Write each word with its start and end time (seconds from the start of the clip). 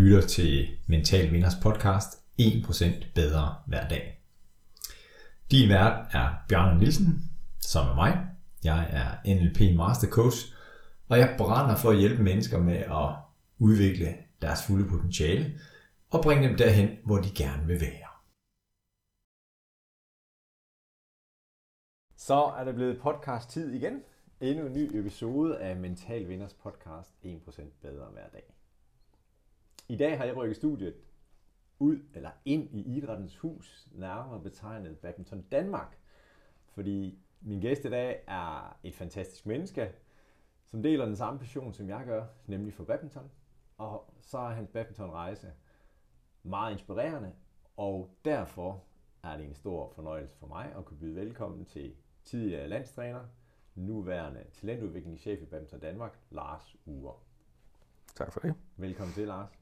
lytter 0.00 0.20
til 0.20 0.78
Mental 0.86 1.32
Vinders 1.32 1.54
podcast 1.62 2.08
1% 2.40 3.14
bedre 3.14 3.54
hver 3.66 3.88
dag. 3.88 4.04
Din 5.50 5.68
vært 5.68 6.14
er 6.14 6.44
Bjørn 6.48 6.78
Nielsen, 6.78 7.30
som 7.60 7.88
er 7.88 7.94
mig. 7.94 8.12
Jeg 8.64 8.82
er 9.00 9.34
NLP 9.34 9.76
Master 9.76 10.08
Coach, 10.08 10.38
og 11.08 11.18
jeg 11.18 11.34
brænder 11.38 11.76
for 11.76 11.90
at 11.90 11.98
hjælpe 11.98 12.22
mennesker 12.22 12.58
med 12.58 12.76
at 12.76 13.08
udvikle 13.58 14.16
deres 14.42 14.66
fulde 14.66 14.88
potentiale 14.88 15.58
og 16.10 16.22
bringe 16.22 16.48
dem 16.48 16.56
derhen, 16.56 16.88
hvor 17.04 17.16
de 17.16 17.30
gerne 17.42 17.66
vil 17.66 17.80
være. 17.80 18.10
Så 22.16 22.40
er 22.58 22.64
det 22.64 22.74
blevet 22.74 23.00
podcast 23.00 23.50
tid 23.50 23.72
igen. 23.72 24.02
Endnu 24.40 24.66
en 24.66 24.72
ny 24.72 24.96
episode 24.96 25.58
af 25.58 25.76
Mental 25.76 26.28
Vinders 26.28 26.54
podcast 26.54 27.10
1% 27.24 27.62
bedre 27.82 28.06
hver 28.12 28.28
dag. 28.32 28.59
I 29.90 29.96
dag 29.96 30.18
har 30.18 30.24
jeg 30.24 30.36
rykket 30.36 30.56
studiet 30.56 30.94
ud 31.78 31.98
eller 32.14 32.30
ind 32.44 32.74
i 32.74 32.96
idrættens 32.96 33.36
hus, 33.36 33.88
nærmere 33.92 34.42
betegnet 34.42 34.98
Badminton 34.98 35.42
Danmark. 35.42 35.98
Fordi 36.66 37.18
min 37.40 37.60
gæst 37.60 37.84
i 37.84 37.90
dag 37.90 38.24
er 38.26 38.78
et 38.84 38.94
fantastisk 38.94 39.46
menneske, 39.46 39.92
som 40.64 40.82
deler 40.82 41.04
den 41.04 41.16
samme 41.16 41.38
passion, 41.38 41.74
som 41.74 41.88
jeg 41.88 42.04
gør, 42.06 42.24
nemlig 42.46 42.74
for 42.74 42.84
badminton. 42.84 43.30
Og 43.78 44.14
så 44.20 44.38
er 44.38 44.48
hans 44.48 44.68
badmintonrejse 44.68 45.52
meget 46.42 46.72
inspirerende, 46.72 47.32
og 47.76 48.10
derfor 48.24 48.84
er 49.22 49.36
det 49.36 49.46
en 49.46 49.54
stor 49.54 49.92
fornøjelse 49.94 50.36
for 50.36 50.46
mig 50.46 50.72
at 50.76 50.84
kunne 50.84 50.98
byde 50.98 51.16
velkommen 51.16 51.64
til 51.64 51.94
tidligere 52.24 52.68
landstræner, 52.68 53.24
nuværende 53.74 54.44
talentudviklingschef 54.52 55.42
i 55.42 55.46
Badminton 55.46 55.80
Danmark, 55.80 56.18
Lars 56.30 56.76
Ure. 56.86 57.14
Tak 58.14 58.32
for 58.32 58.40
det. 58.40 58.54
Velkommen 58.76 59.14
til, 59.14 59.26
Lars. 59.26 59.59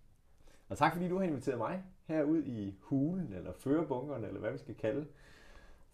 Og 0.68 0.78
tak 0.78 0.92
fordi 0.92 1.08
du 1.08 1.16
har 1.18 1.24
inviteret 1.24 1.58
mig 1.58 1.82
herud 2.04 2.42
i 2.42 2.74
hulen, 2.80 3.32
eller 3.32 3.52
førebunkeren, 3.52 4.24
eller 4.24 4.40
hvad 4.40 4.52
vi 4.52 4.58
skal 4.58 4.74
kalde 4.74 5.06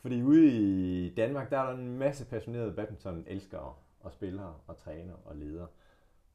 Fordi 0.01 0.23
ude 0.23 0.47
i 0.47 1.15
Danmark, 1.15 1.51
der 1.51 1.59
er 1.59 1.71
der 1.71 1.79
en 1.79 1.99
masse 1.99 2.27
passionerede 2.27 2.73
badminton-elskere 2.73 3.75
og 4.01 4.13
spillere 4.13 4.55
og 4.67 4.77
trænere 4.77 5.17
og 5.17 5.37
ledere. 5.37 5.67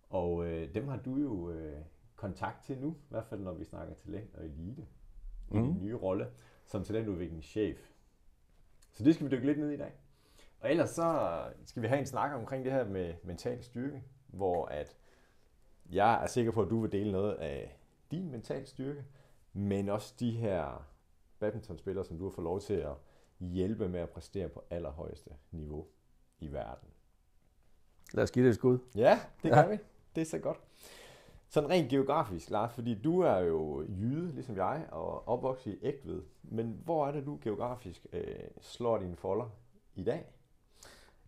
Og 0.09 0.45
øh, 0.45 0.73
dem 0.73 0.87
har 0.87 0.97
du 0.97 1.17
jo 1.17 1.51
øh, 1.51 1.81
kontakt 2.15 2.63
til 2.63 2.77
nu, 2.77 2.91
i 2.91 3.09
hvert 3.09 3.25
fald 3.25 3.41
når 3.41 3.53
vi 3.53 3.65
snakker 3.65 3.93
talent 3.93 4.35
og 4.35 4.45
elite. 4.45 4.85
Mm. 5.49 5.61
Din 5.61 5.71
mhm. 5.71 5.83
nye 5.83 5.95
rolle 5.95 6.27
som 6.65 6.83
talentudviklingschef. 6.83 7.91
Så 8.93 9.03
det 9.03 9.15
skal 9.15 9.25
vi 9.25 9.31
dykke 9.31 9.45
lidt 9.45 9.59
ned 9.59 9.71
i 9.71 9.73
i 9.73 9.77
dag. 9.77 9.91
Og 10.59 10.71
ellers 10.71 10.89
så 10.89 11.39
skal 11.65 11.83
vi 11.83 11.87
have 11.87 11.99
en 11.99 12.05
snak 12.05 12.31
omkring 12.35 12.65
det 12.65 12.73
her 12.73 12.85
med 12.85 13.13
mental 13.23 13.63
styrke, 13.63 14.03
hvor 14.27 14.65
at 14.65 14.97
jeg 15.91 16.23
er 16.23 16.27
sikker 16.27 16.51
på, 16.51 16.61
at 16.61 16.69
du 16.69 16.81
vil 16.81 16.91
dele 16.91 17.11
noget 17.11 17.33
af 17.33 17.78
din 18.11 18.31
mental 18.31 18.67
styrke, 18.67 19.05
men 19.53 19.89
også 19.89 20.13
de 20.19 20.31
her 20.31 20.87
badmintonspillere, 21.39 22.05
som 22.05 22.17
du 22.17 22.23
har 22.23 22.31
fået 22.31 22.43
lov 22.43 22.61
til 22.61 22.73
at 22.73 22.93
hjælpe 23.39 23.89
med 23.89 23.99
at 23.99 24.09
præstere 24.09 24.49
på 24.49 24.63
allerhøjeste 24.69 25.29
niveau 25.51 25.87
i 26.39 26.47
verden. 26.51 26.89
Lad 28.13 28.23
os 28.23 28.31
give 28.31 28.45
det 28.45 28.49
et 28.49 28.55
skud. 28.55 28.79
Ja, 28.95 29.19
det 29.43 29.51
gør 29.51 29.59
ja. 29.59 29.67
vi. 29.67 29.77
Det 30.15 30.21
er 30.21 30.25
så 30.25 30.39
godt. 30.39 30.59
Sådan 31.49 31.69
rent 31.69 31.89
geografisk, 31.89 32.49
Lars, 32.49 32.73
fordi 32.73 33.01
du 33.01 33.19
er 33.19 33.37
jo 33.37 33.81
jyde, 33.81 34.31
ligesom 34.33 34.55
jeg, 34.55 34.87
og 34.91 35.27
opvokset 35.27 35.71
i 35.71 35.79
Ægtved. 35.81 36.23
Men 36.43 36.81
hvor 36.83 37.07
er 37.07 37.11
det, 37.11 37.25
du 37.25 37.39
geografisk 37.43 38.07
øh, 38.13 38.25
slår 38.61 38.97
dine 38.97 39.15
folder 39.15 39.49
i 39.95 40.03
dag? 40.03 40.25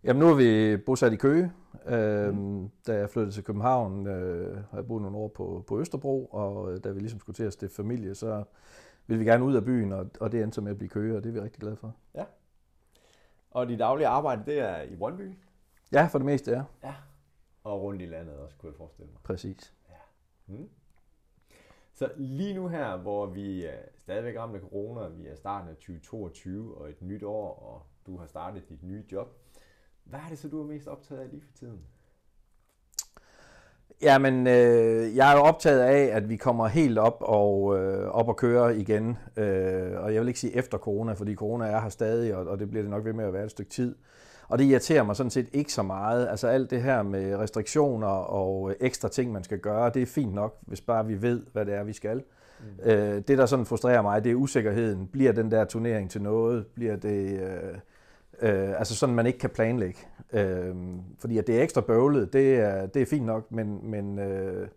Jamen 0.04 0.20
nu 0.20 0.30
er 0.30 0.36
vi 0.36 0.78
bosat 0.78 1.14
i 1.14 1.16
Køge. 1.16 1.52
Øh, 1.86 2.34
mm. 2.34 2.70
Da 2.88 2.98
jeg 2.98 3.10
flyttede 3.10 3.36
til 3.36 3.44
København, 3.44 4.08
øh, 4.08 4.58
har 4.58 4.78
jeg 4.78 4.88
boet 4.88 5.02
nogle 5.02 5.18
år 5.18 5.28
på, 5.28 5.64
på 5.68 5.80
Østerbro, 5.80 6.26
og 6.26 6.74
øh, 6.74 6.84
da 6.84 6.92
vi 6.92 7.00
ligesom 7.00 7.20
skulle 7.20 7.36
til 7.36 7.44
at 7.44 7.53
stifte 7.53 7.75
familie, 7.75 8.16
så 8.16 8.44
ville 9.08 9.20
vi 9.20 9.25
gerne 9.25 9.44
ud 9.44 9.56
af 9.56 9.66
byen, 9.66 9.92
og, 9.92 10.09
og 10.20 10.31
det 10.31 10.44
endte 10.44 10.56
så 10.56 10.62
med 10.62 10.72
at 10.72 10.78
blive 10.78 10.90
Køge, 10.90 11.18
og 11.18 11.24
det 11.24 11.30
er 11.30 11.34
vi 11.34 11.40
rigtig 11.40 11.59
glade 11.59 11.75
for. 11.75 11.96
Ja. 12.16 12.25
Og 13.52 13.68
dit 13.68 13.80
daglige 13.80 14.08
arbejde, 14.08 14.44
det 14.46 14.59
er 14.59 14.81
i 14.81 14.96
Brøndby? 14.96 15.31
Ja, 15.92 16.08
for 16.12 16.18
det 16.18 16.25
meste, 16.25 16.52
ja. 16.52 16.64
Ja. 16.84 16.94
Og 17.64 17.81
rundt 17.81 18.02
i 18.02 18.06
landet 18.06 18.36
også, 18.36 18.56
kunne 18.58 18.70
jeg 18.70 18.78
forestille 18.78 19.12
mig. 19.12 19.22
Præcis. 19.24 19.74
Ja. 19.90 19.96
Mm. 20.56 20.70
Så 21.94 22.12
lige 22.18 22.54
nu 22.54 22.68
her, 22.68 22.98
hvor 22.98 23.25
vi 23.25 23.66
er 23.66 23.78
stadigvæk 23.98 24.38
ramt 24.40 24.56
af 24.56 24.62
corona, 24.62 25.08
vi 25.08 25.28
er 25.28 25.36
starten 25.36 25.70
af 25.70 25.75
2022 25.75 26.78
og 26.78 26.90
et 26.90 27.02
nyt 27.02 27.24
år, 27.24 27.59
og 27.59 27.84
du 28.06 28.18
har 28.18 28.25
startet 28.25 28.70
dit 28.70 28.84
nye 28.84 29.04
job, 29.12 29.41
hvad 30.12 30.20
er 30.20 30.30
det 30.30 30.40
så, 30.40 30.48
du 30.48 30.62
er 30.62 30.68
mest 30.68 30.88
optaget 30.88 31.22
af 31.22 31.28
lige 31.32 31.42
for 31.42 31.58
tiden? 31.60 31.80
Jamen, 34.02 34.48
øh, 34.48 35.16
jeg 35.16 35.32
er 35.32 35.38
jo 35.38 35.44
optaget 35.44 35.80
af, 35.80 36.16
at 36.16 36.30
vi 36.30 36.36
kommer 36.36 36.68
helt 36.68 36.98
op 36.98 37.18
og 37.20 37.80
øh, 37.80 38.08
op 38.08 38.28
og 38.28 38.38
køre 38.38 38.78
igen. 38.78 39.18
Øh, 39.38 40.04
og 40.04 40.14
jeg 40.14 40.22
vil 40.22 40.28
ikke 40.28 40.40
sige 40.40 40.56
efter 40.56 40.78
corona, 40.78 41.14
fordi 41.14 41.36
corona 41.36 41.66
er 41.66 41.82
her 41.82 41.90
stadig, 41.90 42.36
og, 42.36 42.48
og 42.48 42.60
det 42.60 42.70
bliver 42.70 42.84
det 42.84 42.90
nok 42.90 43.06
ved 43.06 43.14
med 43.14 43.26
at 43.26 43.34
være 43.34 43.46
et 43.46 43.52
stykke 43.52 43.72
tid. 43.72 43.96
Og 44.48 44.60
det 44.60 44.66
irriterer 44.66 45.04
mig 45.04 45.16
sådan 45.16 45.30
set 45.30 45.48
ikke 45.54 45.74
så 45.74 45.84
meget. 45.84 46.28
Altså 46.28 46.48
alt 46.48 46.70
det 46.70 46.82
her 46.82 47.04
med 47.04 47.36
restriktioner 47.36 48.08
og 48.08 48.76
ekstra 48.80 49.10
ting, 49.10 49.32
man 49.32 49.44
skal 49.44 49.60
gøre, 49.60 49.92
det 49.94 50.02
er 50.02 50.06
fint 50.06 50.34
nok, 50.34 50.58
hvis 50.62 50.82
bare 50.82 51.06
vi 51.06 51.22
ved, 51.22 51.42
hvad 51.54 51.66
det 51.66 51.74
er, 51.74 51.84
vi 51.84 51.94
skal. 51.94 52.24
Mm. 52.60 52.90
Øh, 52.90 53.22
det, 53.28 53.38
der 53.38 53.46
sådan 53.46 53.66
frustrerer 53.66 54.02
mig, 54.02 54.24
det 54.24 54.32
er 54.32 54.36
usikkerheden. 54.36 55.08
Bliver 55.08 55.32
den 55.32 55.52
der 55.52 55.66
turnering 55.66 56.12
til 56.12 56.22
noget? 56.22 56.68
Bliver 56.68 56.96
det... 56.96 57.40
Øh, 57.40 57.78
Øh, 58.41 58.79
altså 58.79 58.96
sådan, 58.96 59.16
man 59.16 59.25
ikke 59.25 59.40
kan 59.40 59.50
planlægge. 59.50 60.00
Øh, 60.34 60.75
fordi 61.19 61.38
at 61.38 61.47
det 61.47 61.59
er 61.59 61.63
ekstra 61.63 61.81
bøvlet, 61.81 62.34
det 62.34 62.56
er, 62.56 62.85
det 62.85 63.02
er 63.02 63.06
fint 63.06 63.25
nok, 63.25 63.52
men, 63.52 63.79
men 63.91 64.19
øh, 64.19 64.68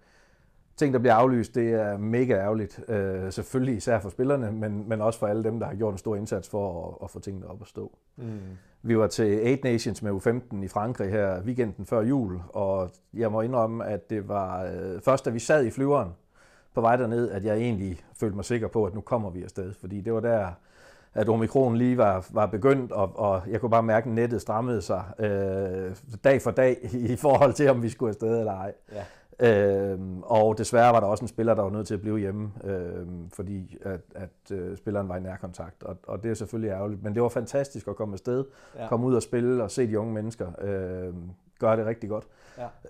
ting, 0.77 0.93
der 0.93 0.99
bliver 0.99 1.15
aflyst, 1.15 1.55
det 1.55 1.73
er 1.73 1.99
mega 1.99 2.35
ærgerligt. 2.35 2.81
Øh, 2.89 3.33
selvfølgelig 3.33 3.77
især 3.77 3.99
for 4.01 4.09
spillerne, 4.09 4.53
men, 4.53 4.89
men 4.89 5.01
også 5.01 5.19
for 5.19 5.27
alle 5.27 5.45
dem, 5.45 5.59
der 5.59 5.67
har 5.67 5.75
gjort 5.75 5.95
en 5.95 5.99
stor 5.99 6.17
indsats 6.17 6.49
for 6.49 6.89
at, 6.89 7.05
at 7.05 7.11
få 7.11 7.21
tingene 7.21 7.47
op 7.47 7.63
at 7.63 7.69
stå. 7.69 7.99
Mm. 8.17 8.39
Vi 8.83 8.99
var 8.99 9.07
til 9.07 9.47
Eight 9.47 9.65
Nations 9.65 10.03
med 10.03 10.13
U15 10.13 10.65
i 10.65 10.69
Frankrig 10.69 11.11
her 11.11 11.43
weekenden 11.43 11.87
før 11.87 12.01
jul, 12.01 12.41
og 12.49 12.91
jeg 13.15 13.33
må 13.33 13.41
indrømme, 13.41 13.87
at 13.87 14.11
det 14.11 14.29
var 14.29 14.65
øh, 14.65 15.01
først, 15.01 15.25
da 15.25 15.31
vi 15.31 15.39
sad 15.39 15.65
i 15.65 15.71
flyveren 15.71 16.11
på 16.75 16.81
vej 16.81 16.97
derned, 16.97 17.31
at 17.31 17.45
jeg 17.45 17.57
egentlig 17.57 18.01
følte 18.21 18.37
mig 18.37 18.45
sikker 18.45 18.69
på, 18.69 18.85
at 18.85 18.95
nu 18.95 19.01
kommer 19.01 19.31
vi 19.31 19.43
afsted. 19.43 19.73
Fordi 19.73 20.01
det 20.01 20.15
var 20.15 20.21
der, 20.21 20.49
at 21.15 21.29
omikron 21.29 21.77
lige 21.77 21.99
var, 21.99 22.27
var 22.31 22.47
begyndt, 22.47 22.93
og, 22.93 23.13
og 23.15 23.43
jeg 23.51 23.61
kunne 23.61 23.71
bare 23.71 23.83
mærke, 23.83 24.09
at 24.09 24.15
nettet 24.15 24.41
strammede 24.41 24.83
sig 24.83 25.05
øh, 25.19 25.97
dag 26.25 26.43
for 26.43 26.51
dag 26.51 26.79
i 26.93 27.17
forhold 27.17 27.53
til, 27.53 27.71
om 27.71 27.83
vi 27.83 27.89
skulle 27.89 28.09
afsted 28.09 28.39
eller 28.39 28.53
ej. 28.53 28.73
Ja. 28.93 29.05
Øhm, 29.41 30.23
og 30.23 30.59
desværre 30.59 30.93
var 30.93 31.01
der 31.01 31.07
også 31.07 31.25
en 31.25 31.29
spiller, 31.29 31.55
der 31.55 31.63
var 31.63 31.71
nødt 31.71 31.87
til 31.87 31.95
at 31.95 32.01
blive 32.01 32.19
hjemme, 32.19 32.53
øhm, 32.65 33.31
fordi 33.31 33.77
at, 33.83 34.01
at 34.15 34.57
øh, 34.57 34.77
spilleren 34.77 35.09
var 35.09 35.17
i 35.17 35.21
nærkontakt, 35.21 35.83
og, 35.83 35.97
og 36.07 36.23
det 36.23 36.31
er 36.31 36.35
selvfølgelig 36.35 36.71
ærgerligt. 36.71 37.03
Men 37.03 37.15
det 37.15 37.23
var 37.23 37.29
fantastisk 37.29 37.89
at 37.89 37.97
komme 37.97 38.13
afsted, 38.13 38.45
ja. 38.79 38.89
komme 38.89 39.07
ud 39.07 39.15
og 39.15 39.23
spille 39.23 39.63
og 39.63 39.71
se 39.71 39.87
de 39.87 39.99
unge 39.99 40.13
mennesker 40.13 40.47
øhm, 40.61 41.31
gøre 41.59 41.77
det 41.77 41.87
rigtig 41.87 42.09
godt, 42.11 42.27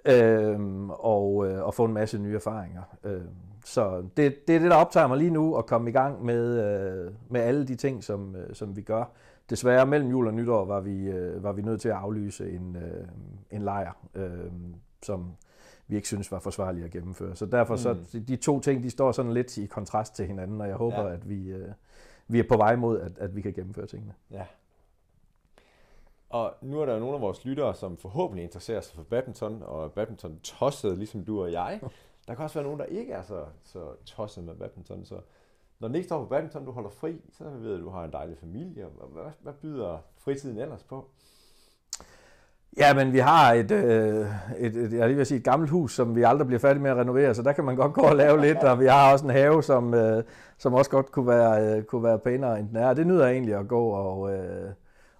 ja. 0.06 0.32
øhm, 0.52 0.90
og, 0.90 1.46
øh, 1.46 1.62
og 1.62 1.74
få 1.74 1.84
en 1.84 1.92
masse 1.92 2.18
nye 2.18 2.34
erfaringer. 2.34 2.82
Øhm, 3.04 3.28
så 3.64 4.04
det, 4.16 4.48
det 4.48 4.56
er 4.56 4.60
det, 4.60 4.70
der 4.70 4.76
optager 4.76 5.06
mig 5.06 5.18
lige 5.18 5.30
nu, 5.30 5.56
at 5.56 5.66
komme 5.66 5.90
i 5.90 5.92
gang 5.92 6.24
med, 6.24 6.64
øh, 6.64 7.12
med 7.28 7.40
alle 7.40 7.66
de 7.66 7.74
ting, 7.74 8.04
som, 8.04 8.36
øh, 8.36 8.54
som 8.54 8.76
vi 8.76 8.82
gør. 8.82 9.04
Desværre 9.50 9.86
mellem 9.86 10.10
jul 10.10 10.26
og 10.26 10.34
nytår 10.34 10.64
var 10.64 10.80
vi, 10.80 11.04
øh, 11.04 11.42
var 11.42 11.52
vi 11.52 11.62
nødt 11.62 11.80
til 11.80 11.88
at 11.88 11.94
aflyse 11.94 12.50
en, 12.50 12.76
øh, 12.76 13.08
en 13.50 13.62
lejr, 13.62 13.92
øh, 14.14 14.50
som 15.02 15.36
vi 15.86 15.96
ikke 15.96 16.08
synes 16.08 16.32
var 16.32 16.38
forsvarligt 16.38 16.84
at 16.84 16.90
gennemføre. 16.90 17.36
Så 17.36 17.46
derfor 17.46 17.76
så 17.76 17.92
mm. 17.92 18.24
de 18.24 18.36
to 18.36 18.60
ting, 18.60 18.82
de 18.82 18.90
står 18.90 19.12
sådan 19.12 19.32
lidt 19.32 19.58
i 19.58 19.66
kontrast 19.66 20.14
til 20.14 20.26
hinanden, 20.26 20.60
og 20.60 20.68
jeg 20.68 20.76
håber, 20.76 21.02
ja. 21.02 21.12
at 21.12 21.28
vi, 21.28 21.48
øh, 21.48 21.68
vi 22.28 22.38
er 22.38 22.44
på 22.48 22.56
vej 22.56 22.76
mod, 22.76 23.00
at, 23.00 23.18
at 23.18 23.36
vi 23.36 23.40
kan 23.40 23.52
gennemføre 23.52 23.86
tingene. 23.86 24.14
Ja. 24.30 24.44
Og 26.28 26.54
nu 26.62 26.80
er 26.80 26.86
der 26.86 26.94
jo 26.94 27.00
nogle 27.00 27.14
af 27.14 27.20
vores 27.20 27.44
lyttere, 27.44 27.74
som 27.74 27.96
forhåbentlig 27.96 28.44
interesserer 28.44 28.80
sig 28.80 28.96
for 28.96 29.02
badminton, 29.02 29.62
og 29.62 29.92
badminton 29.92 30.38
tosset, 30.42 30.98
ligesom 30.98 31.24
du 31.24 31.42
og 31.42 31.52
jeg. 31.52 31.80
Der 32.28 32.34
kan 32.34 32.42
også 32.42 32.54
være 32.54 32.64
nogen, 32.64 32.80
der 32.80 32.86
ikke 32.86 33.12
er 33.12 33.22
så, 33.22 33.44
så 33.64 33.78
tosset 34.04 34.44
med 34.44 34.54
badminton. 34.54 35.04
Så 35.04 35.20
når 35.78 35.88
den 35.88 35.94
ikke 35.94 36.06
står 36.06 36.18
på 36.18 36.28
badminton, 36.28 36.64
du 36.64 36.70
holder 36.70 36.90
fri, 36.90 37.20
så 37.32 37.44
ved 37.44 37.68
du, 37.68 37.74
at 37.74 37.80
du 37.80 37.90
har 37.90 38.04
en 38.04 38.12
dejlig 38.12 38.38
familie. 38.38 38.86
Hvad, 39.12 39.30
hvad 39.40 39.52
byder 39.52 39.98
fritiden 40.18 40.58
ellers 40.58 40.82
på? 40.82 41.08
Ja, 42.76 42.94
men 42.94 43.12
vi 43.12 43.18
har 43.18 43.52
et, 43.52 43.70
øh, 43.70 44.26
et, 44.58 44.76
et, 44.76 44.92
jeg 44.92 45.16
vil 45.16 45.26
sige, 45.26 45.38
et 45.38 45.44
gammelt 45.44 45.70
hus, 45.70 45.94
som 45.94 46.16
vi 46.16 46.22
aldrig 46.22 46.46
bliver 46.46 46.60
færdige 46.60 46.82
med 46.82 46.90
at 46.90 46.96
renovere, 46.96 47.34
så 47.34 47.42
der 47.42 47.52
kan 47.52 47.64
man 47.64 47.76
godt 47.76 47.92
gå 47.92 48.00
og 48.00 48.16
lave 48.16 48.40
lidt, 48.40 48.58
og 48.58 48.80
vi 48.80 48.86
har 48.86 49.12
også 49.12 49.24
en 49.24 49.30
have, 49.30 49.62
som, 49.62 49.94
øh, 49.94 50.24
som 50.58 50.74
også 50.74 50.90
godt 50.90 51.12
kunne 51.12 51.26
være, 51.26 51.76
øh, 51.76 51.82
kunne 51.82 52.02
være 52.02 52.18
pænere 52.18 52.58
end 52.58 52.68
den 52.68 52.76
er. 52.76 52.94
Det 52.94 53.06
nyder 53.06 53.24
jeg 53.24 53.32
egentlig 53.32 53.54
at 53.54 53.68
gå 53.68 53.86
og, 53.88 54.32
øh, 54.32 54.72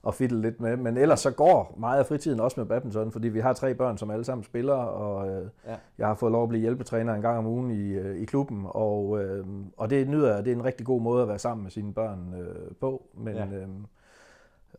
og 0.05 0.15
fiddle 0.15 0.41
lidt 0.41 0.61
med. 0.61 0.77
Men 0.77 0.97
ellers 0.97 1.21
så 1.21 1.31
går 1.31 1.75
meget 1.79 1.99
af 1.99 2.06
fritiden 2.06 2.41
også 2.41 2.61
med 2.61 2.67
badminton, 2.67 3.12
fordi 3.12 3.29
vi 3.29 3.41
har 3.41 3.53
tre 3.53 3.75
børn, 3.75 3.99
som 3.99 4.11
alle 4.11 4.25
sammen 4.25 4.45
spiller, 4.45 4.75
og 4.75 5.29
øh, 5.29 5.49
ja. 5.67 5.77
jeg 5.99 6.06
har 6.06 6.15
fået 6.15 6.33
lov 6.33 6.43
at 6.43 6.49
blive 6.49 6.61
hjælpetræner 6.61 7.15
en 7.15 7.23
gang 7.23 7.39
om 7.39 7.47
ugen 7.47 7.71
i, 7.71 7.93
øh, 7.93 8.17
i 8.17 8.25
klubben, 8.25 8.67
og, 8.69 9.23
øh, 9.23 9.47
og 9.77 9.91
det 9.91 10.09
nyder 10.09 10.35
jeg. 10.35 10.45
Det 10.45 10.53
er 10.53 10.56
en 10.56 10.65
rigtig 10.65 10.87
god 10.87 11.01
måde 11.01 11.23
at 11.23 11.29
være 11.29 11.39
sammen 11.39 11.62
med 11.62 11.71
sine 11.71 11.95
børn 11.95 12.35
øh, 12.41 12.75
på. 12.81 13.03
Men, 13.15 13.37
ja. 13.37 13.47
øh, 13.47 13.69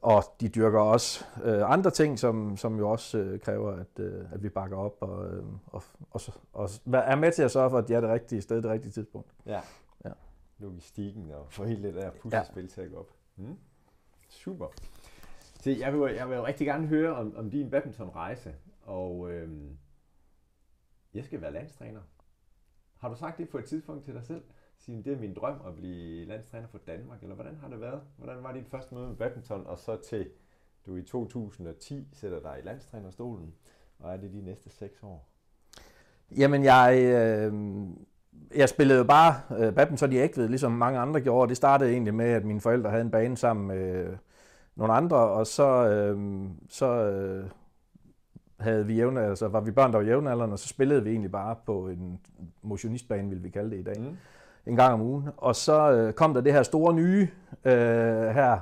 og 0.01 0.23
de 0.41 0.49
dyrker 0.49 0.79
også 0.79 1.25
øh, 1.43 1.71
andre 1.71 1.91
ting, 1.91 2.19
som, 2.19 2.57
som 2.57 2.77
jo 2.77 2.89
også 2.89 3.17
øh, 3.17 3.39
kræver, 3.39 3.71
at, 3.71 3.99
øh, 3.99 4.25
at 4.31 4.43
vi 4.43 4.49
bakker 4.49 4.77
op 4.77 4.97
og, 4.99 5.25
øh, 5.25 5.43
og, 5.67 5.83
og, 6.11 6.21
og 6.53 6.69
er 6.93 7.15
med 7.15 7.31
til 7.31 7.43
at 7.43 7.51
sørge 7.51 7.69
for, 7.69 7.77
at 7.77 7.87
de 7.87 7.93
er 7.93 8.01
det 8.01 8.09
rigtige 8.09 8.41
sted, 8.41 8.61
det 8.61 8.71
rigtige 8.71 8.91
tidspunkt. 8.91 9.29
Ja. 9.45 9.59
ja. 10.05 10.11
Logistikken 10.59 11.31
og 11.31 11.47
få 11.49 11.63
hele 11.63 11.83
det 11.83 11.95
der 11.95 12.09
puslespil 12.21 12.63
ja. 12.63 12.69
til 12.69 12.81
at 12.81 12.91
gå 12.91 12.97
op. 12.97 13.09
Mm. 13.37 13.57
Super. 14.29 14.65
Se, 15.65 15.77
jeg 15.79 15.93
vil, 15.93 16.13
jeg 16.13 16.29
vil 16.29 16.41
rigtig 16.41 16.67
gerne 16.67 16.87
høre 16.87 17.15
om, 17.15 17.35
om 17.37 17.49
din 17.49 17.69
badmintonrejse, 17.69 18.55
og 18.81 19.31
øhm, 19.31 19.77
jeg 21.13 21.25
skal 21.25 21.41
være 21.41 21.53
landstræner. 21.53 22.01
Har 22.97 23.09
du 23.09 23.15
sagt 23.15 23.37
det 23.37 23.49
på 23.49 23.57
et 23.57 23.65
tidspunkt 23.65 24.05
til 24.05 24.13
dig 24.13 24.23
selv? 24.23 24.43
Sige, 24.77 25.03
det 25.03 25.13
er 25.13 25.19
min 25.19 25.33
drøm 25.33 25.61
at 25.67 25.75
blive 25.75 26.25
landstræner 26.25 26.67
for 26.67 26.77
Danmark, 26.77 27.21
eller 27.21 27.35
hvordan 27.35 27.55
har 27.55 27.67
det 27.69 27.81
været? 27.81 28.01
Hvordan 28.17 28.43
var 28.43 28.53
dit 28.53 28.67
første 28.67 28.95
møde 28.95 29.07
med 29.07 29.15
badminton, 29.15 29.67
og 29.67 29.79
så 29.79 30.01
til 30.01 30.29
du 30.85 30.95
i 30.95 31.03
2010 31.03 32.07
sætter 32.13 32.39
dig 32.39 32.59
i 32.63 32.65
landstrænerstolen, 32.65 33.53
og 33.99 34.13
er 34.13 34.17
det 34.17 34.31
de 34.31 34.41
næste 34.41 34.69
seks 34.69 35.03
år? 35.03 35.29
Jamen, 36.37 36.63
jeg, 36.63 36.99
øh, 37.01 37.53
jeg 38.55 38.69
spillede 38.69 38.97
jo 38.99 39.05
bare 39.05 39.41
øh, 39.59 39.75
badminton 39.75 40.11
i 40.11 40.15
Ægved, 40.17 40.47
ligesom 40.47 40.71
mange 40.71 40.99
andre 40.99 41.21
gjorde. 41.21 41.49
Det 41.49 41.57
startede 41.57 41.91
egentlig 41.91 42.13
med, 42.13 42.29
at 42.29 42.45
mine 42.45 42.61
forældre 42.61 42.89
havde 42.89 43.03
en 43.03 43.11
bane 43.11 43.37
sammen 43.37 43.67
med 43.67 44.05
øh, 44.05 44.17
nogle 44.75 44.93
andre, 44.93 45.17
og 45.17 45.47
så, 45.47 45.87
øh, 45.87 46.19
så 46.69 46.85
øh, 46.85 47.45
havde 48.59 48.85
vi 48.85 48.95
jævne, 48.95 49.21
altså 49.21 49.47
var 49.47 49.61
vi 49.61 49.71
børn, 49.71 49.91
der 49.91 49.97
var 49.97 50.05
jævnaldrende, 50.05 50.53
og 50.53 50.59
så 50.59 50.67
spillede 50.67 51.03
vi 51.03 51.09
egentlig 51.09 51.31
bare 51.31 51.55
på 51.65 51.87
en 51.87 52.19
motionistbane, 52.61 53.29
vil 53.29 53.43
vi 53.43 53.49
kalde 53.49 53.71
det 53.71 53.79
i 53.79 53.83
dag, 53.83 53.99
mm. 53.99 54.17
en 54.65 54.75
gang 54.75 54.93
om 54.93 55.01
ugen. 55.01 55.29
Og 55.37 55.55
så 55.55 55.91
øh, 55.91 56.13
kom 56.13 56.33
der 56.33 56.41
det 56.41 56.53
her 56.53 56.63
store 56.63 56.93
nye 56.93 57.27
øh, 57.65 58.27
her, 58.27 58.59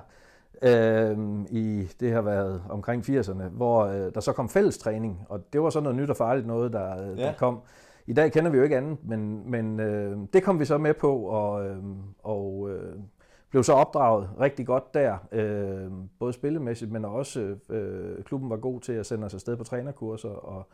øh, 0.62 1.18
i, 1.50 1.88
det 2.00 2.14
har 2.14 2.22
været 2.22 2.64
omkring 2.70 3.04
80'erne, 3.10 3.44
hvor 3.44 3.86
øh, 3.86 4.14
der 4.14 4.20
så 4.20 4.34
kom 4.34 4.50
fællestræning, 4.50 5.26
og 5.30 5.54
det 5.54 5.62
var 5.62 5.70
sådan 5.70 5.84
noget 5.84 5.98
nyt 5.98 6.10
og 6.10 6.18
farligt 6.18 6.48
noget, 6.48 6.74
der, 6.74 7.12
øh, 7.12 7.20
ja. 7.20 7.26
der 7.26 7.34
kom. 7.34 7.60
I 8.08 8.14
dag 8.14 8.32
kender 8.32 8.52
vi 8.52 8.58
jo 8.58 8.64
ikke 8.64 8.78
andet, 8.78 8.98
men, 9.04 9.52
men 9.52 9.80
øh, 9.80 10.18
det 10.34 10.44
kom 10.44 10.60
vi 10.60 10.66
så 10.66 10.78
med 10.78 10.94
på, 10.94 11.18
og, 11.18 11.66
øh, 11.66 11.78
og 12.24 12.70
øh, 12.70 12.96
blev 13.54 13.64
så 13.64 13.74
opdraget 13.74 14.30
rigtig 14.40 14.66
godt 14.66 14.94
der, 14.94 15.18
øh, 15.32 15.92
både 16.20 16.34
spillemæssigt, 16.34 16.92
men 16.92 17.06
også 17.06 17.56
øh, 17.70 18.24
klubben 18.24 18.50
var 18.50 18.58
god 18.58 18.82
til 18.82 18.94
at 18.94 19.06
sende 19.06 19.26
os 19.26 19.34
afsted 19.34 19.58
på 19.58 19.64
trænerkurser, 19.64 20.30
og 20.30 20.68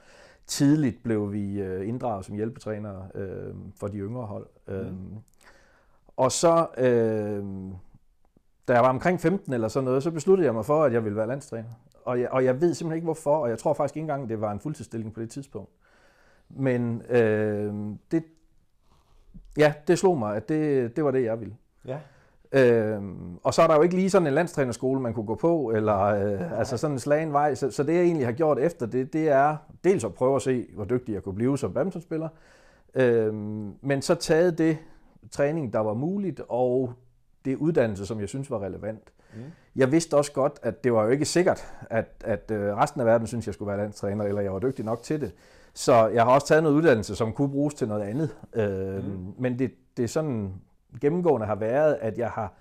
tidligt 0.47 1.03
blev 1.03 1.33
vi 1.33 1.61
øh, 1.61 1.87
inddraget 1.87 2.25
som 2.25 2.35
hjælpetrænere 2.35 3.07
øh, 3.15 3.53
for 3.79 3.87
de 3.87 3.97
yngre 3.97 4.25
hold. 4.25 4.47
Mm. 4.67 4.73
Øh, 4.73 4.93
og 6.17 6.31
så, 6.31 6.67
øh, 6.77 7.43
da 8.67 8.73
jeg 8.73 8.81
var 8.81 8.89
omkring 8.89 9.21
15 9.21 9.53
eller 9.53 9.67
sådan 9.67 9.85
noget, 9.85 10.03
så 10.03 10.11
besluttede 10.11 10.45
jeg 10.45 10.53
mig 10.53 10.65
for, 10.65 10.83
at 10.83 10.93
jeg 10.93 11.03
ville 11.03 11.17
være 11.17 11.27
landstræner. 11.27 11.69
Og 12.05 12.19
jeg, 12.19 12.29
og 12.29 12.45
jeg 12.45 12.61
ved 12.61 12.73
simpelthen 12.73 12.95
ikke 12.95 13.05
hvorfor, 13.05 13.37
og 13.37 13.49
jeg 13.49 13.59
tror 13.59 13.73
faktisk 13.73 13.95
ikke 13.95 14.03
engang, 14.03 14.29
det 14.29 14.41
var 14.41 14.51
en 14.51 14.59
fuldtidsstilling 14.59 15.13
på 15.13 15.21
det 15.21 15.29
tidspunkt. 15.29 15.71
Men 16.49 17.01
øh, 17.01 17.73
det, 18.11 18.23
ja, 19.57 19.73
det 19.87 19.99
slog 19.99 20.17
mig, 20.17 20.35
at 20.35 20.49
det, 20.49 20.95
det 20.95 21.03
var 21.03 21.11
det, 21.11 21.23
jeg 21.23 21.39
ville. 21.39 21.55
Ja. 21.85 21.99
Øhm, 22.51 23.37
og 23.43 23.53
så 23.53 23.61
er 23.61 23.67
der 23.67 23.75
jo 23.75 23.81
ikke 23.81 23.95
lige 23.95 24.09
sådan 24.09 24.27
en 24.27 24.33
landstrænerskole, 24.33 25.01
man 25.01 25.13
kunne 25.13 25.25
gå 25.25 25.35
på, 25.35 25.71
eller 25.75 25.99
øh, 25.99 26.59
altså 26.59 26.77
sådan 26.77 26.95
en 26.95 26.99
slagen 26.99 27.33
vej. 27.33 27.55
Så, 27.55 27.71
så 27.71 27.83
det, 27.83 27.93
jeg 27.93 28.01
egentlig 28.01 28.27
har 28.27 28.33
gjort 28.33 28.59
efter 28.59 28.85
det, 28.85 29.13
det 29.13 29.29
er 29.29 29.57
dels 29.83 30.03
at 30.03 30.13
prøve 30.13 30.35
at 30.35 30.41
se, 30.41 30.67
hvor 30.75 30.85
dygtig 30.85 31.13
jeg 31.13 31.23
kunne 31.23 31.35
blive 31.35 31.57
som 31.57 31.73
badmintonspiller, 31.73 32.29
øhm, 32.95 33.73
men 33.81 34.01
så 34.01 34.15
taget 34.15 34.57
det 34.57 34.77
træning, 35.31 35.73
der 35.73 35.79
var 35.79 35.93
muligt, 35.93 36.41
og 36.49 36.93
det 37.45 37.55
uddannelse, 37.55 38.05
som 38.05 38.19
jeg 38.19 38.29
synes 38.29 38.51
var 38.51 38.59
relevant. 38.63 39.13
Mm. 39.35 39.41
Jeg 39.75 39.91
vidste 39.91 40.17
også 40.17 40.31
godt, 40.31 40.59
at 40.61 40.83
det 40.83 40.93
var 40.93 41.03
jo 41.03 41.09
ikke 41.09 41.25
sikkert, 41.25 41.73
at, 41.89 42.23
at 42.25 42.51
øh, 42.51 42.75
resten 42.77 43.01
af 43.01 43.07
verden 43.07 43.27
synes, 43.27 43.45
jeg 43.45 43.53
skulle 43.53 43.69
være 43.69 43.77
landstræner, 43.77 44.25
eller 44.25 44.41
jeg 44.41 44.53
var 44.53 44.59
dygtig 44.59 44.85
nok 44.85 45.03
til 45.03 45.21
det. 45.21 45.33
Så 45.73 46.07
jeg 46.07 46.23
har 46.23 46.31
også 46.31 46.47
taget 46.47 46.63
noget 46.63 46.75
uddannelse, 46.75 47.15
som 47.15 47.33
kunne 47.33 47.49
bruges 47.49 47.73
til 47.73 47.87
noget 47.87 48.01
andet. 48.01 48.29
Øhm, 48.53 49.05
mm. 49.05 49.33
Men 49.37 49.59
det, 49.59 49.71
det 49.97 50.03
er 50.03 50.07
sådan 50.07 50.53
gennemgående 51.01 51.47
har 51.47 51.55
været, 51.55 51.97
at 52.01 52.17
jeg 52.17 52.29
har, 52.29 52.53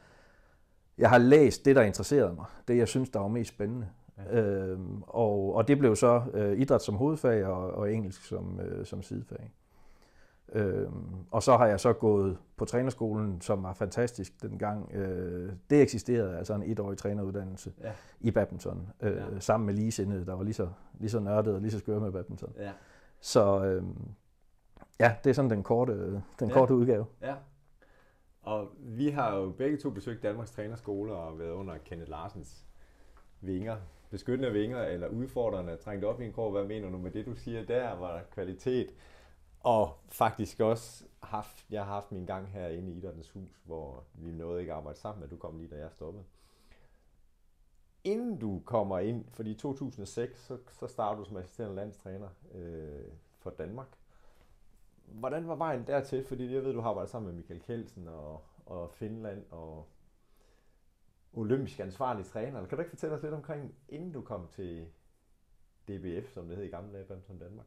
jeg 0.99 1.11
har 1.11 1.19
læst 1.19 1.65
det, 1.65 1.77
der 1.77 1.83
interesserede 1.83 2.35
mig. 2.35 2.45
Det, 2.69 2.77
jeg 2.77 2.89
synes, 2.89 3.11
der 3.11 3.21
var 3.21 3.29
mest 3.29 3.55
spændende. 3.55 3.89
Ja. 4.19 4.41
Øhm, 4.41 5.03
og, 5.07 5.55
og 5.55 5.69
det 5.69 5.79
blev 5.79 5.97
så 5.97 6.23
øh, 6.35 6.59
idræt 6.59 6.83
som 6.83 6.95
hovedfag 6.95 7.47
og, 7.47 7.71
og 7.71 7.93
engelsk 7.93 8.25
som, 8.25 8.61
øh, 8.61 8.87
som 8.87 9.03
sidefag. 9.03 9.53
Øhm, 10.53 11.15
og 11.31 11.43
så 11.43 11.57
har 11.57 11.67
jeg 11.67 11.81
så 11.81 11.93
gået 11.93 12.39
på 12.57 12.65
trænerskolen, 12.65 13.41
som 13.41 13.63
var 13.63 13.73
fantastisk 13.73 14.43
dengang. 14.43 14.95
Øh, 14.95 15.53
det 15.71 15.83
eksisterede, 15.83 16.39
altså 16.39 16.55
en 16.55 16.63
etårig 16.63 16.99
træneruddannelse 16.99 17.73
ja. 17.81 17.93
i 18.21 18.31
badminton, 18.31 18.89
øh, 19.01 19.17
ja. 19.17 19.41
sammen 19.41 19.67
med 19.67 19.75
ligesindede, 19.75 20.27
der 20.27 20.35
var 20.35 20.43
lige 20.43 20.55
så, 20.55 20.69
lige 20.99 21.11
så 21.11 21.21
nørdet 21.21 21.55
og 21.55 21.61
lige 21.61 21.71
så 21.71 21.79
skøre 21.79 22.01
med 22.01 22.13
badminton. 22.13 22.53
Ja. 22.59 22.71
Så 23.21 23.65
øh, 23.65 23.83
ja, 25.01 25.15
det 25.25 25.31
er 25.31 25.35
sådan 25.35 25.51
den 25.51 25.63
korte, 25.63 26.23
den 26.41 26.49
ja. 26.49 26.55
korte 26.55 26.75
udgave. 26.75 27.07
Ja. 27.23 27.35
Og 28.49 28.69
vi 28.79 29.09
har 29.09 29.37
jo 29.37 29.51
begge 29.51 29.77
to 29.77 29.91
besøgt 29.91 30.23
Danmarks 30.23 30.51
Trænerskole 30.51 31.13
og 31.13 31.39
været 31.39 31.51
under 31.51 31.79
Kenneth 31.79 32.11
Larsens 32.11 32.67
vinger. 33.41 33.77
Beskyttende 34.11 34.53
vinger 34.53 34.83
eller 34.83 35.09
udfordrende, 35.09 35.77
trængt 35.77 36.05
op 36.05 36.21
i 36.21 36.25
en 36.25 36.33
krog. 36.33 36.53
Hvad 36.53 36.65
mener 36.65 36.91
du 36.91 36.99
med 36.99 37.11
det, 37.11 37.27
du 37.27 37.35
siger 37.35 37.65
der? 37.65 37.93
Var 37.93 38.17
der 38.17 38.23
kvalitet? 38.31 38.91
Og 39.61 39.99
faktisk 40.09 40.61
også 40.61 41.05
haft, 41.23 41.67
jeg 41.71 41.85
har 41.85 41.93
haft 41.93 42.13
min 42.13 42.27
gang 42.27 42.49
herinde 42.49 42.93
i 42.93 42.97
Idrættens 42.97 43.31
Hus, 43.31 43.61
hvor 43.65 44.05
vi 44.15 44.33
nåede 44.33 44.61
ikke 44.61 44.73
at 44.73 44.79
arbejde 44.79 44.99
sammen, 44.99 45.21
men 45.21 45.31
du 45.31 45.37
kom 45.37 45.59
lige, 45.59 45.69
da 45.69 45.77
jeg 45.77 45.93
stoppede. 45.93 46.25
Inden 48.05 48.39
du 48.39 48.63
kommer 48.65 48.99
ind, 48.99 49.25
fordi 49.31 49.51
i 49.51 49.55
2006, 49.55 50.41
så, 50.41 50.59
så 50.81 50.87
startede 50.87 51.21
du 51.21 51.29
som 51.29 51.37
assisterende 51.37 51.77
landstræner 51.77 52.29
øh, 52.55 53.05
for 53.39 53.51
Danmark 53.51 53.89
hvordan 55.13 55.49
var 55.49 55.55
vejen 55.55 55.87
dertil? 55.87 56.25
Fordi 56.25 56.55
jeg 56.55 56.65
ved, 56.65 56.73
du 56.73 56.81
har 56.81 56.91
arbejdet 56.91 57.11
sammen 57.11 57.27
med 57.27 57.37
Michael 57.37 57.61
Kelsen 57.61 58.09
og, 58.09 58.43
og 58.67 58.91
Finland 58.91 59.45
og 59.51 59.89
olympisk 61.33 61.81
ansvarlig 61.81 62.27
træner. 62.27 62.67
Kan 62.67 62.79
du 62.79 62.83
ikke 62.83 62.91
fortælle 62.91 63.17
os 63.17 63.23
lidt 63.23 63.35
omkring, 63.35 63.75
inden 63.89 64.13
du 64.13 64.21
kom 64.21 64.47
til 64.51 64.87
DBF, 65.89 66.33
som 66.35 66.49
det 66.49 66.57
hed 66.57 66.65
i 66.65 66.69
gamle 66.69 66.93
dage, 66.93 67.05
Badminton 67.05 67.39
Danmark? 67.39 67.67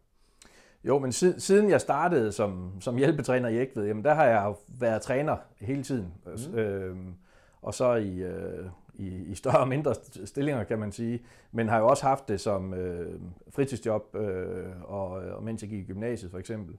Jo, 0.83 0.99
men 0.99 1.11
siden 1.11 1.69
jeg 1.69 1.81
startede 1.81 2.31
som, 2.31 2.81
som 2.81 2.97
hjælpetræner 2.97 3.49
i 3.49 3.57
Ægved, 3.57 3.85
jamen 3.87 4.03
der 4.03 4.13
har 4.13 4.25
jeg 4.25 4.55
været 4.79 5.01
træner 5.01 5.37
hele 5.59 5.83
tiden. 5.83 6.13
Mm. 6.25 6.55
Øhm, 6.55 7.15
og 7.61 7.73
så 7.73 7.93
i, 7.93 8.17
øh, 8.17 8.65
i, 8.93 9.07
i 9.07 9.35
større 9.35 9.59
og 9.59 9.67
mindre 9.67 9.95
stillinger, 10.25 10.63
kan 10.63 10.79
man 10.79 10.91
sige. 10.91 11.25
Men 11.51 11.69
har 11.69 11.79
jo 11.79 11.87
også 11.87 12.05
haft 12.05 12.27
det 12.27 12.41
som 12.41 12.73
øh, 12.73 13.19
fritidsjob, 13.49 14.15
øh, 14.15 14.81
og, 14.83 15.09
og 15.09 15.43
mens 15.43 15.61
jeg 15.61 15.69
gik 15.69 15.79
i 15.79 15.93
gymnasiet 15.93 16.31
for 16.31 16.37
eksempel. 16.37 16.77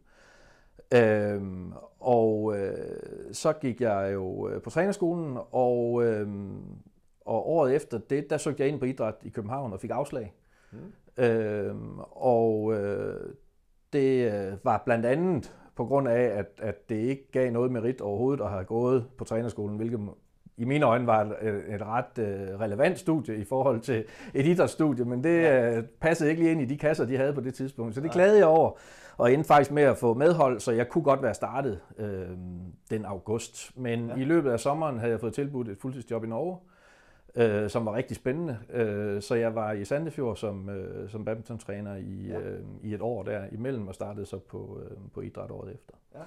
Øhm, 0.94 1.72
og 2.00 2.58
øh, 2.58 2.74
så 3.32 3.52
gik 3.52 3.80
jeg 3.80 4.10
jo 4.12 4.48
øh, 4.48 4.62
på 4.62 4.70
trænerskolen, 4.70 5.38
og, 5.50 6.04
øh, 6.04 6.28
og 7.20 7.48
året 7.48 7.74
efter 7.74 7.98
det, 7.98 8.30
der 8.30 8.36
søgte 8.36 8.62
jeg 8.62 8.68
ind 8.68 8.80
på 8.80 8.84
idræt 8.84 9.14
i 9.22 9.28
København 9.28 9.72
og 9.72 9.80
fik 9.80 9.90
afslag. 9.90 10.34
Mm. 10.72 11.24
Øhm, 11.24 11.98
og 12.10 12.74
øh, 12.74 13.34
det 13.92 14.32
øh, 14.32 14.52
var 14.62 14.82
blandt 14.84 15.06
andet 15.06 15.56
på 15.76 15.84
grund 15.84 16.08
af, 16.08 16.22
at, 16.22 16.46
at 16.58 16.88
det 16.88 16.96
ikke 16.96 17.30
gav 17.32 17.50
noget 17.50 17.72
merit 17.72 18.00
overhovedet 18.00 18.44
at 18.44 18.50
have 18.50 18.64
gået 18.64 19.06
på 19.18 19.24
trænerskolen, 19.24 19.76
hvilket 19.76 20.00
i 20.56 20.64
mine 20.64 20.86
øjne 20.86 21.06
var 21.06 21.20
et, 21.24 21.74
et 21.74 21.82
ret 21.82 22.18
øh, 22.18 22.60
relevant 22.60 22.98
studie 22.98 23.36
i 23.36 23.44
forhold 23.44 23.80
til 23.80 24.04
et 24.34 24.46
idrætsstudie, 24.46 25.04
men 25.04 25.24
det 25.24 25.42
ja. 25.42 25.76
øh, 25.76 25.84
passede 26.00 26.30
ikke 26.30 26.42
lige 26.42 26.52
ind 26.52 26.60
i 26.60 26.64
de 26.64 26.78
kasser, 26.78 27.04
de 27.04 27.16
havde 27.16 27.32
på 27.32 27.40
det 27.40 27.54
tidspunkt. 27.54 27.94
Så 27.94 28.00
det 28.00 28.10
glædede 28.10 28.38
jeg 28.38 28.46
over 28.46 28.78
og 29.16 29.32
endte 29.32 29.48
faktisk 29.48 29.70
med 29.70 29.82
at 29.82 29.96
få 29.96 30.14
medhold, 30.14 30.60
så 30.60 30.72
jeg 30.72 30.88
kunne 30.88 31.04
godt 31.04 31.22
være 31.22 31.34
startet 31.34 31.80
øh, 31.98 32.28
den 32.90 33.04
august. 33.04 33.78
Men 33.78 34.08
ja. 34.08 34.14
i 34.14 34.24
løbet 34.24 34.50
af 34.50 34.60
sommeren 34.60 34.98
havde 34.98 35.12
jeg 35.12 35.20
fået 35.20 35.34
tilbudt 35.34 35.68
et 35.68 35.78
fuldtidsjob 35.78 36.24
i 36.24 36.26
Norge, 36.26 36.58
øh, 37.34 37.70
som 37.70 37.86
var 37.86 37.94
rigtig 37.94 38.16
spændende. 38.16 38.58
Øh, 38.72 39.22
så 39.22 39.34
jeg 39.34 39.54
var 39.54 39.72
i 39.72 39.84
Sandefjord 39.84 40.36
som, 40.36 40.68
øh, 40.68 41.10
som 41.10 41.24
badmintontræner 41.24 41.96
i, 41.96 42.26
ja. 42.28 42.40
øh, 42.40 42.60
i 42.82 42.94
et 42.94 43.00
år 43.00 43.22
der 43.22 43.44
imellem, 43.52 43.88
og 43.88 43.94
startede 43.94 44.26
så 44.26 44.38
på, 44.38 44.80
øh, 44.84 44.96
på 45.14 45.20
idræt 45.20 45.50
året 45.50 45.74
efter. 45.74 45.94
Ja. 46.14 46.22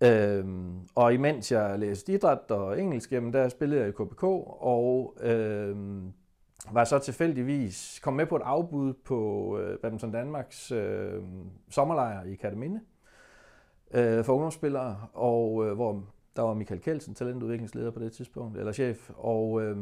Øhm, 0.00 0.80
og 0.94 1.14
imens 1.14 1.52
jeg 1.52 1.78
læste 1.78 2.12
idræt 2.12 2.50
og 2.50 2.80
engelsk, 2.80 3.12
jamen 3.12 3.32
der 3.32 3.48
spillede 3.48 3.80
jeg 3.80 3.88
i 3.88 3.92
KBK, 3.92 4.22
og 4.22 5.16
øhm, 5.20 6.12
var 6.72 6.84
så 6.84 6.98
tilfældigvis 6.98 8.00
kom 8.02 8.14
med 8.14 8.26
på 8.26 8.36
et 8.36 8.42
afbud 8.44 8.92
på 8.92 9.58
øh, 9.58 9.78
Badminton 9.78 10.12
Danmarks 10.12 10.72
øh, 10.72 11.22
sommerlejr 11.70 12.24
i 12.24 12.34
Kataminde 12.34 12.80
øh, 13.94 14.24
for 14.24 14.32
ungdomsspillere, 14.32 15.06
og 15.12 15.66
øh, 15.66 15.72
hvor 15.74 16.04
der 16.36 16.42
var 16.42 16.54
Michael 16.54 16.80
Kelsen, 16.80 17.14
talentudviklingsleder 17.14 17.90
på 17.90 18.00
det 18.00 18.12
tidspunkt, 18.12 18.58
eller 18.58 18.72
chef, 18.72 19.10
og 19.14 19.62
øh, 19.62 19.76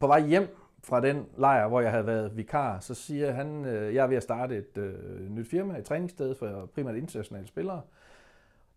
på 0.00 0.06
vej 0.06 0.20
hjem 0.20 0.56
fra 0.84 1.00
den 1.00 1.26
lejr, 1.38 1.68
hvor 1.68 1.80
jeg 1.80 1.90
havde 1.90 2.06
været 2.06 2.36
vikar, 2.36 2.80
så 2.80 2.94
siger 2.94 3.32
han, 3.32 3.64
øh, 3.64 3.94
jeg 3.94 4.02
er 4.02 4.06
ved 4.06 4.16
at 4.16 4.22
starte 4.22 4.56
et 4.56 4.78
øh, 4.78 5.30
nyt 5.30 5.48
firma, 5.48 5.78
et 5.78 5.84
træningssted 5.84 6.34
for 6.34 6.66
primært 6.74 6.96
internationale 6.96 7.46
spillere. 7.46 7.82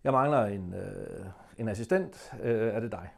Jeg 0.03 0.11
mangler 0.11 0.45
en, 0.45 0.73
øh, 0.73 1.25
en 1.57 1.67
assistent, 1.67 2.33
øh, 2.43 2.73
er 2.73 2.79
det 2.79 2.91
dig? 2.91 3.09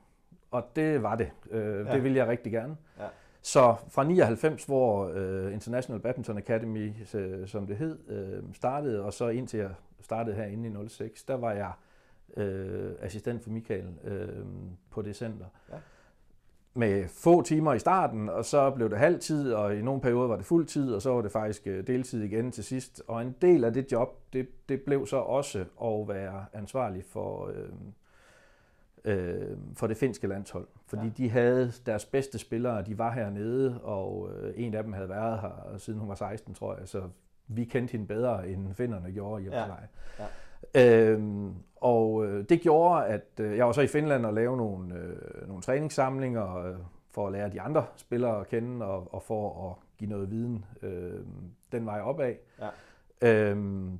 Og 0.53 0.63
det 0.75 1.03
var 1.03 1.15
det. 1.15 1.31
Øh, 1.51 1.85
Ja. 1.85 1.93
Det 1.93 2.03
ville 2.03 2.17
jeg 2.17 2.27
rigtig 2.27 2.51
gerne. 2.51 2.75
Ja. 2.99 3.05
Så 3.41 3.75
fra 3.89 4.03
99, 4.03 4.65
hvor 4.65 5.11
øh, 5.13 5.53
International 5.53 6.01
Badminton 6.01 6.37
Academy, 6.37 6.91
øh, 7.13 7.47
som 7.47 7.67
det 7.67 7.77
hed, 7.77 7.97
øh, 8.09 8.43
startede, 8.53 9.01
og 9.03 9.13
så 9.13 9.27
indtil 9.27 9.59
jeg 9.59 9.69
startede 10.01 10.35
herinde 10.35 10.83
i 10.85 10.87
06, 10.89 11.23
der 11.23 11.35
var 11.35 11.51
jeg 11.51 11.71
øh, 12.37 12.91
assistent 13.01 13.43
for 13.43 13.49
Michael 13.49 13.87
øh, 14.03 14.45
på 14.91 15.01
det 15.01 15.15
center. 15.15 15.45
Ja. 15.71 15.75
Med 16.75 17.07
få 17.07 17.41
timer 17.41 17.73
i 17.73 17.79
starten, 17.79 18.29
og 18.29 18.45
så 18.45 18.69
blev 18.71 18.89
det 18.89 18.97
halvtid, 18.97 19.53
og 19.53 19.75
i 19.75 19.81
nogle 19.81 20.01
perioder 20.01 20.27
var 20.27 20.35
det 20.35 20.45
fuld 20.45 20.65
tid, 20.65 20.93
og 20.93 21.01
så 21.01 21.13
var 21.13 21.21
det 21.21 21.31
faktisk 21.31 21.67
øh, 21.67 21.87
deltid 21.87 22.23
igen 22.23 22.51
til 22.51 22.63
sidst. 22.63 23.03
Og 23.07 23.21
en 23.21 23.35
del 23.41 23.63
af 23.63 23.73
det 23.73 23.91
job, 23.91 24.19
det, 24.33 24.47
det 24.69 24.81
blev 24.81 25.07
så 25.07 25.17
også 25.17 25.59
at 25.83 26.07
være 26.07 26.45
ansvarlig 26.53 27.03
for, 27.05 27.47
øh, 27.47 27.69
øh, 29.05 29.57
for 29.75 29.87
det 29.87 29.97
finske 29.97 30.27
landshold. 30.27 30.67
Fordi 30.87 31.03
Ja. 31.05 31.11
de 31.17 31.29
havde 31.29 31.71
deres 31.85 32.05
bedste 32.05 32.37
spillere, 32.37 32.81
de 32.81 32.97
var 32.97 33.11
hernede, 33.11 33.81
og 33.81 34.29
øh, 34.35 34.53
en 34.57 34.73
af 34.73 34.83
dem 34.83 34.93
havde 34.93 35.09
været 35.09 35.39
her 35.41 35.75
siden 35.77 35.99
hun 35.99 36.09
var 36.09 36.15
16, 36.15 36.53
tror 36.53 36.77
jeg. 36.77 36.87
Så 36.87 37.01
vi 37.47 37.63
kendte 37.63 37.91
hende 37.91 38.07
bedre, 38.07 38.47
end 38.47 38.73
finnerne 38.73 39.11
gjorde 39.11 39.43
i 39.43 39.47
Ja. 39.47 39.59
ja. 39.59 39.73
Ja. 40.75 41.09
Øhm, 41.11 41.53
og 41.75 42.25
øh, 42.25 42.45
det 42.49 42.61
gjorde, 42.61 43.05
at 43.05 43.25
øh, 43.39 43.57
jeg 43.57 43.65
var 43.65 43.71
så 43.71 43.81
i 43.81 43.87
Finland 43.87 44.25
og 44.25 44.33
lave 44.33 44.57
nogle, 44.57 44.95
øh, 44.95 45.47
nogle 45.47 45.61
træningssamlinger 45.61 46.55
øh, 46.57 46.75
for 47.11 47.27
at 47.27 47.33
lære 47.33 47.49
de 47.49 47.61
andre 47.61 47.85
spillere 47.95 48.39
at 48.39 48.47
kende 48.47 48.85
og, 48.85 49.13
og 49.13 49.23
for 49.23 49.69
at 49.69 49.75
give 49.97 50.09
noget 50.09 50.31
viden 50.31 50.65
øh, 50.81 51.19
den 51.71 51.85
vej 51.85 52.01
opad. 52.01 52.33
Ja. 52.59 52.69
Øhm, 53.49 53.99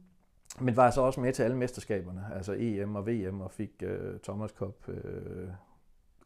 men 0.62 0.78
var 0.78 0.92
så 0.92 1.02
også 1.02 1.20
med 1.20 1.34
til 1.34 1.44
alle 1.44 1.58
mesterskaberne, 1.58 2.26
altså 2.36 2.56
EM 2.60 2.96
og 2.96 3.08
VM, 3.08 3.42
og 3.42 3.52
fik 3.52 3.84
øh, 3.84 4.20
Thomas 4.20 4.52
Cup 4.52 4.90
øh, 4.90 5.48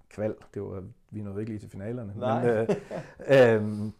kval. 0.09 0.35
Det 0.53 0.61
var, 0.61 0.83
vi 1.09 1.21
nåede 1.21 1.39
ikke 1.39 1.51
lige 1.51 1.59
til 1.59 1.69
finalerne. 1.69 2.13
Nej. 2.17 2.45
Men, 2.45 2.67
øh, 3.29 3.55
øhm, 3.55 3.93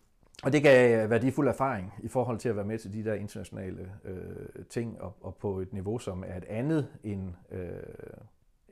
og 0.44 0.54
det 0.54 0.64
gav 0.64 1.10
værdifuld 1.10 1.48
erfaring 1.48 1.94
i 2.04 2.08
forhold 2.08 2.38
til 2.40 2.50
at 2.50 2.56
være 2.56 2.66
med 2.66 2.80
til 2.80 2.94
de 2.94 3.04
der 3.04 3.14
internationale 3.14 3.92
øh, 4.06 4.66
ting, 4.70 5.02
og, 5.02 5.14
og 5.22 5.36
på 5.36 5.60
et 5.60 5.74
niveau, 5.74 5.98
som 6.00 6.24
er 6.28 6.38
et 6.38 6.46
andet 6.46 6.88
end, 7.04 7.34
øh, 7.52 7.70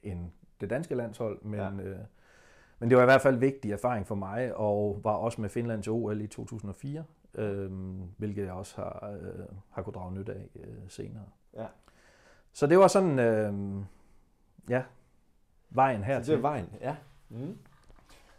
end 0.03 0.31
det 0.61 0.69
danske 0.69 0.95
landshold. 0.95 1.41
Men, 1.41 1.59
Ja. 1.59 1.71
øh, 1.71 1.97
men 2.79 2.89
det 2.89 2.97
var 2.97 3.03
i 3.03 3.05
hvert 3.05 3.21
fald 3.21 3.37
vigtig 3.37 3.71
erfaring 3.71 4.07
for 4.07 4.15
mig, 4.15 4.55
og 4.55 4.99
var 5.03 5.11
også 5.13 5.41
med 5.41 5.49
Finland 5.49 5.83
til 5.83 5.91
OL 5.91 6.21
i 6.21 6.27
2004, 6.27 7.03
øh, 7.37 7.71
hvilket 8.17 8.43
jeg 8.43 8.51
også 8.53 8.75
har, 8.75 9.17
øh, 9.21 9.45
har 9.69 9.81
kunnet 9.81 9.95
drage 9.95 10.13
nytte 10.13 10.33
af 10.33 10.49
øh, 10.55 10.67
senere. 10.87 11.23
Ja. 11.55 11.65
Så 12.53 12.67
det 12.67 12.79
var 12.79 12.87
sådan, 12.87 13.19
øh, 13.19 13.83
ja, 14.69 14.83
vejen 15.69 16.01
Så 16.01 16.05
hertil. 16.05 16.31
det 16.31 16.37
er 16.37 16.41
vejen, 16.41 16.69
ja. 16.81 16.95
Mm. 17.29 17.57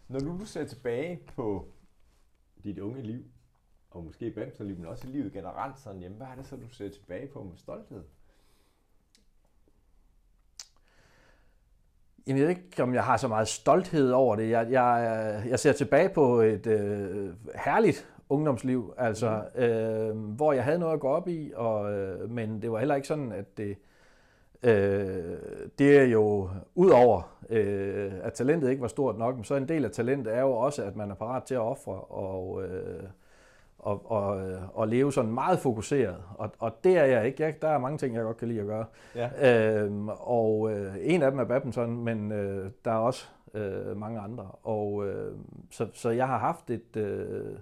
Når 0.07 0.19
du 0.19 0.45
ser 0.45 0.65
tilbage 0.65 1.19
på 1.35 1.67
dit 2.63 2.79
unge 2.79 3.01
liv, 3.01 3.23
og 3.91 4.03
måske 4.03 4.31
badmintonliv, 4.31 4.77
men 4.77 4.85
også 4.85 5.07
i 5.07 5.11
livet 5.11 5.33
generelt 5.33 5.79
sådan, 5.79 6.01
jamen, 6.01 6.17
hvad 6.17 6.27
er 6.27 6.35
det 6.35 6.47
så, 6.47 6.55
du 6.55 6.69
ser 6.69 6.89
tilbage 6.89 7.27
på 7.27 7.43
med 7.43 7.57
stolthed? 7.57 8.03
Jamen, 12.27 12.41
jeg 12.41 12.47
ved 12.47 12.55
ikke, 12.55 12.83
om 12.83 12.93
jeg 12.93 13.03
har 13.03 13.17
så 13.17 13.27
meget 13.27 13.47
stolthed 13.47 14.11
over 14.11 14.35
det. 14.35 14.49
Jeg, 14.49 14.71
jeg, 14.71 15.43
jeg 15.49 15.59
ser 15.59 15.73
tilbage 15.73 16.09
på 16.09 16.41
et 16.41 16.67
øh, 16.67 17.33
herligt 17.55 18.13
ungdomsliv, 18.29 18.93
altså, 18.97 19.41
øh, 19.55 20.17
hvor 20.17 20.53
jeg 20.53 20.63
havde 20.63 20.79
noget 20.79 20.93
at 20.93 20.99
gå 20.99 21.07
op 21.07 21.27
i, 21.27 21.51
og, 21.55 21.93
øh, 21.93 22.31
men 22.31 22.61
det 22.61 22.71
var 22.71 22.79
heller 22.79 22.95
ikke 22.95 23.07
sådan, 23.07 23.31
at 23.31 23.57
det, 23.57 23.77
øh, 24.63 25.37
det 25.79 25.97
er 25.97 26.03
jo, 26.03 26.49
udover 26.75 27.37
øh, 27.49 28.11
at 28.21 28.33
talentet 28.33 28.69
ikke 28.69 28.81
var 28.81 28.87
stort 28.87 29.17
nok, 29.17 29.35
men 29.35 29.43
så 29.43 29.55
en 29.55 29.67
del 29.67 29.85
af 29.85 29.91
talentet 29.91 30.35
er 30.35 30.41
jo 30.41 30.51
også, 30.51 30.83
at 30.83 30.95
man 30.95 31.11
er 31.11 31.15
parat 31.15 31.43
til 31.43 31.55
at 31.55 31.61
ofre 31.61 32.01
og, 32.01 32.63
øh, 32.63 33.03
og, 33.77 34.11
og, 34.11 34.49
øh, 34.49 34.61
og 34.73 34.87
leve 34.87 35.13
sådan 35.13 35.31
meget 35.31 35.59
fokuseret. 35.59 36.15
Og, 36.37 36.51
og 36.59 36.71
det 36.83 36.97
er 36.97 37.03
jeg 37.05 37.25
ikke. 37.27 37.43
Jeg, 37.43 37.61
der 37.61 37.67
er 37.67 37.77
mange 37.77 37.97
ting, 37.97 38.15
jeg 38.15 38.23
godt 38.23 38.37
kan 38.37 38.47
lide 38.47 38.59
at 38.59 38.65
gøre. 38.65 38.85
Ja. 39.15 39.29
Øhm, 39.83 40.09
og 40.09 40.71
øh, 40.71 40.95
en 41.01 41.23
af 41.23 41.31
dem 41.31 41.39
er 41.39 41.43
badminton, 41.43 42.03
men 42.03 42.31
øh, 42.31 42.69
der 42.85 42.91
er 42.91 42.97
også 42.97 43.27
øh, 43.53 43.97
mange 43.97 44.19
andre. 44.19 44.47
Og 44.63 45.07
øh, 45.07 45.35
så, 45.71 45.87
så 45.93 46.09
jeg 46.09 46.27
har 46.27 46.37
haft 46.37 46.69
et 46.69 46.97
øh, 46.97 47.57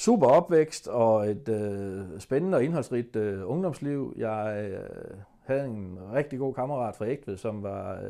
super 0.00 0.26
opvækst 0.26 0.88
og 0.88 1.30
et 1.30 1.48
øh, 1.48 2.20
spændende 2.20 2.56
og 2.56 2.64
indholdsrigt 2.64 3.16
øh, 3.16 3.50
ungdomsliv. 3.50 4.14
Jeg 4.16 4.70
øh, 4.70 5.18
havde 5.44 5.64
en 5.64 5.98
rigtig 6.12 6.38
god 6.38 6.54
kammerat 6.54 6.96
fra 6.96 7.08
Ægtved, 7.08 7.36
som 7.36 7.62
var 7.62 8.00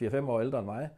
øh, 0.00 0.08
4-5 0.08 0.30
år 0.30 0.40
ældre 0.40 0.58
end 0.58 0.66
mig. 0.66 0.88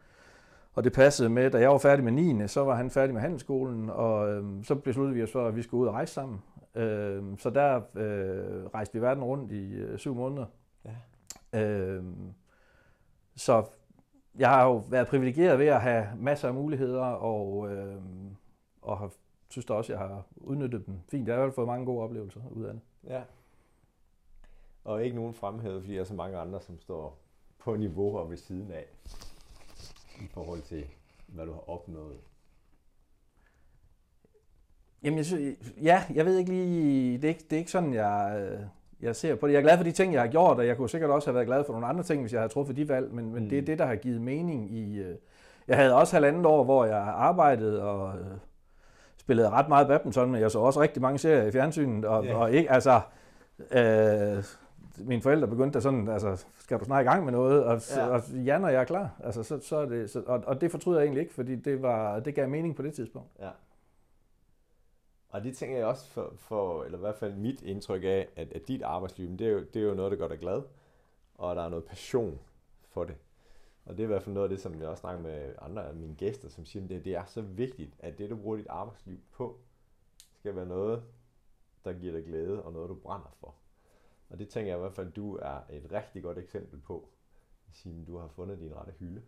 Og 0.75 0.85
det 0.85 0.93
passede 0.93 1.29
med, 1.29 1.51
da 1.51 1.59
jeg 1.59 1.71
var 1.71 1.79
færdig 1.79 2.05
med 2.05 2.13
9. 2.13 2.49
så 2.49 2.65
var 2.65 2.75
han 2.75 2.91
færdig 2.91 3.15
med 3.15 3.21
handelsskolen, 3.21 3.91
og 3.91 4.33
øh, 4.33 4.65
så 4.65 4.75
besluttede 4.75 5.15
vi 5.15 5.23
os 5.23 5.33
for, 5.33 5.47
at 5.47 5.57
vi 5.57 5.63
skulle 5.63 5.81
ud 5.81 5.87
og 5.87 5.95
rejse 5.95 6.15
sammen. 6.15 6.43
Øh, 6.75 7.23
så 7.39 7.51
der 7.51 7.81
øh, 7.95 8.67
rejste 8.75 8.95
vi 8.95 9.03
verden 9.03 9.25
rundt 9.25 9.53
i 9.53 9.73
øh, 9.73 9.99
syv 9.99 10.15
måneder. 10.15 10.47
Ja. 10.85 11.61
Øh, 11.63 12.05
så 13.37 13.65
jeg 14.39 14.49
har 14.49 14.65
jo 14.65 14.77
været 14.77 15.07
privilegeret 15.07 15.59
ved 15.59 15.67
at 15.67 15.81
have 15.81 16.07
masser 16.19 16.49
af 16.49 16.55
muligheder, 16.55 17.05
og, 17.05 17.73
øh, 17.73 17.97
og 18.83 18.99
har, 18.99 19.11
synes 19.55 19.67
da 19.67 19.73
også, 19.75 19.93
jeg 19.93 19.99
har 20.01 20.23
udnyttet 20.37 20.87
dem 20.87 20.95
fint. 21.09 21.29
Jeg 21.29 21.35
har 21.35 21.41
i 21.41 21.43
hvert 21.43 21.51
fald 21.51 21.55
fået 21.55 21.67
mange 21.67 21.87
gode 21.87 22.03
oplevelser 22.03 22.41
ud 22.51 22.65
af 22.65 22.73
det. 22.73 22.83
Ja. 23.07 23.23
Og 24.85 25.05
ikke 25.05 25.17
nogen 25.17 25.35
fremhævet, 25.35 25.83
fordi 25.83 25.95
der 25.95 26.01
er 26.01 26.05
så 26.05 26.15
mange 26.15 26.39
andre, 26.39 26.61
som 26.61 26.81
står 26.81 27.19
på 27.59 27.77
niveau 27.77 28.19
og 28.19 28.31
ved 28.31 28.37
siden 28.37 28.73
af, 28.73 28.85
i 30.21 30.27
forhold 30.31 30.63
til, 30.63 30.85
hvad 31.27 31.47
du 31.47 31.53
har 31.53 31.71
opnået. 31.71 32.17
Jamen, 35.03 35.17
jeg 35.17 35.27
synes, 35.27 35.59
ja, 35.83 36.05
jeg 36.15 36.25
ved 36.27 36.39
ikke 36.39 36.51
lige, 36.51 37.17
det 37.19 37.25
er 37.25 37.29
ikke, 37.29 37.45
det 37.51 37.53
er 37.53 37.59
ikke 37.59 37.71
sådan, 37.71 37.95
jeg, 37.95 38.37
øh, 38.53 38.61
jeg 39.01 39.17
ser 39.17 39.35
på 39.35 39.47
det. 39.47 39.53
Jeg 39.53 39.59
er 39.59 39.63
glad 39.63 39.77
for 39.77 39.85
de 39.85 39.93
ting, 39.93 40.13
jeg 40.13 40.23
har 40.23 40.29
gjort, 40.29 40.57
og 40.59 40.67
jeg 40.67 40.77
kunne 40.77 40.91
sikkert 40.91 41.11
også 41.11 41.29
have 41.29 41.35
været 41.35 41.47
glad 41.47 41.65
for 41.65 41.73
nogle 41.73 41.87
andre 41.87 42.03
ting, 42.03 42.21
hvis 42.21 42.33
jeg 42.33 42.41
havde 42.41 42.53
truffet 42.53 42.77
de 42.77 42.89
valg, 42.89 43.15
men, 43.15 43.33
men 43.33 43.43
Mm. 43.43 43.49
det 43.49 43.59
er 43.59 43.63
det, 43.63 43.79
der 43.79 43.87
har 43.87 43.97
givet 43.97 44.21
mening 44.21 44.71
i... 44.71 44.99
øh, 44.99 45.17
Jeg 45.69 45.77
havde 45.77 45.95
også 45.95 46.17
halvandet 46.17 46.47
år, 46.47 46.65
hvor 46.65 46.85
jeg 46.85 46.99
arbejdede 46.99 47.83
og 47.83 48.19
øh, 48.19 48.27
spillede 49.25 49.51
ret 49.51 49.69
meget 49.69 49.89
badminton, 49.89 50.31
men 50.31 50.41
jeg 50.41 50.51
så 50.51 50.59
også 50.59 50.81
rigtig 50.81 51.03
mange 51.03 51.19
serier 51.19 51.45
i 51.45 51.53
fjernsynet, 51.53 52.05
og, 52.05 52.25
Ja. 52.25 52.37
og 52.37 52.53
ikke, 52.53 52.71
altså... 52.71 53.01
Øh, 53.71 54.45
mine 54.99 55.23
forældre 55.23 55.49
begyndte 55.49 55.77
da 55.79 55.81
sådan, 55.81 56.09
altså, 56.09 56.45
skal 56.59 56.79
du 56.79 56.85
snart 56.85 57.05
i 57.05 57.09
gang 57.09 57.25
med 57.25 57.33
noget? 57.33 57.65
Og, 57.65 57.81
ja. 57.97 58.07
og 58.07 58.23
ja, 58.45 58.59
når 58.59 58.69
jeg 58.69 58.81
er 58.81 58.85
klar. 58.85 59.11
Altså, 59.25 59.43
så, 59.43 59.61
så 59.61 59.77
er 59.77 59.87
det, 59.87 60.11
så, 60.11 60.23
og, 60.27 60.43
og 60.47 60.61
det 60.61 60.71
fortryder 60.71 60.99
jeg 60.99 61.05
egentlig 61.05 61.21
ikke, 61.23 61.35
fordi 61.35 61.57
det, 61.57 61.83
var, 61.83 62.21
det 62.21 62.35
gav 62.35 62.49
mening 62.49 62.77
på 62.77 62.83
det 62.83 62.95
tidspunkt. 62.95 63.29
Ja. 63.41 63.51
Og 65.29 65.45
det 65.45 65.57
tænker 65.57 65.77
jeg 65.77 65.87
også 65.87 66.11
for, 66.11 66.33
for, 66.37 66.85
eller 66.85 66.99
i 66.99 67.01
hvert 67.01 67.15
fald 67.15 67.35
mit 67.35 67.63
indtryk 67.63 68.03
af, 68.05 68.29
at, 68.37 68.53
at 68.53 68.69
dit 68.69 68.83
arbejdsliv, 68.83 69.29
det 69.39 69.47
er, 69.47 69.51
jo, 69.51 69.61
det 69.75 69.83
er 69.83 69.87
jo 69.87 69.95
noget, 69.95 70.13
der 70.13 70.19
gør 70.19 70.29
dig 70.29 70.39
glad, 70.39 70.63
og 71.35 71.57
der 71.57 71.63
er 71.65 71.69
noget 71.69 71.85
passion 71.85 72.39
for 72.93 73.05
det. 73.05 73.15
Og 73.85 73.93
det 73.97 74.01
er 74.01 74.05
i 74.05 74.07
hvert 74.07 74.23
fald 74.23 74.35
noget 74.35 74.45
af 74.45 74.51
det, 74.51 74.61
som 74.61 74.81
jeg 74.81 74.89
også 74.89 75.01
snakker 75.01 75.23
med 75.23 75.55
andre 75.59 75.89
af 75.89 75.95
mine 75.95 76.15
gæster, 76.15 76.49
som 76.49 76.65
siger, 76.65 76.85
at 76.85 76.91
det, 76.91 77.05
det 77.05 77.15
er 77.15 77.25
så 77.25 77.41
vigtigt, 77.41 77.95
at 77.99 78.19
det, 78.19 78.31
du 78.31 78.37
bruger 78.37 78.57
dit 78.57 78.67
arbejdsliv 78.71 79.19
på, 79.33 79.59
skal 80.33 80.57
være 80.57 80.67
noget, 80.67 81.03
der 81.85 81.93
giver 81.93 82.13
dig 82.13 82.25
glæde, 82.25 82.63
og 82.63 82.73
noget, 82.73 82.89
du 82.89 82.95
brænder 82.95 83.37
for. 83.41 83.55
Og 84.31 84.39
det 84.39 84.49
tænker 84.49 84.71
jeg 84.71 84.79
i 84.79 84.81
hvert 84.81 84.93
fald, 84.93 85.07
at 85.07 85.17
du 85.17 85.37
er 85.37 85.59
et 85.71 85.93
rigtig 85.93 86.23
godt 86.23 86.39
eksempel 86.39 86.81
på, 86.81 87.09
Signe, 87.73 88.05
du 88.07 88.19
har 88.19 88.29
fundet 88.29 88.59
din 88.59 88.77
rette 88.77 88.93
hylde. 88.99 89.23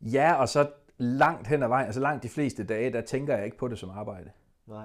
Ja, 0.00 0.34
og 0.34 0.48
så 0.48 0.70
langt 0.98 1.46
hen 1.46 1.62
ad 1.62 1.68
vejen, 1.68 1.86
altså 1.86 2.00
langt 2.00 2.22
de 2.22 2.28
fleste 2.28 2.64
dage, 2.64 2.92
der 2.92 3.00
tænker 3.00 3.36
jeg 3.36 3.44
ikke 3.44 3.56
på 3.56 3.68
det 3.68 3.78
som 3.78 3.90
arbejde. 3.90 4.30
Nej. 4.66 4.84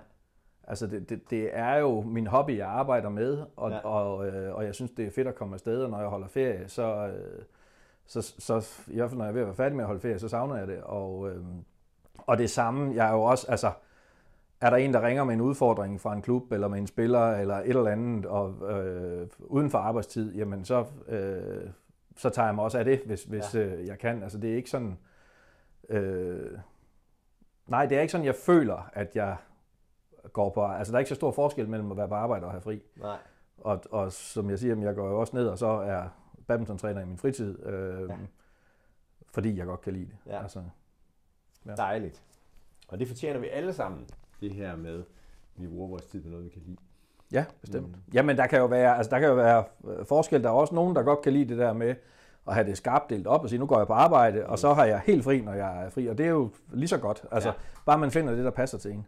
Altså 0.63 0.87
det, 0.87 1.09
det, 1.09 1.29
det 1.29 1.57
er 1.57 1.75
jo 1.75 2.01
min 2.01 2.27
hobby, 2.27 2.57
jeg 2.57 2.67
arbejder 2.67 3.09
med, 3.09 3.45
og, 3.55 3.71
ja. 3.71 3.77
og, 3.77 4.27
øh, 4.27 4.55
og 4.55 4.65
jeg 4.65 4.75
synes, 4.75 4.91
det 4.91 5.05
er 5.05 5.11
fedt 5.11 5.27
at 5.27 5.35
komme 5.35 5.53
afsted, 5.53 5.83
og 5.83 5.89
når 5.89 5.99
jeg 5.99 6.09
holder 6.09 6.27
ferie, 6.27 6.69
så, 6.69 7.07
øh, 7.07 7.43
så, 8.09 8.21
så 8.21 8.83
i 8.87 8.95
hvert 8.95 9.09
fald 9.09 9.17
når 9.17 9.25
jeg 9.25 9.29
er 9.29 9.33
ved 9.33 9.41
at 9.41 9.47
være 9.47 9.55
færdig 9.55 9.75
med 9.75 9.83
at 9.83 9.87
holde 9.87 10.01
ferie, 10.01 10.19
så 10.19 10.27
savner 10.27 10.55
jeg 10.57 10.67
det. 10.67 10.81
Og, 10.83 11.29
øh, 11.29 11.43
og 12.17 12.37
det 12.37 12.49
samme, 12.49 12.95
jeg 12.95 13.09
er 13.09 13.13
jo 13.13 13.21
også, 13.21 13.47
altså, 13.49 13.71
er 14.61 14.69
der 14.69 14.77
en, 14.77 14.93
der 14.93 15.01
ringer 15.01 15.23
med 15.23 15.33
en 15.33 15.41
udfordring 15.41 16.01
fra 16.01 16.13
en 16.13 16.21
klub, 16.21 16.51
eller 16.51 16.67
med 16.67 16.79
en 16.79 16.87
spiller, 16.87 17.31
eller 17.31 17.55
et 17.55 17.67
eller 17.69 17.87
andet, 17.91 18.25
og 18.25 18.71
øh, 18.71 19.27
uden 19.39 19.69
for 19.69 19.77
arbejdstid, 19.77 20.33
jamen 20.35 20.65
så, 20.65 20.85
øh, 21.07 21.69
så 22.17 22.29
tager 22.29 22.45
jeg 22.47 22.55
mig 22.55 22.63
også 22.63 22.77
af 22.77 22.85
det, 22.85 23.01
hvis, 23.05 23.23
hvis 23.23 23.55
Ja. 23.55 23.59
øh, 23.59 23.87
jeg 23.87 23.99
kan. 23.99 24.23
Altså 24.23 24.37
det 24.37 24.51
er 24.51 24.55
ikke 24.55 24.69
sådan, 24.69 24.97
øh, 25.89 26.51
nej, 27.67 27.85
det 27.85 27.97
er 27.97 28.01
ikke 28.01 28.11
sådan, 28.11 28.25
jeg 28.25 28.35
føler, 28.35 28.89
at 28.93 29.15
jeg 29.15 29.35
går 30.33 30.49
på, 30.49 30.65
altså 30.65 30.91
der 30.91 30.97
er 30.97 30.99
ikke 30.99 31.09
så 31.09 31.15
stor 31.15 31.31
forskel 31.31 31.69
mellem 31.69 31.91
at 31.91 31.97
være 31.97 32.07
på 32.07 32.15
arbejde 32.15 32.45
og 32.45 32.51
have 32.51 32.61
fri. 32.61 32.83
Nej. 32.95 33.17
Og, 33.57 33.81
og 33.91 34.11
som 34.11 34.49
jeg 34.49 34.59
siger, 34.59 34.81
jeg 34.81 34.95
går 34.95 35.07
jo 35.09 35.19
også 35.19 35.35
ned, 35.35 35.47
og 35.47 35.57
så 35.57 35.67
er 35.67 36.03
badmintontræner 36.49 37.01
i 37.01 37.05
min 37.05 37.17
fritid, 37.17 37.65
øh, 37.65 37.99
Ja. 38.09 38.13
ja. 38.13 38.17
fordi 39.33 39.57
jeg 39.57 39.65
godt 39.65 39.81
kan 39.81 39.93
lide 39.93 40.05
det. 40.05 40.17
Ja. 40.25 40.41
Altså, 40.41 40.63
Ja. 41.65 41.75
Dejligt. 41.75 42.23
Og 42.87 42.99
det 42.99 43.07
fortjener 43.07 43.39
vi 43.39 43.47
alle 43.47 43.73
sammen, 43.73 44.05
det 44.41 44.53
her 44.53 44.75
med, 44.75 44.99
at 44.99 45.61
vi 45.61 45.67
bruger 45.67 45.87
vores 45.87 46.05
tid 46.05 46.23
på 46.23 46.29
noget, 46.29 46.45
vi 46.45 46.49
kan 46.49 46.61
lide. 46.65 46.77
ja, 47.31 47.45
bestemt. 47.61 47.87
Mm. 47.87 47.95
Jamen, 48.13 48.37
der 48.37 48.47
kan 48.47 48.59
jo 48.59 48.65
være, 48.65 48.97
altså, 48.97 49.09
der 49.09 49.19
kan 49.19 49.27
jo 49.29 49.35
være 49.35 49.63
øh, 49.87 50.05
forskel. 50.05 50.43
Der 50.43 50.49
er 50.49 50.53
også 50.53 50.75
nogen, 50.75 50.95
der 50.95 51.03
godt 51.03 51.21
kan 51.21 51.33
lide 51.33 51.49
det 51.49 51.57
der 51.57 51.73
med 51.73 51.95
og 52.45 52.53
have 52.53 52.67
det 52.67 52.77
skarpt 52.77 53.09
delt 53.09 53.27
op 53.27 53.43
og 53.43 53.49
sige, 53.49 53.59
nu 53.59 53.65
går 53.65 53.77
jeg 53.77 53.87
på 53.87 53.93
arbejde, 53.93 54.45
og 54.47 54.59
så 54.59 54.73
har 54.73 54.85
jeg 54.85 54.99
helt 55.05 55.23
fri, 55.23 55.41
når 55.41 55.53
jeg 55.53 55.85
er 55.85 55.89
fri. 55.89 56.07
Og 56.07 56.17
det 56.17 56.25
er 56.25 56.29
jo 56.29 56.49
lige 56.73 56.87
så 56.87 56.97
godt. 56.97 57.25
Altså, 57.31 57.49
Ja. 57.49 57.55
bare 57.85 57.97
man 57.97 58.11
finder 58.11 58.35
det, 58.35 58.45
der 58.45 58.51
passer 58.51 58.77
til 58.77 58.91
en. 58.91 59.07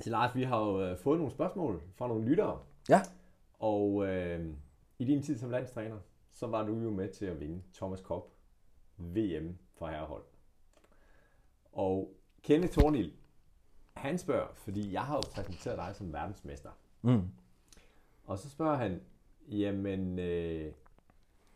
Så 0.00 0.10
Lars, 0.10 0.34
vi 0.34 0.42
har 0.42 0.58
jo 0.60 0.80
øh, 0.82 0.98
fået 0.98 1.18
nogle 1.18 1.32
spørgsmål 1.32 1.82
fra 1.94 2.08
nogle 2.08 2.24
lyttere. 2.24 2.58
Ja. 2.88 3.00
Og 3.58 4.06
øh, 4.06 4.46
i 4.98 5.04
din 5.04 5.22
tid 5.22 5.38
som 5.38 5.50
landstræner, 5.50 5.98
så 6.30 6.46
var 6.46 6.66
du 6.66 6.78
jo 6.78 6.90
med 6.90 7.08
til 7.08 7.26
at 7.26 7.40
vinde 7.40 7.62
Thomas 7.74 8.00
Cup 8.00 8.22
VM 8.98 9.58
for 9.74 9.86
herrehold. 9.86 10.24
Og 11.72 12.16
Kenneth 12.42 12.72
Thornil, 12.72 13.12
han 13.92 14.18
spørger, 14.18 14.54
fordi 14.54 14.92
jeg 14.92 15.04
har 15.04 15.16
jo 15.16 15.22
præsenteret 15.34 15.78
dig 15.78 15.96
som 15.96 16.12
verdensmester. 16.12 16.70
Mm. 17.02 17.28
Og 18.24 18.38
så 18.38 18.50
spørger 18.50 18.76
han, 18.76 19.00
jamen, 19.48 20.18
øh, 20.18 20.72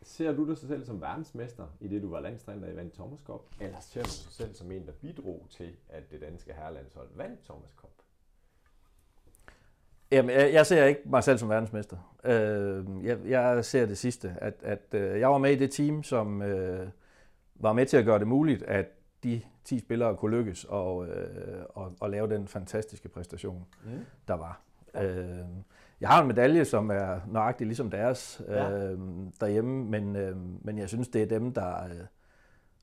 ser 0.01 0.31
du 0.33 0.49
dig 0.49 0.57
selv 0.57 0.85
som 0.85 1.01
verdensmester 1.01 1.67
i 1.79 1.87
det, 1.87 2.01
du 2.01 2.09
var 2.09 2.19
landstræner 2.19 2.67
i 2.67 2.75
vandt 2.75 2.93
Thomas 2.93 3.19
Cup? 3.19 3.41
Eller 3.59 3.79
ser 3.79 4.03
du 4.03 4.09
dig 4.09 4.33
selv 4.33 4.53
som 4.53 4.71
en, 4.71 4.85
der 4.87 4.91
bidrog 4.91 5.47
til, 5.49 5.75
at 5.89 6.11
det 6.11 6.21
danske 6.21 6.53
herrelandshold 6.53 7.09
vandt 7.15 7.43
Thomas 7.43 7.71
Cup? 7.71 8.00
Jamen, 10.11 10.35
jeg, 10.35 10.53
jeg 10.53 10.65
ser 10.65 10.85
ikke 10.85 11.01
mig 11.05 11.23
selv 11.23 11.37
som 11.37 11.49
verdensmester. 11.49 12.15
Øh, 12.23 13.05
jeg, 13.05 13.17
jeg 13.25 13.65
ser 13.65 13.85
det 13.85 13.97
sidste, 13.97 14.35
at, 14.41 14.53
at 14.63 14.79
øh, 14.91 15.19
jeg 15.19 15.29
var 15.29 15.37
med 15.37 15.51
i 15.51 15.55
det 15.55 15.71
team, 15.71 16.03
som 16.03 16.41
øh, 16.41 16.87
var 17.55 17.73
med 17.73 17.85
til 17.85 17.97
at 17.97 18.05
gøre 18.05 18.19
det 18.19 18.27
muligt, 18.27 18.63
at 18.63 18.85
de 19.23 19.41
10 19.63 19.79
spillere 19.79 20.15
kunne 20.17 20.37
lykkes 20.37 20.63
og, 20.69 21.07
øh, 21.07 21.63
og, 21.69 21.93
og 21.99 22.09
lave 22.09 22.29
den 22.29 22.47
fantastiske 22.47 23.09
præstation, 23.09 23.65
Mm. 23.85 23.91
der 24.27 24.33
var. 24.33 24.61
Øh, 25.01 25.39
jeg 26.01 26.09
har 26.09 26.21
en 26.21 26.27
medalje, 26.27 26.65
som 26.65 26.89
er 26.91 27.19
nøjagtig 27.27 27.67
ligesom 27.67 27.89
deres 27.89 28.41
øh, 28.47 28.55
Ja. 28.55 28.65
derhjemme, 29.39 29.85
men, 29.85 30.15
øh, 30.15 30.37
men 30.65 30.77
jeg 30.77 30.89
synes, 30.89 31.07
det 31.07 31.21
er 31.21 31.25
dem, 31.25 31.53
der, 31.53 31.83
øh, 31.83 31.91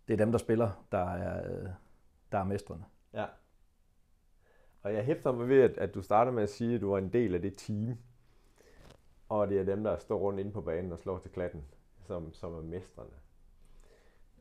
det 0.09 0.15
er 0.15 0.17
dem, 0.17 0.31
der 0.33 0.39
spiller, 0.39 0.85
der 0.93 1.11
er, 1.15 1.51
øh, 1.53 1.69
der 2.33 2.39
er 2.39 2.45
mestrene. 2.45 2.85
Ja. 3.15 3.25
Og 4.89 4.95
jeg 4.95 5.05
hæfter 5.05 5.33
mig 5.33 5.49
ved, 5.49 5.61
at, 5.63 5.79
at 5.79 5.95
du 5.95 6.03
starter 6.03 6.33
med 6.33 6.43
at 6.43 6.49
sige, 6.51 6.75
at 6.75 6.81
du 6.81 6.93
er 6.93 6.99
en 6.99 7.13
del 7.13 7.35
af 7.35 7.43
det 7.43 7.59
team. 7.59 7.99
Og 9.29 9.49
det 9.49 9.61
er 9.61 9.65
dem, 9.65 9.85
der 9.85 9.99
står 9.99 10.19
rundt 10.19 10.41
inde 10.41 10.53
på 10.53 10.61
banen 10.61 10.93
og 10.93 10.99
slår 10.99 11.19
til 11.19 11.31
klatten, 11.31 11.65
som, 12.07 12.33
som 12.33 12.55
er 12.55 12.63
mestrene. 12.63 13.11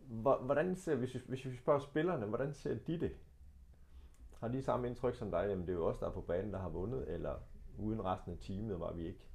Hvor- 0.08 0.38
Hvordan 0.38 0.76
ser, 0.76 0.96
hvis 0.96 1.14
vi, 1.14 1.20
hvis 1.28 1.46
vi 1.46 1.56
spørger 1.56 1.80
spillerne, 1.80 2.26
hvordan 2.26 2.54
ser 2.54 2.76
de 2.88 3.00
det? 3.00 3.12
Har 4.40 4.48
de 4.48 4.62
samme 4.64 4.88
indtryk 4.88 5.16
som 5.16 5.32
dig? 5.32 5.46
Jamen 5.50 5.68
det 5.68 5.70
er 5.74 5.78
jo 5.78 5.86
os, 5.88 5.98
der 5.98 6.08
er 6.08 6.12
på 6.12 6.22
banen, 6.22 6.54
der 6.54 6.60
har 6.60 6.70
vundet, 6.70 7.14
eller 7.14 7.36
uden 7.78 8.06
resten 8.06 8.32
af 8.32 8.38
teamet 8.42 8.80
var 8.80 8.94
vi 8.94 9.06
ikke 9.08 9.28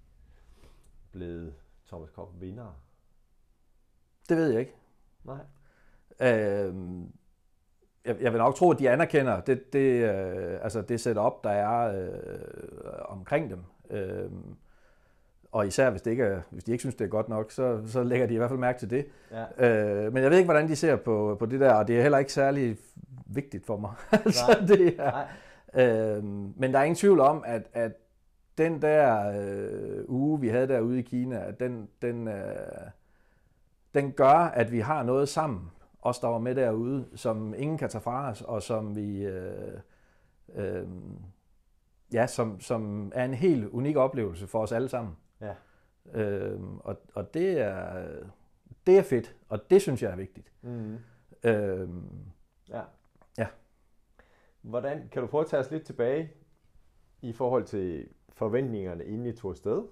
blevet 1.10 1.54
Thomas 1.86 2.10
Cup 2.10 2.28
vinder. 2.40 2.80
Det 4.28 4.36
ved 4.36 4.50
jeg 4.50 4.60
ikke. 4.60 4.74
Nej. 5.24 5.44
Øh, 6.20 6.74
jeg, 8.04 8.16
jeg 8.20 8.32
vil 8.32 8.38
nok 8.38 8.54
tro, 8.54 8.70
at 8.70 8.78
de 8.78 8.90
anerkender 8.90 9.40
det, 9.40 9.72
det, 9.72 10.10
øh, 10.10 10.58
altså 10.62 10.82
det 10.82 11.00
setup, 11.00 11.44
der 11.44 11.50
er 11.50 12.02
øh, 12.02 12.08
omkring 13.04 13.50
dem. 13.50 13.58
Øh, 13.90 14.30
og 15.52 15.66
især 15.66 15.90
hvis, 15.90 16.02
det 16.02 16.10
ikke 16.10 16.24
er, 16.24 16.40
hvis 16.50 16.64
de 16.64 16.72
ikke 16.72 16.82
synes, 16.82 16.94
det 16.94 17.04
er 17.04 17.08
godt 17.08 17.28
nok, 17.28 17.50
så, 17.50 17.82
så 17.86 18.02
lægger 18.02 18.26
de 18.26 18.34
i 18.34 18.36
hvert 18.36 18.50
fald 18.50 18.60
mærke 18.60 18.78
til 18.78 18.90
det. 18.90 19.06
Ja. 19.58 20.04
Øh, 20.04 20.12
men 20.12 20.22
jeg 20.22 20.30
ved 20.30 20.38
ikke, 20.38 20.46
hvordan 20.46 20.68
de 20.68 20.76
ser 20.76 20.96
på, 20.96 21.36
på 21.38 21.46
det 21.46 21.60
der, 21.60 21.74
og 21.74 21.88
det 21.88 21.98
er 21.98 22.02
heller 22.02 22.18
ikke 22.18 22.32
særlig 22.32 22.76
vigtigt 23.26 23.66
for 23.66 23.76
mig. 23.76 23.90
altså, 24.24 24.64
det 24.68 24.96
er, 24.98 25.26
øh, 25.74 26.24
men 26.56 26.72
der 26.72 26.78
er 26.78 26.82
ingen 26.82 26.96
tvivl 26.96 27.20
om, 27.20 27.42
at, 27.46 27.62
at 27.72 27.92
den 28.58 28.82
der 28.82 29.32
øh, 29.40 30.04
uge, 30.08 30.40
vi 30.40 30.48
havde 30.48 30.68
derude 30.68 30.98
i 30.98 31.02
Kina, 31.02 31.48
at 31.48 31.60
den, 31.60 31.88
den, 32.02 32.28
øh, 32.28 32.34
den 33.94 34.12
gør, 34.12 34.50
at 34.54 34.72
vi 34.72 34.80
har 34.80 35.02
noget 35.02 35.28
sammen, 35.28 35.70
os 36.02 36.18
der 36.18 36.28
var 36.28 36.38
med 36.38 36.54
derude, 36.54 37.08
som 37.14 37.54
ingen 37.54 37.78
kan 37.78 37.88
tage 37.88 38.02
fra 38.02 38.30
os, 38.30 38.42
og 38.42 38.62
som 38.62 38.96
vi... 38.96 39.22
Øh, 39.24 39.78
øh, 40.54 40.86
ja, 42.12 42.26
som, 42.26 42.60
som 42.60 43.12
er 43.14 43.24
en 43.24 43.34
helt 43.34 43.68
unik 43.68 43.96
oplevelse 43.96 44.46
for 44.46 44.62
os 44.62 44.72
alle 44.72 44.88
sammen. 44.88 45.16
Ja. 45.40 45.54
Øhm, 46.14 46.78
og, 46.78 46.96
og 47.14 47.34
det 47.34 47.60
er 47.60 48.06
det 48.86 48.98
er 48.98 49.02
fedt, 49.02 49.36
og 49.48 49.70
det 49.70 49.82
synes 49.82 50.02
jeg 50.02 50.10
er 50.12 50.16
vigtigt. 50.16 50.52
Mm. 50.62 50.98
Øhm, 51.44 52.10
Ja. 52.68 52.82
Ja. 53.38 53.46
Hvordan, 54.62 55.08
kan 55.08 55.22
du 55.22 55.28
prøve 55.28 55.44
at 55.44 55.50
tage 55.50 55.60
os 55.60 55.70
lidt 55.70 55.84
tilbage 55.84 56.32
i 57.22 57.32
forhold 57.32 57.64
til 57.64 58.08
forventningerne, 58.28 59.04
inden 59.04 59.26
I 59.26 59.32
tog 59.32 59.50
afsted? 59.50 59.82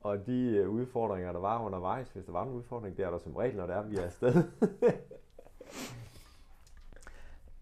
Og 0.00 0.26
de 0.26 0.56
øh, 0.56 0.68
udfordringer, 0.68 1.32
der 1.32 1.40
var 1.40 1.62
undervejs, 1.62 2.08
hvis 2.08 2.24
der 2.24 2.32
var 2.32 2.44
en 2.44 2.50
udfordring, 2.50 2.96
det 2.96 3.04
er 3.04 3.10
der 3.10 3.18
som 3.18 3.36
regel, 3.36 3.56
når 3.56 3.66
det 3.66 3.76
er, 3.76 3.82
vi 3.82 3.96
er 3.96 4.04
afsted. 4.04 4.34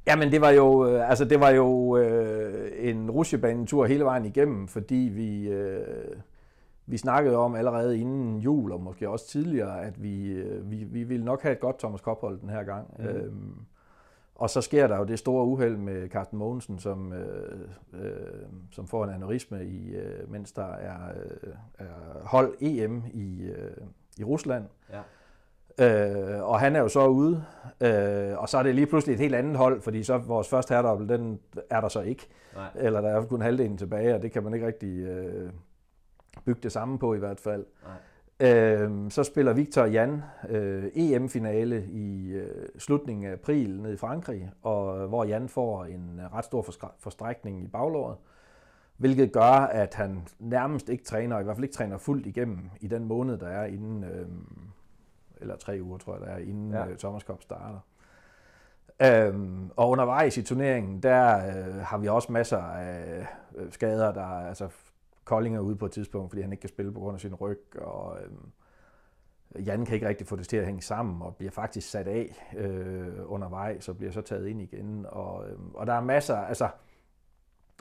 Jamen 0.07 0.33
det 0.33 0.41
var 0.41 0.51
jo, 0.51 0.89
øh, 0.89 1.11
altså 1.11 1.25
det 1.25 1.41
var 1.41 1.51
jo 1.51 1.97
øh, 1.97 2.89
en 2.89 3.11
rusjebanetur 3.11 3.87
hele 3.87 4.05
vejen 4.05 4.25
igennem, 4.25 4.69
fordi 4.69 5.11
vi, 5.15 5.49
øh, 5.49 6.17
vi 6.87 6.97
snakkede 6.97 7.37
om 7.37 7.55
allerede 7.55 7.99
inden 7.99 8.39
jul, 8.39 8.73
og 8.73 8.81
måske 8.81 9.09
også 9.09 9.29
tidligere, 9.29 9.83
at 9.83 10.03
vi, 10.03 10.33
øh, 10.33 10.71
vi, 10.71 10.85
vi 10.85 11.03
ville 11.03 11.25
nok 11.25 11.43
have 11.43 11.53
et 11.53 11.61
godt 11.61 11.79
Thomas 11.79 12.01
Kophold 12.01 12.41
den 12.41 12.49
her 12.49 12.63
gang. 12.63 12.95
Mm. 12.99 13.05
Øhm, 13.05 13.57
og 14.35 14.51
så 14.51 14.61
sker 14.61 14.87
der 14.87 14.99
jo 14.99 15.05
det 15.05 15.19
store 15.19 15.45
uheld 15.45 15.77
med 15.77 16.09
Carsten 16.09 16.39
Mogensen, 16.39 16.79
som, 16.79 17.13
øh, 17.13 17.69
øh, 17.93 18.11
som 18.73 18.87
får 18.87 19.05
en 19.05 19.11
aneurisme, 19.11 19.65
i, 19.65 19.95
øh, 19.95 20.31
mens 20.31 20.53
der 20.53 20.73
er, 20.73 20.99
øh, 21.17 21.53
er 21.79 22.25
hold 22.25 22.55
EM 22.61 23.03
i, 23.13 23.43
øh, 23.43 23.77
i 24.19 24.25
Rusland. 24.25 24.65
ja. 24.93 25.01
Øh, 25.79 26.43
og 26.43 26.61
han 26.61 26.77
er 26.77 26.81
jo 26.81 26.89
så 26.89 27.07
ude, 27.07 27.45
øh, 27.81 28.39
og 28.39 28.49
så 28.49 28.59
er 28.59 28.63
det 28.63 28.75
lige 28.75 28.87
pludselig 28.87 29.15
et 29.15 29.21
helt 29.21 29.35
andet 29.35 29.57
hold, 29.57 29.81
fordi 29.81 30.03
så 30.03 30.19
vores 30.19 30.49
første 30.49 30.75
herredobbel, 30.75 31.09
den 31.09 31.41
er 31.71 31.81
der 31.81 31.89
så 31.89 32.01
ikke. 32.01 32.29
Nej. 32.55 32.69
Eller 32.75 33.01
der 33.01 33.09
er 33.09 33.25
kun 33.25 33.43
halvdelen 33.43 33.79
tilbage, 33.79 34.15
og 34.15 34.23
det 34.23 34.33
kan 34.33 34.43
man 34.43 34.55
ikke 34.55 34.67
rigtig 34.67 34.99
øh, 34.99 35.51
bygge 36.45 36.61
det 36.63 36.73
samme 36.73 36.99
på 36.99 37.15
i 37.15 37.19
hvert 37.19 37.41
fald. 37.41 37.67
Nej. 37.85 37.93
Øh, 38.41 39.11
så 39.11 39.23
spiller 39.25 39.53
Victor 39.53 39.83
og 39.83 39.93
Jan 39.93 40.23
øh, 40.49 40.85
EM-finale 40.95 41.85
i 41.87 42.33
øh, 42.33 42.69
slutningen 42.79 43.27
af 43.27 43.33
april 43.33 43.81
nede 43.83 43.95
i 43.95 43.97
Frankrig, 43.97 44.51
og 44.63 45.09
hvor 45.09 45.25
Jan 45.25 45.49
får 45.49 45.85
en 45.85 46.21
øh, 46.21 46.35
ret 46.35 46.45
stor 46.45 46.67
forstrækning 46.99 47.65
i 47.65 47.69
baglåret, 47.69 48.17
hvilket 48.97 49.33
gør, 49.33 49.67
at 49.67 49.95
han 49.95 50.27
nærmest 50.39 50.89
ikke 50.89 51.05
træner, 51.05 51.41
i 51.41 51.43
hvert 51.43 51.57
fald 51.57 51.65
ikke 51.65 51.75
træner 51.75 51.99
fuldt 51.99 52.27
igennem 52.27 52.71
i 52.81 52.87
den 52.87 53.05
måned, 53.05 53.39
der 53.39 53.49
er 53.49 53.65
inden, 53.65 54.05
øh, 54.05 54.27
eller 55.41 55.57
tre 55.57 55.79
uger 55.83 55.99
tror 55.99 56.13
jeg, 56.13 56.21
der 56.21 56.33
er 56.33 56.39
inden 56.39 56.73
Ja. 56.73 56.87
øh, 56.87 56.97
Thomas 56.97 57.23
Cup 57.23 57.43
starter. 57.43 57.79
Øhm, 59.03 59.71
og 59.77 59.91
undervejs 59.91 60.37
i 60.37 60.43
turneringen, 60.43 61.03
der 61.03 61.37
øh, 61.37 61.77
har 61.77 61.99
vi 61.99 62.09
også 62.09 62.33
masser 62.33 62.59
af 62.59 63.27
øh, 63.57 63.73
skader, 63.73 64.13
der 64.13 64.21
er, 64.21 64.49
altså 64.49 64.69
Kolding 65.25 65.57
er 65.57 65.61
ude 65.61 65.77
på 65.77 65.87
et 65.87 65.93
tidspunkt, 65.93 66.31
fordi 66.31 66.43
han 66.43 66.53
ikke 66.53 66.61
kan 66.61 66.69
spille 66.69 66.93
på 66.93 67.01
grund 67.01 67.15
af 67.15 67.21
sin 67.21 67.35
ryg, 67.35 67.61
og 67.77 68.19
øh, 68.21 68.31
Jan 69.67 69.85
kan 69.85 69.95
ikke 69.95 70.09
rigtig 70.09 70.27
få 70.27 70.37
det 70.37 70.49
til 70.49 70.57
at 70.57 70.67
hænge 70.67 70.83
sammen, 70.83 71.23
og 71.23 71.37
bliver 71.37 71.51
faktisk 71.51 71.91
sat 71.91 72.09
af 72.09 72.53
øh, 72.57 73.13
undervejs, 73.27 73.89
og 73.89 73.97
bliver 73.97 74.13
så 74.13 74.21
taget 74.21 74.47
ind 74.47 74.63
igen. 74.63 75.07
Og, 75.09 75.49
øh, 75.49 75.59
og 75.75 75.87
der 75.87 75.93
er 75.93 76.01
masser, 76.01 76.37
altså 76.37 76.69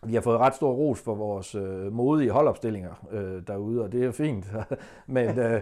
vi 0.05 0.13
har 0.13 0.21
fået 0.21 0.39
ret 0.39 0.55
stor 0.55 0.71
ros 0.71 1.01
for 1.01 1.15
vores 1.15 1.55
øh, 1.55 1.93
modige 1.93 2.31
holdopstillinger 2.31 3.07
øh, 3.11 3.41
derude, 3.47 3.83
og 3.83 3.91
det 3.91 4.03
er 4.03 4.11
fint. 4.11 4.51
Men 5.07 5.39
øh, 5.39 5.61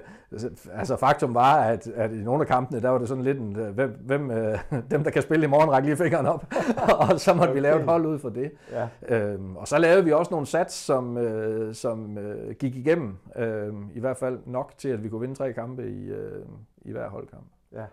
altså 0.74 0.96
faktum 0.96 1.34
var, 1.34 1.56
at, 1.56 1.88
at 1.88 2.12
i 2.12 2.24
nogle 2.24 2.42
af 2.42 2.48
kampene, 2.48 2.82
der 2.82 2.90
var 2.90 2.98
det 2.98 3.08
sådan 3.08 3.24
lidt 3.24 3.38
en, 3.38 3.60
øh, 3.60 3.70
hvem, 3.70 3.98
hvem 4.06 4.32
øh, 4.32 4.60
dem, 4.92 5.04
der 5.04 5.12
kan 5.12 5.22
spille 5.22 5.46
i 5.46 5.50
morgen, 5.50 5.72
rækker 5.72 5.88
lige 5.88 5.98
fingeren 5.98 6.26
op. 6.26 6.46
og 7.00 7.20
så 7.20 7.34
måtte 7.34 7.50
okay. 7.50 7.54
vi 7.54 7.60
lave 7.60 7.80
et 7.80 7.86
hold 7.86 8.06
ud 8.06 8.20
for 8.20 8.30
det. 8.30 8.52
Ja. 8.72 8.88
Øhm, 9.08 9.56
og 9.58 9.68
så 9.68 9.78
lavede 9.78 10.04
vi 10.04 10.12
også 10.12 10.32
nogle 10.32 10.48
sats, 10.48 10.76
som, 10.76 11.18
øh, 11.18 11.76
som 11.76 12.18
øh, 12.18 12.56
gik 12.56 12.76
igennem. 12.76 13.18
Øh, 13.36 13.74
I 13.96 14.00
hvert 14.00 14.18
fald 14.18 14.40
nok 14.46 14.74
til, 14.78 14.90
at 14.90 15.04
vi 15.04 15.10
kunne 15.10 15.22
vinde 15.22 15.36
tre 15.36 15.54
kampe 15.54 15.90
i, 15.90 16.10
øh, 16.10 16.46
i 16.82 16.92
hver 16.92 17.10
holdkamp. 17.10 17.46
Ja. 17.74 17.86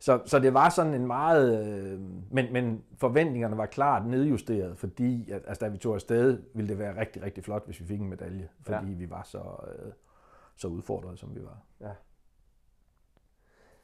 Så, 0.00 0.22
så 0.26 0.38
det 0.38 0.54
var 0.54 0.68
sådan 0.68 0.94
en 0.94 1.06
meget... 1.06 1.66
Øh, 1.66 2.00
men, 2.30 2.52
men 2.52 2.84
forventningerne 2.96 3.56
var 3.56 3.66
klart 3.66 4.06
nedjusteret, 4.06 4.78
fordi 4.78 5.30
at, 5.30 5.42
altså, 5.46 5.64
da 5.64 5.70
vi 5.70 5.78
tog 5.78 5.94
afsted, 5.94 6.42
ville 6.54 6.68
det 6.68 6.78
være 6.78 7.00
rigtig, 7.00 7.22
rigtig 7.22 7.44
flot, 7.44 7.64
hvis 7.64 7.80
vi 7.80 7.86
fik 7.86 8.00
en 8.00 8.08
medalje. 8.08 8.48
Fordi 8.60 8.76
Ja. 8.84 8.90
ja. 8.90 8.96
vi 8.96 9.10
var 9.10 9.22
så, 9.22 9.38
øh, 9.38 9.92
så 10.56 10.68
udfordrede, 10.68 11.16
som 11.16 11.34
vi 11.34 11.40
var. 11.44 11.62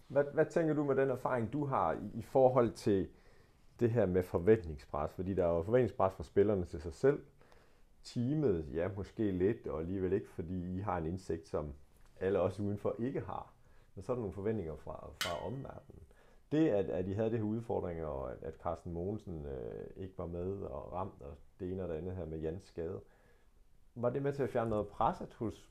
Hvad, 0.09 0.25
hvad 0.35 0.47
tænker 0.47 0.75
du 0.75 0.85
med 0.85 0.97
den 0.97 1.11
erfaring, 1.11 1.53
du 1.53 1.65
har 1.65 1.93
i, 1.93 2.11
i 2.15 2.23
forhold 2.23 2.73
til 2.73 3.09
det 3.81 3.91
her 3.91 4.07
med 4.07 4.23
forventningspres? 4.23 5.13
Fordi 5.15 5.35
der 5.35 5.45
er 5.45 5.57
jo 5.57 5.63
forventningspres 5.63 6.15
fra 6.15 6.23
spillerne 6.25 6.65
til 6.65 6.81
sig 6.81 6.95
selv. 6.95 7.23
Teamet, 8.05 8.67
ja, 8.75 8.89
måske 8.97 9.31
lidt, 9.31 9.67
og 9.67 9.81
alligevel 9.81 10.13
ikke, 10.13 10.29
fordi 10.29 10.77
I 10.77 10.81
har 10.81 10.99
en 10.99 11.07
indsigt, 11.07 11.49
som 11.49 11.73
alle 12.21 12.41
os 12.41 12.61
udenfor 12.61 12.95
ikke 12.99 13.21
har. 13.21 13.53
Men 13.95 14.03
så 14.03 14.13
er 14.13 14.17
der 14.17 14.21
nogle 14.21 14.35
forventninger 14.35 14.77
fra, 14.77 15.11
fra 15.23 15.47
omverdenen. 15.47 16.03
Det, 16.53 16.69
at, 16.69 16.85
at 16.85 17.09
I 17.09 17.13
havde 17.13 17.31
det 17.31 17.39
her 17.39 17.47
udfordringer, 17.47 18.07
og 18.07 18.33
at, 18.33 18.39
at 18.43 18.55
Carsten 18.63 18.93
Mogensen 18.93 19.47
øh, 19.47 20.03
ikke 20.03 20.19
var 20.19 20.27
med 20.27 20.53
og 20.53 20.93
ramt, 20.93 21.23
og 21.23 21.35
det 21.61 21.73
ene 21.73 21.83
og 21.83 21.89
det 21.89 21.95
andet 21.95 22.17
her 22.17 22.27
med 22.27 22.39
Jans 22.39 22.67
skade, 22.67 23.01
var 23.95 24.11
det 24.11 24.23
med 24.23 24.33
til 24.33 24.43
at 24.43 24.51
fjerne 24.51 24.71
noget 24.71 24.89
presset 24.89 25.35
hos 25.35 25.71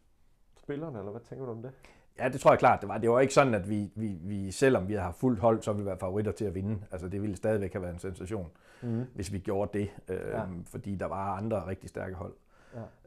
spillerne, 0.57 0.99
eller 0.99 1.11
hvad 1.11 1.21
tænker 1.21 1.45
du 1.45 1.51
om 1.51 1.61
det? 1.61 1.71
Ja, 2.19 2.29
det 2.29 2.41
tror 2.41 2.51
jeg 2.51 2.59
klart, 2.59 2.81
det 2.81 2.89
var. 2.89 2.97
Det 2.97 3.09
var 3.09 3.19
ikke 3.19 3.33
sådan, 3.33 3.53
at 3.53 3.69
vi, 3.69 3.91
vi, 3.95 4.17
vi 4.21 4.51
selvom 4.51 4.87
vi 4.87 4.93
har 4.93 5.11
fuldt 5.11 5.39
hold, 5.39 5.61
så 5.61 5.71
ville 5.71 5.83
vi 5.83 5.87
være 5.87 5.99
favoritter 5.99 6.31
til 6.31 6.45
at 6.45 6.55
vinde. 6.55 6.85
Altså, 6.91 7.07
det 7.07 7.21
ville 7.21 7.35
stadigvæk 7.35 7.73
have 7.73 7.81
været 7.81 7.93
en 7.93 7.99
sensation, 7.99 8.51
mm. 8.81 9.03
hvis 9.15 9.33
vi 9.33 9.39
gjorde 9.39 9.79
det, 9.79 9.89
øh, 10.09 10.27
ja. 10.27 10.43
fordi 10.65 10.95
der 10.95 11.05
var 11.05 11.35
andre 11.35 11.67
rigtig 11.67 11.89
stærke 11.89 12.15
hold. 12.15 12.33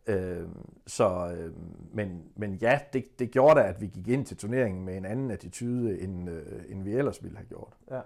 Øh, 0.09 0.49
så, 0.87 1.35
øh, 1.37 1.53
men, 1.93 2.23
men 2.37 2.55
ja, 2.55 2.81
det, 2.93 3.19
det 3.19 3.31
gjorde 3.31 3.61
da, 3.61 3.67
at 3.67 3.81
vi 3.81 3.87
gik 3.87 4.09
ind 4.09 4.27
til 4.27 4.37
turneringen 4.37 4.85
med 4.85 4.97
en 4.97 5.05
anden 5.05 5.31
attitude, 5.31 6.01
end, 6.01 6.31
øh, 6.31 6.63
end 6.69 6.83
vi 6.83 6.95
ellers 6.95 7.23
ville 7.23 7.37
have 7.37 7.47
gjort. 7.47 7.77
Ja. 7.91 8.01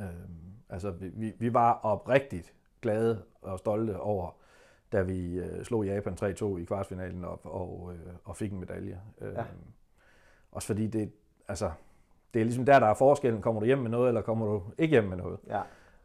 Øh, 0.00 0.28
altså, 0.68 0.90
vi, 0.90 1.32
vi 1.38 1.54
var 1.54 1.72
oprigtigt 1.72 2.54
glade 2.82 3.22
og 3.42 3.58
stolte 3.58 4.00
over, 4.00 4.30
da 4.92 5.02
vi 5.02 5.38
øh, 5.38 5.64
slog 5.64 5.84
Japan 5.84 6.16
3-2 6.22 6.56
i 6.56 6.64
kvartfinalen 6.64 7.24
op 7.24 7.40
og, 7.44 7.92
øh, 7.94 8.14
og 8.24 8.36
fik 8.36 8.52
en 8.52 8.60
medalje. 8.60 9.00
Øh, 9.20 9.32
ja. 9.34 9.44
Også 10.52 10.66
fordi 10.66 10.86
det, 10.86 11.12
altså, 11.48 11.70
det 12.34 12.40
er 12.40 12.44
ligesom 12.44 12.64
der, 12.64 12.78
der 12.78 12.86
er 12.86 12.94
forskellen. 12.94 13.42
Kommer 13.42 13.60
du 13.60 13.66
hjem 13.66 13.78
med 13.78 13.90
noget, 13.90 14.08
eller 14.08 14.20
kommer 14.20 14.46
du 14.46 14.62
ikke 14.78 14.92
hjem 14.92 15.04
med 15.04 15.16
noget? 15.16 15.38
Ja. 15.46 15.62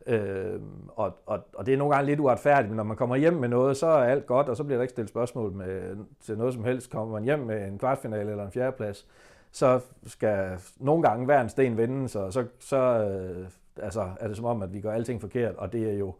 Øh, 0.08 0.62
og, 0.96 1.14
og, 1.26 1.40
og 1.54 1.66
det 1.66 1.74
er 1.74 1.78
nogle 1.78 1.96
gange 1.96 2.06
lidt 2.06 2.20
uretfærdigt, 2.20 2.70
men 2.70 2.78
når 2.78 2.84
man 2.84 2.98
kommer 2.98 3.16
hjem 3.16 3.34
med 3.34 3.50
noget, 3.50 3.78
så 3.78 3.88
er 3.88 4.04
alt 4.04 4.26
godt, 4.26 4.50
og 4.50 4.58
så 4.58 4.64
bliver 4.64 4.78
der 4.78 4.82
ikke 4.82 4.92
stillet 4.92 5.10
spørgsmål 5.10 5.52
med, 5.52 5.98
til 6.20 6.38
noget 6.38 6.54
som 6.54 6.64
helst. 6.64 6.92
Kommer 6.92 7.14
man 7.14 7.24
hjem 7.24 7.40
med 7.40 7.68
en 7.68 7.78
kvartfinale 7.78 8.32
eller 8.32 8.46
en 8.46 8.52
fjerdeplads, 8.52 9.08
så 9.52 9.80
skal 10.06 10.60
nogle 10.78 11.04
gange 11.04 11.26
hver 11.26 11.42
en 11.42 11.50
sten 11.50 11.78
vendes, 11.78 12.16
og 12.16 12.34
så, 12.34 12.46
så 12.60 12.78
øh, 12.78 13.48
altså, 13.84 14.10
er 14.20 14.28
det 14.28 14.38
som 14.38 14.46
om, 14.46 14.62
at 14.62 14.74
vi 14.74 14.82
gør 14.82 14.92
alting 14.92 15.22
forkert, 15.22 15.56
og 15.56 15.74
det 15.74 15.90
er 15.90 15.98
jo 15.98 16.14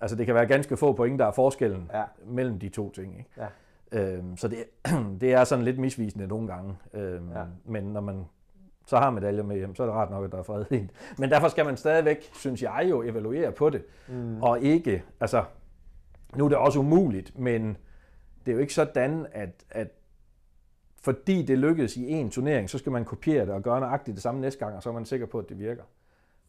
Altså 0.00 0.16
det 0.16 0.26
kan 0.26 0.34
være 0.34 0.46
ganske 0.46 0.76
få 0.76 0.92
point, 0.92 1.18
der 1.18 1.26
er 1.26 1.32
forskellen 1.32 1.90
ja. 1.94 2.02
mellem 2.26 2.58
de 2.58 2.68
to 2.68 2.90
ting. 2.90 3.18
Ikke? 3.18 3.30
Ja. 3.36 3.46
Øhm, 3.92 4.36
så 4.36 4.48
det, 4.48 4.64
det 5.20 5.32
er 5.32 5.44
sådan 5.44 5.64
lidt 5.64 5.78
misvisende 5.78 6.26
nogle 6.26 6.48
gange. 6.48 6.76
Øhm, 6.94 7.32
ja. 7.32 7.44
Men 7.64 7.84
når 7.84 8.00
man 8.00 8.24
så 8.90 8.96
har 8.96 9.10
medaljer 9.10 9.42
med 9.42 9.56
hjem, 9.56 9.74
så 9.74 9.82
er 9.82 9.86
det 9.86 9.94
rart 9.94 10.10
nok, 10.10 10.24
at 10.24 10.32
der 10.32 10.38
er 10.38 10.42
fred 10.42 10.64
i 10.70 10.88
Men 11.18 11.30
derfor 11.30 11.48
skal 11.48 11.64
man 11.64 11.76
stadigvæk, 11.76 12.30
synes 12.34 12.62
jeg 12.62 12.86
jo, 12.90 13.02
evaluere 13.02 13.52
på 13.52 13.70
det. 13.70 13.84
Mm. 14.08 14.42
Og 14.42 14.60
ikke, 14.60 15.02
altså, 15.20 15.44
nu 16.36 16.44
er 16.44 16.48
det 16.48 16.58
også 16.58 16.78
umuligt, 16.78 17.38
men 17.38 17.76
det 18.46 18.52
er 18.52 18.54
jo 18.54 18.60
ikke 18.60 18.74
sådan, 18.74 19.26
at, 19.32 19.64
at 19.70 19.88
fordi 21.00 21.42
det 21.42 21.58
lykkedes 21.58 21.96
i 21.96 22.10
en 22.10 22.30
turnering, 22.30 22.70
så 22.70 22.78
skal 22.78 22.92
man 22.92 23.04
kopiere 23.04 23.46
det 23.46 23.54
og 23.54 23.62
gøre 23.62 23.80
nøjagtigt 23.80 24.14
det 24.14 24.22
samme 24.22 24.40
næste 24.40 24.58
gang, 24.58 24.76
og 24.76 24.82
så 24.82 24.88
er 24.88 24.92
man 24.92 25.04
sikker 25.04 25.26
på, 25.26 25.38
at 25.38 25.48
det 25.48 25.58
virker. 25.58 25.82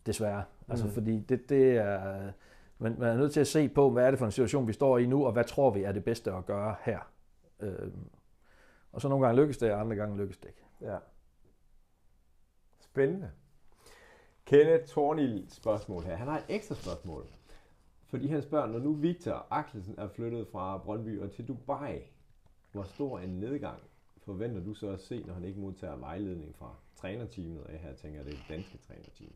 Desværre. 0.05 0.43
Altså, 0.69 0.85
mm. 0.85 0.91
fordi 0.91 1.19
det, 1.19 1.49
det 1.49 1.77
er 1.77 2.31
men 2.77 2.95
man 2.99 3.09
er 3.09 3.17
nødt 3.17 3.33
til 3.33 3.39
at 3.39 3.47
se 3.47 3.69
på, 3.69 3.89
hvad 3.89 4.05
er 4.05 4.09
det 4.09 4.19
for 4.19 4.25
en 4.25 4.31
situation, 4.31 4.67
vi 4.67 4.73
står 4.73 4.97
i 4.97 5.05
nu, 5.05 5.25
og 5.25 5.31
hvad 5.31 5.43
tror 5.43 5.69
vi 5.69 5.83
er 5.83 5.91
det 5.91 6.03
bedste 6.03 6.31
at 6.31 6.45
gøre 6.45 6.75
her. 6.83 6.99
Øh, 7.59 7.91
og 8.91 9.01
så 9.01 9.09
nogle 9.09 9.25
gange 9.25 9.41
lykkes 9.41 9.57
det, 9.57 9.71
og 9.71 9.79
andre 9.79 9.95
gange 9.95 10.17
lykkes 10.17 10.37
det 10.37 10.47
ikke. 10.47 10.63
Ja. 10.81 10.97
Spændende. 12.91 13.31
Kenneth 14.45 14.85
Tornil 14.85 15.45
spørgsmål 15.49 16.03
her. 16.03 16.15
Han 16.15 16.27
har 16.27 16.37
et 16.37 16.45
ekstra 16.49 16.75
spørgsmål. 16.75 17.25
Fordi 18.07 18.27
han 18.27 18.41
spørger, 18.41 18.67
når 18.67 18.79
nu 18.79 18.93
Victor 18.93 19.47
Axelsen 19.49 19.95
er 19.97 20.07
flyttet 20.07 20.47
fra 20.47 20.77
Brøndby 20.77 21.19
og 21.19 21.31
til 21.31 21.47
Dubai, 21.47 21.99
hvor 22.71 22.83
stor 22.83 23.19
en 23.19 23.29
nedgang 23.29 23.79
forventer 24.25 24.63
du 24.63 24.73
så 24.73 24.89
at 24.89 25.01
se, 25.01 25.23
når 25.27 25.33
han 25.33 25.43
ikke 25.43 25.59
modtager 25.59 25.95
vejledning 25.95 26.55
fra 26.55 26.75
trænerteamet? 26.95 27.63
Og 27.63 27.69
her 27.71 27.93
tænker 27.93 28.19
jeg, 28.19 28.25
det 28.25 28.33
er 28.33 28.37
det 28.37 28.45
danske 28.49 28.77
trænerteam. 28.87 29.31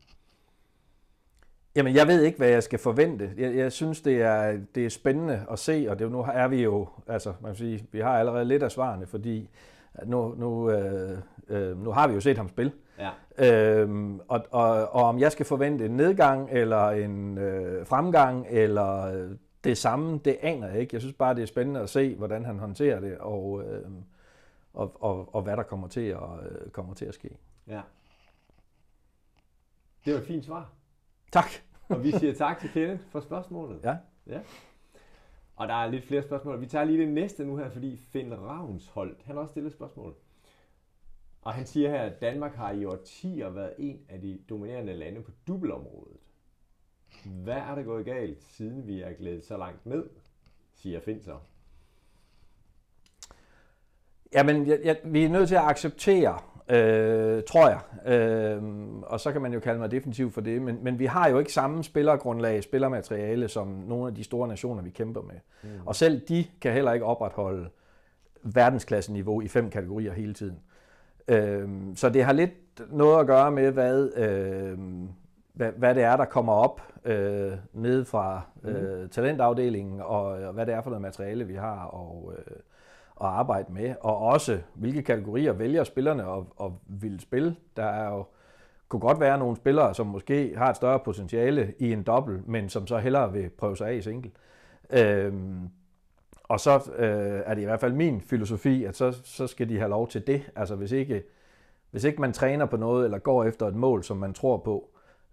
Jamen, 1.76 1.94
jeg 1.94 2.06
ved 2.06 2.22
ikke, 2.22 2.38
hvad 2.38 2.48
jeg 2.48 2.62
skal 2.62 2.78
forvente. 2.78 3.34
Jeg, 3.36 3.56
jeg 3.56 3.72
synes, 3.72 4.00
det 4.00 4.22
er, 4.22 4.60
det 4.74 4.86
er 4.86 4.90
spændende 4.90 5.46
at 5.50 5.58
se, 5.58 5.86
og 5.88 5.98
det, 5.98 6.12
nu 6.12 6.20
er 6.20 6.48
vi 6.48 6.62
jo, 6.62 6.88
altså, 7.06 7.34
man 7.40 7.50
kan 7.50 7.56
sige, 7.56 7.86
vi 7.92 8.00
har 8.00 8.18
allerede 8.18 8.44
lidt 8.44 8.62
af 8.62 8.72
svarene, 8.72 9.06
fordi 9.06 9.50
nu, 10.04 10.34
nu, 10.34 10.70
øh, 10.70 11.18
øh, 11.48 11.84
nu 11.84 11.90
har 11.90 12.08
vi 12.08 12.14
jo 12.14 12.20
set 12.20 12.36
ham 12.36 12.48
spille. 12.48 12.72
Ja. 12.98 13.10
Øhm, 13.38 14.20
og, 14.28 14.46
og, 14.50 14.94
og 14.94 15.02
om 15.02 15.18
jeg 15.18 15.32
skal 15.32 15.46
forvente 15.46 15.86
en 15.86 15.96
nedgang, 15.96 16.50
eller 16.50 16.90
en 16.90 17.38
øh, 17.38 17.86
fremgang, 17.86 18.46
eller 18.50 19.28
det 19.64 19.78
samme, 19.78 20.20
det 20.24 20.36
aner 20.40 20.68
jeg 20.68 20.80
ikke. 20.80 20.94
Jeg 20.94 21.00
synes 21.00 21.16
bare, 21.16 21.34
det 21.34 21.42
er 21.42 21.46
spændende 21.46 21.80
at 21.80 21.90
se, 21.90 22.14
hvordan 22.14 22.44
han 22.44 22.58
håndterer 22.58 23.00
det, 23.00 23.18
og, 23.18 23.62
øh, 23.62 23.90
og, 24.74 25.02
og, 25.02 25.34
og 25.34 25.42
hvad 25.42 25.56
der 25.56 25.62
kommer 25.62 25.88
til 25.88 26.00
at, 26.00 26.22
øh, 26.50 26.70
kommer 26.70 26.94
til 26.94 27.04
at 27.04 27.14
ske. 27.14 27.36
Ja. 27.66 27.80
Det 30.04 30.14
var 30.14 30.20
et 30.20 30.26
fint 30.26 30.44
svar. 30.44 30.72
Tak. 31.32 31.48
og 31.88 32.02
vi 32.02 32.10
siger 32.10 32.34
tak 32.34 32.58
til 32.60 32.70
Kenneth 32.70 33.02
for 33.10 33.20
spørgsmålet. 33.20 33.80
Ja. 33.84 33.96
ja. 34.26 34.40
Og 35.56 35.68
der 35.68 35.74
er 35.74 35.86
lidt 35.90 36.04
flere 36.04 36.22
spørgsmål. 36.22 36.60
Vi 36.60 36.66
tager 36.66 36.84
lige 36.84 36.98
det 36.98 37.08
næste 37.08 37.44
nu 37.44 37.56
her, 37.56 37.70
fordi 37.70 37.96
Finn 37.96 38.34
Ravnsholdt, 38.34 39.22
han 39.24 39.34
har 39.34 39.42
også 39.42 39.50
stillet 39.50 39.72
spørgsmål. 39.72 40.14
Og 41.46 41.54
han 41.54 41.66
siger 41.66 41.90
her, 41.90 42.02
at 42.02 42.20
Danmark 42.20 42.54
har 42.54 42.72
i 42.72 42.84
årtier 42.84 43.50
været 43.50 43.72
en 43.78 44.00
af 44.08 44.20
de 44.20 44.38
dominerende 44.48 44.92
lande 44.92 45.22
på 45.22 45.30
dubbelområdet. 45.48 46.16
Hvad 47.24 47.54
er 47.54 47.74
der 47.74 47.82
gået 47.82 48.04
galt, 48.04 48.42
siden 48.42 48.86
vi 48.86 49.02
er 49.02 49.12
glædet 49.12 49.44
så 49.44 49.56
langt 49.56 49.86
ned, 49.86 50.04
siger 50.74 51.00
Finn 51.00 51.22
så. 51.22 51.36
Jamen, 54.32 54.66
jeg, 54.66 54.80
jeg, 54.84 54.96
vi 55.04 55.24
er 55.24 55.28
nødt 55.28 55.48
til 55.48 55.54
at 55.54 55.62
acceptere, 55.62 56.38
øh, 56.68 57.42
tror 57.42 57.68
jeg. 57.68 57.80
Øh, 58.12 58.62
og 59.02 59.20
så 59.20 59.32
kan 59.32 59.42
man 59.42 59.52
jo 59.52 59.60
kalde 59.60 59.78
mig 59.78 59.90
definitiv 59.90 60.30
for 60.30 60.40
det. 60.40 60.62
Men, 60.62 60.84
men 60.84 60.98
vi 60.98 61.06
har 61.06 61.28
jo 61.28 61.38
ikke 61.38 61.52
samme 61.52 61.84
spillergrundlag, 61.84 62.62
spillermateriale, 62.62 63.48
som 63.48 63.66
nogle 63.66 64.06
af 64.06 64.14
de 64.14 64.24
store 64.24 64.48
nationer, 64.48 64.82
vi 64.82 64.90
kæmper 64.90 65.22
med. 65.22 65.36
Mm. 65.62 65.86
Og 65.86 65.96
selv 65.96 66.20
de 66.28 66.44
kan 66.60 66.72
heller 66.72 66.92
ikke 66.92 67.06
opretholde 67.06 67.68
verdensklasseniveau 68.42 69.40
i 69.40 69.48
fem 69.48 69.70
kategorier 69.70 70.12
hele 70.12 70.34
tiden. 70.34 70.56
Øh, 70.56 70.75
så 71.94 72.10
det 72.14 72.24
har 72.24 72.32
lidt 72.32 72.50
noget 72.90 73.20
at 73.20 73.26
gøre 73.26 73.50
med, 73.50 73.70
hvad, 73.70 74.10
øh, 74.16 74.78
hvad, 75.52 75.72
hvad 75.72 75.94
det 75.94 76.02
er, 76.02 76.16
der 76.16 76.24
kommer 76.24 76.52
op 76.52 76.82
øh, 77.04 77.52
ned 77.72 78.04
fra 78.04 78.40
øh, 78.64 79.02
mm. 79.02 79.08
talentafdelingen, 79.08 80.00
og, 80.00 80.24
og 80.24 80.52
hvad 80.52 80.66
det 80.66 80.74
er 80.74 80.82
for 80.82 80.90
noget 80.90 81.02
materiale, 81.02 81.46
vi 81.46 81.54
har. 81.54 81.84
Og, 81.84 82.32
øh, 82.38 82.56
at 83.20 83.26
arbejde 83.26 83.72
med, 83.72 83.94
og 84.00 84.18
også 84.18 84.58
hvilke 84.74 85.02
kategorier 85.02 85.52
vælger 85.52 85.84
spillerne 85.84 86.22
at, 86.22 86.42
at 86.60 86.70
ville 86.86 87.20
spille. 87.20 87.56
Der 87.76 87.84
er 87.84 88.10
jo 88.10 88.24
kunne 88.88 89.00
godt 89.00 89.20
være 89.20 89.38
nogle 89.38 89.56
spillere, 89.56 89.94
som 89.94 90.06
måske 90.06 90.54
har 90.56 90.70
et 90.70 90.76
større 90.76 90.98
potentiale 90.98 91.74
i 91.78 91.92
en 91.92 92.02
dobbelt, 92.02 92.48
men 92.48 92.68
som 92.68 92.86
så 92.86 92.98
hellere 92.98 93.32
vil 93.32 93.48
prøve 93.48 93.76
sig 93.76 93.88
af 93.88 93.94
i 93.94 94.02
single. 94.02 94.30
Øhm, 94.90 95.68
og 96.48 96.60
så 96.60 96.90
øh, 96.96 97.42
er 97.46 97.54
det 97.54 97.62
i 97.62 97.64
hvert 97.64 97.80
fald 97.80 97.92
min 97.92 98.20
filosofi, 98.20 98.84
at 98.84 98.96
så, 98.96 99.12
så 99.24 99.46
skal 99.46 99.68
de 99.68 99.78
have 99.78 99.90
lov 99.90 100.08
til 100.08 100.26
det. 100.26 100.50
Altså 100.56 100.74
hvis 100.76 100.92
ikke, 100.92 101.22
hvis 101.90 102.04
ikke 102.04 102.20
man 102.20 102.32
træner 102.32 102.66
på 102.66 102.76
noget, 102.76 103.04
eller 103.04 103.18
går 103.18 103.44
efter 103.44 103.66
et 103.66 103.74
mål, 103.74 104.04
som 104.04 104.16
man 104.16 104.34
tror 104.34 104.56
på, 104.56 104.90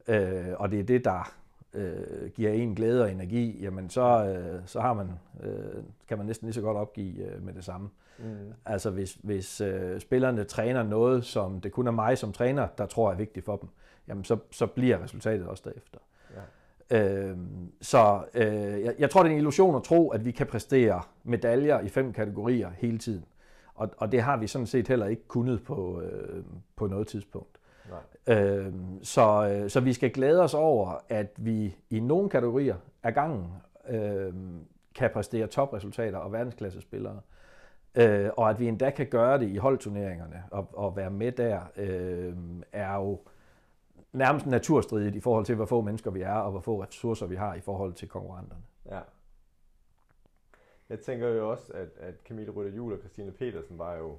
øh, 0.08 0.46
og 0.56 0.72
det 0.72 0.80
er 0.80 0.84
det, 0.84 1.06
der 1.06 1.34
øh, 1.74 2.30
giver 2.36 2.52
en 2.52 2.76
glæde 2.76 3.04
og 3.04 3.12
energi, 3.12 3.60
jamen 3.62 3.90
så, 3.90 4.26
øh, 4.26 4.62
så 4.66 4.80
har 4.80 4.94
man, 4.94 5.10
øh, 5.44 5.84
kan 6.08 6.18
man 6.18 6.28
næsten 6.28 6.46
lige 6.46 6.54
så 6.54 6.62
godt 6.62 6.78
opgive 6.78 7.26
øh, 7.26 7.46
med 7.46 7.54
det 7.54 7.64
samme. 7.64 7.90
Mm. 8.20 8.54
Altså 8.66 8.90
hvis, 8.90 9.18
hvis 9.24 9.62
øh, 9.62 10.00
spillerne 10.00 10.44
træner 10.44 10.84
noget, 10.84 11.26
som 11.26 11.62
det 11.62 11.72
kun 11.72 11.88
er 11.88 11.92
mig 11.92 12.18
som 12.18 12.32
træner, 12.34 12.68
der 12.78 12.86
tror 12.86 13.12
er 13.12 13.16
vigtigt 13.16 13.46
for 13.46 13.56
dem, 13.56 13.70
jamen 14.08 14.24
så, 14.24 14.38
så 14.52 14.68
bliver 14.68 15.04
resultatet 15.04 15.48
også 15.48 15.64
derefter. 15.66 16.00
Øh, 16.92 17.38
så 17.82 18.24
øh, 18.34 18.82
jeg, 18.82 18.96
jeg 19.00 19.10
tror, 19.10 19.24
det 19.24 19.30
er 19.30 19.34
en 19.34 19.38
illusion 19.38 19.76
at 19.76 19.84
tro, 19.84 20.10
at 20.10 20.26
vi 20.26 20.32
kan 20.32 20.48
præstere 20.48 21.02
medaljer 21.24 21.80
i 21.80 21.90
fem 21.90 22.14
kategorier 22.14 22.70
hele 22.78 22.98
tiden. 22.98 23.26
Og, 23.76 23.90
og 23.98 24.12
det 24.12 24.22
har 24.22 24.38
vi 24.38 24.48
sådan 24.48 24.68
set 24.68 24.88
heller 24.88 25.06
ikke 25.06 25.28
kunnet 25.28 25.64
på, 25.64 26.02
øh, 26.02 26.44
på 26.76 26.88
noget 26.88 27.08
tidspunkt. 27.08 27.60
Øh, 28.28 28.74
så, 29.04 29.50
øh, 29.50 29.70
så 29.70 29.80
vi 29.80 29.94
skal 29.94 30.12
glæde 30.12 30.42
os 30.42 30.54
over, 30.54 31.04
at 31.10 31.34
vi 31.38 31.76
i 31.90 32.00
nogle 32.00 32.30
kategorier 32.30 32.76
af 33.04 33.14
gangen 33.14 33.48
øh, 33.90 34.34
kan 34.96 35.10
præstere 35.14 35.48
topresultater 35.48 36.18
og 36.18 36.32
verdensklassespillere. 36.32 37.20
Øh, 37.96 38.30
og 38.38 38.50
at 38.50 38.60
vi 38.60 38.68
endda 38.68 38.90
kan 38.90 39.08
gøre 39.08 39.40
det 39.40 39.50
i 39.50 39.58
holdturneringerne 39.58 40.44
og, 40.52 40.70
og 40.74 40.96
være 40.96 41.12
med 41.12 41.32
der, 41.32 41.60
øh, 41.78 42.34
er 42.72 42.96
jo 42.96 43.20
nærmest 44.14 44.46
naturstridigt 44.46 45.16
i 45.16 45.20
forhold 45.20 45.46
til, 45.46 45.56
hvor 45.56 45.66
få 45.66 45.82
mennesker 45.82 46.12
vi 46.12 46.22
er, 46.22 46.34
og 46.34 46.52
hvor 46.52 46.60
få 46.60 46.84
ressourcer 46.84 47.28
vi 47.28 47.36
har 47.36 47.56
i 47.56 47.62
forhold 47.62 47.94
til 47.94 48.10
konkurrenterne. 48.10 48.64
Ja. 48.86 49.02
Jeg 50.90 51.00
tænker 51.00 51.28
jo 51.28 51.52
også, 51.52 51.74
at, 51.74 51.90
at 51.98 52.16
Camille 52.26 52.52
Rytter 52.52 52.72
Jul 52.72 52.94
og 52.94 53.00
Christine 53.00 53.32
Petersen 53.32 53.80
var 53.80 53.96
jo... 53.96 54.18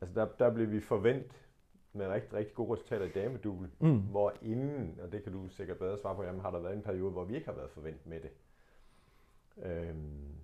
Altså 0.00 0.14
der, 0.14 0.28
der 0.38 0.54
blev 0.54 0.70
vi 0.70 0.80
forventet 0.80 1.48
med 1.92 2.08
rigtig, 2.08 2.32
rigtig 2.32 2.54
gode 2.54 2.72
resultater 2.72 3.06
i 3.06 3.08
dameduel, 3.08 3.70
mm. 3.80 4.00
hvor 4.00 4.32
inden, 4.42 4.98
og 5.02 5.12
det 5.12 5.22
kan 5.22 5.32
du 5.32 5.48
sikkert 5.48 5.78
bedre 5.78 5.98
svare 5.98 6.14
på, 6.14 6.22
jamen 6.22 6.40
har 6.40 6.50
der 6.50 6.58
været 6.58 6.76
en 6.76 6.82
periode, 6.82 7.10
hvor 7.10 7.24
vi 7.24 7.34
ikke 7.34 7.46
har 7.46 7.54
været 7.54 7.70
forventet 7.70 8.06
med 8.06 8.20
det. 8.20 8.30
Øhm, 9.62 10.34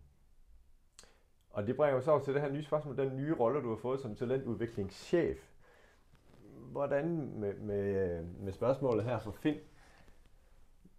og 1.51 1.67
det 1.67 1.77
bringer 1.77 1.95
jo 1.95 2.01
så 2.01 2.19
til 2.25 2.35
det 2.35 2.43
her 2.43 2.53
nye 2.53 2.63
spørgsmål, 2.63 2.97
den 2.97 3.17
nye 3.17 3.35
rolle, 3.35 3.63
du 3.63 3.69
har 3.69 3.77
fået 3.77 4.01
som 4.01 4.15
talentudviklingschef. 4.15 5.50
Hvordan 6.71 7.33
med, 7.37 7.55
med, 7.55 8.23
med 8.23 8.53
spørgsmålet 8.53 9.05
her 9.05 9.19
for 9.19 9.31
Finn, 9.31 9.57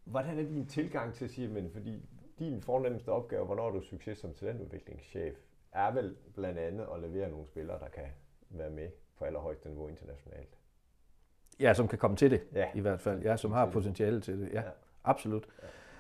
hvordan 0.03 0.39
er 0.39 0.43
din 0.43 0.65
tilgang 0.65 1.13
til 1.13 1.25
at 1.25 1.31
sige, 1.31 1.47
men 1.47 1.69
fordi 1.73 2.05
din 2.39 2.62
fornemmeste 2.62 3.10
opgave, 3.10 3.45
hvornår 3.45 3.67
er 3.67 3.71
du 3.71 3.81
succes 3.81 4.17
som 4.17 4.34
talentudviklingschef? 4.34 5.36
er 5.73 5.91
vel 5.91 6.15
blandt 6.36 6.60
andet 6.60 6.88
at 6.95 7.01
levere 7.01 7.29
nogle 7.29 7.47
spillere, 7.47 7.79
der 7.79 7.88
kan 7.89 8.03
være 8.49 8.69
med 8.69 8.88
på 9.17 9.25
allerhøjeste 9.25 9.69
niveau 9.69 9.88
internationalt. 9.88 10.57
Ja, 11.60 11.73
som 11.73 11.88
kan 11.88 11.97
komme 11.99 12.17
til 12.17 12.31
det, 12.31 12.41
Ja. 12.55 12.65
i 12.75 12.79
hvert 12.79 12.99
fald. 13.01 13.21
Ja, 13.21 13.38
som 13.38 13.51
har 13.51 13.65
potentiale 13.71 14.21
til 14.21 14.39
det. 14.41 14.49
Ja, 14.53 14.62
Ja. 14.62 14.67
absolut. 15.03 15.47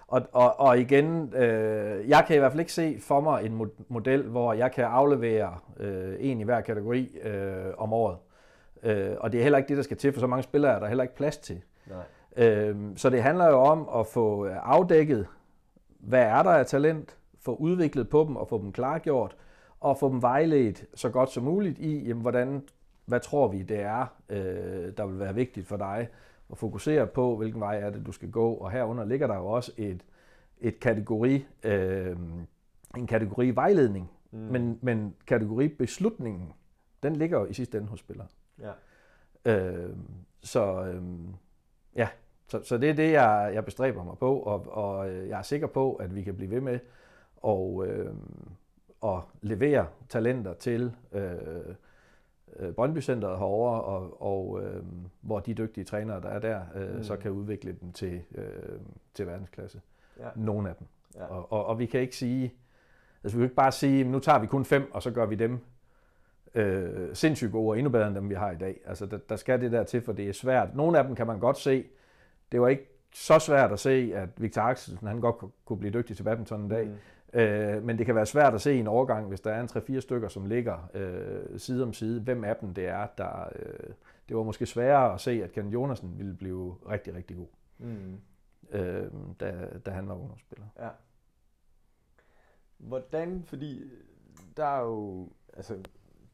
Og, 0.07 0.21
og, 0.33 0.59
og 0.59 0.79
igen, 0.79 1.33
øh, 1.35 2.09
jeg 2.09 2.23
kan 2.27 2.35
i 2.35 2.39
hvert 2.39 2.51
fald 2.51 2.59
ikke 2.59 2.73
se 2.73 2.99
for 2.99 3.19
mig 3.19 3.45
en 3.45 3.61
mo- 3.61 3.83
model, 3.87 4.27
hvor 4.27 4.53
jeg 4.53 4.71
kan 4.71 4.85
aflevere 4.85 5.59
øh, 5.77 6.15
en 6.19 6.39
i 6.39 6.43
hver 6.43 6.61
kategori 6.61 7.17
øh, 7.17 7.73
om 7.77 7.93
året. 7.93 8.17
Øh, 8.83 9.15
og 9.19 9.31
det 9.31 9.39
er 9.39 9.43
heller 9.43 9.57
ikke 9.57 9.67
det, 9.67 9.77
der 9.77 9.83
skal 9.83 9.97
til, 9.97 10.13
for 10.13 10.19
så 10.19 10.27
mange 10.27 10.43
spillere 10.43 10.75
er 10.75 10.79
der 10.79 10.87
heller 10.87 11.03
ikke 11.03 11.15
plads 11.15 11.37
til. 11.37 11.61
Nej. 11.87 12.47
Øh, 12.47 12.75
så 12.95 13.09
det 13.09 13.23
handler 13.23 13.47
jo 13.47 13.59
om 13.59 13.89
at 13.99 14.07
få 14.07 14.45
afdækket, 14.45 15.27
hvad 15.99 16.23
er 16.23 16.43
der 16.43 16.51
af 16.51 16.65
talent, 16.65 17.17
få 17.39 17.55
udviklet 17.55 18.09
på 18.09 18.25
dem 18.27 18.35
og 18.35 18.47
få 18.47 18.61
dem 18.61 18.71
klargjort, 18.71 19.35
og 19.79 19.97
få 19.97 20.09
dem 20.09 20.21
vejledt 20.21 20.85
så 20.93 21.09
godt 21.09 21.31
som 21.31 21.43
muligt 21.43 21.79
i, 21.79 22.07
jamen, 22.07 22.21
hvordan, 22.21 22.63
hvad 23.05 23.19
tror 23.19 23.47
vi 23.47 23.61
det 23.61 23.79
er, 23.79 24.05
øh, 24.29 24.97
der 24.97 25.05
vil 25.05 25.19
være 25.19 25.35
vigtigt 25.35 25.67
for 25.67 25.77
dig 25.77 26.07
at 26.51 26.57
fokusere 26.57 27.07
på, 27.07 27.37
hvilken 27.37 27.61
vej 27.61 27.79
er 27.79 27.89
det, 27.89 28.05
du 28.05 28.11
skal 28.11 28.31
gå. 28.31 28.53
Og 28.53 28.71
herunder 28.71 29.05
ligger 29.05 29.27
der 29.27 29.35
jo 29.35 29.45
også 29.45 29.71
et, 29.77 30.03
et 30.61 30.79
kategori, 30.79 31.45
øh, 31.63 32.15
en 32.97 33.07
kategori 33.07 33.49
vejledning, 33.49 34.11
mm. 34.31 34.39
men, 34.39 34.79
men 34.81 35.15
kategoribeslutningen, 35.27 36.53
den 37.03 37.15
ligger 37.15 37.39
jo 37.39 37.45
i 37.45 37.53
sidste 37.53 37.77
ende 37.77 37.89
hos 37.89 37.99
spilleren. 37.99 38.29
Ja. 38.61 38.71
Øh, 39.45 39.89
så 40.43 40.83
øh, 40.83 41.03
ja, 41.95 42.07
så, 42.47 42.63
så 42.63 42.77
det 42.77 42.89
er 42.89 42.93
det, 42.93 43.11
jeg, 43.11 43.51
jeg 43.53 43.65
bestræber 43.65 44.03
mig 44.03 44.17
på, 44.17 44.39
og, 44.39 44.65
og 44.71 45.09
øh, 45.09 45.29
jeg 45.29 45.39
er 45.39 45.43
sikker 45.43 45.67
på, 45.67 45.95
at 45.95 46.15
vi 46.15 46.23
kan 46.23 46.35
blive 46.35 46.51
ved 46.51 46.61
med 46.61 46.79
at, 47.47 47.89
øh, 47.89 48.13
at 49.03 49.19
levere 49.41 49.87
talenter 50.09 50.53
til 50.53 50.93
øh, 51.11 51.31
øh, 52.55 52.73
Brøndby 52.73 53.01
Centeret 53.01 53.37
herovre, 53.37 53.81
og, 53.81 54.21
og 54.21 54.63
øh, 54.63 54.83
hvor 55.21 55.39
de 55.39 55.53
dygtige 55.53 55.83
trænere, 55.83 56.21
der 56.21 56.29
er 56.29 56.39
der, 56.39 56.61
øh, 56.75 56.95
mm. 56.95 57.03
så 57.03 57.15
kan 57.15 57.31
udvikle 57.31 57.77
dem 57.81 57.91
til, 57.91 58.21
øh, 58.35 58.79
til 59.13 59.27
verdensklasse. 59.27 59.81
Ja. 60.19 60.27
Nogle 60.35 60.69
af 60.69 60.75
dem. 60.75 60.87
Ja. 61.15 61.25
Og, 61.25 61.51
og, 61.51 61.65
og 61.65 61.79
vi 61.79 61.85
kan 61.85 61.99
ikke 61.99 62.15
sige, 62.15 62.53
altså 63.23 63.37
vi 63.37 63.41
kan 63.41 63.45
ikke 63.45 63.55
bare 63.55 63.71
sige, 63.71 64.03
nu 64.03 64.19
tager 64.19 64.39
vi 64.39 64.47
kun 64.47 64.65
fem, 64.65 64.91
og 64.93 65.03
så 65.03 65.11
gør 65.11 65.25
vi 65.25 65.35
dem 65.35 65.59
øh, 66.55 67.15
sindssygt 67.15 67.51
gode 67.51 67.69
og 67.69 67.77
endnu 67.77 67.89
bedre 67.91 68.07
end 68.07 68.15
dem, 68.15 68.29
vi 68.29 68.35
har 68.35 68.51
i 68.51 68.57
dag. 68.57 68.79
Altså 68.85 69.05
der, 69.05 69.17
der 69.17 69.35
skal 69.35 69.61
det 69.61 69.71
der 69.71 69.83
til, 69.83 70.01
for 70.01 70.13
det 70.13 70.29
er 70.29 70.33
svært. 70.33 70.75
Nogle 70.75 70.97
af 70.97 71.03
dem 71.03 71.15
kan 71.15 71.27
man 71.27 71.39
godt 71.39 71.57
se. 71.57 71.85
Det 72.51 72.61
var 72.61 72.67
ikke 72.67 72.87
så 73.13 73.39
svært 73.39 73.71
at 73.71 73.79
se, 73.79 74.11
at 74.15 74.29
Victor 74.37 74.61
Axelsen, 74.61 75.07
han 75.07 75.19
godt 75.21 75.35
kunne- 75.65 75.79
blive 75.79 75.93
dygtig 75.93 76.15
til 76.17 76.23
badminton 76.23 76.61
en 76.61 76.69
dag. 76.69 76.87
Mm. 76.87 77.39
Øh, 77.39 77.83
men 77.83 77.97
det 77.97 78.05
kan 78.05 78.15
være 78.15 78.25
svært 78.25 78.53
at 78.53 78.61
se 78.61 78.73
i 78.75 78.79
en 78.79 78.87
overgang, 78.87 79.27
hvis 79.27 79.41
der 79.41 79.51
er 79.51 79.61
en 79.61 79.67
3-4 79.97 79.99
stykker, 79.99 80.27
som 80.27 80.45
ligger 80.45 80.89
øh, 80.93 81.59
side 81.59 81.83
om 81.83 81.93
side, 81.93 82.21
hvem 82.21 82.43
af 82.43 82.55
dem 82.55 82.73
det 82.73 82.87
er, 82.87 83.07
der... 83.17 83.49
Øh, 83.55 83.89
det 84.29 84.37
var 84.37 84.43
måske 84.43 84.65
sværere 84.65 85.13
at 85.13 85.21
se, 85.21 85.31
at 85.43 85.51
Ken 85.51 85.69
Jonasen 85.69 86.13
ville 86.17 86.33
blive 86.33 86.75
rigtig, 86.89 87.15
rigtig 87.15 87.37
god, 87.37 87.47
Mm. 87.77 88.17
øh, 88.71 89.05
da, 89.39 89.67
da 89.85 89.91
han 89.91 90.07
var 90.07 90.13
ungdomsspiller. 90.15 90.65
Ja. 90.79 90.87
Hvordan, 92.77 93.43
fordi 93.45 93.91
der 94.57 94.65
er 94.65 94.81
jo, 94.81 95.29
altså, 95.53 95.77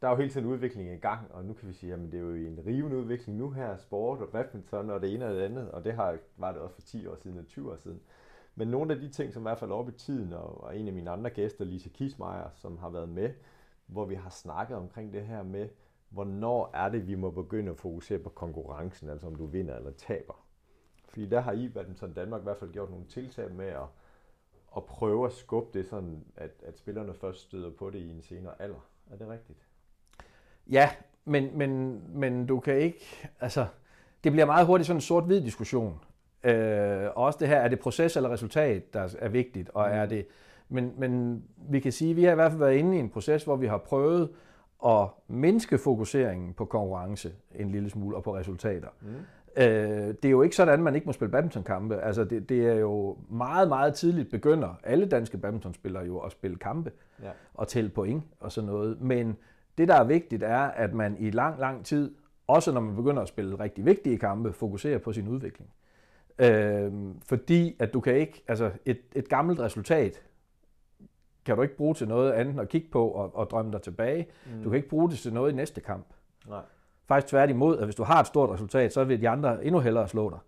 der 0.01 0.07
er 0.07 0.11
jo 0.11 0.17
hele 0.17 0.29
tiden 0.29 0.47
udvikling 0.47 0.89
i 0.93 0.97
gang, 0.97 1.31
og 1.31 1.45
nu 1.45 1.53
kan 1.53 1.67
vi 1.67 1.73
sige, 1.73 1.93
at 1.93 1.99
det 1.99 2.13
er 2.13 2.19
jo 2.19 2.33
en 2.33 2.63
rivende 2.65 2.97
udvikling 2.97 3.37
nu 3.37 3.51
her, 3.51 3.77
sport 3.77 4.19
og 4.19 4.29
badminton 4.29 4.89
og 4.89 5.01
det 5.01 5.13
ene 5.13 5.25
og 5.25 5.33
det 5.33 5.41
andet, 5.41 5.71
og 5.71 5.83
det 5.83 5.93
har, 5.93 6.17
var 6.37 6.51
det 6.51 6.61
også 6.61 6.75
for 6.75 6.81
10 6.81 7.07
år 7.07 7.15
siden 7.15 7.37
og 7.37 7.45
20 7.45 7.71
år 7.71 7.75
siden. 7.77 8.01
Men 8.55 8.67
nogle 8.67 8.93
af 8.93 8.99
de 8.99 9.09
ting, 9.09 9.33
som 9.33 9.41
i 9.41 9.45
hvert 9.45 9.59
fald 9.59 9.71
er 9.71 9.75
oppe 9.75 9.91
i 9.91 9.97
tiden, 9.97 10.33
og, 10.33 10.63
og 10.63 10.77
en 10.77 10.87
af 10.87 10.93
mine 10.93 11.09
andre 11.09 11.29
gæster, 11.29 11.65
Lise 11.65 11.89
Kismeier, 11.89 12.49
som 12.53 12.77
har 12.77 12.89
været 12.89 13.09
med, 13.09 13.33
hvor 13.85 14.05
vi 14.05 14.15
har 14.15 14.29
snakket 14.29 14.77
omkring 14.77 15.13
det 15.13 15.25
her 15.25 15.43
med, 15.43 15.69
hvornår 16.09 16.71
er 16.73 16.89
det, 16.89 17.07
vi 17.07 17.15
må 17.15 17.31
begynde 17.31 17.71
at 17.71 17.77
fokusere 17.77 18.19
på 18.19 18.29
konkurrencen, 18.29 19.09
altså 19.09 19.27
om 19.27 19.35
du 19.35 19.45
vinder 19.45 19.75
eller 19.75 19.91
taber. 19.91 20.45
Fordi 21.09 21.25
der 21.25 21.39
har 21.39 21.51
I, 21.51 21.69
Badminton 21.69 22.13
Danmark, 22.13 22.41
i 22.41 22.43
hvert 22.43 22.57
fald 22.57 22.71
gjort 22.71 22.89
nogle 22.89 23.05
tiltag 23.05 23.51
med 23.51 23.65
at, 23.65 23.87
at 24.77 24.85
prøve 24.85 25.25
at 25.25 25.33
skubbe 25.33 25.77
det 25.79 25.85
sådan, 25.85 26.25
at, 26.35 26.51
at 26.63 26.77
spillerne 26.77 27.13
først 27.13 27.39
støder 27.39 27.71
på 27.71 27.89
det 27.89 27.99
i 27.99 28.09
en 28.09 28.21
senere 28.21 28.61
alder. 28.61 28.89
Er 29.11 29.17
det 29.17 29.27
rigtigt? 29.27 29.66
Ja, 30.71 30.89
men, 31.25 31.49
men, 31.57 32.01
men 32.13 32.45
du 32.45 32.59
kan 32.59 32.77
ikke... 32.77 33.29
Altså, 33.39 33.65
det 34.23 34.31
bliver 34.31 34.45
meget 34.45 34.65
hurtigt 34.65 34.87
sådan 34.87 34.97
en 34.97 35.01
sort-hvid 35.01 35.41
diskussion. 35.41 35.99
Øh, 36.43 37.05
og 37.15 37.23
også 37.23 37.37
det 37.39 37.47
her, 37.47 37.57
er 37.57 37.67
det 37.67 37.79
proces 37.79 38.15
eller 38.15 38.29
resultat, 38.29 38.93
der 38.93 39.15
er 39.19 39.29
vigtigt, 39.29 39.69
og 39.73 39.89
er 39.89 40.05
det... 40.05 40.27
Men, 40.69 40.93
men 40.97 41.43
vi 41.69 41.79
kan 41.79 41.91
sige, 41.91 42.11
at 42.11 42.15
vi 42.17 42.23
har 42.23 42.31
i 42.31 42.35
hvert 42.35 42.51
fald 42.51 42.59
været 42.59 42.75
inde 42.75 42.97
i 42.97 42.99
en 42.99 43.09
proces, 43.09 43.43
hvor 43.43 43.55
vi 43.55 43.67
har 43.67 43.77
prøvet 43.77 44.29
at 44.85 45.07
mindske 45.27 45.77
fokuseringen 45.77 46.53
på 46.53 46.65
konkurrence 46.65 47.31
en 47.55 47.71
lille 47.71 47.89
smule 47.89 48.15
og 48.15 48.23
på 48.23 48.35
resultater. 48.35 48.87
Mm. 49.01 49.07
Øh, 49.57 49.65
det 50.07 50.25
er 50.25 50.29
jo 50.29 50.41
ikke 50.41 50.55
sådan, 50.55 50.73
at 50.73 50.79
man 50.79 50.95
ikke 50.95 51.05
må 51.05 51.13
spille 51.13 51.31
badmintonkampe. 51.31 52.01
Altså 52.01 52.23
det, 52.23 52.49
det 52.49 52.67
er 52.67 52.73
jo 52.75 53.17
meget, 53.29 53.67
meget 53.67 53.93
tidligt 53.93 54.31
begynder 54.31 54.79
alle 54.83 55.05
danske 55.05 55.37
badmintonspillere 55.37 56.05
jo 56.05 56.19
at 56.19 56.31
spille 56.31 56.57
kampe 56.57 56.91
Ja. 57.23 57.29
og 57.53 57.67
tælle 57.67 57.89
point 57.89 58.23
og 58.39 58.51
sådan 58.51 58.69
noget. 58.69 59.01
Men 59.01 59.37
det, 59.77 59.87
der 59.87 59.95
er 59.95 60.03
vigtigt, 60.03 60.43
er, 60.43 60.59
at 60.59 60.93
man 60.93 61.15
i 61.19 61.29
lang, 61.31 61.59
lang 61.59 61.85
tid, 61.85 62.15
også 62.47 62.71
når 62.71 62.81
man 62.81 62.95
begynder 62.95 63.21
at 63.21 63.27
spille 63.27 63.59
rigtig 63.59 63.85
vigtige 63.85 64.17
kampe, 64.17 64.53
fokuserer 64.53 64.97
på 64.97 65.13
sin 65.13 65.27
udvikling. 65.27 65.69
Øh, 66.39 66.91
fordi 67.25 67.75
at 67.79 67.93
du 67.93 67.99
kan 67.99 68.15
ikke, 68.15 68.43
altså 68.47 68.71
et, 68.85 68.99
et 69.15 69.29
gammelt 69.29 69.59
resultat, 69.59 70.21
kan 71.45 71.55
du 71.55 71.61
ikke 71.61 71.77
bruge 71.77 71.93
til 71.93 72.07
noget 72.07 72.31
andet 72.31 72.51
end 72.51 72.61
at 72.61 72.69
kigge 72.69 72.87
på 72.91 73.07
og, 73.07 73.35
og 73.35 73.49
drømme 73.49 73.71
dig 73.71 73.81
tilbage. 73.81 74.27
Mm. 74.45 74.63
Du 74.63 74.69
kan 74.69 74.77
ikke 74.77 74.89
bruge 74.89 75.09
det 75.09 75.19
til 75.19 75.33
noget 75.33 75.51
i 75.51 75.55
næste 75.55 75.81
kamp. 75.81 76.05
Nej. 76.47 76.61
Faktisk 77.07 77.29
tværtimod, 77.29 77.77
at 77.77 77.83
hvis 77.83 77.95
du 77.95 78.03
har 78.03 78.19
et 78.19 78.27
stort 78.27 78.49
resultat, 78.49 78.93
så 78.93 79.03
vil 79.03 79.21
de 79.21 79.29
andre 79.29 79.65
endnu 79.65 79.79
hellere 79.79 80.07
slå 80.07 80.29
dig. 80.29 80.39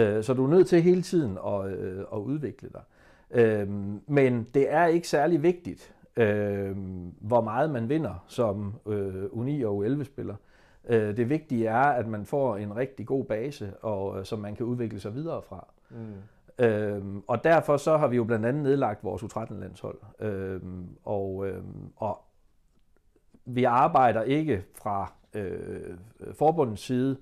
Øh, 0.00 0.24
Så 0.24 0.34
du 0.34 0.44
er 0.44 0.48
nødt 0.48 0.68
til 0.68 0.82
hele 0.82 1.02
tiden 1.02 1.38
at, 1.46 1.66
øh, 1.70 2.04
at 2.12 2.18
udvikle 2.18 2.68
dig. 2.68 2.82
Øh, 3.30 3.68
Men 4.06 4.46
det 4.54 4.72
er 4.72 4.86
ikke 4.86 5.08
særlig 5.08 5.42
vigtigt, 5.42 5.94
øh, 6.16 6.76
hvor 7.20 7.40
meget 7.40 7.70
man 7.70 7.88
vinder 7.88 8.24
som 8.26 8.74
øh, 8.86 9.24
U9 9.24 9.66
og 9.66 9.84
U11-spiller. 9.84 10.34
Øh, 10.88 11.16
Det 11.16 11.28
vigtige 11.28 11.66
er, 11.66 11.82
at 11.82 12.06
man 12.06 12.26
får 12.26 12.56
en 12.56 12.76
rigtig 12.76 13.06
god 13.06 13.24
base, 13.24 13.72
og, 13.82 14.18
øh, 14.18 14.24
som 14.24 14.38
man 14.38 14.56
kan 14.56 14.66
udvikle 14.66 15.00
sig 15.00 15.14
videre 15.14 15.42
fra. 15.42 15.66
Mm. 15.90 15.96
Øhm, 16.58 17.22
og 17.26 17.44
derfor 17.44 17.76
så 17.76 17.96
har 17.96 18.08
vi 18.08 18.16
jo 18.16 18.24
blandt 18.24 18.46
andet 18.46 18.62
nedlagt 18.62 19.04
vores 19.04 19.22
U13-landshold. 19.22 19.98
Øhm, 20.20 20.88
og, 21.04 21.46
øhm, 21.48 21.90
og 21.96 22.20
vi 23.44 23.64
arbejder 23.64 24.22
ikke 24.22 24.64
fra 24.74 25.12
øh, 25.34 25.96
forbundets 26.32 26.82
side 26.82 27.16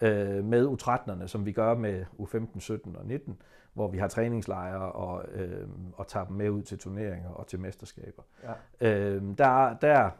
øh, 0.00 0.44
med 0.44 0.66
U13'erne, 0.68 1.26
som 1.26 1.46
vi 1.46 1.52
gør 1.52 1.74
med 1.74 2.04
U15, 2.20 2.60
17 2.60 2.96
og 2.96 3.06
19, 3.06 3.38
hvor 3.76 3.88
vi 3.88 3.98
har 3.98 4.08
træningslejre 4.08 4.92
og, 4.92 5.24
øh, 5.32 5.68
og 5.96 6.06
tager 6.06 6.26
dem 6.26 6.36
med 6.36 6.50
ud 6.50 6.62
til 6.62 6.78
turneringer 6.78 7.30
og 7.30 7.46
til 7.46 7.60
mesterskaber. 7.60 8.22
Ja. 8.80 8.88
Øh, 8.90 9.22
der, 9.38 9.74
der 9.80 10.10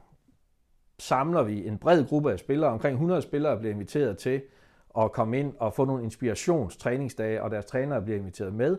samler 0.99 1.43
vi 1.43 1.67
en 1.69 1.79
bred 1.79 2.05
gruppe 2.07 2.33
af 2.33 2.39
spillere. 2.39 2.71
Omkring 2.71 2.95
100 2.95 3.23
spillere 3.23 3.59
bliver 3.59 3.75
inviteret 3.75 4.19
til 4.19 4.43
at 4.99 5.13
komme 5.13 5.39
ind 5.39 5.55
og 5.59 5.73
få 5.75 5.85
nogle 5.85 6.05
inspirationstræningsdage, 6.05 7.43
og 7.43 7.51
deres 7.51 7.67
trænere 7.67 8.03
bliver 8.03 8.19
inviteret 8.19 8.55
med, 8.55 8.79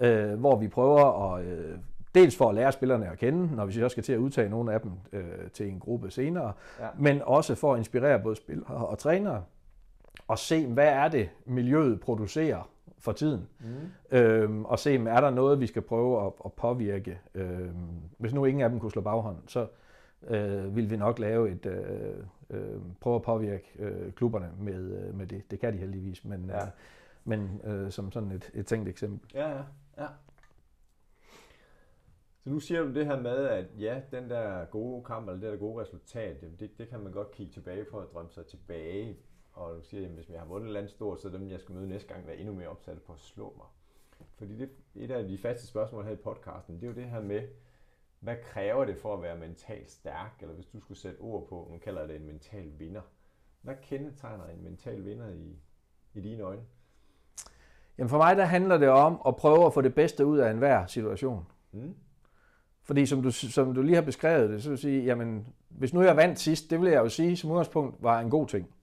Ja. 0.00 0.08
øh, 0.32 0.40
hvor 0.40 0.56
vi 0.56 0.68
prøver 0.68 1.34
at... 1.34 1.44
Øh, 1.44 1.78
Dels 2.14 2.36
for 2.36 2.48
at 2.48 2.54
lære 2.54 2.72
spillerne 2.72 3.10
at 3.10 3.18
kende, 3.18 3.56
når 3.56 3.66
vi 3.66 3.72
så 3.72 3.88
skal 3.88 4.02
til 4.02 4.12
at 4.12 4.18
udtage 4.18 4.48
nogle 4.48 4.72
af 4.72 4.80
dem 4.80 4.90
øh, 5.12 5.50
til 5.52 5.68
en 5.68 5.80
gruppe 5.80 6.10
senere, 6.10 6.52
Ja. 6.80 6.86
men 6.98 7.22
også 7.22 7.54
for 7.54 7.72
at 7.72 7.78
inspirere 7.78 8.20
både 8.22 8.36
spillere 8.36 8.86
og 8.86 8.98
trænere, 8.98 9.42
og 10.28 10.38
se, 10.38 10.66
hvad 10.66 10.88
er 10.88 11.08
det, 11.08 11.28
miljøet 11.46 12.00
producerer 12.00 12.68
for 13.02 13.12
tiden. 13.12 13.48
Mm. 13.60 14.16
Øhm, 14.18 14.64
og 14.64 14.78
se, 14.78 14.94
er 14.94 15.20
der 15.20 15.30
noget, 15.30 15.60
vi 15.60 15.66
skal 15.66 15.82
prøve 15.82 16.26
at, 16.26 16.32
at 16.44 16.52
påvirke. 16.52 17.20
Øhm, 17.34 18.00
hvis 18.18 18.34
nu 18.34 18.44
ingen 18.44 18.62
af 18.62 18.70
dem 18.70 18.80
kunne 18.80 18.90
slå 18.90 19.02
baghånd, 19.02 19.36
så 19.46 19.66
øh, 20.28 20.76
vil 20.76 20.90
vi 20.90 20.96
nok 20.96 21.18
lave 21.18 21.50
et, 21.50 21.66
øh, 21.66 22.16
øh, 22.50 22.80
prøve 23.00 23.16
at 23.16 23.22
påvirke 23.22 23.64
øh, 23.78 24.12
klubberne 24.12 24.50
med, 24.58 24.80
øh, 24.92 25.14
med 25.14 25.26
det. 25.26 25.50
Det 25.50 25.60
kan 25.60 25.72
de 25.72 25.78
heldigvis, 25.78 26.24
men, 26.24 26.44
Ja. 26.48 26.62
øh, 26.62 26.68
men 27.24 27.60
øh, 27.64 27.90
som 27.90 28.12
sådan 28.12 28.30
et, 28.32 28.50
et 28.54 28.66
tænkt 28.66 28.88
eksempel. 28.88 29.30
Ja, 29.34 29.48
ja, 29.50 29.62
ja. 29.98 30.06
Så 32.44 32.50
nu 32.50 32.60
siger 32.60 32.82
du 32.82 32.94
det 32.94 33.06
her 33.06 33.20
med, 33.20 33.36
at 33.46 33.66
ja, 33.78 34.00
den 34.10 34.30
der 34.30 34.64
gode 34.64 35.04
kamp, 35.04 35.28
eller 35.28 35.40
det 35.40 35.50
der 35.52 35.58
gode 35.58 35.82
resultat, 35.82 36.40
det, 36.40 36.60
det, 36.60 36.78
det 36.78 36.88
kan 36.88 37.00
man 37.00 37.12
godt 37.12 37.30
kigge 37.30 37.52
tilbage 37.52 37.84
på 37.90 37.96
og 37.96 38.08
drømme 38.12 38.30
sig 38.30 38.46
tilbage. 38.46 39.16
Og 39.52 39.76
du 39.76 39.82
siger, 39.82 40.06
at 40.06 40.14
hvis 40.14 40.30
jeg 40.30 40.38
har 40.38 40.46
vundet 40.46 40.64
et 40.64 40.68
eller 40.68 40.80
andet 40.80 40.92
stort, 40.92 41.20
så 41.20 41.28
er 41.28 41.32
dem, 41.32 41.50
jeg 41.50 41.60
skal 41.60 41.74
møde 41.74 41.88
næste 41.88 42.14
gang, 42.14 42.26
være 42.26 42.36
endnu 42.36 42.54
mere 42.54 42.68
opsat 42.68 43.02
på 43.02 43.12
at 43.12 43.20
slå 43.20 43.54
mig. 43.56 43.66
Fordi 44.34 44.56
det, 44.56 44.70
et 44.94 45.10
af 45.10 45.28
de 45.28 45.38
faste 45.38 45.66
spørgsmål 45.66 46.04
her 46.04 46.12
i 46.12 46.16
podcasten, 46.16 46.74
det 46.74 46.82
er 46.82 46.88
jo 46.88 46.94
det 46.94 47.04
her 47.04 47.22
med, 47.22 47.48
hvad 48.20 48.36
kræver 48.42 48.84
det 48.84 48.98
for 48.98 49.14
at 49.14 49.22
være 49.22 49.38
mentalt 49.38 49.90
stærk? 49.90 50.36
Eller 50.40 50.54
hvis 50.54 50.66
du 50.66 50.80
skulle 50.80 50.98
sætte 50.98 51.18
ord 51.20 51.48
på, 51.48 51.68
nu 51.72 51.78
kalder 51.78 52.00
jeg 52.00 52.08
det 52.08 52.16
en 52.16 52.26
mental 52.26 52.72
vinder. 52.78 53.00
Hvad 53.62 53.74
kendetegner 53.82 54.46
en 54.46 54.64
mental 54.64 55.04
vinder 55.04 55.28
i, 55.28 55.56
i 56.14 56.20
dine 56.20 56.42
øjne? 56.42 56.62
Jamen 57.98 58.08
for 58.08 58.16
mig 58.16 58.36
der 58.36 58.44
handler 58.44 58.78
det 58.78 58.88
om 58.88 59.20
at 59.26 59.36
prøve 59.36 59.66
at 59.66 59.74
få 59.74 59.80
det 59.80 59.94
bedste 59.94 60.26
ud 60.26 60.38
af 60.38 60.50
enhver 60.50 60.86
situation. 60.86 61.46
Mm? 61.72 61.94
Fordi 62.82 63.06
som 63.06 63.22
du, 63.22 63.30
som 63.30 63.74
du 63.74 63.82
lige 63.82 63.94
har 63.94 64.02
beskrevet 64.02 64.50
det, 64.50 64.62
så 64.62 64.68
vil 64.68 64.74
jeg 64.74 64.78
sige, 64.78 65.04
jamen, 65.04 65.46
hvis 65.68 65.94
nu 65.94 66.02
jeg 66.02 66.16
vandt 66.16 66.38
sidst, 66.38 66.70
det 66.70 66.80
vil 66.80 66.90
jeg 66.90 66.98
jo 66.98 67.08
sige, 67.08 67.36
som 67.36 67.50
udgangspunkt 67.50 68.02
var 68.02 68.20
en 68.20 68.30
god 68.30 68.46
ting. 68.46 68.74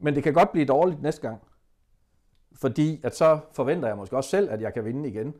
Men 0.00 0.14
det 0.14 0.22
kan 0.22 0.34
godt 0.34 0.52
blive 0.52 0.66
dårligt 0.66 1.02
næste 1.02 1.22
gang. 1.28 1.40
Fordi 2.54 3.00
at 3.04 3.16
så 3.16 3.38
forventer 3.52 3.88
jeg 3.88 3.96
måske 3.96 4.16
også 4.16 4.30
selv, 4.30 4.50
at 4.50 4.60
jeg 4.60 4.74
kan 4.74 4.84
vinde 4.84 5.08
igen. 5.08 5.34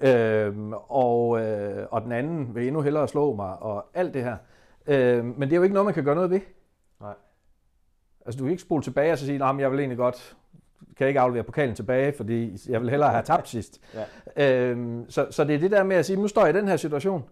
Ja. 0.00 0.44
Øhm, 0.46 0.72
og, 0.88 1.40
øh, 1.40 1.86
og 1.90 2.02
den 2.02 2.12
anden 2.12 2.54
vil 2.54 2.66
endnu 2.66 2.80
hellere 2.80 3.08
slå 3.08 3.34
mig, 3.34 3.58
og 3.58 3.86
alt 3.94 4.14
det 4.14 4.24
her. 4.24 4.36
Øhm, 4.86 5.26
men 5.26 5.40
det 5.42 5.52
er 5.52 5.56
jo 5.56 5.62
ikke 5.62 5.74
noget, 5.74 5.84
man 5.84 5.94
kan 5.94 6.04
gøre 6.04 6.14
noget 6.14 6.30
ved. 6.30 6.40
Nej. 7.00 7.14
Altså 8.26 8.38
du 8.38 8.44
kan 8.44 8.50
ikke 8.50 8.62
spole 8.62 8.82
tilbage 8.82 9.12
og 9.12 9.18
så 9.18 9.26
sige, 9.26 9.44
at 9.44 9.58
jeg 9.58 9.70
vil 9.70 9.78
egentlig 9.78 9.98
godt, 9.98 10.36
kan 10.96 11.08
ikke 11.08 11.20
aflevere 11.20 11.44
pokalen 11.44 11.74
tilbage, 11.74 12.12
fordi 12.12 12.58
jeg 12.68 12.80
vil 12.80 12.90
hellere 12.90 13.10
have 13.10 13.22
tabt 13.22 13.48
sidst. 13.54 13.80
ja. 14.36 14.70
øhm, 14.70 15.10
så, 15.10 15.26
så 15.30 15.44
det 15.44 15.54
er 15.54 15.58
det 15.58 15.70
der 15.70 15.82
med 15.82 15.96
at 15.96 16.06
sige, 16.06 16.16
nu 16.16 16.28
står 16.28 16.46
jeg 16.46 16.54
i 16.54 16.58
den 16.58 16.68
her 16.68 16.76
situation. 16.76 17.24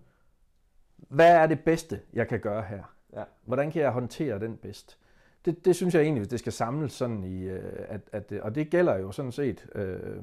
Hvad 0.96 1.30
er 1.36 1.46
det 1.46 1.60
bedste, 1.60 2.00
jeg 2.12 2.28
kan 2.28 2.40
gøre 2.40 2.62
her? 2.62 2.82
Ja. 3.12 3.22
Hvordan 3.44 3.70
kan 3.70 3.82
jeg 3.82 3.90
håndtere 3.90 4.40
den 4.40 4.56
bedst? 4.56 4.98
Det, 5.44 5.64
det 5.64 5.76
synes 5.76 5.94
jeg 5.94 6.02
egentlig, 6.02 6.30
det 6.30 6.38
skal 6.38 6.52
samles 6.52 6.92
sådan 6.92 7.24
i, 7.24 7.42
øh, 7.42 7.84
at, 7.88 8.00
at, 8.12 8.32
og 8.32 8.54
det 8.54 8.70
gælder 8.70 8.96
jo 8.96 9.12
sådan 9.12 9.32
set, 9.32 9.68
øh, 9.74 10.22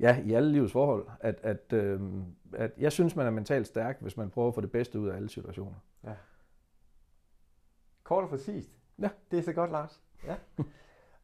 ja, 0.00 0.22
i 0.24 0.32
alle 0.32 0.52
livets 0.52 0.72
forhold, 0.72 1.06
at, 1.20 1.40
at, 1.42 1.72
øh, 1.72 2.00
at 2.52 2.72
jeg 2.78 2.92
synes, 2.92 3.16
man 3.16 3.26
er 3.26 3.30
mentalt 3.30 3.66
stærk, 3.66 4.00
hvis 4.00 4.16
man 4.16 4.30
prøver 4.30 4.48
at 4.48 4.54
få 4.54 4.60
det 4.60 4.72
bedste 4.72 5.00
ud 5.00 5.08
af 5.08 5.16
alle 5.16 5.28
situationer. 5.28 5.76
Ja. 6.04 6.14
Kort 8.02 8.24
og 8.24 8.30
præcist. 8.30 8.78
Ja. 8.98 9.08
Det 9.30 9.38
er 9.38 9.42
så 9.42 9.52
godt, 9.52 9.70
Lars. 9.70 10.00
Ja. 10.26 10.36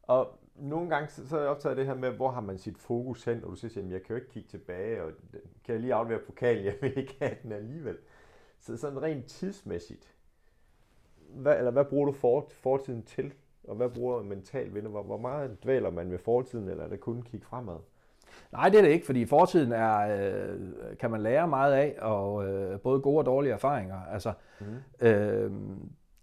og 0.03 0.39
nogle 0.55 0.89
gange 0.89 1.09
så 1.09 1.37
er 1.37 1.41
jeg 1.41 1.49
optaget 1.49 1.71
af 1.71 1.75
det 1.75 1.85
her 1.85 1.95
med, 1.95 2.11
hvor 2.11 2.31
har 2.31 2.41
man 2.41 2.57
sit 2.57 2.77
fokus 2.77 3.23
hen, 3.23 3.43
og 3.43 3.49
du 3.49 3.55
siger, 3.55 3.85
at 3.85 3.91
jeg 3.91 4.03
kan 4.03 4.09
jo 4.09 4.15
ikke 4.15 4.29
kigge 4.29 4.49
tilbage, 4.49 5.03
og 5.03 5.11
kan 5.63 5.73
jeg 5.73 5.79
lige 5.79 5.93
aflevere 5.93 6.25
pokalen, 6.25 6.65
jeg 6.69 6.75
vil 6.81 6.97
ikke 6.97 7.15
have 7.19 7.35
den 7.43 7.51
alligevel. 7.51 7.97
Så 8.59 8.77
sådan 8.77 9.01
rent 9.01 9.25
tidsmæssigt, 9.25 10.15
hvad, 11.35 11.57
eller 11.57 11.71
hvad 11.71 11.85
bruger 11.85 12.05
du 12.05 12.11
for, 12.11 12.47
fortiden 12.61 13.03
til? 13.03 13.33
Og 13.67 13.75
hvad 13.75 13.89
bruger 13.89 14.23
mental 14.23 14.73
vinder? 14.73 14.89
Hvor, 14.89 15.03
hvor 15.03 15.17
meget 15.17 15.63
dvæler 15.63 15.91
man 15.91 16.11
ved 16.11 16.17
fortiden, 16.17 16.69
eller 16.69 16.83
er 16.83 16.89
det 16.89 16.99
kun 16.99 17.21
kigge 17.21 17.45
fremad? 17.45 17.75
Nej, 18.51 18.69
det 18.69 18.77
er 18.77 18.81
det 18.81 18.89
ikke, 18.89 19.05
fordi 19.05 19.25
fortiden 19.25 19.71
er, 19.71 19.99
øh, 19.99 20.59
kan 20.99 21.11
man 21.11 21.21
lære 21.21 21.47
meget 21.47 21.73
af, 21.73 21.95
og 22.01 22.47
øh, 22.47 22.79
både 22.79 23.01
gode 23.01 23.17
og 23.17 23.25
dårlige 23.25 23.53
erfaringer. 23.53 24.01
Altså, 24.11 24.33
mm. 24.59 25.07
øh, 25.07 25.51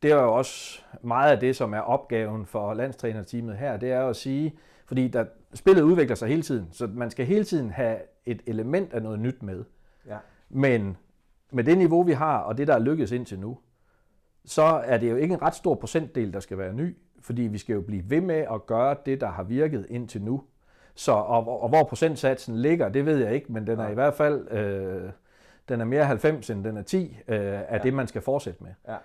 det 0.03 0.11
er 0.11 0.23
jo 0.23 0.35
også 0.35 0.83
meget 1.03 1.33
af 1.33 1.41
det, 1.41 1.57
som 1.57 1.75
er 1.75 1.81
opgaven 1.81 2.47
for 2.47 2.75
landstrænerteamet 2.75 3.57
her, 3.57 3.77
det 3.77 3.93
er 3.93 4.07
at 4.07 4.17
sige, 4.17 4.59
fordi 4.87 5.09
der, 5.09 5.25
spillet 5.55 5.83
udvikler 5.83 6.17
sig 6.17 6.29
hele 6.29 6.43
tiden, 6.43 6.69
så 6.73 6.87
man 6.87 7.11
skal 7.11 7.27
hele 7.27 7.45
tiden 7.45 7.71
have 7.71 7.99
et 8.25 8.43
element 8.47 8.93
af 8.93 9.03
noget 9.03 9.19
nyt 9.19 9.43
med. 9.43 9.65
Ja. 10.07 10.17
Men 10.49 10.97
med 11.53 11.65
det 11.65 11.79
niveau, 11.79 12.03
vi 12.03 12.13
har, 12.13 12.39
og 12.39 12.59
det, 12.59 12.67
der 12.67 12.75
er 12.75 12.79
lykkedes 12.79 13.13
indtil 13.13 13.39
nu, 13.39 13.59
så 14.47 14.63
er 14.63 14.99
det 14.99 15.11
jo 15.11 15.17
ikke 15.17 15.35
en 15.35 15.43
ret 15.43 15.55
stor 15.55 15.75
procentdel, 15.75 16.33
der 16.33 16.41
skal 16.41 16.59
være 16.59 16.73
ny, 16.73 16.97
fordi 17.21 17.43
vi 17.43 17.59
skal 17.59 17.75
jo 17.75 17.81
blive 17.81 18.11
ved 18.11 18.21
med 18.21 18.45
at 18.53 18.67
gøre 18.67 18.97
det, 19.07 19.21
der 19.21 19.29
har 19.29 19.43
virket 19.43 19.87
indtil 19.91 20.23
nu. 20.23 20.43
Så, 20.95 21.13
og, 21.13 21.63
og 21.63 21.69
hvor 21.69 21.85
procentsatsen 21.85 22.57
ligger, 22.57 22.89
det 22.89 23.07
ved 23.07 23.19
jeg 23.19 23.35
ikke, 23.35 23.53
men 23.53 23.67
den 23.67 23.79
er 23.79 23.85
ja. 23.85 23.91
i 23.91 23.95
hvert 23.95 24.15
fald 24.15 24.51
øh, 24.51 25.11
den 25.69 25.81
er 25.81 25.85
mere 25.85 26.05
90 26.05 26.51
end 26.51 26.65
den 26.65 26.77
er 26.77 26.83
10 26.83 27.19
øh, 27.29 27.39
af 27.39 27.67
ja. 27.71 27.79
det, 27.79 27.95
man 27.95 28.07
skal 28.07 28.23
fortsætte 28.23 28.65
med. 28.65 28.71
Ja. 28.89 28.97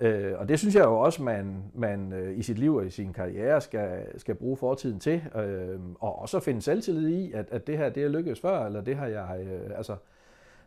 Øh, 0.00 0.40
og 0.40 0.48
det 0.48 0.58
synes 0.58 0.74
jeg 0.74 0.84
jo 0.84 1.00
også, 1.00 1.22
man, 1.22 1.62
man 1.74 2.12
øh, 2.12 2.38
i 2.38 2.42
sit 2.42 2.58
liv 2.58 2.74
og 2.74 2.86
i 2.86 2.90
sin 2.90 3.12
karriere 3.12 3.60
skal, 3.60 4.02
skal 4.16 4.34
bruge 4.34 4.56
fortiden 4.56 5.00
til. 5.00 5.22
Øh, 5.36 5.80
og 6.00 6.18
også 6.22 6.40
finde 6.40 6.62
selvtillid 6.62 7.08
i, 7.08 7.32
at, 7.32 7.46
at 7.50 7.66
det 7.66 7.78
her 7.78 7.88
det 7.88 8.02
er 8.02 8.08
lykkedes 8.08 8.40
før, 8.40 8.66
eller 8.66 8.80
det 8.80 8.96
har 8.96 9.06
jeg... 9.06 9.46
Øh, 9.46 9.76
altså, 9.76 9.96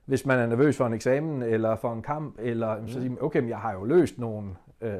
hvis 0.05 0.25
man 0.25 0.39
er 0.39 0.45
nervøs 0.45 0.77
for 0.77 0.87
en 0.87 0.93
eksamen 0.93 1.41
eller 1.41 1.75
for 1.75 1.93
en 1.93 2.01
kamp, 2.01 2.35
eller 2.39 2.79
mm. 2.79 2.87
så 2.87 2.93
siger 2.93 3.09
man, 3.09 3.21
okay, 3.21 3.39
men 3.39 3.49
jeg 3.49 3.59
har 3.59 3.73
jo 3.73 3.83
løst 3.83 4.17
nogle... 4.17 4.55
Øh, 4.81 4.99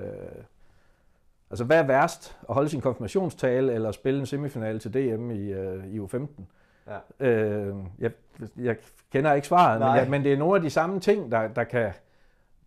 altså, 1.49 1.63
hvad 1.63 1.79
er 1.79 1.87
værst? 1.87 2.37
At 2.49 2.55
holde 2.55 2.69
sin 2.69 2.81
konfirmationstale 2.81 3.73
eller 3.73 3.91
spille 3.91 4.19
en 4.19 4.25
semifinal 4.25 4.79
til 4.79 4.93
DM 4.93 5.31
i, 5.31 5.51
øh, 5.51 5.87
i 5.87 5.99
U15? 5.99 6.27
Ja. 6.87 7.27
Øh, 7.27 7.75
jeg, 7.99 8.11
jeg 8.57 8.77
kender 9.11 9.33
ikke 9.33 9.47
svaret, 9.47 9.79
men, 9.79 9.89
jeg, 9.89 10.09
men 10.09 10.23
det 10.23 10.33
er 10.33 10.37
nogle 10.37 10.55
af 10.55 10.61
de 10.61 10.69
samme 10.69 10.99
ting, 10.99 11.31
der, 11.31 11.47
der 11.47 11.63
kan 11.63 11.93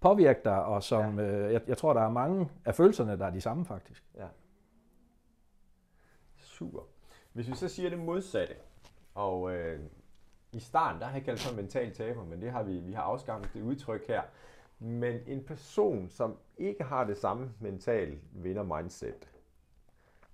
påvirke 0.00 0.40
dig, 0.44 0.64
og 0.64 0.82
som 0.82 1.18
ja. 1.18 1.24
øh, 1.24 1.52
jeg, 1.52 1.60
jeg 1.68 1.78
tror, 1.78 1.92
der 1.92 2.00
er 2.00 2.10
mange 2.10 2.48
af 2.64 2.74
følelserne, 2.74 3.18
der 3.18 3.26
er 3.26 3.30
de 3.30 3.40
samme 3.40 3.64
faktisk. 3.64 4.04
Ja. 4.16 4.26
Super. 6.38 6.80
Hvis 7.32 7.48
vi 7.48 7.54
så 7.54 7.68
siger 7.68 7.90
det 7.90 7.98
modsatte, 7.98 8.54
og 9.14 9.54
øh, 9.54 9.80
i 10.56 10.60
starten, 10.60 11.00
der 11.00 11.06
har 11.06 11.14
jeg 11.14 11.24
kaldt 11.24 11.50
en 11.50 11.56
mental 11.56 11.94
taber, 11.94 12.24
men 12.24 12.40
det 12.40 12.50
har 12.52 12.62
vi, 12.62 12.78
vi 12.78 12.92
har 12.92 13.02
afskaffet 13.02 13.50
det 13.54 13.62
udtryk 13.62 14.06
her. 14.08 14.22
Men 14.78 15.20
en 15.26 15.44
person, 15.44 16.08
som 16.08 16.36
ikke 16.58 16.84
har 16.84 17.04
det 17.04 17.18
samme 17.18 17.50
mental 17.60 18.18
vinder-mindset, 18.32 19.28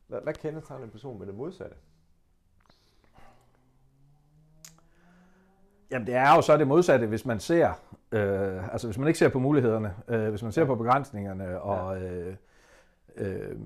hvad, 0.06 0.20
hvad 0.22 0.34
kendetegner 0.34 0.84
en 0.84 0.90
person 0.90 1.18
med 1.18 1.26
det 1.26 1.34
modsatte? 1.34 1.76
Jamen 5.90 6.06
det 6.06 6.14
er 6.14 6.34
jo 6.34 6.42
så 6.42 6.56
det 6.56 6.66
modsatte, 6.66 7.06
hvis 7.06 7.26
man 7.26 7.40
ser, 7.40 7.68
øh, 8.12 8.72
altså 8.72 8.86
hvis 8.86 8.98
man 8.98 9.08
ikke 9.08 9.18
ser 9.18 9.28
på 9.28 9.38
mulighederne, 9.38 9.94
øh, 10.08 10.28
hvis 10.28 10.42
man 10.42 10.52
ser 10.52 10.64
på 10.64 10.74
begrænsningerne 10.74 11.60
og 11.60 12.02
øh, 12.02 12.36
øh, 13.16 13.56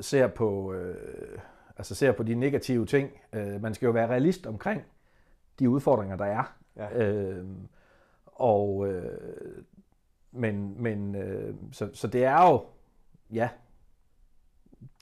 ser 0.00 0.26
på, 0.26 0.72
øh, 0.72 1.38
altså 1.76 1.94
ser 1.94 2.12
på 2.12 2.22
de 2.22 2.34
negative 2.34 2.86
ting. 2.86 3.10
Øh, 3.32 3.62
man 3.62 3.74
skal 3.74 3.86
jo 3.86 3.92
være 3.92 4.08
realist 4.08 4.46
omkring, 4.46 4.84
de 5.58 5.70
udfordringer, 5.70 6.16
der 6.16 6.24
er. 6.24 6.56
Ja. 6.76 7.06
Øh, 7.06 7.46
og, 8.26 8.88
øh, 8.88 9.62
men, 10.32 10.82
men 10.82 11.14
øh, 11.14 11.54
så, 11.72 11.90
så 11.94 12.06
det 12.06 12.24
er 12.24 12.50
jo, 12.50 12.64
ja, 13.32 13.48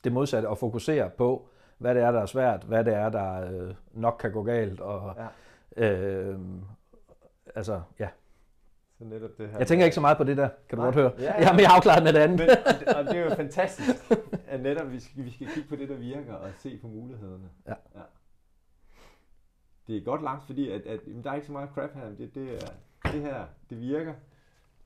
det 0.05 0.13
modsatte 0.13 0.49
at 0.49 0.59
fokusere 0.59 1.11
på, 1.11 1.49
hvad 1.79 1.95
det 1.95 2.03
er, 2.03 2.11
der 2.11 2.21
er 2.21 2.27
svært, 2.27 2.65
hvad 2.65 2.85
det 2.85 2.95
er, 2.95 3.09
der 3.09 3.51
øh, 3.51 3.75
nok 3.93 4.17
kan 4.21 4.33
gå 4.33 4.43
galt, 4.43 4.81
og 4.81 5.17
ja. 5.77 5.91
øh, 5.91 6.39
altså, 7.55 7.83
ja. 7.99 8.09
Så 8.99 9.05
netop 9.05 9.31
det 9.39 9.49
her. 9.49 9.59
Jeg 9.59 9.67
tænker 9.67 9.85
ikke 9.85 9.95
så 9.95 10.01
meget 10.01 10.17
på 10.17 10.25
det 10.25 10.37
der, 10.37 10.49
kan 10.69 10.79
du 10.79 10.83
Nej. 10.83 10.87
godt 10.87 10.95
høre. 10.95 11.13
Ja, 11.19 11.25
ja. 11.25 11.39
Jeg 11.39 11.47
har 11.49 11.57
mere 11.57 11.69
afklaret 11.69 12.03
med 12.03 12.13
det 12.13 12.19
andet. 12.19 12.39
Men, 12.39 12.49
og 12.97 13.05
det 13.05 13.17
er 13.17 13.25
jo 13.25 13.35
fantastisk, 13.35 13.91
at 14.47 14.63
netop 14.63 14.93
vi 14.93 15.01
skal, 15.01 15.25
vi 15.25 15.31
skal 15.31 15.47
kigge 15.47 15.69
på 15.69 15.77
det, 15.77 15.89
der 15.89 15.97
virker, 15.97 16.35
og 16.35 16.49
se 16.59 16.79
på 16.83 16.87
mulighederne. 16.87 17.49
Ja. 17.67 17.75
ja 17.95 18.01
det 19.87 19.97
er 19.97 20.01
godt 20.01 20.23
langt, 20.23 20.47
fordi 20.47 20.71
at, 20.71 20.81
at, 20.81 21.01
jamen, 21.07 21.25
der 21.25 21.31
er 21.31 21.35
ikke 21.35 21.47
så 21.47 21.53
meget 21.53 21.71
crap 21.75 21.95
her. 21.95 22.09
Det, 22.09 22.35
det, 22.35 22.55
er, 22.55 22.69
det 23.13 23.21
her, 23.21 23.45
det 23.71 23.81
virker. 23.81 24.15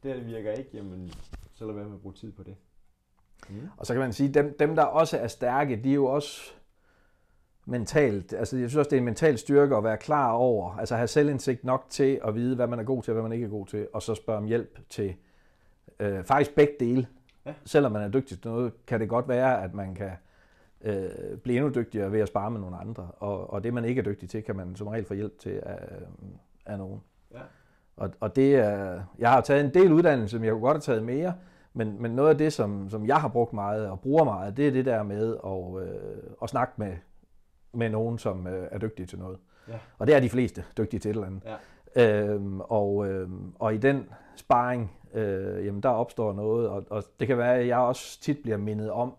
Det 0.02 0.10
her, 0.10 0.18
det 0.18 0.26
virker 0.26 0.52
ikke. 0.52 0.70
Jamen, 0.74 1.12
så 1.52 1.66
lad 1.66 1.74
være 1.74 1.84
med 1.84 1.94
at 1.94 2.00
bruge 2.00 2.14
tid 2.14 2.32
på 2.32 2.42
det. 2.42 2.56
Mm. 3.48 3.68
Og 3.76 3.86
så 3.86 3.92
kan 3.92 4.00
man 4.00 4.12
sige, 4.12 4.34
dem, 4.34 4.56
dem 4.58 4.76
der 4.76 4.82
også 4.82 5.18
er 5.18 5.26
stærke, 5.26 5.80
de 5.84 5.90
er 5.90 5.94
jo 5.94 6.06
også 6.06 6.52
mentalt, 7.64 8.32
altså 8.32 8.56
jeg 8.56 8.70
synes 8.70 8.78
også, 8.78 8.88
det 8.88 8.96
er 8.96 9.00
en 9.00 9.04
mental 9.04 9.38
styrke 9.38 9.76
at 9.76 9.84
være 9.84 9.96
klar 9.96 10.32
over, 10.32 10.76
altså 10.78 10.96
have 10.96 11.08
selvindsigt 11.08 11.64
nok 11.64 11.86
til 11.90 12.20
at 12.24 12.34
vide, 12.34 12.56
hvad 12.56 12.66
man 12.66 12.78
er 12.78 12.82
god 12.84 13.02
til, 13.02 13.10
og 13.10 13.14
hvad 13.14 13.22
man 13.22 13.32
ikke 13.32 13.44
er 13.44 13.50
god 13.50 13.66
til, 13.66 13.88
og 13.92 14.02
så 14.02 14.14
spørge 14.14 14.38
om 14.38 14.44
hjælp 14.44 14.78
til 14.88 15.14
øh, 16.00 16.24
faktisk 16.24 16.54
begge 16.54 16.72
dele. 16.80 17.06
Ja. 17.46 17.54
Selvom 17.64 17.92
man 17.92 18.02
er 18.02 18.08
dygtig 18.08 18.40
til 18.40 18.50
noget, 18.50 18.86
kan 18.86 19.00
det 19.00 19.08
godt 19.08 19.28
være, 19.28 19.62
at 19.64 19.74
man 19.74 19.94
kan 19.94 20.10
øh, 20.84 21.36
blive 21.42 21.56
endnu 21.56 21.80
dygtigere 21.80 22.12
ved 22.12 22.20
at 22.20 22.28
spare 22.28 22.50
med 22.50 22.60
nogle 22.60 22.76
andre. 22.76 23.08
Og, 23.16 23.52
og 23.52 23.64
det, 23.64 23.74
man 23.74 23.84
ikke 23.84 23.98
er 23.98 24.04
dygtig 24.04 24.28
til, 24.28 24.42
kan 24.42 24.56
man 24.56 24.76
som 24.76 24.86
regel 24.86 25.04
få 25.04 25.14
hjælp 25.14 25.38
til 25.38 25.60
af, 25.62 25.78
af 26.66 26.78
nogen. 26.78 27.00
Ja. 27.32 27.40
Og, 27.96 28.10
og 28.20 28.36
det 28.36 28.54
er, 28.54 29.02
jeg 29.18 29.30
har 29.30 29.40
taget 29.40 29.64
en 29.64 29.74
del 29.74 29.92
uddannelse, 29.92 30.38
men 30.38 30.44
jeg 30.44 30.52
kunne 30.52 30.62
godt 30.62 30.74
have 30.74 30.80
taget 30.94 31.02
mere, 31.02 31.34
men, 31.72 32.02
men 32.02 32.10
noget 32.10 32.30
af 32.30 32.38
det, 32.38 32.52
som, 32.52 32.90
som 32.90 33.06
jeg 33.06 33.16
har 33.16 33.28
brugt 33.28 33.52
meget 33.52 33.88
og 33.88 34.00
bruger 34.00 34.24
meget, 34.24 34.56
det 34.56 34.68
er 34.68 34.72
det 34.72 34.84
der 34.84 35.02
med 35.02 35.36
at, 35.46 35.88
øh, 35.88 36.22
at 36.42 36.48
snakke 36.48 36.72
med, 36.76 36.96
med 37.72 37.90
nogen, 37.90 38.18
som 38.18 38.46
øh, 38.46 38.68
er 38.70 38.78
dygtige 38.78 39.06
til 39.06 39.18
noget. 39.18 39.38
Ja. 39.68 39.78
Og 39.98 40.06
det 40.06 40.14
er 40.14 40.20
de 40.20 40.28
fleste 40.28 40.64
dygtige 40.78 41.00
til 41.00 41.10
et 41.10 41.14
eller 41.14 41.26
andet. 41.26 41.42
Ja. 41.44 41.56
Øhm, 41.96 42.60
og, 42.60 43.08
øhm, 43.08 43.52
og 43.58 43.74
i 43.74 43.78
den 43.78 44.08
sparring, 44.36 44.92
øh, 45.14 45.66
jamen 45.66 45.82
der 45.82 45.88
opstår 45.88 46.32
noget, 46.32 46.68
og, 46.68 46.84
og 46.90 47.04
det 47.20 47.28
kan 47.28 47.38
være, 47.38 47.58
at 47.58 47.66
jeg 47.66 47.78
også 47.78 48.20
tit 48.20 48.38
bliver 48.42 48.56
mindet 48.56 48.90
om, 48.90 49.14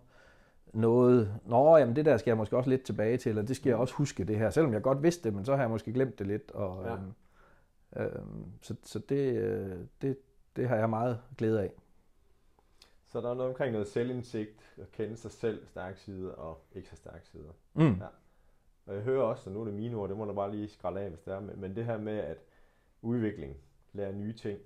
noget, 0.74 1.40
nå, 1.46 1.78
jamen 1.78 1.96
det 1.96 2.06
der 2.06 2.18
skal 2.18 2.32
jeg 2.32 2.38
måske 2.38 2.58
også 2.58 2.70
lidt 2.70 2.84
tilbage 2.84 3.18
til, 3.18 3.30
eller 3.30 3.42
det 3.42 3.56
skal 3.56 3.70
jeg 3.70 3.78
også 3.78 3.94
huske 3.94 4.24
det 4.24 4.38
her, 4.38 4.50
selvom 4.50 4.74
jeg 4.74 4.82
godt 4.82 5.04
vidste 5.04 5.24
det, 5.24 5.34
men 5.36 5.46
så 5.46 5.56
har 5.56 5.64
jeg 5.64 5.70
måske 5.70 5.94
glemt 5.94 6.20
det 6.20 6.28
lidt, 6.28 6.52
og 6.52 6.86
ja. 6.86 6.94
øhm, 6.94 7.14
øhm, 7.96 8.46
så, 8.62 8.76
så 8.84 9.00
det, 9.00 9.34
øh, 9.36 9.80
det, 10.02 10.18
det 10.56 10.68
har 10.68 10.76
jeg 10.76 10.90
meget 10.90 11.20
glæde 11.38 11.62
af. 11.62 11.72
Så 13.06 13.22
der 13.22 13.30
er 13.30 13.34
noget 13.34 13.50
omkring 13.50 13.72
noget 13.72 13.88
selvindsigt, 13.88 14.76
at 14.78 14.92
kende 14.92 15.18
sig 15.18 15.32
selv, 15.32 15.68
stærke 15.68 16.00
sider 16.00 16.32
og 16.32 16.62
ikke 16.72 16.90
så 16.90 16.96
stærke 16.96 17.28
sider. 17.28 17.52
Mm. 17.74 17.84
Ja. 17.84 18.08
Og 18.86 18.96
jeg 18.96 19.04
hører 19.04 19.24
også, 19.24 19.50
og 19.50 19.54
nu 19.54 19.62
er 19.62 19.66
det 19.66 19.74
mine 19.74 19.96
ord, 19.96 20.10
det 20.10 20.18
må 20.18 20.26
du 20.26 20.34
bare 20.34 20.52
lige 20.52 20.68
skralde 20.68 21.02
af, 21.02 21.10
hvis 21.10 21.22
det 21.22 21.34
er, 21.34 21.40
men 21.40 21.76
det 21.76 21.86
her 21.86 21.98
med, 21.98 22.18
at 22.18 22.38
udvikling, 23.02 23.58
lære 23.94 24.14
nye 24.14 24.34
ting, 24.34 24.60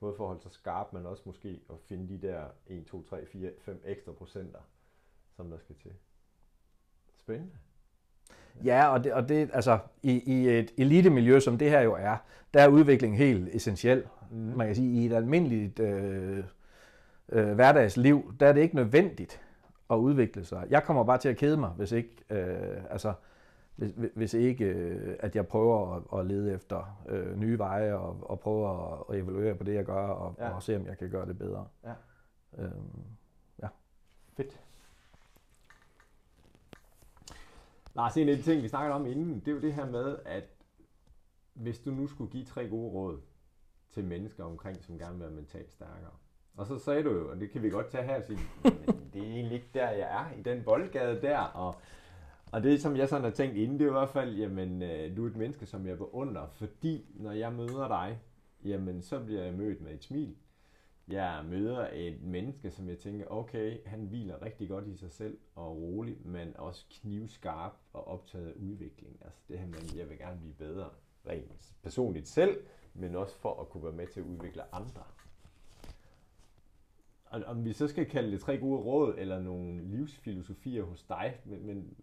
både 0.00 0.14
for 0.14 0.24
at 0.24 0.28
holde 0.28 0.42
sig 0.42 0.52
skarp, 0.52 0.92
men 0.92 1.06
også 1.06 1.22
måske 1.26 1.60
at 1.70 1.76
finde 1.80 2.08
de 2.08 2.26
der 2.26 2.44
1, 2.66 2.86
2, 2.86 3.02
3, 3.02 3.26
4, 3.26 3.50
5 3.58 3.82
ekstra 3.84 4.12
procenter, 4.12 4.60
som 5.40 5.50
der 5.50 5.58
skal 5.58 5.76
til. 5.82 5.90
Spændende. 7.16 7.52
Ja, 8.64 8.88
og 8.88 9.04
det, 9.04 9.12
og 9.12 9.28
det 9.28 9.50
altså, 9.52 9.78
i, 10.02 10.12
i 10.12 10.48
et 10.48 10.70
elitemiljø, 10.78 11.40
som 11.40 11.58
det 11.58 11.70
her 11.70 11.80
jo 11.80 11.94
er, 11.94 12.16
der 12.54 12.62
er 12.62 12.68
udvikling 12.68 13.18
helt 13.18 13.54
essentiel. 13.54 14.04
Mm. 14.30 14.36
Man 14.36 14.66
kan 14.66 14.76
sige, 14.76 15.02
i 15.02 15.06
et 15.06 15.12
almindeligt 15.12 15.80
øh, 15.80 16.44
øh, 17.28 17.52
hverdagsliv, 17.52 18.34
der 18.40 18.46
er 18.46 18.52
det 18.52 18.60
ikke 18.60 18.76
nødvendigt 18.76 19.40
at 19.90 19.96
udvikle 19.96 20.44
sig. 20.44 20.66
Jeg 20.70 20.84
kommer 20.84 21.04
bare 21.04 21.18
til 21.18 21.28
at 21.28 21.36
kede 21.36 21.56
mig, 21.56 21.70
hvis 21.70 21.92
ikke, 21.92 22.16
øh, 22.30 22.84
altså, 22.90 23.12
hvis, 23.76 23.92
hvis 24.14 24.34
ikke 24.34 24.64
øh, 24.64 25.16
at 25.20 25.36
jeg 25.36 25.46
prøver 25.46 25.96
at, 25.96 26.20
at 26.20 26.26
lede 26.26 26.52
efter 26.54 27.02
øh, 27.08 27.38
nye 27.38 27.58
veje 27.58 27.94
og, 27.94 28.30
og 28.30 28.40
prøver 28.40 28.92
at, 28.92 29.04
at 29.14 29.22
evaluere 29.22 29.54
på 29.54 29.64
det, 29.64 29.74
jeg 29.74 29.84
gør, 29.84 30.06
og, 30.06 30.34
ja. 30.38 30.54
og 30.54 30.62
se, 30.62 30.76
om 30.76 30.86
jeg 30.86 30.98
kan 30.98 31.10
gøre 31.10 31.26
det 31.26 31.38
bedre. 31.38 31.66
Ja. 31.84 31.92
Øhm, 32.58 33.04
ja. 33.62 33.68
Fedt. 34.36 34.60
Lars, 37.94 38.16
en 38.16 38.28
af 38.28 38.36
de 38.36 38.42
ting, 38.42 38.62
vi 38.62 38.68
snakkede 38.68 38.94
om 38.94 39.06
inden, 39.06 39.40
det 39.40 39.48
er 39.48 39.52
jo 39.52 39.60
det 39.60 39.74
her 39.74 39.90
med, 39.90 40.16
at 40.24 40.44
hvis 41.54 41.78
du 41.78 41.90
nu 41.90 42.06
skulle 42.06 42.30
give 42.30 42.44
tre 42.44 42.68
gode 42.68 42.90
råd 42.90 43.20
til 43.90 44.04
mennesker 44.04 44.44
omkring, 44.44 44.84
som 44.84 44.98
gerne 44.98 45.12
vil 45.12 45.20
være 45.20 45.30
mentalt 45.30 45.72
stærkere, 45.72 46.10
og 46.56 46.66
så 46.66 46.78
sagde 46.78 47.02
du 47.02 47.10
jo, 47.10 47.30
og 47.30 47.40
det 47.40 47.50
kan 47.50 47.62
vi 47.62 47.70
godt 47.70 47.88
tage 47.88 48.04
her 48.04 48.16
og 48.16 48.24
sige, 48.24 48.38
det 49.12 49.22
er 49.22 49.26
egentlig 49.26 49.52
ikke 49.52 49.70
der, 49.74 49.90
jeg 49.90 50.08
er, 50.10 50.38
i 50.38 50.42
den 50.42 50.64
boldgade 50.64 51.22
der, 51.22 51.38
og, 51.38 51.74
og 52.52 52.62
det 52.62 52.82
som 52.82 52.96
jeg 52.96 53.08
sådan 53.08 53.24
har 53.24 53.30
tænkt 53.30 53.56
inden, 53.56 53.78
det 53.78 53.84
er 53.84 53.88
i 53.88 53.92
hvert 53.92 54.08
fald, 54.08 54.36
jamen, 54.36 54.82
øh, 54.82 55.16
du 55.16 55.24
er 55.24 55.30
et 55.30 55.36
menneske, 55.36 55.66
som 55.66 55.86
jeg 55.86 55.98
beundrer, 55.98 56.46
fordi 56.48 57.06
når 57.14 57.32
jeg 57.32 57.52
møder 57.52 57.88
dig, 57.88 58.20
jamen, 58.64 59.02
så 59.02 59.20
bliver 59.24 59.42
jeg 59.42 59.54
mødt 59.54 59.80
med 59.80 59.94
et 59.94 60.04
smil. 60.04 60.36
Jeg 61.10 61.44
møder 61.44 61.88
et 61.92 62.22
menneske, 62.22 62.70
som 62.70 62.88
jeg 62.88 62.98
tænker, 62.98 63.26
okay, 63.30 63.78
han 63.86 64.06
hviler 64.06 64.42
rigtig 64.42 64.68
godt 64.68 64.86
i 64.86 64.96
sig 64.96 65.12
selv 65.12 65.38
og 65.54 65.76
rolig, 65.76 66.26
men 66.26 66.56
også 66.56 66.86
knivskarp 66.90 67.72
og 67.92 68.08
optaget 68.08 68.48
af 68.48 68.54
udvikling. 68.56 69.18
Altså 69.24 69.40
det 69.48 69.58
her 69.58 69.66
med, 69.66 69.78
jeg 69.96 70.08
vil 70.08 70.18
gerne 70.18 70.40
blive 70.40 70.54
bedre 70.54 70.90
rent 71.28 71.74
personligt 71.82 72.28
selv, 72.28 72.60
men 72.94 73.16
også 73.16 73.36
for 73.36 73.60
at 73.60 73.68
kunne 73.68 73.84
være 73.84 73.92
med 73.92 74.06
til 74.06 74.20
at 74.20 74.26
udvikle 74.26 74.74
andre 74.74 75.02
og 77.30 77.42
om 77.46 77.64
vi 77.64 77.72
så 77.72 77.88
skal 77.88 78.06
kalde 78.06 78.32
det 78.32 78.40
tre 78.40 78.58
gode 78.58 78.80
råd, 78.80 79.14
eller 79.18 79.40
nogle 79.40 79.82
livsfilosofier 79.82 80.84
hos 80.84 81.02
dig, 81.02 81.40
men, 81.44 81.66
men 81.66 81.96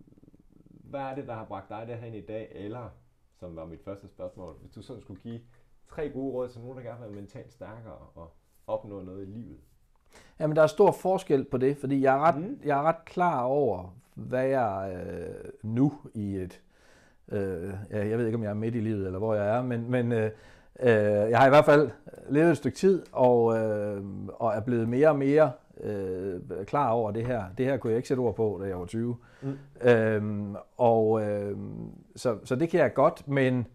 hvad 0.70 1.00
er 1.00 1.16
det, 1.16 1.28
der 1.28 1.34
har 1.34 1.46
bragt 1.46 1.70
dig 1.70 1.88
derhen 1.88 2.14
i 2.14 2.22
dag, 2.22 2.52
eller, 2.52 2.90
som 3.34 3.56
var 3.56 3.66
mit 3.66 3.84
første 3.84 4.08
spørgsmål, 4.08 4.58
hvis 4.62 4.72
du 4.72 4.82
sådan 4.82 5.02
skulle 5.02 5.22
give 5.22 5.42
tre 5.88 6.10
gode 6.10 6.34
råd 6.34 6.50
til 6.50 6.62
nogen, 6.62 6.78
der 6.78 6.84
gerne 6.84 7.00
vil 7.00 7.10
være 7.10 7.22
mentalt 7.22 7.54
stærkere 7.54 7.98
og 8.16 8.37
opnå 8.68 9.02
noget 9.02 9.28
i 9.28 9.32
livet? 9.32 9.58
Jamen, 10.40 10.56
der 10.56 10.64
er 10.64 10.68
stor 10.68 10.92
forskel 10.92 11.44
på 11.44 11.58
det, 11.58 11.78
fordi 11.78 12.02
jeg 12.02 12.16
er 12.16 12.20
ret, 12.20 12.38
mm. 12.38 12.60
jeg 12.66 12.80
er 12.80 12.84
ret 12.84 13.06
klar 13.06 13.42
over, 13.44 13.96
hvad 14.16 14.46
jeg 14.46 14.98
øh, 15.08 15.52
nu 15.64 15.94
i 16.14 16.36
et... 16.36 16.62
Øh, 17.32 17.74
ja, 17.92 18.08
jeg 18.08 18.18
ved 18.18 18.26
ikke, 18.26 18.36
om 18.36 18.44
jeg 18.44 18.50
er 18.50 18.54
midt 18.54 18.76
i 18.76 18.80
livet, 18.80 19.06
eller 19.06 19.20
hvor 19.20 19.34
jeg 19.34 19.58
er, 19.58 19.62
men, 19.62 19.92
men 19.92 20.12
øh, 20.12 20.32
Øh, 20.80 21.30
jeg 21.30 21.40
har 21.40 21.46
i 21.46 21.50
hvert 21.50 21.66
fald 21.66 21.90
levet 22.30 22.52
et 22.52 22.58
stykke 22.58 22.78
tid, 22.78 23.04
og, 23.12 23.58
øh, 23.58 24.02
og 24.34 24.54
er 24.54 24.60
blevet 24.60 24.90
mere 24.90 25.10
og 25.10 25.18
mere 25.18 25.52
øh, 25.84 26.40
klar 26.66 26.90
over 26.90 27.12
det 27.12 27.26
her. 27.26 27.44
Det 27.58 27.66
her 27.66 27.78
kunne 27.78 27.92
jeg 27.92 27.98
ikke 27.98 28.08
sætte 28.08 28.22
ord 28.22 28.36
på, 28.36 28.60
da 28.62 28.68
jeg 28.68 28.80
var 28.80 28.86
20. 28.86 29.18
Mm. 29.42 29.58
Øh, 29.82 30.56
og 30.78 31.22
øh, 31.22 31.58
så, 32.16 32.38
så 32.44 32.56
det 32.56 32.70
kan 32.70 32.80
jeg 32.80 32.94
godt, 32.94 33.28
men 33.28 33.68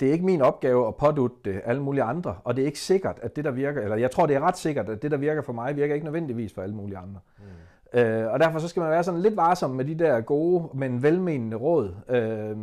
det 0.00 0.08
er 0.08 0.12
ikke 0.12 0.24
min 0.24 0.42
opgave 0.42 0.88
at 0.88 0.96
pådutte 0.96 1.36
det 1.44 1.60
alle 1.64 1.82
mulige 1.82 2.02
andre, 2.02 2.36
og 2.44 2.56
det 2.56 2.62
er 2.62 2.66
ikke 2.66 2.78
sikkert, 2.78 3.18
at 3.22 3.36
det 3.36 3.44
der 3.44 3.50
virker, 3.50 3.82
eller 3.82 3.96
jeg 3.96 4.10
tror, 4.10 4.26
det 4.26 4.36
er 4.36 4.40
ret 4.40 4.58
sikkert, 4.58 4.88
at 4.88 5.02
det 5.02 5.10
der 5.10 5.16
virker 5.16 5.42
for 5.42 5.52
mig, 5.52 5.76
virker 5.76 5.94
ikke 5.94 6.04
nødvendigvis 6.04 6.52
for 6.52 6.62
alle 6.62 6.74
mulige 6.74 6.98
andre. 6.98 7.20
Mm. 7.38 7.98
Øh, 7.98 8.32
og 8.32 8.40
derfor 8.40 8.58
så 8.58 8.68
skal 8.68 8.80
man 8.80 8.90
være 8.90 9.04
sådan 9.04 9.20
lidt 9.20 9.36
varsom 9.36 9.70
med 9.70 9.84
de 9.84 9.94
der 9.94 10.20
gode, 10.20 10.68
men 10.74 11.02
velmenende 11.02 11.56
råd. 11.56 11.94
Øh, 12.08 12.56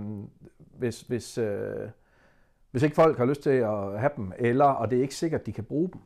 hvis, 0.77 1.01
hvis, 1.01 1.37
øh, 1.37 1.89
hvis 2.71 2.83
ikke 2.83 2.95
folk 2.95 3.17
har 3.17 3.25
lyst 3.25 3.43
til 3.43 3.49
at 3.49 3.99
have 3.99 4.11
dem, 4.17 4.31
eller, 4.37 4.65
og 4.65 4.91
det 4.91 4.97
er 4.97 5.01
ikke 5.01 5.15
sikkert, 5.15 5.45
de 5.45 5.51
kan 5.51 5.63
bruge 5.63 5.89
dem. 5.93 6.01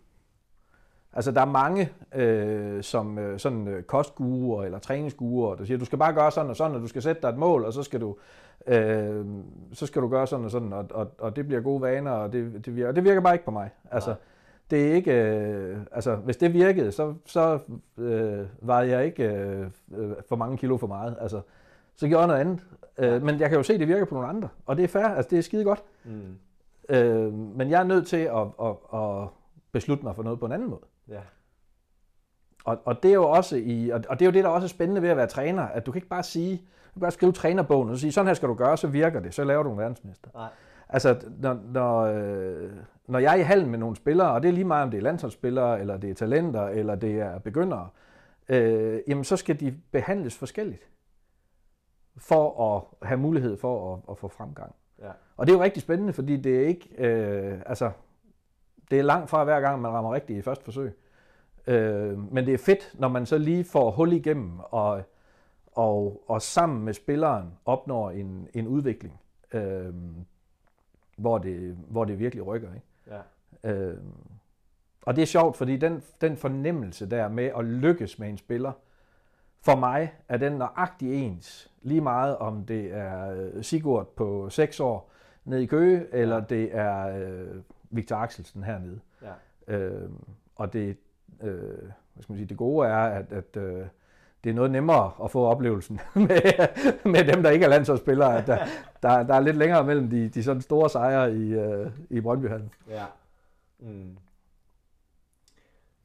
Altså, 1.14 1.32
der 1.32 1.42
er 1.42 1.46
mange, 1.46 1.90
øh, 2.16 2.84
som 2.84 3.20
øh, 3.20 3.40
sådan 3.40 3.68
øh, 3.68 3.84
kostguruer 3.84 4.64
eller 4.64 4.80
træningsguruer, 4.80 5.56
der 5.56 5.66
siger, 5.66 5.78
du 5.78 5.86
skal 5.86 5.98
bare 5.98 6.14
gøre 6.14 6.32
sådan 6.32 6.50
og 6.50 6.56
sådan, 6.56 6.76
og 6.76 6.82
du 6.82 6.88
skal 6.88 7.02
sætte 7.02 7.22
dig 7.22 7.30
et 7.30 7.38
mål, 7.38 7.66
og 7.66 7.74
så 7.74 7.84
skal 7.84 8.02
du, 8.02 8.16
øh, 8.68 9.26
så 9.74 9.86
skal 9.86 10.02
du 10.02 10.08
gøre 10.08 10.28
sådan 10.28 10.46
og 10.46 10.52
sådan, 10.52 10.74
og, 10.74 10.86
og, 10.92 11.12
og 11.18 11.36
det 11.36 11.48
bliver 11.48 11.62
gode 11.62 11.82
vaner, 11.82 12.12
og 12.12 12.34
det, 12.34 12.66
det, 12.66 12.76
virker, 12.76 12.92
det 12.92 13.04
virker 13.04 13.22
bare 13.22 13.34
ikke 13.34 13.46
på 13.46 13.52
mig. 13.52 13.70
Altså, 13.92 14.16
det 14.72 14.88
er 14.88 14.94
ikke, 14.94 15.14
øh, 15.14 15.78
altså, 15.92 16.16
hvis 16.16 16.38
det 16.38 16.54
virkede, 16.54 16.92
så, 16.92 17.14
så 17.26 17.60
øh, 17.98 18.46
var 18.62 18.82
jeg 18.82 19.06
ikke 19.06 19.24
øh, 19.24 19.68
øh, 19.98 20.12
for 20.30 20.36
mange 20.36 20.58
kilo 20.58 20.78
for 20.78 20.88
meget. 20.88 21.18
Altså, 21.22 21.42
så 21.96 22.08
gjorde 22.08 22.22
jeg 22.22 22.28
noget 22.28 22.42
andet. 22.42 22.64
Øh, 22.98 23.24
men 23.24 23.40
jeg 23.40 23.50
kan 23.50 23.58
jo 23.58 23.64
se, 23.64 23.74
at 23.74 23.80
det 23.80 23.88
virker 23.88 24.06
på 24.06 24.16
nogle 24.16 24.30
andre, 24.30 24.48
og 24.66 24.78
det 24.78 24.84
er 24.84 24.88
fair, 24.88 25.06
altså 25.06 25.30
det 25.30 25.38
er 25.38 25.44
skide 25.44 25.64
godt. 25.64 25.84
Mm. 26.06 26.38
Øh, 26.90 27.34
men 27.34 27.70
jeg 27.70 27.80
er 27.80 27.84
nødt 27.84 28.08
til 28.08 28.18
at, 28.18 28.48
at, 28.62 28.76
at 28.94 29.28
beslutte 29.72 30.04
mig 30.04 30.16
for 30.16 30.24
noget 30.24 30.40
på 30.40 30.46
en 30.46 30.52
anden 30.52 30.70
måde. 30.70 30.86
Ja. 31.08 31.22
Og, 32.66 32.82
og 32.86 33.04
det 33.04 33.10
er 33.10 33.16
jo 33.16 33.30
også 33.30 33.56
i, 33.56 33.90
og 33.90 34.04
det 34.04 34.22
er 34.22 34.26
jo 34.26 34.32
det, 34.32 34.44
der 34.44 34.50
også 34.50 34.66
er 34.66 34.70
spændende 34.70 35.02
ved 35.02 35.10
at 35.10 35.18
være 35.18 35.28
træner, 35.28 35.64
at 35.64 35.86
du 35.86 35.92
kan 35.92 35.98
ikke 35.98 36.08
bare 36.08 36.24
sige, 36.24 36.58
du 36.58 36.94
kan 36.94 37.02
bare 37.02 37.12
skrive 37.12 37.32
trænerbogen 37.32 37.90
og 37.90 37.98
sige, 37.98 38.12
sådan 38.12 38.28
her 38.28 38.34
skal 38.34 38.50
du 38.50 38.54
gøre, 38.54 38.78
så 38.78 38.88
virker 38.88 39.20
det, 39.20 39.34
så 39.34 39.44
laver 39.44 39.64
du 39.64 39.72
en 39.72 39.78
verdensmester. 39.78 40.30
Nej. 40.34 40.50
Altså, 40.90 41.20
når, 41.40 41.60
når, 41.72 42.00
øh, 42.00 42.72
når 43.08 43.20
jeg 43.20 43.34
er 43.34 43.40
i 43.40 43.42
hallen 43.42 43.70
med 43.70 43.80
nogle 43.80 43.96
spillere, 43.96 44.32
og 44.32 44.44
det 44.44 44.50
er 44.50 44.54
lige 44.54 44.66
meget, 44.66 44.84
om 44.84 44.92
det 44.92 44.98
er 44.98 45.02
landsholdsspillere, 45.02 45.80
eller 45.80 45.98
det 45.98 46.10
er 46.10 46.14
talenter, 46.14 46.68
eller 46.68 46.96
det 46.96 47.20
er 47.20 47.40
begyndere, 47.40 47.90
øh, 48.50 49.00
jamen 49.08 49.24
så 49.24 49.38
skal 49.38 49.60
de 49.60 49.76
behandles 49.92 50.38
forskelligt, 50.38 50.90
for 52.18 52.76
at 52.76 53.08
have 53.08 53.18
mulighed 53.18 53.58
for 53.58 53.94
at, 53.94 54.00
at 54.12 54.18
få 54.18 54.28
fremgang. 54.28 54.76
Ja. 55.02 55.12
Og 55.38 55.48
det 55.48 55.54
er 55.54 55.58
jo 55.58 55.64
rigtig 55.64 55.82
spændende, 55.82 56.14
fordi 56.14 56.38
det 56.38 56.64
er 56.64 56.68
ikke, 56.68 56.90
øh, 56.98 57.60
altså, 57.66 57.92
det 58.92 59.00
er 59.00 59.04
langt 59.04 59.30
fra 59.30 59.44
hver 59.44 59.62
gang, 59.62 59.82
man 59.82 59.92
rammer 59.92 60.14
rigtigt 60.14 60.40
i 60.40 60.42
første 60.42 60.66
forsøg. 60.66 60.94
Øh, 61.68 62.34
men 62.34 62.46
det 62.46 62.54
er 62.54 62.58
fedt, 62.58 62.96
når 63.00 63.08
man 63.08 63.26
så 63.26 63.38
lige 63.38 63.64
får 63.64 63.92
hul 63.92 64.14
igennem, 64.14 64.60
og, 64.60 65.02
og, 65.72 66.24
og 66.28 66.42
sammen 66.42 66.86
med 66.86 66.94
spilleren 66.94 67.54
opnår 67.66 68.12
en, 68.12 68.48
en 68.54 68.68
udvikling, 68.68 69.20
øh, 69.54 69.94
hvor, 71.18 71.38
det, 71.38 71.78
hvor 71.88 72.06
det 72.06 72.20
virkelig 72.20 72.48
rykker. 72.48 72.70
Ikke? 72.74 73.22
Ja. 73.64 73.72
Øh, 73.72 73.98
og 75.02 75.16
det 75.16 75.22
er 75.22 75.26
sjovt, 75.26 75.58
fordi 75.58 75.78
den, 75.78 76.04
den 76.22 76.38
fornemmelse 76.38 77.10
der 77.10 77.30
med 77.30 77.52
at 77.58 77.66
lykkes 77.66 78.20
med 78.20 78.30
en 78.30 78.38
spiller, 78.38 78.72
for 79.62 79.76
mig 79.76 80.14
er 80.28 80.38
den 80.38 80.52
nøjagtig 80.52 81.24
ens. 81.24 81.72
Lige 81.82 82.02
meget 82.02 82.38
om 82.38 82.66
det 82.66 82.94
er 82.94 83.62
Sigurd 83.62 84.08
på 84.16 84.50
6 84.50 84.80
år 84.80 85.12
nede 85.46 85.64
i 85.64 85.66
Køge, 85.66 86.06
eller 86.12 86.40
det 86.40 86.76
er 86.76 87.18
øh, 87.18 87.62
Victor 87.90 88.16
Axelsen 88.16 88.64
hernede. 88.64 89.00
Ja. 89.22 89.76
Øh, 89.76 90.10
og 90.56 90.74
det, 90.74 90.98
øh, 91.42 91.82
hvad 92.14 92.24
skal 92.24 92.32
man 92.34 92.38
sige, 92.38 92.50
det 92.50 92.58
gode 92.58 92.88
er, 92.88 92.98
at, 92.98 93.34
at 93.34 93.58
øh, 93.58 93.86
det 94.44 94.50
er 94.50 94.54
noget 94.54 94.72
nemmere 94.72 95.12
at 95.24 95.32
få 95.32 95.46
oplevelsen 95.46 96.00
med, 96.16 96.68
med 97.06 97.34
dem, 97.34 97.44
der 97.44 97.50
ikke 97.50 97.66
er 97.66 97.70
landsholdsspillere. 97.70 98.38
At 98.38 98.48
der, 98.48 98.58
der, 99.04 99.24
der 99.24 99.34
er 99.34 99.40
lidt 99.40 99.58
længere 99.58 99.84
mellem 99.84 100.10
de, 100.10 100.30
de 100.30 100.44
sådan 100.44 100.62
store 100.62 100.90
sejre 100.90 101.36
i, 101.36 101.54
øh, 101.54 101.92
i 102.10 102.22
Brøndbyhallen. 102.22 102.72
Ja. 102.90 103.06
Mm 103.80 104.18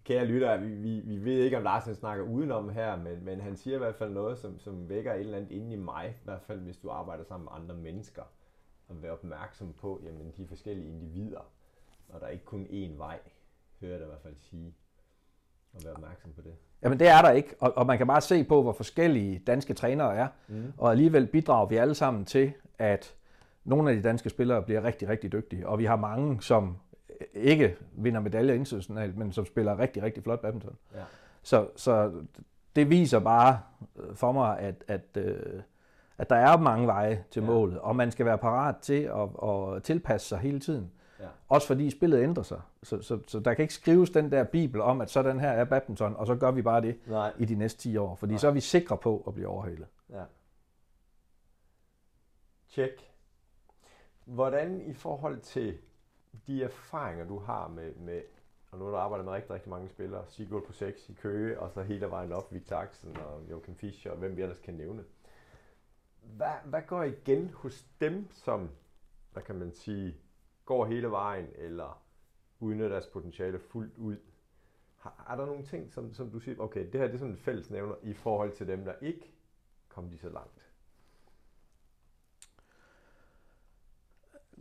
kære 0.05 0.25
lytter, 0.25 0.57
vi, 0.57 0.69
vi, 0.69 1.01
vi 1.01 1.25
ved 1.25 1.45
ikke, 1.45 1.57
om 1.57 1.63
Larsen 1.63 1.95
snakker 1.95 2.25
udenom 2.25 2.69
her, 2.69 2.97
men, 2.97 3.25
men 3.25 3.41
han 3.41 3.57
siger 3.57 3.75
i 3.75 3.79
hvert 3.79 3.95
fald 3.95 4.11
noget, 4.11 4.39
som, 4.39 4.59
som 4.59 4.89
vækker 4.89 5.13
et 5.13 5.21
eller 5.21 5.37
andet 5.37 5.51
inde 5.51 5.73
i 5.73 5.77
mig, 5.77 6.17
i 6.21 6.25
hvert 6.25 6.43
fald 6.43 6.61
hvis 6.61 6.77
du 6.77 6.91
arbejder 6.91 7.25
sammen 7.25 7.45
med 7.45 7.53
andre 7.63 7.75
mennesker, 7.75 8.23
og 8.89 9.03
være 9.03 9.13
opmærksom 9.13 9.73
på 9.73 10.01
jamen, 10.05 10.33
de 10.37 10.47
forskellige 10.47 10.89
individer, 10.89 11.51
og 12.09 12.21
der 12.21 12.27
er 12.27 12.31
ikke 12.31 12.45
kun 12.45 12.67
én 12.71 12.99
vej, 12.99 13.19
hører 13.81 13.93
jeg 13.93 14.03
i 14.03 14.07
hvert 14.07 14.23
fald 14.23 14.35
sige, 14.41 14.75
og 15.73 15.81
være 15.85 15.93
opmærksom 15.93 16.33
på 16.33 16.43
det. 16.43 16.55
Jamen 16.83 16.99
det 16.99 17.09
er 17.09 17.23
der 17.23 17.31
ikke, 17.31 17.55
og, 17.61 17.73
og 17.77 17.87
man 17.87 17.99
kan 17.99 18.07
bare 18.07 18.21
se 18.21 18.45
på, 18.45 18.63
hvor 18.63 18.73
forskellige 18.73 19.39
danske 19.39 19.75
trænere 19.75 20.17
er, 20.17 20.29
mm. 20.49 20.73
og 20.79 20.91
alligevel 20.91 21.27
bidrager 21.27 21.67
vi 21.67 21.77
alle 21.77 21.95
sammen 21.95 22.25
til, 22.25 22.53
at 22.79 23.15
nogle 23.65 23.91
af 23.91 23.97
de 23.97 24.03
danske 24.03 24.31
spillere 24.31 24.63
bliver 24.63 24.85
rigtig, 24.85 25.09
rigtig 25.09 25.33
dygtige, 25.33 25.69
og 25.69 25.79
vi 25.79 25.85
har 25.85 25.97
mange, 25.97 26.43
som 26.43 26.77
ikke 27.35 27.77
vinder 27.93 28.21
medaljer 28.21 28.55
internationalt, 28.55 29.17
men 29.17 29.33
som 29.33 29.47
spiller 29.47 29.79
rigtig, 29.79 30.03
rigtig 30.03 30.23
flot 30.23 30.41
badminton. 30.41 30.77
Ja. 30.95 31.03
Så, 31.43 31.69
så 31.77 32.13
det 32.77 32.91
viser 32.91 33.19
bare 33.19 33.61
øh, 33.97 34.17
for 34.17 34.33
mig, 34.33 34.59
at, 34.59 34.85
at, 34.89 35.17
øh, 35.17 35.63
at 36.19 36.31
der 36.31 36.37
er 36.37 36.57
mange 36.57 36.87
veje 36.87 37.25
til 37.31 37.41
ja. 37.41 37.47
målet, 37.47 37.79
og 37.79 37.97
man 37.97 38.11
skal 38.11 38.27
være 38.27 38.39
parat 38.39 38.77
til 38.77 39.03
at, 39.03 39.49
at 39.49 39.83
tilpasse 39.83 40.29
sig 40.29 40.39
hele 40.39 40.61
tiden. 40.61 40.91
Ja. 41.25 41.31
Også 41.49 41.67
fordi 41.67 41.91
spillet 41.91 42.23
ændrer 42.23 42.43
sig. 42.43 42.61
Så, 42.83 43.03
så, 43.03 43.19
så 43.27 43.41
der 43.41 43.55
kan 43.55 43.63
ikke 43.63 43.75
skrives 43.75 44.11
den 44.11 44.33
der 44.33 44.45
bibel 44.45 44.81
om, 44.81 45.01
at 45.01 45.11
sådan 45.11 45.41
her 45.41 45.51
er 45.51 45.65
badminton, 45.65 46.17
og 46.17 46.27
så 46.27 46.35
gør 46.35 46.51
vi 46.51 46.63
bare 46.63 46.81
det 46.81 46.99
Nej. 47.07 47.33
i 47.39 47.45
de 47.45 47.55
næste 47.55 47.81
10 47.81 47.97
år. 47.97 48.15
Fordi 48.15 48.33
Nej. 48.33 48.39
så 48.39 48.49
er 48.49 48.53
vi 48.53 48.61
sikre 48.61 48.97
på 48.99 49.25
at 49.27 49.35
blive 49.35 49.49
overhalet. 49.49 49.87
Ja. 50.11 50.25
Check. 52.69 53.11
Hvordan 54.25 54.81
i 54.81 54.95
forhold 54.95 55.41
til 55.41 55.79
de 56.47 56.63
erfaringer, 56.63 57.27
du 57.27 57.39
har 57.39 57.69
med, 57.69 57.95
med 57.95 58.21
og 58.75 58.81
nu 58.81 58.85
har 58.85 58.93
du 58.93 58.99
arbejdet 58.99 59.25
med 59.25 59.33
rigtig, 59.33 59.51
rigtig 59.51 59.71
mange 59.71 59.89
spillere, 59.89 60.25
Sigurd 60.29 60.67
på 60.67 60.73
6 60.73 61.09
i 61.09 61.13
Køge, 61.13 61.61
og 61.61 61.71
så 61.71 61.83
hele 61.83 62.11
vejen 62.11 62.33
op, 62.33 62.53
Victor 62.53 62.77
Axen 62.77 63.17
og 63.17 63.43
Joachim 63.51 63.75
Fischer, 63.75 64.11
og 64.11 64.19
hvem 64.19 64.37
vi 64.37 64.43
ellers 64.43 64.59
kan 64.59 64.75
nævne. 64.75 65.05
hvad, 66.21 66.53
hvad 66.65 66.83
går 66.87 67.03
igen 67.03 67.51
hos 67.51 67.87
dem, 68.01 68.29
som, 68.31 68.71
hvad 69.33 69.43
kan 69.43 69.55
man 69.55 69.73
sige, 69.73 70.17
går 70.65 70.85
hele 70.85 71.11
vejen, 71.11 71.47
eller 71.55 72.03
udnytter 72.61 72.89
deres 72.89 73.07
potentiale 73.07 73.59
fuldt 73.59 73.99
ud? 73.99 74.17
Har, 74.97 75.27
er 75.31 75.37
der 75.37 75.47
nogle 75.47 75.65
ting, 75.65 75.93
som, 75.93 76.15
som 76.15 76.31
du 76.31 76.39
siger, 76.39 76.61
okay, 76.61 76.87
det 76.93 77.01
her 77.01 77.07
det 77.07 77.15
er 77.15 77.19
sådan 77.19 77.33
en 77.33 77.39
fællesnævner 77.39 77.95
i 78.03 78.13
forhold 78.13 78.53
til 78.53 78.69
dem, 78.69 78.85
der 78.85 78.93
ikke 79.01 79.33
kom 79.89 80.09
lige 80.09 80.19
så 80.19 80.29
langt? 80.29 80.61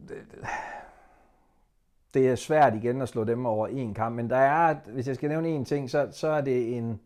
Det, 0.07 0.25
det 2.13 2.29
er 2.29 2.35
svært 2.35 2.75
igen 2.75 3.01
at 3.01 3.09
slå 3.09 3.23
dem 3.23 3.45
over 3.45 3.67
en 3.67 3.93
kamp, 3.93 4.15
men 4.15 4.29
der 4.29 4.37
er, 4.37 4.73
hvis 4.73 5.07
jeg 5.07 5.15
skal 5.15 5.29
nævne 5.29 5.49
en 5.49 5.65
ting, 5.65 5.89
så, 5.89 6.09
så 6.11 6.27
er 6.27 6.41
det 6.41 6.77
en 6.77 7.01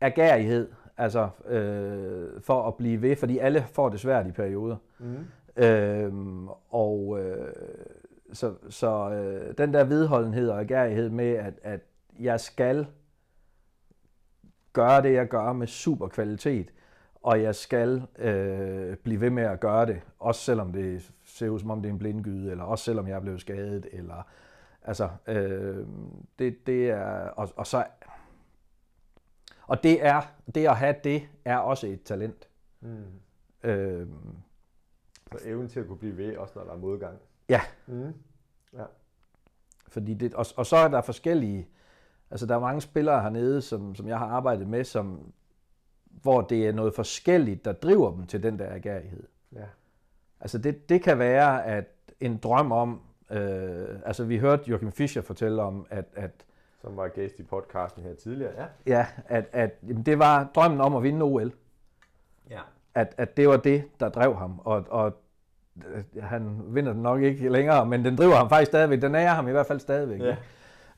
agerighed, 0.00 0.72
altså 0.96 1.28
øh, 1.46 2.42
for 2.42 2.68
at 2.68 2.74
blive 2.74 3.02
ved, 3.02 3.16
fordi 3.16 3.38
alle 3.38 3.64
får 3.72 3.88
det 3.88 4.00
svært 4.00 4.26
i 4.26 4.32
perioder. 4.32 4.76
Mm. 4.98 5.26
Øhm, 5.56 6.48
og 6.70 7.18
øh, 7.20 7.52
så, 8.32 8.54
så 8.68 9.10
øh, 9.10 9.54
den 9.58 9.74
der 9.74 9.84
vedholdenhed 9.84 10.48
og 10.48 10.60
agerighed 10.60 11.10
med, 11.10 11.30
at, 11.30 11.54
at 11.62 11.80
jeg 12.18 12.40
skal 12.40 12.86
gøre 14.72 15.02
det, 15.02 15.12
jeg 15.12 15.28
gør 15.28 15.52
med 15.52 15.66
super 15.66 16.08
kvalitet, 16.08 16.72
og 17.22 17.42
jeg 17.42 17.54
skal 17.54 18.02
øh, 18.18 18.96
blive 18.96 19.20
ved 19.20 19.30
med 19.30 19.42
at 19.42 19.60
gøre 19.60 19.86
det, 19.86 20.00
også 20.18 20.40
selvom 20.40 20.72
det 20.72 21.12
ser 21.24 21.48
ud 21.48 21.58
som 21.58 21.70
om 21.70 21.82
det 21.82 21.88
er 21.88 21.92
en 21.92 21.98
blindgyde, 21.98 22.50
eller 22.50 22.64
også 22.64 22.84
selvom 22.84 23.08
jeg 23.08 23.16
er 23.16 23.20
blevet 23.20 23.40
skadet, 23.40 23.86
eller 23.92 24.28
altså, 24.82 25.08
øh, 25.26 25.86
det, 26.38 26.66
det 26.66 26.90
er, 26.90 27.28
og, 27.28 27.48
og 27.56 27.66
så, 27.66 27.84
og 29.62 29.82
det 29.82 30.06
er, 30.06 30.20
det 30.54 30.66
at 30.66 30.76
have 30.76 30.94
det, 31.04 31.22
er 31.44 31.56
også 31.56 31.86
et 31.86 32.02
talent. 32.02 32.48
Mm. 32.80 33.04
Øh, 33.64 34.06
så 35.32 35.38
evnen 35.44 35.68
til 35.68 35.80
at 35.80 35.86
kunne 35.86 35.98
blive 35.98 36.16
ved, 36.16 36.36
også 36.36 36.52
når 36.56 36.64
der 36.64 36.72
er 36.72 36.76
modgang. 36.76 37.18
Ja. 37.48 37.60
Mm. 37.86 38.14
ja. 38.72 38.84
Fordi 39.88 40.14
det, 40.14 40.34
og, 40.34 40.46
og 40.56 40.66
så 40.66 40.76
er 40.76 40.88
der 40.88 41.00
forskellige, 41.00 41.68
altså 42.30 42.46
der 42.46 42.54
er 42.54 42.60
mange 42.60 42.80
spillere 42.80 43.22
hernede, 43.22 43.62
som, 43.62 43.94
som 43.94 44.08
jeg 44.08 44.18
har 44.18 44.26
arbejdet 44.26 44.68
med, 44.68 44.84
som, 44.84 45.32
hvor 46.04 46.40
det 46.40 46.68
er 46.68 46.72
noget 46.72 46.94
forskelligt, 46.94 47.64
der 47.64 47.72
driver 47.72 48.14
dem 48.14 48.26
til 48.26 48.42
den 48.42 48.58
der 48.58 48.74
agerighed. 48.74 49.26
Ja. 49.52 49.66
Altså 50.40 50.58
det, 50.58 50.88
det 50.88 51.02
kan 51.02 51.18
være, 51.18 51.64
at 51.64 51.84
en 52.20 52.36
drøm 52.36 52.72
om, 52.72 53.00
øh, 53.30 53.88
altså 54.04 54.24
vi 54.24 54.38
hørte 54.38 54.70
Joachim 54.70 54.92
Fischer 54.92 55.22
fortælle 55.22 55.62
om, 55.62 55.86
at, 55.90 56.04
at 56.14 56.44
som 56.80 56.96
var 56.96 57.08
gæst 57.08 57.38
i 57.38 57.42
podcasten 57.42 58.02
her 58.02 58.14
tidligere, 58.14 58.52
ja. 58.56 58.66
Ja, 58.86 59.06
at, 59.26 59.48
at 59.52 59.78
jamen 59.88 60.02
det 60.02 60.18
var 60.18 60.50
drømmen 60.54 60.80
om 60.80 60.96
at 60.96 61.02
vinde 61.02 61.22
OL. 61.22 61.52
Ja. 62.50 62.60
At, 62.94 63.14
at 63.16 63.36
det 63.36 63.48
var 63.48 63.56
det, 63.56 63.84
der 64.00 64.08
drev 64.08 64.36
ham, 64.36 64.60
og, 64.64 64.84
og 64.88 65.19
han 66.22 66.60
vinder 66.66 66.92
den 66.92 67.02
nok 67.02 67.22
ikke 67.22 67.48
længere, 67.48 67.86
men 67.86 68.04
den 68.04 68.16
driver 68.16 68.34
ham 68.34 68.48
faktisk 68.48 68.70
stadigvæk. 68.70 69.02
Den 69.02 69.14
er 69.14 69.28
ham 69.28 69.48
i 69.48 69.50
hvert 69.50 69.66
fald 69.66 69.80
stadigvæk. 69.80 70.20
Ja. 70.20 70.36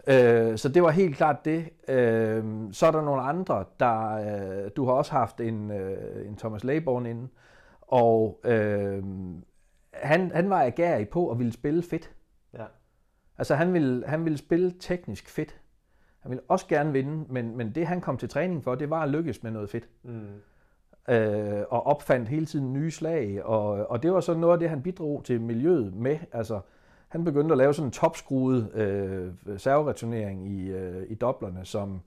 Øh, 0.06 0.58
så 0.58 0.68
det 0.68 0.82
var 0.82 0.90
helt 0.90 1.16
klart 1.16 1.44
det. 1.44 1.64
Øh, 1.88 2.44
så 2.72 2.86
er 2.86 2.90
der 2.90 3.02
nogle 3.02 3.22
andre, 3.22 3.64
der... 3.80 4.12
Øh, 4.64 4.70
du 4.76 4.84
har 4.84 4.92
også 4.92 5.12
haft 5.12 5.40
en, 5.40 5.70
øh, 5.70 6.26
en 6.26 6.36
Thomas 6.36 6.64
Layborn 6.64 7.06
inde, 7.06 7.28
og 7.80 8.40
øh, 8.44 9.02
han, 9.92 10.30
han 10.34 10.50
var 10.50 10.62
agerig 10.62 11.08
på 11.08 11.30
at 11.30 11.38
ville 11.38 11.52
spille 11.52 11.82
fedt. 11.82 12.10
Ja. 12.54 12.64
Altså 13.38 13.54
han 13.54 13.72
ville, 13.72 14.06
han 14.06 14.24
ville 14.24 14.38
spille 14.38 14.72
teknisk 14.80 15.28
fedt. 15.28 15.60
Han 16.20 16.30
ville 16.30 16.42
også 16.48 16.66
gerne 16.66 16.92
vinde, 16.92 17.32
men, 17.32 17.56
men 17.56 17.74
det 17.74 17.86
han 17.86 18.00
kom 18.00 18.16
til 18.16 18.28
træning 18.28 18.64
for, 18.64 18.74
det 18.74 18.90
var 18.90 19.02
at 19.02 19.08
lykkes 19.08 19.42
med 19.42 19.50
noget 19.50 19.70
fedt. 19.70 19.88
Mm. 20.02 20.26
Øh, 21.08 21.62
og 21.70 21.86
opfandt 21.86 22.28
hele 22.28 22.46
tiden 22.46 22.72
nye 22.72 22.90
slag, 22.90 23.44
og, 23.44 23.90
og 23.90 24.02
det 24.02 24.12
var 24.12 24.20
så 24.20 24.34
noget 24.34 24.52
af 24.52 24.58
det, 24.58 24.68
han 24.68 24.82
bidrog 24.82 25.24
til 25.24 25.40
miljøet 25.40 25.94
med. 25.94 26.18
Altså, 26.32 26.60
han 27.08 27.24
begyndte 27.24 27.52
at 27.52 27.58
lave 27.58 27.74
sådan 27.74 27.88
en 27.88 27.92
topskruet 27.92 28.74
øh, 28.74 29.58
servereturnering 29.58 30.48
i, 30.48 30.70
øh, 30.70 31.06
i 31.08 31.14
doblerne, 31.14 31.64
som 31.64 32.00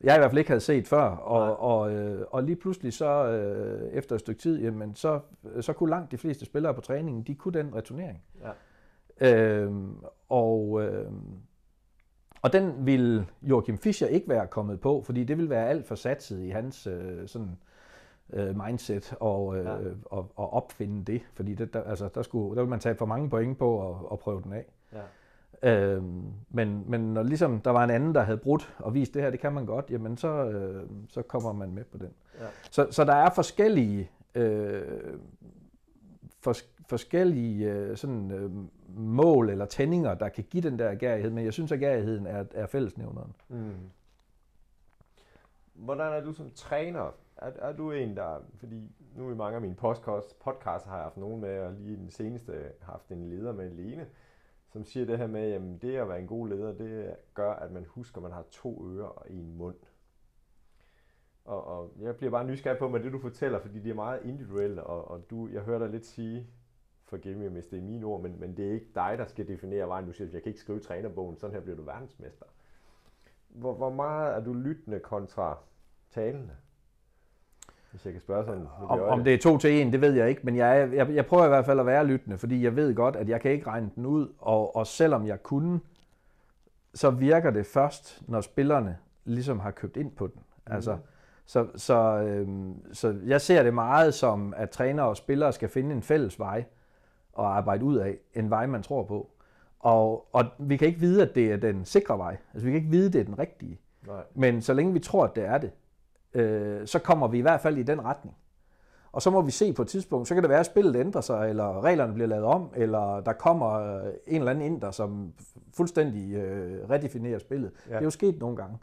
jeg 0.00 0.16
i 0.16 0.18
hvert 0.18 0.30
fald 0.30 0.38
ikke 0.38 0.50
havde 0.50 0.60
set 0.60 0.88
før. 0.88 1.02
Og, 1.02 1.60
og, 1.60 1.92
øh, 1.92 2.26
og 2.30 2.42
lige 2.42 2.56
pludselig 2.56 2.92
så, 2.92 3.26
øh, 3.26 3.92
efter 3.92 4.14
et 4.14 4.20
stykke 4.20 4.40
tid, 4.40 4.62
jamen, 4.62 4.94
så, 4.94 5.20
så 5.60 5.72
kunne 5.72 5.90
langt 5.90 6.10
de 6.10 6.18
fleste 6.18 6.44
spillere 6.44 6.74
på 6.74 6.80
træningen, 6.80 7.22
de 7.22 7.34
kunne 7.34 7.58
den 7.58 7.74
returnering. 7.74 8.22
Ja. 9.20 9.34
Øh, 9.34 9.72
og, 10.28 10.82
øh, 10.82 11.12
og 12.42 12.52
den 12.52 12.86
ville 12.86 13.26
Joachim 13.42 13.78
Fischer 13.78 14.08
ikke 14.08 14.28
være 14.28 14.46
kommet 14.46 14.80
på, 14.80 15.02
fordi 15.02 15.24
det 15.24 15.36
ville 15.36 15.50
være 15.50 15.68
alt 15.68 15.86
for 15.86 15.94
satset 15.94 16.42
i 16.42 16.48
hans 16.48 16.86
øh, 16.86 17.28
sådan, 17.28 17.48
øh, 17.48 17.71
mindset 18.32 19.14
og, 19.20 19.56
øh, 19.56 19.64
ja. 19.64 19.76
og, 20.04 20.32
og 20.36 20.52
opfinde 20.52 21.04
det, 21.12 21.22
fordi 21.34 21.54
det, 21.54 21.74
der, 21.74 21.82
altså, 21.82 22.08
der, 22.14 22.22
skulle, 22.22 22.56
der 22.56 22.62
ville 22.62 22.70
man 22.70 22.80
tage 22.80 22.94
for 22.94 23.06
mange 23.06 23.30
point 23.30 23.58
på 23.58 23.90
at, 23.90 23.96
at 24.12 24.18
prøve 24.18 24.42
den 24.42 24.52
af. 24.52 24.64
Ja. 24.92 25.02
Øhm, 25.62 26.24
men, 26.50 26.84
men 26.86 27.14
når 27.14 27.22
ligesom 27.22 27.60
der 27.60 27.70
var 27.70 27.84
en 27.84 27.90
anden, 27.90 28.14
der 28.14 28.20
havde 28.20 28.38
brudt 28.38 28.74
og 28.78 28.94
vist 28.94 29.14
det 29.14 29.22
her, 29.22 29.30
det 29.30 29.40
kan 29.40 29.52
man 29.52 29.66
godt, 29.66 29.90
jamen 29.90 30.16
så, 30.16 30.28
øh, 30.28 30.86
så 31.08 31.22
kommer 31.22 31.52
man 31.52 31.72
med 31.72 31.84
på 31.84 31.98
den. 31.98 32.10
Ja. 32.40 32.46
Så, 32.70 32.86
så 32.90 33.04
der 33.04 33.14
er 33.14 33.30
forskellige 33.30 34.10
øh, 34.34 34.82
for, 36.40 36.54
forskellige 36.88 37.72
øh, 37.72 37.96
sådan, 37.96 38.30
øh, 38.30 38.50
mål 38.98 39.50
eller 39.50 39.64
tændinger, 39.64 40.14
der 40.14 40.28
kan 40.28 40.44
give 40.50 40.62
den 40.62 40.78
der 40.78 40.90
agerighed, 40.90 41.30
men 41.30 41.44
jeg 41.44 41.52
synes, 41.52 41.72
at 41.72 41.78
agerigheden 41.78 42.26
er, 42.26 42.44
er 42.54 42.66
fællesnævneren. 42.66 43.34
Mm. 43.48 43.74
Hvordan 45.74 46.12
er 46.12 46.20
du 46.20 46.32
som 46.32 46.50
træner? 46.54 47.14
Er, 47.42 47.68
er 47.68 47.72
du 47.72 47.90
en, 47.90 48.16
der... 48.16 48.40
Fordi 48.54 48.90
nu 49.16 49.30
i 49.30 49.34
mange 49.34 49.54
af 49.54 49.62
mine 49.62 49.74
podcast, 49.74 50.38
podcasts 50.38 50.88
har 50.88 50.96
jeg 50.96 51.02
haft 51.02 51.16
nogen 51.16 51.40
med, 51.40 51.58
og 51.58 51.72
lige 51.72 51.96
den 51.96 52.10
seneste 52.10 52.72
har 52.80 52.92
haft 52.92 53.08
en 53.08 53.28
leder 53.28 53.52
med, 53.52 53.70
Lene, 53.70 54.06
som 54.68 54.84
siger 54.84 55.06
det 55.06 55.18
her 55.18 55.26
med, 55.26 55.52
at 55.52 55.82
det 55.82 55.96
at 55.96 56.08
være 56.08 56.20
en 56.20 56.26
god 56.26 56.48
leder, 56.48 56.72
det 56.72 57.16
gør, 57.34 57.52
at 57.52 57.72
man 57.72 57.84
husker, 57.84 58.18
at 58.18 58.22
man 58.22 58.32
har 58.32 58.44
to 58.50 58.88
ører 58.90 59.06
og 59.06 59.30
en 59.30 59.56
mund. 59.56 59.76
Og, 61.44 61.64
og 61.64 61.92
jeg 62.00 62.16
bliver 62.16 62.30
bare 62.30 62.44
nysgerrig 62.44 62.78
på 62.78 62.88
med 62.88 63.00
det, 63.00 63.12
du 63.12 63.18
fortæller, 63.18 63.60
fordi 63.60 63.78
det 63.78 63.90
er 63.90 63.94
meget 63.94 64.24
individuelt, 64.24 64.78
og, 64.78 65.10
og 65.10 65.30
du, 65.30 65.48
jeg 65.48 65.62
hører 65.62 65.78
dig 65.78 65.88
lidt 65.88 66.06
sige, 66.06 66.46
forgive 67.04 67.38
mig, 67.38 67.48
hvis 67.48 67.66
det 67.66 67.78
er 67.78 67.82
mine 67.82 68.06
ord, 68.06 68.22
men, 68.22 68.40
men 68.40 68.56
det 68.56 68.68
er 68.68 68.72
ikke 68.72 68.90
dig, 68.94 69.14
der 69.18 69.26
skal 69.26 69.48
definere 69.48 69.88
vejen. 69.88 70.06
Du 70.06 70.12
siger, 70.12 70.28
jeg 70.32 70.42
kan 70.42 70.50
ikke 70.50 70.60
skrive 70.60 70.80
trænerbogen, 70.80 71.36
sådan 71.36 71.54
her 71.54 71.62
bliver 71.62 71.76
du 71.76 71.82
verdensmester. 71.82 72.46
Hvor, 73.48 73.74
hvor 73.74 73.90
meget 73.90 74.34
er 74.34 74.44
du 74.44 74.52
lyttende 74.52 75.00
kontra 75.00 75.58
talende? 76.10 76.56
Hvis 77.92 78.04
jeg 78.04 78.12
kan 78.12 78.22
spørge 78.22 78.44
sådan. 78.44 78.66
Om, 78.88 79.00
om 79.00 79.24
det 79.24 79.34
er 79.34 79.38
to 79.38 79.58
til 79.58 79.80
en, 79.80 79.92
det 79.92 80.00
ved 80.00 80.12
jeg 80.12 80.28
ikke, 80.28 80.40
men 80.44 80.56
jeg, 80.56 80.90
jeg, 80.94 81.10
jeg 81.10 81.26
prøver 81.26 81.44
i 81.44 81.48
hvert 81.48 81.64
fald 81.64 81.80
at 81.80 81.86
være 81.86 82.06
lyttende, 82.06 82.38
fordi 82.38 82.64
jeg 82.64 82.76
ved 82.76 82.94
godt, 82.94 83.16
at 83.16 83.28
jeg 83.28 83.40
kan 83.40 83.50
ikke 83.50 83.66
regne 83.66 83.90
den 83.96 84.06
ud, 84.06 84.28
og, 84.38 84.76
og 84.76 84.86
selvom 84.86 85.26
jeg 85.26 85.42
kunne, 85.42 85.80
så 86.94 87.10
virker 87.10 87.50
det 87.50 87.66
først, 87.66 88.22
når 88.28 88.40
spillerne 88.40 88.98
ligesom 89.24 89.60
har 89.60 89.70
købt 89.70 89.96
ind 89.96 90.10
på 90.10 90.26
den. 90.26 90.42
Mm. 90.66 90.72
Altså, 90.72 90.98
så, 91.46 91.66
så, 91.76 92.18
øhm, 92.18 92.92
så 92.92 93.16
jeg 93.24 93.40
ser 93.40 93.62
det 93.62 93.74
meget 93.74 94.14
som, 94.14 94.54
at 94.56 94.70
trænere 94.70 95.06
og 95.06 95.16
spillere 95.16 95.52
skal 95.52 95.68
finde 95.68 95.94
en 95.94 96.02
fælles 96.02 96.38
vej 96.38 96.64
at 97.38 97.44
arbejde 97.44 97.84
ud 97.84 97.96
af, 97.96 98.18
en 98.34 98.50
vej, 98.50 98.66
man 98.66 98.82
tror 98.82 99.02
på. 99.02 99.30
Og, 99.80 100.26
og 100.32 100.44
vi 100.58 100.76
kan 100.76 100.88
ikke 100.88 101.00
vide, 101.00 101.22
at 101.22 101.34
det 101.34 101.52
er 101.52 101.56
den 101.56 101.84
sikre 101.84 102.18
vej. 102.18 102.36
Altså, 102.52 102.64
vi 102.64 102.70
kan 102.70 102.80
ikke 102.80 102.90
vide, 102.90 103.06
at 103.06 103.12
det 103.12 103.20
er 103.20 103.24
den 103.24 103.38
rigtige. 103.38 103.80
Nej. 104.06 104.22
Men 104.34 104.62
så 104.62 104.74
længe 104.74 104.92
vi 104.92 104.98
tror, 104.98 105.24
at 105.24 105.36
det 105.36 105.44
er 105.44 105.58
det, 105.58 105.70
øh, 106.34 106.86
så 106.86 106.98
kommer 106.98 107.28
vi 107.28 107.38
i 107.38 107.40
hvert 107.40 107.60
fald 107.60 107.78
i 107.78 107.82
den 107.82 108.04
retning. 108.04 108.36
Og 109.12 109.22
så 109.22 109.30
må 109.30 109.40
vi 109.40 109.50
se 109.50 109.72
på 109.72 109.82
et 109.82 109.88
tidspunkt, 109.88 110.28
så 110.28 110.34
kan 110.34 110.42
det 110.42 110.50
være, 110.50 110.60
at 110.60 110.66
spillet 110.66 110.96
ændrer 110.96 111.20
sig, 111.20 111.48
eller 111.48 111.84
reglerne 111.84 112.12
bliver 112.14 112.26
lavet 112.26 112.44
om, 112.44 112.70
eller 112.76 113.20
der 113.20 113.32
kommer 113.32 113.72
øh, 113.72 114.12
en 114.26 114.38
eller 114.38 114.50
anden 114.50 114.64
ind, 114.64 114.80
der 114.80 114.90
som 114.90 115.32
fuldstændig 115.76 116.34
øh, 116.34 116.90
redefinerer 116.90 117.38
spillet. 117.38 117.70
Ja. 117.88 117.92
Det 117.92 118.00
er 118.00 118.04
jo 118.04 118.10
sket 118.10 118.40
nogle 118.40 118.56
gange. 118.56 118.78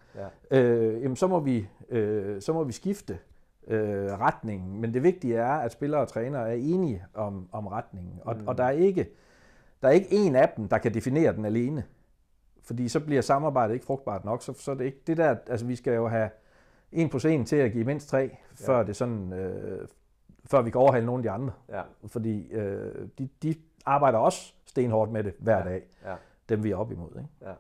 Ja. 0.52 0.60
Øh, 0.60 1.04
jamen, 1.04 1.16
så, 1.16 1.28
må 1.28 1.40
vi, 1.40 1.68
øh, 1.90 2.42
så 2.42 2.54
må 2.54 2.64
vi 2.64 2.72
skifte 2.72 3.18
øh, 3.68 4.20
retningen. 4.20 4.82
Men 4.82 4.94
det 4.94 5.04
vigtige 5.04 5.36
er, 5.36 5.52
at 5.54 5.72
spillere 5.72 6.02
og 6.02 6.08
trænere 6.08 6.50
er 6.50 6.56
enige 6.56 7.04
om, 7.14 7.48
om 7.52 7.68
retningen. 7.68 8.14
Og, 8.22 8.36
mm. 8.36 8.48
og 8.48 8.58
der 8.58 8.64
er 8.64 8.72
ikke 8.72 9.10
der 9.82 9.88
er 9.88 9.92
ikke 9.92 10.12
en 10.12 10.36
af 10.36 10.54
dem, 10.58 10.68
der 10.68 10.78
kan 10.78 10.94
definere 10.94 11.36
den 11.36 11.46
alene. 11.46 11.84
Fordi 12.64 12.90
så 12.90 13.00
bliver 13.00 13.22
samarbejdet 13.22 13.74
ikke 13.74 13.86
frugtbart 13.86 14.26
nok. 14.26 14.44
Så, 14.44 14.54
så 14.54 14.74
det 14.74 14.82
er 14.82 14.86
ikke 14.86 15.02
det 15.08 15.18
der, 15.18 15.36
altså 15.48 15.66
vi 15.66 15.76
skal 15.76 15.94
jo 15.94 16.08
have 16.08 16.30
en 16.92 17.10
plus 17.10 17.26
en 17.26 17.46
til 17.46 17.56
at 17.56 17.72
give 17.72 17.84
mindst 17.84 18.10
tre, 18.10 18.20
ja. 18.20 18.66
før 18.68 18.84
det 18.84 18.96
sådan, 18.96 19.34
øh, 19.34 19.88
før 20.46 20.62
vi 20.62 20.70
kan 20.70 20.82
overhale 20.82 21.06
nogle 21.06 21.20
af 21.20 21.24
de 21.24 21.30
andre. 21.30 21.54
Ja. 21.70 21.82
Fordi 22.08 22.52
øh, 22.52 23.08
de, 23.18 23.30
de 23.44 23.56
arbejder 23.86 24.18
også 24.18 24.54
stenhårdt 24.66 25.12
med 25.12 25.24
det 25.24 25.34
hver 25.40 25.58
ja. 25.58 25.64
dag, 25.64 25.84
ja. 26.06 26.16
dem 26.50 26.64
vi 26.64 26.72
er 26.72 26.76
op 26.76 26.92
imod. 26.92 27.10
Ikke? 27.10 27.30
Ja. 27.42 27.54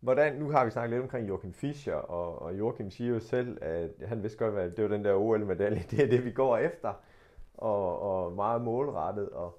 Hvordan, 0.00 0.34
nu 0.34 0.50
har 0.50 0.64
vi 0.64 0.70
snakket 0.70 0.90
lidt 0.90 1.02
omkring 1.02 1.28
Joachim 1.28 1.52
Fischer, 1.52 1.94
og, 1.94 2.42
og 2.42 2.58
Joachim 2.58 2.90
siger 2.90 3.10
jo 3.10 3.20
selv, 3.20 3.58
at 3.60 3.90
han 4.06 4.22
vidste 4.22 4.38
godt, 4.38 4.54
at 4.54 4.76
det 4.76 4.84
var 4.84 4.90
den 4.90 5.04
der 5.04 5.14
OL-medalje, 5.14 5.84
det 5.90 6.04
er 6.04 6.08
det, 6.08 6.24
vi 6.24 6.30
går 6.30 6.56
efter, 6.56 6.92
og, 7.54 8.00
og 8.00 8.32
meget 8.32 8.62
målrettet. 8.62 9.30
Og, 9.30 9.58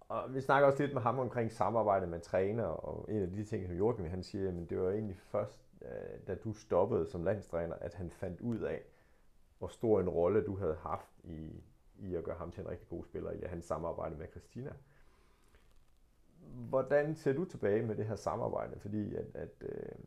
og 0.00 0.34
vi 0.34 0.40
snakker 0.40 0.68
også 0.68 0.82
lidt 0.82 0.94
med 0.94 1.02
ham 1.02 1.18
omkring 1.18 1.52
samarbejde 1.52 2.06
med 2.06 2.20
træner, 2.20 2.64
og 2.64 3.06
en 3.10 3.22
af 3.22 3.30
de 3.30 3.44
ting, 3.44 3.66
som 3.66 3.76
Joachim 3.76 4.06
han 4.06 4.22
siger, 4.22 4.52
men 4.52 4.66
det 4.66 4.80
var 4.80 4.90
egentlig 4.90 5.16
først, 5.16 5.58
Øh, 5.82 6.26
da 6.26 6.34
du 6.34 6.52
stoppede 6.52 7.06
som 7.06 7.24
landstræner, 7.24 7.74
at 7.74 7.94
han 7.94 8.10
fandt 8.10 8.40
ud 8.40 8.58
af, 8.58 8.82
hvor 9.58 9.68
stor 9.68 10.00
en 10.00 10.08
rolle 10.08 10.44
du 10.44 10.56
havde 10.56 10.76
haft 10.76 11.10
i, 11.24 11.62
i 11.98 12.14
at 12.14 12.24
gøre 12.24 12.36
ham 12.36 12.50
til 12.50 12.60
en 12.60 12.68
rigtig 12.68 12.88
god 12.88 13.04
spiller 13.04 13.30
i 13.30 13.40
hans 13.46 13.64
samarbejde 13.64 14.16
med 14.16 14.26
Christina. 14.30 14.72
Hvordan 16.68 17.16
ser 17.16 17.32
du 17.32 17.44
tilbage 17.44 17.82
med 17.82 17.96
det 17.96 18.06
her 18.06 18.16
samarbejde? 18.16 18.80
Fordi 18.80 19.14
at, 19.14 19.26
at 19.34 19.54
øh, 19.60 19.98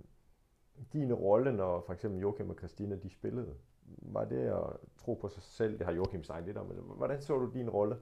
din 0.93 1.13
rolle, 1.13 1.53
når 1.53 1.81
for 1.85 1.93
eksempel 1.93 2.21
Joachim 2.21 2.49
og 2.49 2.55
Christina 2.55 2.95
de 2.95 3.09
spillede, 3.09 3.55
var 3.85 4.25
det 4.25 4.47
at 4.47 4.63
tro 4.97 5.13
på 5.13 5.29
sig 5.29 5.43
selv? 5.43 5.77
Det 5.77 5.85
har 5.85 5.93
Joachim 5.93 6.23
sagt 6.23 6.45
lidt 6.45 6.57
om, 6.57 6.65
men 6.65 6.77
hvordan 6.77 7.21
så 7.21 7.37
du 7.37 7.51
din 7.53 7.69
rolle 7.69 7.97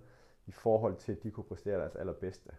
i 0.45 0.51
forhold 0.51 0.95
til, 0.95 1.11
at 1.11 1.23
de 1.23 1.31
kunne 1.31 1.43
præstere 1.43 1.79
deres 1.79 1.95
allerbedste? 1.95 2.49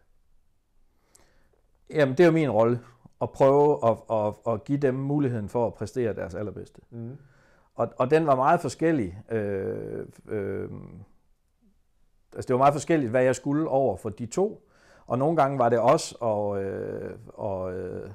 Jamen, 1.90 2.16
det 2.16 2.20
er 2.20 2.26
jo 2.26 2.32
min 2.32 2.50
rolle 2.50 2.80
at 3.22 3.30
prøve 3.30 3.78
at, 3.88 3.96
at, 4.10 4.52
at 4.52 4.64
give 4.64 4.78
dem 4.78 4.94
muligheden 4.94 5.48
for 5.48 5.66
at 5.66 5.74
præstere 5.74 6.14
deres 6.14 6.34
allerbedste. 6.34 6.80
Mm. 6.90 7.16
Og, 7.74 7.88
og 7.96 8.10
den 8.10 8.26
var 8.26 8.36
meget 8.36 8.60
forskellig. 8.60 9.18
Øh, 9.30 10.06
øh, 10.28 10.68
altså 12.34 12.46
det 12.48 12.54
var 12.54 12.58
meget 12.58 12.74
forskelligt, 12.74 13.10
hvad 13.10 13.22
jeg 13.22 13.36
skulle 13.36 13.68
over 13.68 13.96
for 13.96 14.08
de 14.08 14.26
to. 14.26 14.66
Og 15.06 15.18
nogle 15.18 15.36
gange 15.36 15.58
var 15.58 15.68
det 15.68 15.78
også 15.78 16.14
at, 16.14 16.64
øh, 16.64 17.10
og, 17.28 17.74
øh, 17.74 18.10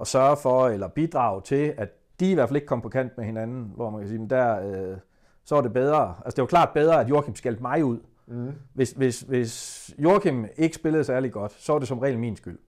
at 0.00 0.06
sørge 0.06 0.36
for, 0.36 0.68
eller 0.68 0.88
bidrage 0.88 1.42
til, 1.42 1.74
at 1.76 1.88
de 2.20 2.30
i 2.30 2.34
hvert 2.34 2.48
fald 2.48 2.56
ikke 2.56 2.66
kom 2.66 2.80
på 2.80 2.88
kant 2.88 3.16
med 3.16 3.24
hinanden, 3.24 3.72
hvor 3.74 3.90
man 3.90 4.00
kan 4.00 4.08
sige, 4.08 4.28
der, 4.30 4.70
øh, 4.70 4.96
så 5.44 5.54
var 5.54 5.62
det 5.62 5.72
bedre. 5.72 6.14
Altså 6.24 6.36
det 6.36 6.42
var 6.42 6.46
klart 6.46 6.70
bedre, 6.74 7.00
at 7.00 7.08
Joachim 7.08 7.34
skældte 7.34 7.62
mig 7.62 7.84
ud. 7.84 7.98
Mm. 8.26 8.52
Hvis, 8.74 8.90
hvis, 8.90 9.20
hvis 9.20 9.94
Joachim 9.98 10.46
ikke 10.56 10.76
spillede 10.76 11.04
særlig 11.04 11.32
godt, 11.32 11.52
så 11.52 11.72
var 11.72 11.78
det 11.78 11.88
som 11.88 11.98
regel 11.98 12.18
min 12.18 12.36
skyld. 12.36 12.58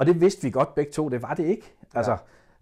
Og 0.00 0.06
det 0.06 0.20
vidste 0.20 0.42
vi 0.42 0.50
godt 0.50 0.74
begge 0.74 0.92
to, 0.92 1.08
det 1.08 1.22
var 1.22 1.34
det 1.34 1.44
ikke. 1.44 1.74
Altså, 1.94 2.16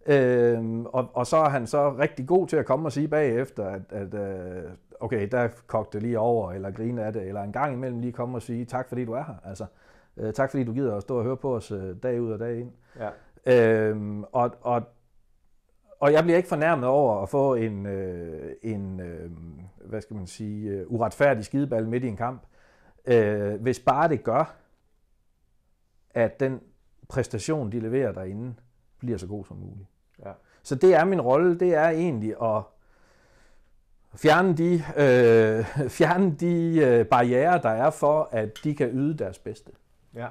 Øhm, 0.06 0.86
og, 0.86 1.10
og 1.12 1.26
så 1.26 1.36
er 1.36 1.48
han 1.48 1.66
så 1.66 1.94
rigtig 1.98 2.26
god 2.26 2.46
til 2.46 2.56
at 2.56 2.66
komme 2.66 2.88
og 2.88 2.92
sige 2.92 3.08
bagefter, 3.08 3.64
at, 3.66 3.82
at 3.90 4.14
øh, 4.14 4.70
okay, 5.00 5.28
der 5.30 5.48
kogte 5.66 5.98
lige 5.98 6.18
over, 6.18 6.52
eller 6.52 6.70
grine 6.70 7.04
af 7.04 7.12
det, 7.12 7.22
eller 7.22 7.42
en 7.42 7.52
gang 7.52 7.72
imellem 7.72 8.00
lige 8.00 8.12
komme 8.12 8.38
og 8.38 8.42
sige, 8.42 8.64
tak 8.64 8.88
fordi 8.88 9.04
du 9.04 9.12
er 9.12 9.24
her. 9.24 9.34
Altså, 9.44 9.66
øh, 10.16 10.32
tak 10.32 10.50
fordi 10.50 10.64
du 10.64 10.72
gider 10.72 10.96
at 10.96 11.02
stå 11.02 11.18
og 11.18 11.24
høre 11.24 11.36
på 11.36 11.56
os 11.56 11.70
øh, 11.70 11.96
dag 12.02 12.20
ud 12.20 12.32
og 12.32 12.38
dag 12.38 12.60
ind. 12.60 12.72
Ja. 12.98 13.10
Øhm, 13.46 14.24
og, 14.24 14.50
og, 14.60 14.82
og 16.00 16.12
jeg 16.12 16.22
bliver 16.22 16.36
ikke 16.36 16.48
fornærmet 16.48 16.88
over 16.88 17.22
at 17.22 17.28
få 17.28 17.54
en, 17.54 17.86
øh, 17.86 18.52
en 18.62 19.00
øh, 19.00 19.30
hvad 19.84 20.00
skal 20.00 20.16
man 20.16 20.26
sige, 20.26 20.86
uh, 20.86 20.92
uretfærdig 20.92 21.44
skideball 21.44 21.88
midt 21.88 22.04
i 22.04 22.08
en 22.08 22.16
kamp, 22.16 22.42
øh, 23.06 23.60
hvis 23.60 23.80
bare 23.80 24.08
det 24.08 24.24
gør, 24.24 24.54
at 26.14 26.40
den 26.40 26.60
præstation, 27.08 27.72
de 27.72 27.80
leverer 27.80 28.12
derinde, 28.12 28.54
bliver 28.98 29.18
så 29.18 29.26
god 29.26 29.44
som 29.44 29.56
muligt. 29.56 29.88
Ja. 30.24 30.32
Så 30.62 30.74
det 30.74 30.94
er 30.94 31.04
min 31.04 31.20
rolle, 31.20 31.58
det 31.58 31.74
er 31.74 31.88
egentlig 31.88 32.34
at 32.42 32.62
fjerne 34.14 34.56
de, 34.56 34.74
øh, 34.74 35.88
fjerne 35.98 36.34
de 36.40 36.78
øh, 36.78 37.06
barriere, 37.06 37.60
der 37.62 37.68
er 37.68 37.90
for, 37.90 38.28
at 38.32 38.58
de 38.64 38.74
kan 38.74 38.88
yde 38.88 39.18
deres 39.18 39.38
bedste. 39.38 39.72
Ja. 40.14 40.28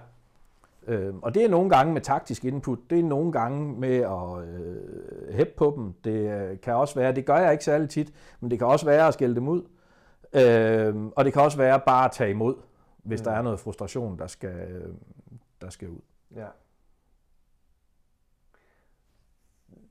Øh, 0.88 1.16
og 1.22 1.36
det 1.36 1.44
er 1.44 1.50
nogle 1.50 1.70
gange 1.70 1.94
med 1.94 2.02
taktisk 2.02 2.46
input, 2.46 2.80
det 2.90 3.00
er 3.00 3.04
nogle 3.04 3.32
gange 3.32 3.80
med 3.80 3.96
at 3.96 4.48
øh, 4.48 5.34
hæppe 5.34 5.54
på 5.58 5.74
dem. 5.78 5.94
Det 6.04 6.50
øh, 6.50 6.60
kan 6.60 6.74
også 6.74 6.96
være, 6.96 7.16
det 7.16 7.26
gør 7.26 7.38
jeg 7.38 7.52
ikke 7.52 7.64
særlig 7.64 7.90
tit, 7.90 8.14
men 8.40 8.52
det 8.52 8.60
kan 8.60 8.68
også 8.68 8.86
være 8.86 9.08
at 9.08 9.14
skælde 9.14 9.36
dem 9.36 9.48
ud. 9.48 9.62
Øh, 10.34 10.96
og 11.16 11.26
det 11.26 11.34
kan 11.34 11.42
også 11.42 11.58
være 11.58 11.80
bare 11.80 12.06
at 12.06 12.12
tage 12.12 12.30
imod, 12.30 12.56
hvis 13.04 13.20
mm. 13.20 13.24
der 13.24 13.32
er 13.32 13.42
noget 13.42 13.60
frustration, 13.60 14.20
der 14.20 14.28
skal, 14.28 14.56
øh, 14.70 14.94
der 15.62 15.70
skal 15.70 15.90
ud. 15.90 16.00
Ja. 16.36 16.46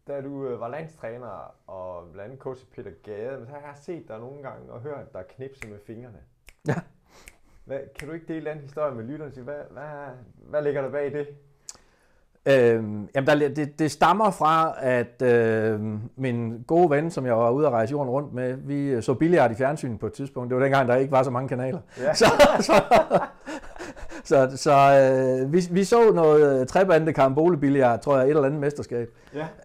Da 0.08 0.20
du 0.20 0.46
øh, 0.46 0.60
var 0.60 0.68
landstræner 0.68 1.54
og 1.66 2.04
blandt 2.12 2.24
andet 2.24 2.42
coach 2.42 2.66
Peter 2.74 2.90
Gade, 3.04 3.46
så 3.46 3.52
har 3.52 3.60
jeg 3.60 3.76
set 3.82 4.08
dig 4.08 4.18
nogle 4.18 4.42
gange 4.42 4.72
og 4.72 4.80
hørt 4.80 5.12
dig 5.12 5.24
knipse 5.36 5.68
med 5.68 5.78
fingrene. 5.86 6.18
Ja. 6.68 6.74
Hvad, 7.64 7.78
kan 7.98 8.08
du 8.08 8.14
ikke 8.14 8.26
dele 8.34 8.50
den 8.50 8.58
historie 8.58 8.94
med 8.94 9.04
lytterne? 9.04 9.42
Hvad, 9.42 9.60
hvad, 9.70 9.84
hvad 10.36 10.62
ligger 10.62 10.82
der 10.82 10.90
bag 10.90 11.12
det? 11.12 11.28
Øhm, 12.48 13.08
jamen 13.14 13.26
der, 13.26 13.48
det, 13.48 13.78
det 13.78 13.90
stammer 13.90 14.30
fra, 14.30 14.74
at 14.80 15.22
øh, 15.22 15.80
min 16.16 16.62
gode 16.66 16.90
ven, 16.90 17.10
som 17.10 17.26
jeg 17.26 17.36
var 17.36 17.50
ude 17.50 17.66
at 17.66 17.72
rejse 17.72 17.90
jorden 17.90 18.10
rundt 18.10 18.34
med, 18.34 18.54
vi 18.54 19.02
så 19.02 19.14
billigere 19.14 19.52
i 19.52 19.54
fjernsynet 19.54 20.00
på 20.00 20.06
et 20.06 20.12
tidspunkt. 20.12 20.50
Det 20.50 20.56
var 20.56 20.62
dengang, 20.62 20.88
der 20.88 20.96
ikke 20.96 21.12
var 21.12 21.22
så 21.22 21.30
mange 21.30 21.48
kanaler. 21.48 21.80
Ja. 21.98 22.14
Så, 22.20 22.24
så, 22.60 22.72
så, 24.26 24.52
så 24.56 24.72
øh, 24.72 25.52
vi, 25.52 25.62
vi 25.70 25.84
så 25.84 26.12
noget 26.12 26.60
øh, 26.60 26.66
trebande 26.66 27.12
karambolebilliard, 27.12 28.02
tror 28.02 28.16
jeg, 28.16 28.24
et 28.24 28.30
eller 28.30 28.44
andet 28.44 28.60
mesterskab. 28.60 29.08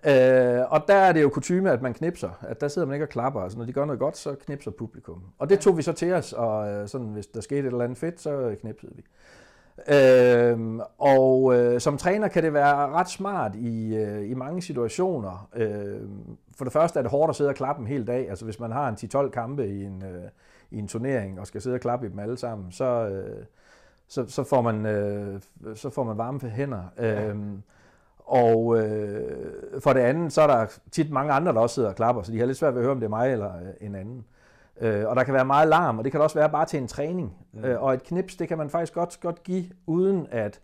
Ja. 0.03 0.59
Øh, 0.59 0.71
og 0.71 0.83
der 0.87 0.95
er 0.95 1.11
det 1.11 1.21
jo 1.21 1.29
kutume, 1.29 1.71
at 1.71 1.81
man 1.81 1.93
knipser. 1.93 2.29
At 2.41 2.61
der 2.61 2.67
sidder 2.67 2.87
man 2.87 2.95
ikke 2.95 3.05
og 3.05 3.09
klapper. 3.09 3.41
Altså, 3.41 3.57
når 3.57 3.65
de 3.65 3.73
gør 3.73 3.85
noget 3.85 3.99
godt, 3.99 4.17
så 4.17 4.35
knipser 4.45 4.71
publikum. 4.71 5.23
Og 5.39 5.49
det 5.49 5.59
tog 5.59 5.77
vi 5.77 5.81
så 5.81 5.93
til 5.93 6.13
os, 6.13 6.33
og 6.33 6.69
øh, 6.69 6.87
sådan, 6.87 7.07
hvis 7.07 7.27
der 7.27 7.41
skete 7.41 7.59
et 7.59 7.65
eller 7.65 7.83
andet 7.83 7.97
fedt, 7.97 8.21
så 8.21 8.55
knipsede 8.61 8.91
vi. 8.95 9.03
Øh, 9.87 10.79
og 10.97 11.55
øh, 11.55 11.79
som 11.79 11.97
træner 11.97 12.27
kan 12.27 12.43
det 12.43 12.53
være 12.53 12.89
ret 12.89 13.09
smart 13.09 13.55
i, 13.55 13.95
øh, 13.95 14.29
i 14.29 14.33
mange 14.33 14.61
situationer. 14.61 15.49
Øh, 15.55 16.01
for 16.57 16.65
det 16.65 16.73
første 16.73 16.99
er 16.99 17.03
det 17.03 17.11
hårdt 17.11 17.29
at 17.29 17.35
sidde 17.35 17.49
og 17.49 17.55
klappe 17.55 17.81
en 17.81 17.87
hel 17.87 18.07
dag. 18.07 18.29
Altså 18.29 18.45
hvis 18.45 18.59
man 18.59 18.71
har 18.71 18.89
en 18.89 19.25
10-12 19.25 19.29
kampe 19.29 19.67
i 19.67 19.83
en, 19.83 20.03
øh, 20.03 20.29
i 20.71 20.77
en 20.77 20.87
turnering 20.87 21.39
og 21.39 21.47
skal 21.47 21.61
sidde 21.61 21.73
og 21.73 21.79
klappe 21.79 22.07
i 22.07 22.09
dem 22.09 22.19
alle 22.19 22.37
sammen, 22.37 22.71
så, 22.71 22.85
øh, 22.85 23.45
så, 24.11 24.25
så, 24.27 24.43
får, 24.43 24.61
man, 24.61 24.85
øh, 24.85 25.41
så 25.75 25.89
får 25.89 26.03
man 26.03 26.17
varme 26.17 26.39
hænder. 26.39 26.83
Ja. 26.97 27.27
Øhm, 27.27 27.63
og 28.19 28.79
øh, 28.79 29.81
for 29.81 29.93
det 29.93 29.99
andet, 29.99 30.33
så 30.33 30.41
er 30.41 30.47
der 30.47 30.65
tit 30.91 31.11
mange 31.11 31.33
andre, 31.33 31.53
der 31.53 31.59
også 31.59 31.73
sidder 31.73 31.89
og 31.89 31.95
klapper, 31.95 32.21
så 32.21 32.31
de 32.31 32.39
har 32.39 32.45
lidt 32.45 32.57
svært 32.57 32.73
ved 32.73 32.81
at 32.81 32.83
høre, 32.83 32.91
om 32.91 32.99
det 32.99 33.05
er 33.05 33.09
mig 33.09 33.31
eller 33.31 33.55
øh, 33.55 33.87
en 33.87 33.95
anden. 33.95 34.25
Øh, 34.81 35.07
og 35.07 35.15
der 35.15 35.23
kan 35.23 35.33
være 35.33 35.45
meget 35.45 35.67
larm, 35.67 35.97
og 35.97 36.03
det 36.03 36.11
kan 36.11 36.21
også 36.21 36.39
være 36.39 36.49
bare 36.49 36.65
til 36.65 36.79
en 36.79 36.87
træning. 36.87 37.37
Ja. 37.53 37.69
Øh, 37.69 37.83
og 37.83 37.93
et 37.93 38.03
knips, 38.03 38.35
det 38.35 38.47
kan 38.47 38.57
man 38.57 38.69
faktisk 38.69 38.93
godt, 38.93 39.19
godt 39.21 39.43
give, 39.43 39.65
uden 39.85 40.27
at 40.31 40.59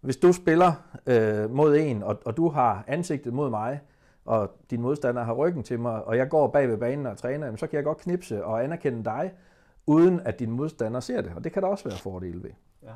hvis 0.00 0.16
du 0.16 0.32
spiller 0.32 0.72
øh, 1.06 1.50
mod 1.50 1.76
en, 1.76 2.02
og, 2.02 2.18
og 2.24 2.36
du 2.36 2.48
har 2.48 2.84
ansigtet 2.86 3.32
mod 3.32 3.50
mig, 3.50 3.80
og 4.24 4.50
din 4.70 4.80
modstander 4.80 5.24
har 5.24 5.32
ryggen 5.32 5.62
til 5.62 5.80
mig, 5.80 6.04
og 6.04 6.16
jeg 6.16 6.28
går 6.28 6.48
bag 6.48 6.68
ved 6.68 6.78
banen 6.78 7.06
og 7.06 7.16
træner, 7.16 7.46
jamen, 7.46 7.58
så 7.58 7.66
kan 7.66 7.76
jeg 7.76 7.84
godt 7.84 7.98
knipse 7.98 8.44
og 8.44 8.64
anerkende 8.64 9.04
dig, 9.04 9.32
uden 9.86 10.20
at 10.20 10.38
din 10.38 10.50
modstander 10.50 11.00
ser 11.00 11.20
det. 11.20 11.32
Og 11.36 11.44
det 11.44 11.52
kan 11.52 11.62
der 11.62 11.68
også 11.68 11.88
være 11.88 11.98
fordele 11.98 12.42
ved. 12.42 12.50
Ja. 12.82 12.92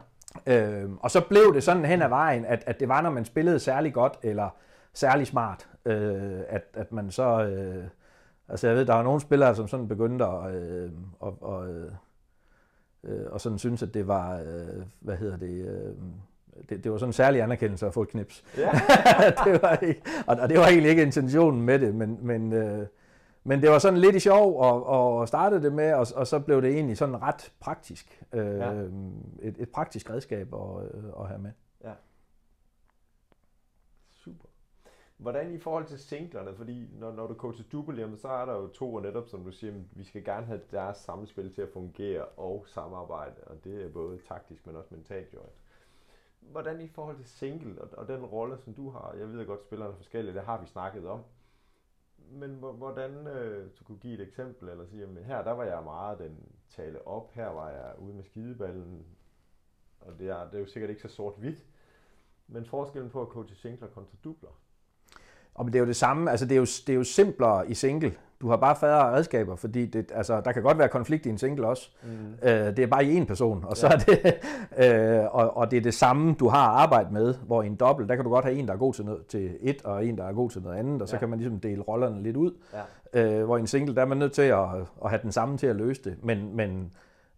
Øhm, 0.46 0.98
og 0.98 1.10
så 1.10 1.20
blev 1.20 1.54
det 1.54 1.62
sådan 1.62 1.84
hen 1.84 2.02
ad 2.02 2.08
vejen, 2.08 2.44
at, 2.44 2.64
at 2.66 2.80
det 2.80 2.88
var, 2.88 3.00
når 3.00 3.10
man 3.10 3.24
spillede 3.24 3.58
særlig 3.58 3.94
godt 3.94 4.18
eller 4.22 4.48
særlig 4.92 5.26
smart, 5.26 5.68
øh, 5.84 6.40
at, 6.48 6.64
at 6.74 6.92
man 6.92 7.10
så... 7.10 7.44
Øh, 7.44 7.84
altså 8.48 8.66
jeg 8.66 8.76
ved, 8.76 8.84
der 8.84 8.94
var 8.94 9.02
nogle 9.02 9.20
spillere, 9.20 9.54
som 9.54 9.68
sådan 9.68 9.88
begyndte 9.88 10.24
at... 10.24 10.54
Øh, 10.54 10.90
og, 11.20 11.38
og, 11.40 11.68
øh, 13.04 13.26
og 13.30 13.40
sådan 13.40 13.58
synes, 13.58 13.82
at 13.82 13.94
det 13.94 14.08
var... 14.08 14.38
Øh, 14.38 14.82
hvad 15.00 15.16
hedder 15.16 15.36
det... 15.36 15.66
Øh, 15.66 15.94
det, 16.68 16.84
det 16.84 16.92
var 16.92 16.98
sådan 16.98 17.08
en 17.08 17.12
særlig 17.12 17.42
anerkendelse 17.42 17.86
at 17.86 17.94
få 17.94 18.02
et 18.02 18.08
knips. 18.08 18.44
Ja. 18.58 18.70
det 19.44 19.62
var 19.62 19.76
ikke, 19.76 20.02
og, 20.26 20.36
og 20.40 20.48
det 20.48 20.58
var 20.58 20.66
egentlig 20.66 20.90
ikke 20.90 21.02
intentionen 21.02 21.62
med 21.62 21.78
det, 21.78 21.94
men, 21.94 22.18
men 22.22 22.52
øh, 22.52 22.86
men 23.44 23.62
det 23.62 23.70
var 23.70 23.78
sådan 23.78 23.98
lidt 23.98 24.16
i 24.16 24.20
sjov 24.20 24.60
og, 24.60 24.86
og 24.86 25.28
startede 25.28 25.62
det 25.62 25.72
med, 25.72 25.94
og, 25.94 26.06
og 26.16 26.26
så 26.26 26.40
blev 26.40 26.62
det 26.62 26.70
egentlig 26.70 26.96
sådan 26.96 27.22
ret 27.22 27.52
praktisk. 27.60 28.22
Øh, 28.32 28.58
ja. 28.58 28.72
et, 29.42 29.56
et 29.58 29.68
praktisk 29.68 30.10
redskab 30.10 30.54
at, 30.54 30.84
øh, 30.94 31.04
at 31.20 31.28
have 31.28 31.40
med. 31.40 31.50
Ja. 31.84 31.92
Super. 34.12 34.48
Hvordan 35.16 35.54
i 35.54 35.58
forhold 35.58 35.86
til 35.86 35.98
singlerne, 35.98 36.54
fordi 36.56 36.88
når, 36.98 37.12
når 37.12 37.26
du 37.26 37.34
går 37.34 37.52
til 37.52 37.64
double, 37.72 38.18
så 38.18 38.28
er 38.28 38.44
der 38.44 38.52
jo 38.52 38.68
to, 38.68 38.94
og 38.94 39.02
netop 39.02 39.28
som 39.28 39.44
du 39.44 39.52
siger, 39.52 39.74
vi 39.92 40.04
skal 40.04 40.24
gerne 40.24 40.46
have 40.46 40.60
deres 40.70 40.96
samspil 40.96 41.54
til 41.54 41.62
at 41.62 41.68
fungere 41.72 42.24
og 42.24 42.64
samarbejde, 42.66 43.44
og 43.46 43.64
det 43.64 43.84
er 43.84 43.88
både 43.88 44.18
taktisk, 44.28 44.66
men 44.66 44.76
også 44.76 44.88
mentalt 44.94 45.34
jo. 45.34 45.40
Hvordan 46.40 46.80
i 46.80 46.88
forhold 46.88 47.16
til 47.16 47.28
single 47.28 47.82
og, 47.82 47.88
og 47.92 48.08
den 48.08 48.24
rolle, 48.24 48.58
som 48.58 48.74
du 48.74 48.90
har, 48.90 49.14
jeg 49.18 49.32
ved 49.32 49.46
godt, 49.46 49.60
spillerne 49.60 49.92
er 49.92 49.96
forskellige, 49.96 50.34
det 50.34 50.42
har 50.42 50.60
vi 50.60 50.66
snakket 50.66 51.06
om, 51.08 51.20
men 52.30 52.50
hvordan, 52.54 53.26
øh, 53.26 53.70
du 53.78 53.84
kunne 53.84 53.98
give 53.98 54.14
et 54.14 54.20
eksempel, 54.20 54.68
eller 54.68 54.86
sige, 54.86 55.02
at 55.02 55.24
her 55.24 55.42
der 55.42 55.52
var 55.52 55.64
jeg 55.64 55.82
meget 55.84 56.18
den 56.18 56.36
tale 56.68 57.06
op, 57.06 57.32
her 57.32 57.48
var 57.48 57.70
jeg 57.70 57.94
ude 57.98 58.14
med 58.14 58.24
skideballen, 58.24 59.04
og 60.00 60.18
det 60.18 60.28
er, 60.28 60.44
det 60.44 60.54
er 60.54 60.58
jo 60.58 60.66
sikkert 60.66 60.90
ikke 60.90 61.02
så 61.02 61.08
sort-hvidt, 61.08 61.66
men 62.46 62.64
forskellen 62.64 63.10
på 63.10 63.22
at 63.22 63.28
coache 63.28 63.56
singler 63.56 63.88
kontra 63.88 64.16
dubler. 64.24 64.60
Og 65.54 65.66
det 65.66 65.74
er 65.74 65.80
jo 65.80 65.86
det 65.86 65.96
samme, 65.96 66.30
altså 66.30 66.46
det 66.46 66.52
er 66.52 66.58
jo, 66.58 66.64
det 66.86 66.88
er 66.88 66.94
jo 66.94 67.04
simplere 67.04 67.70
i 67.70 67.74
single, 67.74 68.18
du 68.40 68.48
har 68.48 68.56
bare 68.56 68.76
færre 68.76 69.16
redskaber, 69.16 69.56
fordi 69.56 69.86
det, 69.86 70.12
altså, 70.14 70.40
der 70.40 70.52
kan 70.52 70.62
godt 70.62 70.78
være 70.78 70.88
konflikt 70.88 71.26
i 71.26 71.28
en 71.28 71.38
single 71.38 71.66
også. 71.66 71.90
Mm. 72.02 72.48
Øh, 72.48 72.76
det 72.76 72.78
er 72.78 72.86
bare 72.86 73.04
i 73.04 73.14
en 73.14 73.26
person, 73.26 73.64
og 73.64 73.76
så 73.76 73.86
ja. 73.86 73.92
er 73.92 73.98
det, 73.98 74.38
øh, 75.22 75.34
og, 75.34 75.56
og 75.56 75.70
det 75.70 75.76
er 75.76 75.80
det 75.80 75.94
samme, 75.94 76.34
du 76.34 76.48
har 76.48 76.68
arbejdet 76.68 77.12
med, 77.12 77.34
hvor 77.34 77.62
i 77.62 77.66
en 77.66 77.76
dobbelt, 77.76 78.08
der 78.08 78.14
kan 78.14 78.24
du 78.24 78.30
godt 78.30 78.44
have 78.44 78.56
en, 78.56 78.66
der 78.66 78.72
er 78.72 78.78
god 78.78 78.94
til, 78.94 79.04
noget, 79.04 79.26
til 79.26 79.56
et, 79.60 79.82
og 79.84 80.06
en, 80.06 80.18
der 80.18 80.24
er 80.24 80.32
god 80.32 80.50
til 80.50 80.62
noget 80.62 80.76
andet, 80.76 81.02
og 81.02 81.08
så 81.08 81.16
ja. 81.16 81.20
kan 81.20 81.28
man 81.28 81.38
ligesom 81.38 81.60
dele 81.60 81.82
rollerne 81.82 82.22
lidt 82.22 82.36
ud. 82.36 82.52
Ja. 83.14 83.38
Øh, 83.38 83.44
hvor 83.44 83.56
i 83.56 83.60
en 83.60 83.66
single, 83.66 83.94
der 83.94 84.02
er 84.02 84.06
man 84.06 84.18
nødt 84.18 84.32
til 84.32 84.42
at, 84.42 84.64
at 85.04 85.10
have 85.10 85.20
den 85.22 85.32
samme 85.32 85.58
til 85.58 85.66
at 85.66 85.76
løse 85.76 86.02
det, 86.04 86.16
men, 86.22 86.56
men 86.56 86.92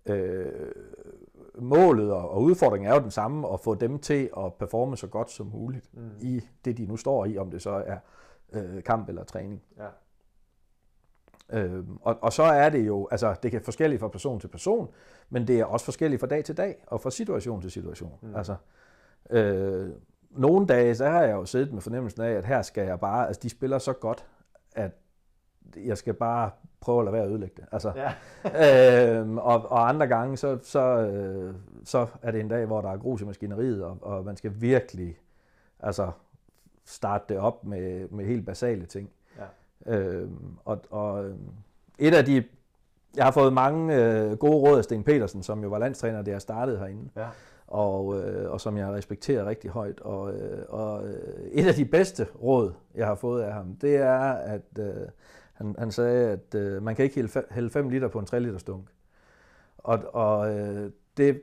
øh, 0.06 0.46
målet 1.58 2.12
og, 2.12 2.30
og 2.30 2.42
udfordringen 2.42 2.90
er 2.90 2.94
jo 2.94 3.00
den 3.00 3.10
samme, 3.10 3.52
at 3.52 3.60
få 3.60 3.74
dem 3.74 3.98
til 3.98 4.30
at 4.36 4.54
performe 4.54 4.96
så 4.96 5.06
godt 5.06 5.30
som 5.30 5.46
muligt 5.46 5.88
mm. 5.92 6.10
i 6.20 6.40
det, 6.64 6.78
de 6.78 6.86
nu 6.86 6.96
står 6.96 7.24
i, 7.24 7.38
om 7.38 7.50
det 7.50 7.62
så 7.62 7.70
er 7.86 7.96
øh, 8.52 8.82
kamp 8.82 9.08
eller 9.08 9.24
træning. 9.24 9.62
Ja. 9.78 9.84
Øh, 11.52 11.84
og, 12.02 12.18
og 12.22 12.32
så 12.32 12.42
er 12.42 12.68
det 12.68 12.86
jo, 12.86 13.08
altså 13.10 13.34
det 13.42 13.50
kan 13.50 13.62
forskelligt 13.62 14.00
fra 14.00 14.08
person 14.08 14.40
til 14.40 14.48
person, 14.48 14.88
men 15.30 15.46
det 15.46 15.60
er 15.60 15.64
også 15.64 15.84
forskelligt 15.84 16.20
fra 16.20 16.26
dag 16.26 16.44
til 16.44 16.56
dag, 16.56 16.84
og 16.86 17.00
fra 17.00 17.10
situation 17.10 17.62
til 17.62 17.70
situation. 17.70 18.18
Mm. 18.22 18.36
Altså, 18.36 18.56
øh, 19.30 19.90
nogle 20.30 20.66
dage, 20.66 20.94
så 20.94 21.06
har 21.06 21.22
jeg 21.22 21.32
jo 21.32 21.44
siddet 21.44 21.72
med 21.72 21.80
fornemmelsen 21.80 22.22
af, 22.22 22.30
at 22.30 22.44
her 22.44 22.62
skal 22.62 22.86
jeg 22.86 23.00
bare, 23.00 23.26
altså 23.26 23.40
de 23.42 23.48
spiller 23.48 23.78
så 23.78 23.92
godt, 23.92 24.26
at 24.74 24.90
jeg 25.76 25.98
skal 25.98 26.14
bare 26.14 26.50
prøve 26.80 26.98
at 26.98 27.04
lade 27.04 27.12
være 27.12 27.22
at 27.22 27.30
ødelægge 27.30 27.54
det. 27.56 27.64
Altså, 27.72 27.92
ja. 27.96 28.12
øh, 29.20 29.36
og, 29.36 29.70
og 29.70 29.88
andre 29.88 30.06
gange, 30.06 30.36
så, 30.36 30.58
så, 30.62 30.80
øh, 30.80 31.54
så 31.84 32.06
er 32.22 32.30
det 32.30 32.40
en 32.40 32.48
dag, 32.48 32.66
hvor 32.66 32.80
der 32.80 32.90
er 32.90 32.96
grus 32.96 33.20
i 33.20 33.24
maskineriet, 33.24 33.84
og, 33.84 33.98
og 34.00 34.24
man 34.24 34.36
skal 34.36 34.52
virkelig 34.60 35.18
altså, 35.80 36.10
starte 36.84 37.24
det 37.28 37.38
op 37.38 37.64
med, 37.64 38.08
med 38.08 38.24
helt 38.24 38.46
basale 38.46 38.86
ting. 38.86 39.10
Øh, 39.86 40.28
og, 40.64 40.80
og 40.90 41.30
et 41.98 42.14
af 42.14 42.24
de, 42.24 42.44
jeg 43.16 43.24
har 43.24 43.30
fået 43.30 43.52
mange 43.52 43.94
øh, 43.96 44.36
gode 44.36 44.56
råd 44.56 44.78
af 44.78 44.84
Sten 44.84 45.04
Petersen, 45.04 45.42
som 45.42 45.62
jo 45.62 45.68
var 45.68 45.78
landstræner, 45.78 46.22
da 46.22 46.30
jeg 46.30 46.40
startede 46.40 46.78
herinde. 46.78 47.10
Ja 47.16 47.26
og, 47.72 48.20
øh, 48.20 48.50
og 48.50 48.60
som 48.60 48.76
jeg 48.76 48.92
respekterer 48.92 49.46
rigtig 49.46 49.70
højt. 49.70 50.00
Og, 50.00 50.34
øh, 50.34 50.64
og 50.68 51.08
øh, 51.08 51.42
et 51.52 51.66
af 51.66 51.74
de 51.74 51.84
bedste 51.84 52.26
råd, 52.42 52.72
jeg 52.94 53.06
har 53.06 53.14
fået 53.14 53.42
af 53.42 53.52
ham, 53.52 53.76
det 53.76 53.96
er, 53.96 54.32
at 54.32 54.78
øh, 54.78 55.08
han, 55.52 55.74
han 55.78 55.90
sagde, 55.90 56.30
at 56.30 56.54
øh, 56.54 56.82
man 56.82 56.96
kan 56.96 57.04
ikke 57.04 57.28
hælde 57.50 57.70
5 57.70 57.88
liter 57.88 58.08
på 58.08 58.18
en 58.18 58.26
3 58.26 58.40
liter 58.40 58.58
stunk. 58.58 58.88
Og, 59.78 59.98
og 60.12 60.58
øh, 60.58 60.90
det 61.16 61.42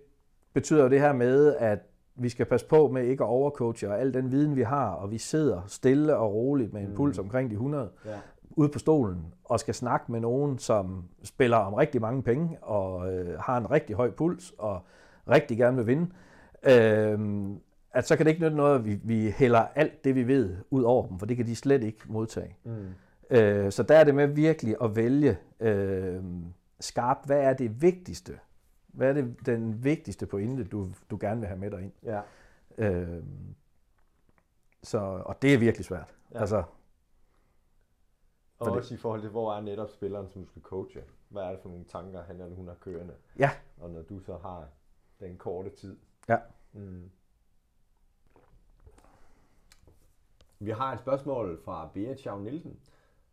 betyder 0.53 0.83
jo 0.83 0.89
det 0.89 0.99
her 0.99 1.13
med, 1.13 1.55
at 1.55 1.79
vi 2.19 2.29
skal 2.29 2.45
passe 2.45 2.65
på 2.65 2.87
med 2.87 3.03
ikke 3.03 3.23
at 3.23 3.27
overcoache, 3.27 3.89
og 3.89 3.99
al 3.99 4.13
den 4.13 4.31
viden, 4.31 4.55
vi 4.55 4.61
har, 4.61 4.89
og 4.89 5.11
vi 5.11 5.17
sidder 5.17 5.61
stille 5.67 6.15
og 6.15 6.33
roligt 6.33 6.73
med 6.73 6.81
en 6.81 6.89
mm. 6.89 6.95
puls 6.95 7.19
omkring 7.19 7.49
de 7.49 7.53
100, 7.53 7.89
ja. 8.05 8.11
ude 8.49 8.69
på 8.69 8.79
stolen, 8.79 9.33
og 9.43 9.59
skal 9.59 9.73
snakke 9.73 10.11
med 10.11 10.19
nogen, 10.19 10.57
som 10.57 11.03
spiller 11.23 11.57
om 11.57 11.73
rigtig 11.73 12.01
mange 12.01 12.23
penge, 12.23 12.57
og 12.61 13.13
øh, 13.13 13.39
har 13.39 13.57
en 13.57 13.71
rigtig 13.71 13.95
høj 13.95 14.11
puls, 14.11 14.53
og 14.57 14.81
rigtig 15.29 15.57
gerne 15.57 15.77
vil 15.77 15.87
vinde, 15.87 16.07
øh, 16.63 17.19
at 17.93 18.07
så 18.07 18.15
kan 18.15 18.25
det 18.25 18.31
ikke 18.31 18.43
nytte 18.43 18.57
noget, 18.57 18.75
at 18.75 18.85
vi, 18.85 18.99
vi 19.03 19.33
hælder 19.37 19.65
alt 19.75 20.03
det, 20.03 20.15
vi 20.15 20.27
ved, 20.27 20.55
ud 20.69 20.83
over 20.83 21.07
dem, 21.07 21.19
for 21.19 21.25
det 21.25 21.37
kan 21.37 21.45
de 21.45 21.55
slet 21.55 21.83
ikke 21.83 21.99
modtage. 22.07 22.55
Mm. 22.63 23.37
Øh, 23.37 23.71
så 23.71 23.83
der 23.83 23.95
er 23.95 24.03
det 24.03 24.15
med 24.15 24.27
virkelig 24.27 24.75
at 24.83 24.95
vælge 24.95 25.37
øh, 25.59 26.23
skarpt, 26.79 27.25
hvad 27.25 27.39
er 27.39 27.53
det 27.53 27.81
vigtigste? 27.81 28.33
Hvad 28.93 29.09
er 29.09 29.13
det 29.13 29.45
den 29.45 29.83
vigtigste 29.83 30.25
pointe, 30.25 30.63
du, 30.63 30.89
du 31.09 31.17
gerne 31.21 31.39
vil 31.39 31.47
have 31.47 31.59
med 31.59 31.71
dig 31.71 31.81
ind? 31.81 31.91
Ja. 32.03 32.21
Øh, 32.77 33.23
så, 34.83 34.97
og 35.25 35.41
det 35.41 35.53
er 35.53 35.57
virkelig 35.57 35.85
svært. 35.85 36.15
Ja. 36.33 36.39
Altså, 36.39 36.63
og 38.59 38.71
også 38.71 38.89
det. 38.89 38.99
i 38.99 39.01
forhold 39.01 39.21
til, 39.21 39.29
hvor 39.29 39.53
er 39.53 39.61
netop 39.61 39.89
spilleren, 39.89 40.29
som 40.29 40.41
du 40.41 40.47
skal 40.49 40.61
coache? 40.61 41.03
Hvad 41.29 41.43
er 41.43 41.51
det 41.51 41.59
for 41.59 41.69
nogle 41.69 41.85
tanker, 41.85 42.23
han 42.23 42.41
eller 42.41 42.55
hun 42.55 42.67
har 42.67 42.75
kørende? 42.75 43.15
Ja. 43.39 43.51
Og 43.77 43.89
når 43.89 44.01
du 44.01 44.19
så 44.19 44.37
har 44.37 44.67
den 45.19 45.37
korte 45.37 45.69
tid. 45.69 45.97
Ja. 46.29 46.37
Mm. 46.73 47.11
Vi 50.59 50.71
har 50.71 50.93
et 50.93 50.99
spørgsmål 50.99 51.61
fra 51.63 51.89
Beat 51.93 52.19
Schav 52.19 52.39
Nielsen. 52.39 52.79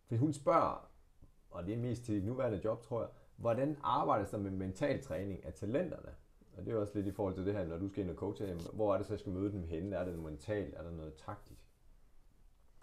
For 0.09 0.17
hun 0.17 0.33
spørger, 0.33 0.89
og 1.51 1.67
det 1.67 1.75
er 1.75 1.79
mest 1.79 2.05
til 2.05 2.25
nuværende 2.25 2.61
job, 2.65 2.83
tror 2.83 3.01
jeg, 3.01 3.11
hvordan 3.37 3.77
arbejder 3.83 4.27
der 4.27 4.39
med 4.39 4.51
mental 4.51 5.03
træning 5.03 5.45
af 5.45 5.55
talenterne? 5.55 6.15
Og 6.57 6.67
det 6.67 6.73
er 6.73 6.79
også 6.79 6.93
lidt 6.95 7.07
i 7.07 7.13
forhold 7.13 7.35
til 7.35 7.47
det 7.47 7.55
her, 7.55 7.67
når 7.67 7.79
du 7.79 7.89
skal 7.89 8.03
ind 8.03 8.11
og 8.11 8.17
coache, 8.17 8.55
hvor 8.73 8.95
er 8.95 8.99
det 8.99 9.07
så, 9.07 9.13
jeg 9.13 9.21
skal 9.21 9.33
møde 9.33 9.53
dem 9.53 9.63
henne? 9.63 9.97
Er 9.97 10.05
det 10.05 10.19
mentalt? 10.19 10.75
Er 10.75 10.83
der 10.83 10.91
noget 10.91 11.15
taktisk? 11.15 11.61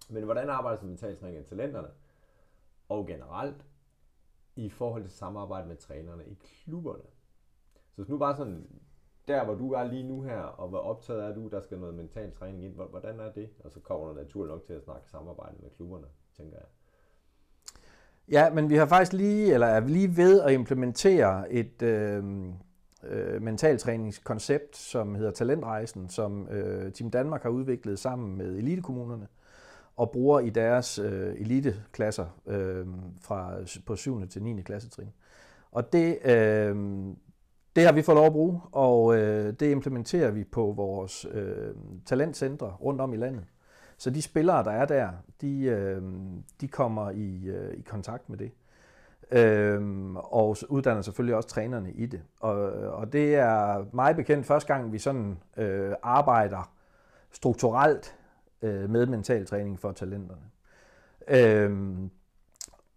Men 0.10 0.24
hvordan 0.24 0.50
arbejder 0.50 0.78
der 0.78 0.84
med 0.84 0.92
mental 0.92 1.18
træning 1.18 1.38
af 1.38 1.46
talenterne? 1.46 1.88
Og 2.90 3.08
generelt, 3.08 3.66
i 4.56 4.70
forhold 4.70 5.04
til 5.04 5.12
samarbejde 5.12 5.68
med 5.68 5.76
trænerne 5.76 6.26
i 6.26 6.34
klubberne. 6.34 7.04
Så 7.74 7.96
hvis 7.96 8.10
nu 8.10 8.18
bare 8.18 8.36
sådan, 8.36 8.82
der 9.28 9.46
hvor 9.46 9.56
du 9.56 9.72
er 9.72 9.84
lige 9.84 10.08
nu 10.08 10.22
her, 10.22 10.40
og 10.40 10.70
hvor 10.70 10.80
optaget 10.80 11.24
er 11.24 11.34
du, 11.34 11.48
der 11.48 11.62
skal 11.62 11.80
noget 11.80 11.96
mental 11.96 12.32
træning 12.32 12.64
ind, 12.64 12.74
hvordan 12.74 13.20
er 13.20 13.32
det? 13.32 13.50
Og 13.64 13.72
så 13.72 13.80
kommer 13.80 14.08
der 14.08 14.14
naturligt 14.14 14.52
nok 14.52 14.64
til 14.64 14.74
at 14.74 14.84
snakke 14.84 15.10
samarbejde 15.10 15.58
med 15.60 15.70
klubberne, 15.70 16.08
tænker 16.34 16.58
jeg. 16.58 16.68
Ja, 18.32 18.50
men 18.50 18.70
vi 18.70 18.76
har 18.76 18.86
faktisk 18.86 19.14
lige, 19.14 19.54
eller 19.54 19.68
er 19.68 19.80
lige 19.80 20.18
ved 20.18 20.42
at 20.42 20.54
implementere 20.54 21.52
et 21.52 21.82
øh, 21.82 22.24
øh, 23.04 23.42
mentaltræningskoncept, 23.42 24.78
som 24.78 25.16
hedder 25.16 25.32
Talentrejsen, 25.32 26.10
som 26.10 26.48
øh, 26.48 26.92
Team 26.92 27.12
Danmark 27.12 27.44
har 27.44 27.50
udviklet 27.50 28.00
sammen 28.00 28.38
med 28.38 28.58
elitekommunerne 28.58 29.28
og 29.96 30.12
bruger 30.12 30.40
i 30.40 30.50
deres 30.50 31.00
øh, 31.00 31.34
eliteklasser 31.38 32.26
øh, 32.48 32.88
fra 33.22 33.56
på 33.86 33.96
7. 33.96 34.28
til 34.28 34.44
9. 34.44 34.62
klassetrin. 34.62 35.10
Og 35.72 35.94
det, 35.94 36.18
øh, 36.26 36.76
det 37.76 37.86
har 37.86 37.92
vi 37.92 38.02
fået 38.02 38.16
lov 38.16 38.26
at 38.26 38.32
bruge, 38.32 38.62
og 38.72 39.16
øh, 39.18 39.54
det 39.60 39.72
implementerer 39.72 40.32
vi 40.32 40.44
på 40.44 40.74
vores 40.76 41.26
øh, 41.32 41.76
talentcentre 42.06 42.68
rundt 42.68 43.02
om 43.02 43.14
i 43.14 43.18
landet. 43.18 43.44
Så 44.04 44.10
de 44.10 44.22
spillere, 44.22 44.64
der 44.64 44.72
er 44.72 44.86
der, 44.86 45.10
de, 45.42 45.64
øh, 45.64 46.02
de 46.62 46.68
kommer 46.68 47.10
i, 47.10 47.46
øh, 47.46 47.74
i 47.74 47.82
kontakt 47.82 48.30
med 48.30 48.38
det. 48.38 48.52
Øh, 49.32 50.14
og 50.16 50.58
uddanner 50.70 51.02
selvfølgelig 51.02 51.36
også 51.36 51.50
trænerne 51.50 51.92
i 51.92 52.06
det. 52.06 52.22
Og, 52.40 52.56
og 52.72 53.14
det 53.14 53.36
er 53.36 53.86
meget 53.94 54.16
bekendt 54.16 54.46
første 54.46 54.74
gang, 54.74 54.92
vi 54.92 54.98
sådan 54.98 55.38
øh, 55.58 55.92
arbejder 56.02 56.72
strukturelt 57.32 58.16
øh, 58.62 58.90
med 58.90 59.06
mental 59.06 59.46
træning 59.46 59.80
for 59.80 59.92
talenterne. 59.92 60.42
Øh, 61.28 61.98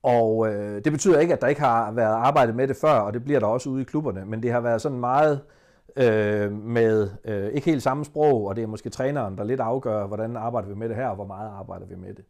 og 0.02 0.48
øh, 0.48 0.84
det 0.84 0.92
betyder 0.92 1.18
ikke, 1.18 1.34
at 1.34 1.40
der 1.40 1.46
ikke 1.46 1.60
har 1.60 1.92
været 1.92 2.14
arbejdet 2.14 2.54
med 2.54 2.68
det 2.68 2.76
før, 2.76 2.94
og 2.94 3.14
det 3.14 3.24
bliver 3.24 3.40
der 3.40 3.46
også 3.46 3.70
ude 3.70 3.82
i 3.82 3.84
klubberne, 3.84 4.24
men 4.24 4.42
det 4.42 4.52
har 4.52 4.60
været 4.60 4.82
sådan 4.82 5.00
meget 5.00 5.40
øh, 5.40 5.65
Øh, 5.96 6.52
med 6.52 7.10
øh, 7.24 7.48
ikke 7.48 7.70
helt 7.70 7.82
samme 7.82 8.04
sprog, 8.04 8.46
og 8.46 8.56
det 8.56 8.62
er 8.62 8.66
måske 8.66 8.90
træneren, 8.90 9.38
der 9.38 9.44
lidt 9.44 9.60
afgør, 9.60 10.06
hvordan 10.06 10.36
arbejder 10.36 10.68
vi 10.68 10.74
med 10.74 10.88
det 10.88 10.96
her, 10.96 11.08
og 11.08 11.14
hvor 11.14 11.26
meget 11.26 11.50
arbejder 11.50 11.86
vi 11.86 11.96
med 11.96 12.14
det. 12.14 12.24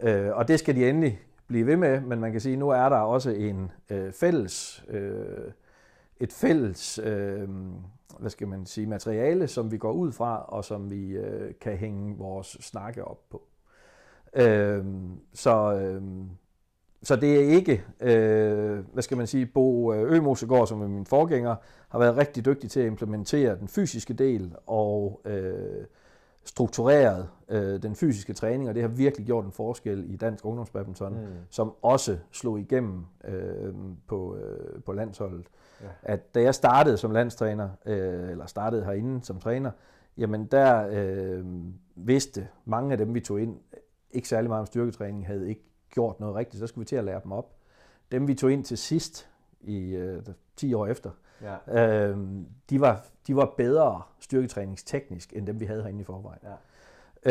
Øh, 0.00 0.36
og 0.36 0.48
det 0.48 0.58
skal 0.58 0.76
de 0.76 0.88
endelig 0.88 1.20
blive 1.46 1.66
ved 1.66 1.76
med, 1.76 2.00
men 2.00 2.20
man 2.20 2.32
kan 2.32 2.40
sige, 2.40 2.52
at 2.52 2.58
nu 2.58 2.68
er 2.68 2.88
der 2.88 2.96
også 2.96 3.30
en 3.30 3.70
øh, 3.90 4.12
fælles, 4.12 4.84
øh, 4.88 5.52
et 6.20 6.32
fælles 6.32 6.98
øh, 6.98 7.48
hvad 8.18 8.30
skal 8.30 8.48
man 8.48 8.66
sige, 8.66 8.86
materiale, 8.86 9.48
som 9.48 9.72
vi 9.72 9.78
går 9.78 9.92
ud 9.92 10.12
fra, 10.12 10.44
og 10.48 10.64
som 10.64 10.90
vi 10.90 11.10
øh, 11.10 11.54
kan 11.60 11.76
hænge 11.76 12.16
vores 12.18 12.46
snakke 12.46 13.04
op 13.04 13.20
på. 13.30 13.42
Øh, 14.34 14.84
så 15.34 15.74
øh, 15.74 16.02
så 17.02 17.16
det 17.16 17.36
er 17.36 17.48
ikke, 17.48 17.84
øh, 18.00 18.78
hvad 18.92 19.02
skal 19.02 19.16
man 19.16 19.26
sige, 19.26 19.46
Bo 19.46 19.92
øh, 19.92 20.12
Ømosegård, 20.12 20.66
som 20.66 20.82
er 20.82 20.88
min 20.88 21.06
forgænger, 21.06 21.56
har 21.88 21.98
været 21.98 22.16
rigtig 22.16 22.44
dygtig 22.44 22.70
til 22.70 22.80
at 22.80 22.86
implementere 22.86 23.58
den 23.58 23.68
fysiske 23.68 24.14
del 24.14 24.54
og 24.66 25.20
øh, 25.24 25.84
struktureret 26.44 27.28
øh, 27.48 27.82
den 27.82 27.94
fysiske 27.94 28.32
træning, 28.32 28.68
og 28.68 28.74
det 28.74 28.82
har 28.82 28.88
virkelig 28.88 29.26
gjort 29.26 29.44
en 29.44 29.52
forskel 29.52 30.04
i 30.14 30.16
dansk 30.16 30.44
ungdomsbadminton, 30.44 31.12
mm. 31.12 31.26
som 31.50 31.74
også 31.82 32.18
slog 32.32 32.60
igennem 32.60 33.04
øh, 33.24 33.74
på, 34.06 34.36
øh, 34.36 34.82
på 34.82 34.92
landsholdet. 34.92 35.46
Ja. 35.82 35.86
At 36.02 36.34
da 36.34 36.42
jeg 36.42 36.54
startede 36.54 36.96
som 36.96 37.10
landstræner, 37.10 37.68
øh, 37.86 38.30
eller 38.30 38.46
startede 38.46 38.84
herinde 38.84 39.24
som 39.24 39.40
træner, 39.40 39.70
jamen 40.16 40.46
der 40.46 40.88
øh, 40.90 41.44
vidste 41.96 42.48
mange 42.64 42.92
af 42.92 42.98
dem, 42.98 43.14
vi 43.14 43.20
tog 43.20 43.40
ind, 43.40 43.56
ikke 44.10 44.28
særlig 44.28 44.48
meget 44.50 44.60
om 44.60 44.66
styrketræning, 44.66 45.26
havde 45.26 45.48
ikke 45.48 45.62
gjort 45.96 46.20
noget 46.20 46.34
rigtigt, 46.34 46.60
så 46.60 46.66
skulle 46.66 46.82
vi 46.82 46.86
til 46.86 46.96
at 46.96 47.04
lære 47.04 47.20
dem 47.24 47.32
op. 47.32 47.52
Dem 48.12 48.28
vi 48.28 48.34
tog 48.34 48.52
ind 48.52 48.64
til 48.64 48.78
sidst, 48.78 49.28
i 49.60 49.94
øh, 49.94 50.22
10 50.56 50.74
år 50.74 50.86
efter, 50.86 51.10
ja. 51.42 52.08
øh, 52.08 52.18
de, 52.70 52.80
var, 52.80 53.04
de 53.26 53.36
var 53.36 53.54
bedre 53.56 54.02
styrketræningsteknisk, 54.20 55.32
end 55.32 55.46
dem 55.46 55.60
vi 55.60 55.64
havde 55.64 55.82
herinde 55.82 56.00
i 56.00 56.04
forvejen. 56.04 56.40
Ja. 56.44 56.54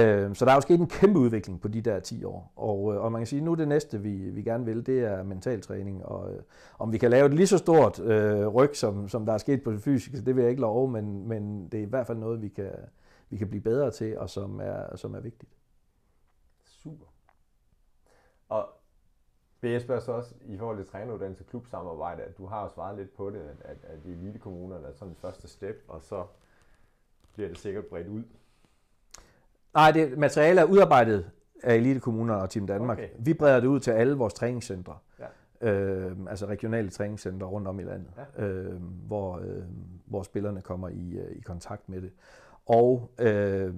Øh, 0.01 0.35
så 0.35 0.45
der 0.45 0.51
er 0.51 0.55
jo 0.55 0.61
sket 0.61 0.79
en 0.79 0.87
kæmpe 0.87 1.19
udvikling 1.19 1.61
på 1.61 1.67
de 1.67 1.81
der 1.81 1.99
10 1.99 2.23
år. 2.23 2.51
Og, 2.55 2.93
øh, 2.93 3.01
og 3.01 3.11
man 3.11 3.21
kan 3.21 3.27
sige, 3.27 3.39
at 3.39 3.43
nu 3.43 3.53
det 3.53 3.67
næste, 3.67 4.01
vi, 4.01 4.29
vi 4.29 4.41
gerne 4.41 4.65
vil, 4.65 4.85
det 4.85 4.99
er 4.99 5.23
mentaltræning. 5.23 6.05
Og 6.05 6.33
øh, 6.33 6.41
om 6.79 6.91
vi 6.91 6.97
kan 6.97 7.11
lave 7.11 7.25
et 7.25 7.33
lige 7.33 7.47
så 7.47 7.57
stort 7.57 7.99
øh, 7.99 8.47
ryg, 8.47 8.75
som, 8.75 9.09
som 9.09 9.25
der 9.25 9.33
er 9.33 9.37
sket 9.37 9.63
på 9.63 9.71
det 9.71 9.81
fysiske, 9.81 10.25
det 10.25 10.35
vil 10.35 10.41
jeg 10.41 10.49
ikke 10.49 10.61
love, 10.61 10.91
men, 10.91 11.27
men 11.27 11.67
det 11.71 11.77
er 11.77 11.83
i 11.83 11.89
hvert 11.89 12.07
fald 12.07 12.17
noget, 12.17 12.41
vi 12.41 12.47
kan, 12.47 12.71
vi 13.29 13.37
kan 13.37 13.47
blive 13.47 13.61
bedre 13.61 13.91
til, 13.91 14.17
og 14.19 14.29
som 14.29 14.59
er, 14.63 14.95
som 14.95 15.15
er 15.15 15.19
vigtigt. 15.19 15.51
Super. 16.65 17.14
Og 18.49 18.69
BS 19.61 19.83
spørger 19.83 20.01
så 20.01 20.11
også 20.11 20.35
i 20.45 20.57
forhold 20.57 20.77
til 20.77 20.87
træneruddannelse 20.87 21.43
og 21.43 21.47
klubsamarbejde, 21.47 22.23
at 22.23 22.37
du 22.37 22.45
har 22.45 22.63
jo 22.63 22.69
svaret 22.69 22.97
lidt 22.97 23.15
på 23.15 23.29
det, 23.29 23.39
at, 23.39 23.55
at, 23.61 23.77
at 23.83 24.03
de 24.03 24.11
elite 24.11 24.39
kommuner 24.39 24.75
er 24.75 24.93
sådan 24.93 25.15
første 25.15 25.47
step, 25.47 25.83
og 25.87 26.01
så 26.01 26.25
bliver 27.33 27.49
det 27.49 27.57
sikkert 27.57 27.85
bredt 27.85 28.07
ud. 28.07 28.23
Nej, 29.73 29.91
det 29.91 30.17
materiale 30.17 30.61
er 30.61 30.65
udarbejdet 30.65 31.31
af 31.63 31.75
elite 31.75 31.99
kommuner 31.99 32.33
og 32.35 32.49
Team 32.49 32.67
Danmark. 32.67 32.97
Okay. 32.97 33.09
Vi 33.19 33.33
breder 33.33 33.59
det 33.59 33.67
ud 33.67 33.79
til 33.79 33.91
alle 33.91 34.15
vores 34.15 34.33
træningscentre. 34.33 34.97
Ja. 35.19 35.71
Øh, 35.71 36.17
altså 36.29 36.45
regionale 36.45 36.89
træningscentre 36.89 37.47
rundt 37.47 37.67
om 37.67 37.79
i 37.79 37.83
landet, 37.83 38.11
ja. 38.37 38.45
øh, 38.45 38.81
hvor, 38.81 39.39
øh, 39.39 39.63
hvor 40.05 40.23
spillerne 40.23 40.61
kommer 40.61 40.89
i, 40.89 41.17
øh, 41.17 41.37
i 41.37 41.41
kontakt 41.41 41.89
med 41.89 42.01
det. 42.01 42.11
Og 42.65 43.11
øh, 43.19 43.73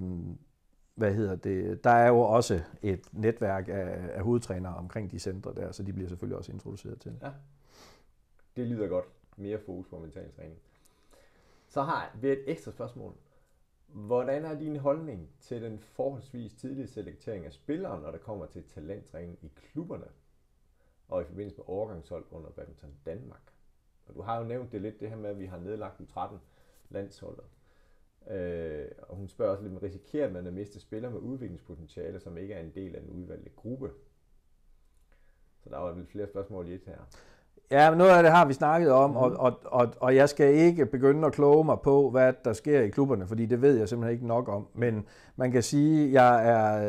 hvad 0.98 1.14
hedder 1.14 1.36
det, 1.36 1.84
der 1.84 1.90
er 1.90 2.08
jo 2.08 2.20
også 2.20 2.60
et 2.82 3.08
netværk 3.12 3.68
af, 3.68 4.10
af 4.12 4.22
hovedtrænere 4.22 4.74
omkring 4.74 5.10
de 5.10 5.18
centre 5.18 5.54
der, 5.54 5.72
så 5.72 5.82
de 5.82 5.92
bliver 5.92 6.08
selvfølgelig 6.08 6.38
også 6.38 6.52
introduceret 6.52 7.00
til. 7.00 7.18
Ja. 7.22 7.30
Det 8.56 8.66
lyder 8.66 8.88
godt. 8.88 9.04
Mere 9.36 9.58
fokus 9.58 9.86
på 9.88 9.98
mental 9.98 10.32
træning. 10.32 10.58
Så 11.68 11.82
har 11.82 12.16
vi 12.20 12.28
et 12.28 12.44
ekstra 12.46 12.70
spørgsmål. 12.70 13.14
Hvordan 13.86 14.44
er 14.44 14.58
din 14.58 14.76
holdning 14.76 15.28
til 15.40 15.62
den 15.62 15.78
forholdsvis 15.78 16.54
tidlige 16.54 16.86
selektering 16.86 17.46
af 17.46 17.52
spillere, 17.52 18.00
når 18.00 18.10
det 18.10 18.20
kommer 18.20 18.46
til 18.46 18.64
talenttræning 18.64 19.38
i 19.42 19.52
klubberne? 19.56 20.08
Og 21.08 21.22
i 21.22 21.24
forbindelse 21.24 21.56
med 21.56 21.64
overgangshold 21.68 22.24
under 22.30 22.50
Badminton 22.50 22.94
Danmark? 23.06 23.52
Og 24.06 24.14
du 24.14 24.22
har 24.22 24.38
jo 24.38 24.44
nævnt 24.44 24.72
det 24.72 24.82
lidt, 24.82 25.00
det 25.00 25.08
her 25.08 25.16
med, 25.16 25.30
at 25.30 25.38
vi 25.38 25.46
har 25.46 25.58
nedlagt 25.58 26.00
U13 26.00 26.34
landsholdet. 26.88 27.44
Øh, 28.30 28.86
og 29.08 29.16
hun 29.16 29.28
spørger 29.28 29.52
også 29.52 29.64
lidt, 29.64 29.82
risikerer 29.82 30.30
man 30.30 30.46
at 30.46 30.52
miste 30.52 30.80
spillere 30.80 31.12
med 31.12 31.20
udviklingspotentiale, 31.20 32.20
som 32.20 32.38
ikke 32.38 32.54
er 32.54 32.60
en 32.60 32.72
del 32.74 32.94
af 32.94 33.00
den 33.00 33.10
udvalgte 33.10 33.50
gruppe? 33.56 33.90
Så 35.64 35.70
der 35.70 35.78
var 35.78 35.96
lidt 35.96 36.10
flere 36.10 36.26
spørgsmål 36.26 36.68
i 36.68 36.74
et 36.74 36.82
her. 36.86 36.98
Ja, 37.70 37.94
noget 37.94 38.10
af 38.10 38.22
det 38.22 38.32
har 38.32 38.46
vi 38.46 38.52
snakket 38.52 38.90
om, 38.90 39.10
mm. 39.10 39.16
og, 39.16 39.30
og, 39.30 39.60
og, 39.64 39.94
og 40.00 40.16
jeg 40.16 40.28
skal 40.28 40.54
ikke 40.54 40.86
begynde 40.86 41.26
at 41.26 41.32
kloge 41.32 41.64
mig 41.64 41.80
på, 41.80 42.10
hvad 42.10 42.32
der 42.44 42.52
sker 42.52 42.80
i 42.80 42.88
klubberne, 42.88 43.26
fordi 43.26 43.46
det 43.46 43.62
ved 43.62 43.78
jeg 43.78 43.88
simpelthen 43.88 44.14
ikke 44.14 44.26
nok 44.26 44.48
om. 44.48 44.68
Men 44.74 45.06
man 45.36 45.52
kan 45.52 45.62
sige, 45.62 46.06
at 46.06 46.12
jeg 46.12 46.48
er, 46.48 46.80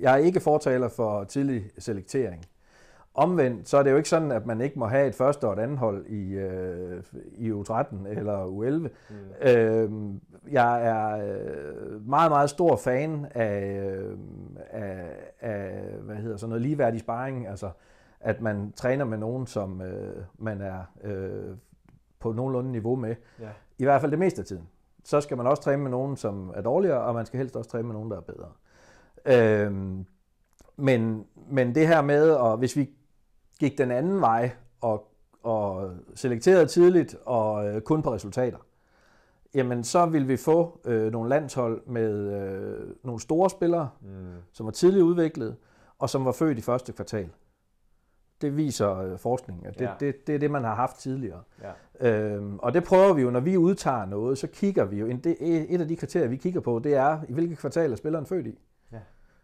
jeg 0.00 0.12
er 0.12 0.16
ikke 0.16 0.40
fortaler 0.40 0.88
for 0.88 1.24
tidlig 1.24 1.70
selektering. 1.78 2.44
Omvendt, 3.18 3.68
så 3.68 3.78
er 3.78 3.82
det 3.82 3.90
jo 3.90 3.96
ikke 3.96 4.08
sådan, 4.08 4.32
at 4.32 4.46
man 4.46 4.60
ikke 4.60 4.78
må 4.78 4.86
have 4.86 5.08
et 5.08 5.14
første 5.14 5.44
og 5.44 5.52
et 5.52 5.58
andet 5.58 5.78
hold 5.78 6.06
i, 6.06 6.32
øh, 6.32 7.02
i 7.32 7.50
U13 7.50 8.08
eller 8.08 8.46
U11. 8.46 8.88
Mm. 9.10 9.48
Øh, 9.48 9.90
jeg 10.52 10.86
er 10.86 11.16
øh, 11.16 12.08
meget, 12.08 12.30
meget 12.30 12.50
stor 12.50 12.76
fan 12.76 13.26
af, 13.30 13.80
øh, 13.80 14.18
af, 14.70 15.04
af 15.40 15.82
hvad 16.02 16.16
hedder 16.16 16.36
sådan 16.36 16.48
noget 16.48 16.62
ligeværdig 16.62 17.00
sparring, 17.00 17.48
altså 17.48 17.70
at 18.20 18.40
man 18.40 18.72
træner 18.72 19.04
med 19.04 19.18
nogen, 19.18 19.46
som 19.46 19.82
øh, 19.82 20.16
man 20.38 20.60
er 20.60 20.82
øh, 21.04 21.56
på 22.20 22.32
nogenlunde 22.32 22.72
niveau 22.72 22.96
med. 22.96 23.14
Ja. 23.40 23.48
I 23.78 23.84
hvert 23.84 24.00
fald 24.00 24.10
det 24.10 24.18
meste 24.18 24.40
af 24.40 24.46
tiden. 24.46 24.68
Så 25.04 25.20
skal 25.20 25.36
man 25.36 25.46
også 25.46 25.62
træne 25.62 25.82
med 25.82 25.90
nogen, 25.90 26.16
som 26.16 26.52
er 26.54 26.62
dårligere, 26.62 27.00
og 27.00 27.14
man 27.14 27.26
skal 27.26 27.38
helst 27.38 27.56
også 27.56 27.70
træne 27.70 27.84
med 27.84 27.94
nogen, 27.94 28.10
der 28.10 28.16
er 28.16 28.20
bedre. 28.20 28.48
Øh, 29.26 29.72
men, 30.76 31.26
men 31.50 31.74
det 31.74 31.88
her 31.88 32.02
med, 32.02 32.30
og 32.30 32.56
hvis 32.56 32.76
vi 32.76 32.90
gik 33.58 33.78
den 33.78 33.90
anden 33.90 34.20
vej 34.20 34.50
og, 34.80 35.12
og 35.42 35.90
selekterede 36.14 36.66
tidligt 36.66 37.16
og 37.24 37.68
øh, 37.68 37.80
kun 37.80 38.02
på 38.02 38.14
resultater, 38.14 38.58
jamen 39.54 39.84
så 39.84 40.06
vil 40.06 40.28
vi 40.28 40.36
få 40.36 40.80
øh, 40.84 41.12
nogle 41.12 41.28
landshold 41.28 41.86
med 41.86 42.42
øh, 42.42 42.94
nogle 43.04 43.20
store 43.20 43.50
spillere, 43.50 43.88
mm. 44.00 44.08
som 44.52 44.66
var 44.66 44.72
tidligt 44.72 45.02
udviklet, 45.02 45.56
og 45.98 46.10
som 46.10 46.24
var 46.24 46.32
født 46.32 46.58
i 46.58 46.62
første 46.62 46.92
kvartal. 46.92 47.30
Det 48.40 48.56
viser 48.56 48.98
øh, 48.98 49.18
forskningen, 49.18 49.66
at 49.66 49.78
det, 49.78 49.84
ja. 49.84 49.92
det, 50.00 50.26
det 50.26 50.34
er 50.34 50.38
det, 50.38 50.50
man 50.50 50.64
har 50.64 50.74
haft 50.74 50.98
tidligere. 50.98 51.42
Ja. 52.00 52.10
Øhm, 52.10 52.58
og 52.58 52.74
det 52.74 52.84
prøver 52.84 53.12
vi 53.12 53.22
jo, 53.22 53.30
når 53.30 53.40
vi 53.40 53.56
udtager 53.56 54.06
noget, 54.06 54.38
så 54.38 54.46
kigger 54.46 54.84
vi 54.84 54.98
jo, 54.98 55.06
en, 55.06 55.18
det, 55.18 55.36
et 55.74 55.80
af 55.80 55.88
de 55.88 55.96
kriterier, 55.96 56.28
vi 56.28 56.36
kigger 56.36 56.60
på, 56.60 56.80
det 56.84 56.94
er, 56.94 57.20
i 57.28 57.32
hvilke 57.32 57.56
kvartal 57.56 57.92
er 57.92 57.96
spilleren 57.96 58.26
født 58.26 58.46
i. 58.46 58.58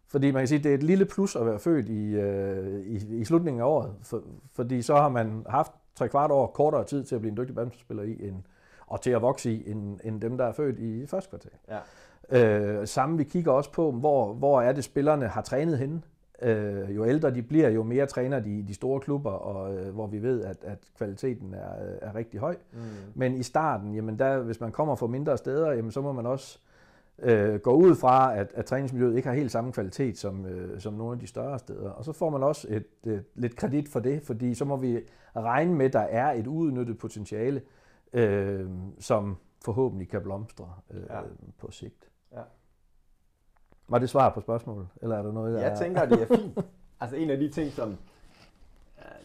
Fordi 0.09 0.31
man 0.31 0.41
kan 0.41 0.49
sige, 0.49 0.59
at 0.59 0.65
det 0.65 0.71
er 0.71 0.75
et 0.75 0.83
lille 0.83 1.05
plus 1.05 1.37
at 1.37 1.47
være 1.47 1.59
født 1.59 1.89
i, 1.89 2.15
øh, 2.15 2.81
i, 2.81 3.21
i 3.21 3.25
slutningen 3.25 3.61
af 3.61 3.67
året, 3.67 3.95
for, 4.03 4.23
fordi 4.53 4.83
så 4.83 4.97
har 4.97 5.09
man 5.09 5.47
haft 5.49 5.73
tre 5.95 6.09
kvart 6.09 6.31
år 6.31 6.47
kortere 6.47 6.85
tid 6.85 7.05
til 7.05 7.15
at 7.15 7.21
blive 7.21 7.31
en 7.31 7.37
dygtig 7.37 7.55
badmintonspiller 7.55 8.03
i, 8.03 8.29
end, 8.29 8.37
og 8.87 9.01
til 9.01 9.11
at 9.11 9.23
vokse 9.23 9.53
i, 9.53 9.71
end, 9.71 9.99
end 10.05 10.21
dem, 10.21 10.39
der 10.39 10.45
er 10.45 10.53
født 10.53 10.79
i 10.79 11.07
første 11.07 11.31
kvartal. 11.31 11.51
Ja. 11.69 11.79
Øh, 12.31 12.87
samme 12.87 13.17
vi 13.17 13.25
kigger 13.25 13.53
også 13.53 13.73
på, 13.73 13.93
hvor, 13.93 14.33
hvor 14.33 14.61
er 14.61 14.73
det 14.73 14.85
spillerne 14.85 15.29
har 15.29 15.43
trænet 15.43 15.79
henne. 15.79 16.03
Øh, 16.43 16.97
jo 16.97 17.07
ældre 17.07 17.31
de 17.35 17.43
bliver, 17.43 17.69
jo 17.69 17.83
mere 17.83 18.07
træner 18.07 18.41
de 18.41 18.59
i 18.59 18.63
de 18.63 18.75
store 18.75 19.01
klubber, 19.01 19.31
og 19.31 19.75
øh, 19.75 19.95
hvor 19.95 20.07
vi 20.07 20.23
ved, 20.23 20.45
at, 20.45 20.57
at 20.63 20.79
kvaliteten 20.97 21.55
er, 21.55 22.09
er 22.09 22.15
rigtig 22.15 22.41
høj. 22.41 22.57
Mm. 22.73 22.79
Men 23.15 23.35
i 23.35 23.43
starten, 23.43 23.95
jamen 23.95 24.19
der, 24.19 24.39
hvis 24.39 24.61
man 24.61 24.73
kommer 24.73 24.95
fra 24.95 25.07
mindre 25.07 25.39
steder, 25.39 25.73
jamen 25.73 25.91
så 25.91 26.01
må 26.01 26.13
man 26.13 26.27
også 26.27 26.59
øh, 27.19 27.61
gå 27.61 27.73
ud 27.73 27.95
fra, 27.95 28.37
at, 28.37 28.53
at 28.55 28.65
træningsmiljøet 28.65 29.17
ikke 29.17 29.29
har 29.29 29.37
helt 29.37 29.53
samme 29.53 29.73
kvalitet 29.73 30.19
som, 30.19 30.47
øh, 30.47 30.81
som 30.81 30.95
nogle 30.95 31.13
af 31.13 31.19
de 31.19 31.27
større 31.27 31.59
steder. 31.59 31.91
Og 31.91 32.05
så 32.05 32.13
får 32.13 32.31
man 32.31 32.43
også 32.43 32.67
et, 32.71 32.87
et, 33.13 33.25
lidt 33.35 33.57
kredit 33.57 33.89
for 33.89 34.01
det, 34.01 34.23
fordi 34.23 34.55
så 34.55 34.65
må 34.65 34.77
vi 34.77 35.01
regne 35.37 35.75
med, 35.75 35.87
at 35.87 35.93
der 35.93 36.01
er 36.01 36.33
et 36.33 36.47
uudnyttet 36.47 36.99
potentiale, 36.99 37.63
øh, 38.13 38.71
som 38.99 39.37
forhåbentlig 39.65 40.09
kan 40.09 40.23
blomstre 40.23 40.75
øh, 40.91 41.03
ja. 41.11 41.21
på 41.59 41.71
sigt. 41.71 42.11
Ja. 42.33 42.43
Var 43.89 43.99
det 43.99 44.11
svar 44.11 44.35
på 44.35 44.41
spørgsmålet, 44.41 44.89
eller 45.03 45.17
er 45.17 45.23
der 45.23 45.33
noget, 45.33 45.55
der 45.55 45.61
Jeg 45.61 45.73
er... 45.73 45.77
tænker, 45.77 46.01
at 46.01 46.11
det 46.11 46.23
er 46.23 46.37
fint. 46.37 46.59
altså 47.01 47.17
en 47.17 47.31
af 47.31 47.39
de 47.39 47.49
ting, 47.49 47.73
som, 47.73 47.97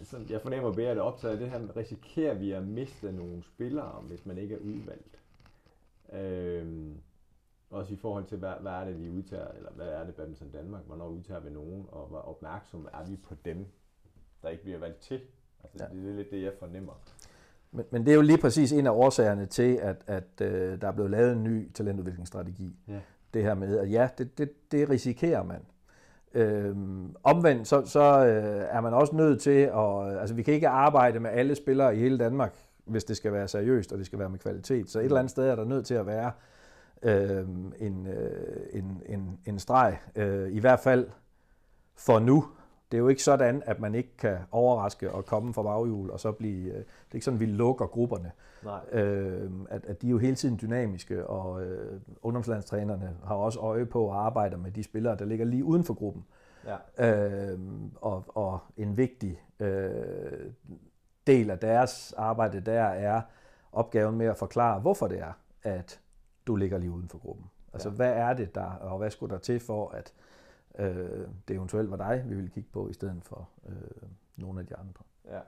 som 0.04 0.26
jeg 0.30 0.42
fornemmer 0.42 0.74
bedre, 0.74 0.92
det 0.92 1.02
optaget, 1.02 1.40
det 1.40 1.50
her 1.50 1.60
med, 1.60 1.76
risikerer 1.76 2.34
vi 2.34 2.52
at 2.52 2.68
miste 2.68 3.12
nogle 3.12 3.44
spillere, 3.44 4.04
hvis 4.08 4.26
man 4.26 4.38
ikke 4.38 4.56
er 4.56 4.60
udvalgt. 4.60 5.20
Øhm, 6.14 6.98
også 7.70 7.94
i 7.94 7.98
forhold 7.98 8.26
til, 8.26 8.38
hvad, 8.38 8.54
hvad 8.62 8.72
er 8.72 8.86
det, 8.86 9.02
vi 9.02 9.10
udtager, 9.10 9.48
eller 9.58 9.72
hvad 9.72 9.88
er 9.88 10.06
det 10.06 10.16
Badminton 10.16 10.50
Danmark, 10.50 10.82
hvornår 10.86 11.08
udtager 11.08 11.40
vi 11.40 11.50
nogen, 11.50 11.86
og 11.92 12.08
hvor 12.08 12.20
opmærksom 12.20 12.88
er 12.94 13.10
vi 13.10 13.16
på 13.16 13.36
dem, 13.46 13.66
der 14.44 14.50
ikke 14.50 14.64
bliver 14.64 14.80
valgt 14.80 15.00
til. 15.00 15.20
Altså, 15.64 15.84
ja. 15.84 16.00
det 16.00 16.10
er 16.10 16.16
lidt 16.16 16.32
det, 16.32 16.44
jeg 16.44 16.54
fornemmer. 16.60 16.94
Men, 17.72 17.86
men 17.92 18.06
det 18.06 18.12
er 18.12 18.16
jo 18.16 18.22
lige 18.22 18.38
præcis 18.38 18.72
en 18.72 18.88
af 18.88 18.92
årsagerne 18.92 19.46
til, 19.46 19.80
at, 19.82 20.04
at 20.08 20.42
øh, 20.42 20.82
der 20.82 20.88
er 20.88 20.92
blevet 20.92 21.12
lavet 21.12 21.34
en 21.34 21.44
ny 21.44 21.72
talentudviklingsstrategi. 21.72 22.76
Ja. 22.88 23.00
Det 23.34 23.44
her 23.44 23.54
med, 23.54 23.78
at 23.78 23.92
ja, 23.92 24.10
det, 24.18 24.38
det, 24.38 24.72
det 24.72 24.90
risikerer 24.90 25.44
man. 25.44 25.62
Øhm, 26.34 27.16
omvendt, 27.24 27.68
så, 27.68 27.86
så 27.86 28.26
øh, 28.26 28.68
er 28.70 28.82
man 28.82 28.94
også 28.94 29.16
nødt 29.16 29.42
til 29.42 29.60
at... 29.60 30.20
Altså, 30.20 30.36
vi 30.36 30.44
kan 30.44 30.54
ikke 30.54 30.68
arbejde 30.68 31.20
med 31.20 31.30
alle 31.30 31.56
spillere 31.56 31.96
i 31.96 32.00
hele 32.00 32.18
Danmark, 32.18 32.56
hvis 32.86 33.04
det 33.04 33.18
skal 33.18 33.34
være 33.34 33.48
seriøst, 33.48 33.92
og 33.92 33.98
det 33.98 34.06
skal 34.06 34.20
være 34.20 34.30
med 34.30 34.40
kvalitet. 34.40 34.90
Så 34.90 35.00
et 35.00 35.06
eller 35.06 35.20
andet 35.20 35.32
sted 35.32 35.44
er 35.44 35.56
der 35.56 35.66
nødt 35.66 35.86
til 35.86 35.94
at 35.94 36.06
være 36.08 36.32
øh, 37.02 37.48
en, 37.80 38.08
øh, 38.08 38.58
en, 38.74 39.02
en, 39.06 39.40
en 39.46 39.60
streg, 39.60 39.98
øh, 40.16 40.52
i 40.52 40.60
hvert 40.60 40.80
fald 40.80 41.08
for 41.96 42.20
nu. 42.20 42.46
Det 42.92 42.98
er 42.98 43.02
jo 43.02 43.08
ikke 43.08 43.24
sådan, 43.24 43.64
at 43.66 43.80
man 43.80 43.96
ikke 43.96 44.18
kan 44.18 44.38
overraske 44.52 45.12
og 45.12 45.26
komme 45.26 45.54
fra 45.54 45.64
baghjul, 45.64 46.10
og 46.10 46.20
så 46.20 46.32
blive... 46.32 46.72
Øh, 46.72 46.76
det 46.76 47.12
er 47.12 47.16
ikke 47.16 47.26
sådan, 47.26 47.36
at 47.36 47.42
vi 47.42 47.46
lukker 47.46 47.86
grupperne. 47.86 48.32
Nej. 48.64 49.02
Øh, 49.02 49.52
at, 49.70 49.86
at 49.86 50.02
de 50.02 50.08
er 50.08 50.12
jo 50.12 50.18
hele 50.18 50.36
tiden 50.36 50.60
dynamiske, 50.62 51.28
og 51.28 51.66
øh, 51.66 52.02
ungdomslandstrænerne 52.22 53.18
har 53.26 53.36
også 53.36 53.60
øje 53.60 53.86
på 53.86 54.12
at 54.12 54.18
arbejde 54.18 54.58
med 54.58 54.72
de 54.72 54.84
spillere, 54.84 55.18
der 55.18 55.26
ligger 55.26 55.46
lige 55.46 55.64
uden 55.64 55.84
for 55.84 55.94
gruppen. 55.94 56.26
Ja. 56.98 57.10
Øh, 57.10 57.60
og, 57.96 58.24
og 58.28 58.60
en 58.78 58.98
vigtig 58.98 59.42
øh, 59.60 60.52
del 61.28 61.50
af 61.50 61.60
deres 61.60 62.14
arbejde 62.18 62.60
der 62.60 62.82
er 62.82 63.22
opgaven 63.72 64.18
med 64.18 64.26
at 64.26 64.38
forklare, 64.38 64.80
hvorfor 64.80 65.08
det 65.08 65.20
er, 65.20 65.34
at 65.64 66.00
du 66.50 66.56
ligger 66.56 66.78
lige 66.78 66.92
uden 66.92 67.10
for 67.10 67.18
gruppen. 67.18 67.46
Altså, 67.74 67.90
ja. 67.90 67.96
hvad 67.96 68.14
er 68.14 68.34
det 68.34 68.56
der, 68.56 68.72
og 68.72 68.98
hvad 68.98 69.12
skulle 69.12 69.34
der 69.34 69.40
til 69.40 69.60
for, 69.60 69.90
at 69.90 70.14
øh, 70.80 71.28
det 71.48 71.56
eventuelt 71.56 71.92
var 71.92 71.98
dig, 71.98 72.24
vi 72.28 72.36
ville 72.36 72.50
kigge 72.50 72.70
på, 72.74 72.90
i 72.90 72.94
stedet 72.94 73.24
for 73.24 73.50
øh, 73.66 74.10
nogle 74.36 74.60
af 74.60 74.66
de 74.66 74.76
andre. 74.76 75.04
Ja. 75.26 75.40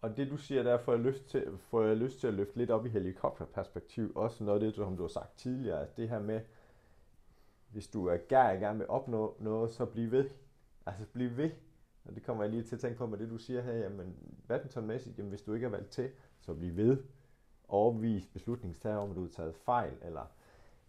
Og 0.00 0.16
det 0.16 0.30
du 0.30 0.36
siger 0.36 0.62
der, 0.62 0.78
får 0.78 0.92
jeg 0.92 1.00
lyst 1.00 1.28
til, 1.28 1.58
får 1.58 1.82
jeg 1.82 1.96
lyst 1.96 2.20
til 2.20 2.26
at 2.26 2.34
løfte 2.34 2.58
lidt 2.58 2.70
op 2.70 2.86
i 2.86 2.88
helikopterperspektiv, 2.88 4.12
også 4.14 4.44
noget 4.44 4.60
af 4.60 4.66
det, 4.66 4.74
som 4.74 4.96
du 4.96 5.02
har 5.02 5.08
sagt 5.08 5.38
tidligere, 5.38 5.80
at 5.80 5.96
det 5.96 6.08
her 6.08 6.20
med, 6.20 6.40
hvis 7.68 7.88
du 7.88 8.06
er 8.06 8.18
gerne, 8.28 8.60
gerne 8.60 8.78
vil 8.78 8.88
opnå 8.88 9.36
noget, 9.40 9.70
så 9.70 9.84
bliv 9.84 10.10
ved. 10.10 10.30
Altså 10.86 11.06
bliv 11.12 11.36
ved. 11.36 11.50
Og 12.04 12.14
det 12.14 12.22
kommer 12.22 12.44
jeg 12.44 12.50
lige 12.50 12.62
til 12.62 12.76
at 12.76 12.80
tænke 12.80 12.98
på 12.98 13.06
med 13.06 13.18
det, 13.18 13.30
du 13.30 13.38
siger 13.38 13.62
her, 13.62 13.72
jamen 13.72 14.16
badmintonmæssigt, 14.48 15.18
jamen 15.18 15.30
hvis 15.30 15.42
du 15.42 15.54
ikke 15.54 15.66
er 15.66 15.70
valgt 15.70 15.90
til, 15.90 16.10
så 16.40 16.54
bliv 16.54 16.76
ved 16.76 17.02
overbevist 17.72 18.32
beslutningstager 18.32 18.96
om, 18.96 19.10
at 19.10 19.16
du 19.16 19.22
har 19.22 19.28
taget 19.28 19.54
fejl, 19.54 19.92
eller 20.02 20.26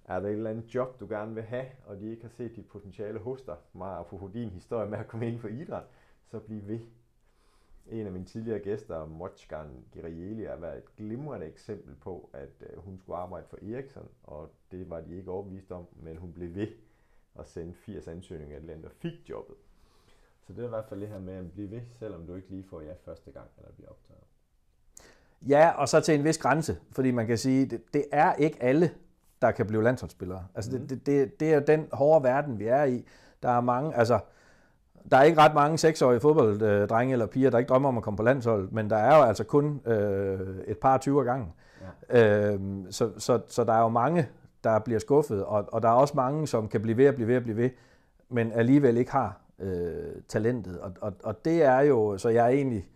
er 0.05 0.19
der 0.19 0.27
et 0.27 0.33
eller 0.33 0.49
andet 0.49 0.75
job, 0.75 0.99
du 0.99 1.07
gerne 1.07 1.33
vil 1.33 1.43
have, 1.43 1.65
og 1.85 1.99
de 1.99 2.11
ikke 2.11 2.21
har 2.21 2.29
set 2.29 2.55
dit 2.55 2.67
potentiale 2.67 3.19
hos 3.19 3.41
dig, 3.41 3.57
meget 3.73 4.05
på 4.05 4.29
din 4.33 4.49
historie 4.49 4.89
med 4.89 4.97
at 4.97 5.07
komme 5.07 5.27
ind 5.27 5.39
for 5.39 5.47
idræt, 5.47 5.83
så 6.25 6.39
bliv 6.39 6.67
ved. 6.67 6.79
En 7.87 8.05
af 8.05 8.11
mine 8.11 8.25
tidligere 8.25 8.59
gæster, 8.59 9.05
Mochgan 9.05 9.85
Girieli, 9.91 10.43
har 10.43 10.55
været 10.55 10.77
et 10.77 10.95
glimrende 10.95 11.45
eksempel 11.45 11.95
på, 11.95 12.29
at 12.33 12.63
øh, 12.69 12.77
hun 12.77 12.97
skulle 12.97 13.17
arbejde 13.17 13.47
for 13.49 13.57
Ericsson, 13.61 14.09
og 14.23 14.49
det 14.71 14.89
var 14.89 15.01
de 15.01 15.15
ikke 15.17 15.31
overbevist 15.31 15.71
om, 15.71 15.87
men 15.93 16.17
hun 16.17 16.33
blev 16.33 16.55
ved 16.55 16.67
at 17.35 17.47
sende 17.47 17.73
80 17.73 18.07
ansøgninger 18.07 18.57
et 18.57 18.63
land 18.63 18.85
og 18.85 18.91
fik 18.91 19.29
jobbet. 19.29 19.55
Så 20.41 20.53
det 20.53 20.61
er 20.61 20.65
i 20.65 20.69
hvert 20.69 20.85
fald 20.85 21.01
det 21.01 21.09
her 21.09 21.19
med 21.19 21.33
at 21.33 21.51
blive 21.51 21.71
ved, 21.71 21.81
selvom 21.91 22.27
du 22.27 22.35
ikke 22.35 22.49
lige 22.49 22.63
får 22.63 22.81
ja 22.81 22.93
første 22.93 23.31
gang, 23.31 23.49
eller 23.57 23.71
bliver 23.71 23.89
optaget. 23.89 24.23
Ja, 25.47 25.69
og 25.69 25.89
så 25.89 25.99
til 25.99 26.15
en 26.15 26.23
vis 26.23 26.37
grænse, 26.37 26.77
fordi 26.91 27.11
man 27.11 27.27
kan 27.27 27.37
sige, 27.37 27.65
det, 27.65 27.93
det 27.93 28.05
er 28.11 28.33
ikke 28.33 28.63
alle, 28.63 28.91
der 29.41 29.51
kan 29.51 29.65
blive 29.65 29.83
landsholdsspillere. 29.83 30.43
Altså 30.55 30.71
mm. 30.71 30.87
det, 30.87 31.05
det, 31.05 31.39
det 31.39 31.53
er 31.53 31.59
den 31.59 31.87
hårde 31.91 32.23
verden, 32.23 32.59
vi 32.59 32.67
er 32.67 32.83
i. 32.83 33.05
Der 33.43 33.49
er 33.49 33.61
mange, 33.61 33.95
altså, 33.95 34.19
der 35.11 35.17
er 35.17 35.23
ikke 35.23 35.41
ret 35.41 35.53
mange 35.53 35.77
seksårige 35.77 36.19
fodbolddrenge 36.19 37.13
eller 37.13 37.25
piger, 37.25 37.49
der 37.49 37.57
ikke 37.57 37.69
drømmer 37.69 37.89
om 37.89 37.97
at 37.97 38.03
komme 38.03 38.17
på 38.17 38.23
landsholdet, 38.23 38.71
men 38.71 38.89
der 38.89 38.95
er 38.95 39.17
jo 39.17 39.23
altså 39.23 39.43
kun 39.43 39.81
øh, 39.85 40.39
et 40.67 40.77
par 40.77 40.97
20 40.97 41.23
gange. 41.23 41.47
Ja. 42.09 42.51
Øh, 42.53 42.59
så, 42.89 43.09
så, 43.17 43.39
så 43.47 43.63
der 43.63 43.73
er 43.73 43.81
jo 43.81 43.89
mange, 43.89 44.27
der 44.63 44.79
bliver 44.79 44.99
skuffet, 44.99 45.45
og, 45.45 45.65
og 45.71 45.81
der 45.81 45.89
er 45.89 45.93
også 45.93 46.13
mange, 46.15 46.47
som 46.47 46.67
kan 46.67 46.81
blive 46.81 46.97
ved 46.97 47.05
at 47.05 47.15
blive 47.15 47.27
ved 47.27 47.35
at 47.35 47.43
blive 47.43 47.57
ved, 47.57 47.69
men 48.29 48.51
alligevel 48.51 48.97
ikke 48.97 49.11
har 49.11 49.41
øh, 49.59 49.93
talentet. 50.27 50.79
Og, 50.79 50.91
og, 51.01 51.13
og 51.23 51.45
det 51.45 51.63
er 51.63 51.79
jo, 51.79 52.17
så 52.17 52.29
jeg 52.29 52.45
er 52.45 52.49
egentlig, 52.49 52.87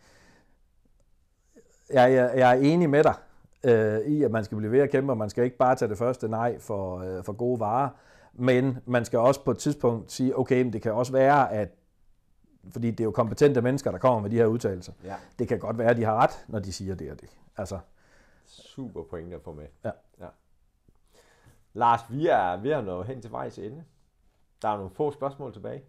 jeg, 1.93 2.13
jeg, 2.13 2.31
jeg 2.35 2.57
er 2.57 2.61
enig 2.61 2.89
med 2.89 3.03
dig 3.03 3.13
øh, 3.63 3.99
i, 3.99 4.23
at 4.23 4.31
man 4.31 4.43
skal 4.45 4.57
blive 4.57 4.71
ved 4.71 4.79
at 4.79 4.89
kæmpe, 4.89 5.13
og 5.13 5.17
man 5.17 5.29
skal 5.29 5.43
ikke 5.43 5.57
bare 5.57 5.75
tage 5.75 5.89
det 5.89 5.97
første 5.97 6.27
nej 6.27 6.59
for, 6.59 6.99
øh, 6.99 7.23
for 7.23 7.33
gode 7.33 7.59
varer, 7.59 7.89
men 8.33 8.77
man 8.85 9.05
skal 9.05 9.19
også 9.19 9.43
på 9.43 9.51
et 9.51 9.57
tidspunkt 9.57 10.11
sige, 10.11 10.39
okay, 10.39 10.61
men 10.63 10.73
det 10.73 10.81
kan 10.81 10.93
også 10.93 11.11
være, 11.11 11.51
at 11.51 11.69
fordi 12.71 12.91
det 12.91 12.99
er 12.99 13.03
jo 13.03 13.11
kompetente 13.11 13.61
mennesker, 13.61 13.91
der 13.91 13.97
kommer 13.97 14.19
med 14.19 14.29
de 14.29 14.35
her 14.35 14.45
udtalelser. 14.45 14.93
Ja. 15.03 15.15
Det 15.39 15.47
kan 15.47 15.59
godt 15.59 15.77
være, 15.77 15.89
at 15.89 15.97
de 15.97 16.03
har 16.03 16.15
ret, 16.15 16.45
når 16.47 16.59
de 16.59 16.73
siger 16.73 16.95
det 16.95 17.11
og 17.11 17.21
det. 17.21 17.29
Altså, 17.57 17.79
Super 18.45 19.03
pointe 19.03 19.35
at 19.35 19.41
få 19.41 19.53
med. 19.53 19.67
Ja. 19.85 19.91
ja. 20.19 20.27
Lars, 21.73 21.99
vi 22.09 22.27
er 22.27 22.57
ved 22.57 22.71
at 22.71 22.83
nå 22.83 23.03
hen 23.03 23.21
til 23.21 23.31
vejs 23.31 23.57
ende. 23.57 23.83
Der 24.61 24.69
er 24.69 24.77
nogle 24.77 24.89
få 24.89 25.11
spørgsmål 25.11 25.53
tilbage. 25.53 25.83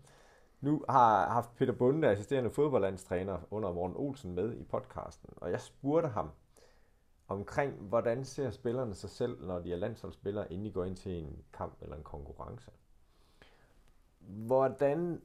Nu 0.61 0.84
har 0.88 1.20
jeg 1.20 1.32
haft 1.32 1.54
Peter 1.54 1.72
Bunde, 1.72 2.09
assisterende 2.09 2.50
fodboldlandstræner 2.50 3.38
under 3.50 3.72
Morten 3.72 3.96
Olsen 3.96 4.34
med 4.34 4.54
i 4.54 4.62
podcasten, 4.62 5.30
og 5.36 5.50
jeg 5.50 5.61
spurgte 5.61 6.09
ham 6.09 6.30
omkring, 7.28 7.74
hvordan 7.74 8.24
ser 8.24 8.50
spillerne 8.50 8.94
sig 8.94 9.11
selv, 9.11 9.46
når 9.46 9.59
de 9.59 9.72
er 9.72 9.76
landsholdsspillere, 9.76 10.52
inden 10.52 10.66
de 10.66 10.72
går 10.72 10.84
ind 10.84 10.96
til 10.96 11.12
en 11.12 11.44
kamp 11.52 11.82
eller 11.82 11.96
en 11.96 12.02
konkurrence. 12.02 12.70
Hvordan, 14.20 15.22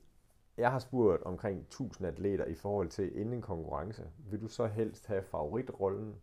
jeg 0.57 0.71
har 0.71 0.79
spurgt 0.79 1.23
omkring 1.23 1.59
1000 1.61 2.07
atleter 2.07 2.45
i 2.45 2.55
forhold 2.55 2.89
til 2.89 3.17
inden 3.17 3.33
en 3.33 3.41
konkurrence, 3.41 4.03
vil 4.17 4.41
du 4.41 4.47
så 4.47 4.65
helst 4.65 5.07
have 5.07 5.23
favoritrollen? 5.23 6.15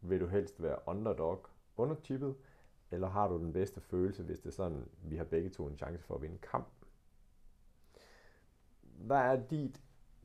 Vil 0.00 0.20
du 0.20 0.26
helst 0.26 0.62
være 0.62 0.78
underdog 0.86 1.46
undertippet? 1.76 2.36
Eller 2.90 3.08
har 3.08 3.28
du 3.28 3.38
den 3.38 3.52
bedste 3.52 3.80
følelse, 3.80 4.22
hvis 4.22 4.40
det 4.40 4.46
er 4.46 4.54
sådan, 4.54 4.88
vi 5.02 5.16
har 5.16 5.24
begge 5.24 5.50
to 5.50 5.66
en 5.66 5.76
chance 5.76 6.04
for 6.04 6.14
at 6.14 6.22
vinde 6.22 6.38
kampen? 6.38 6.79
Hvad 9.06 9.16
er 9.16 9.36
dit 9.50 9.80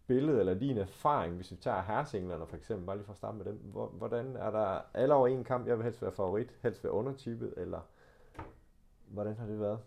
billede 0.08 0.40
eller 0.40 0.54
din 0.54 0.78
erfaring, 0.78 1.36
hvis 1.36 1.52
vi 1.52 1.56
tager 1.56 1.82
herresinglerne 1.82 2.48
for 2.48 2.56
eksempel, 2.58 2.86
bare 2.86 2.96
lige 2.96 3.06
for 3.06 3.12
at 3.14 3.18
starte 3.18 3.38
med 3.38 3.46
dem. 3.46 3.60
Hvor- 3.64 3.88
Hvordan 3.98 4.36
er 4.36 4.52
der 4.52 4.80
alle 4.94 5.14
over 5.14 5.28
en 5.28 5.44
kamp, 5.44 5.68
jeg 5.68 5.78
vil 5.78 5.84
helst 5.84 6.02
være 6.02 6.12
favorit, 6.12 6.50
helst 6.64 6.84
være 6.84 6.94
undertippet, 6.94 7.54
eller 7.58 7.80
hvordan 9.08 9.36
har 9.40 9.46
det 9.46 9.60
været? 9.60 9.80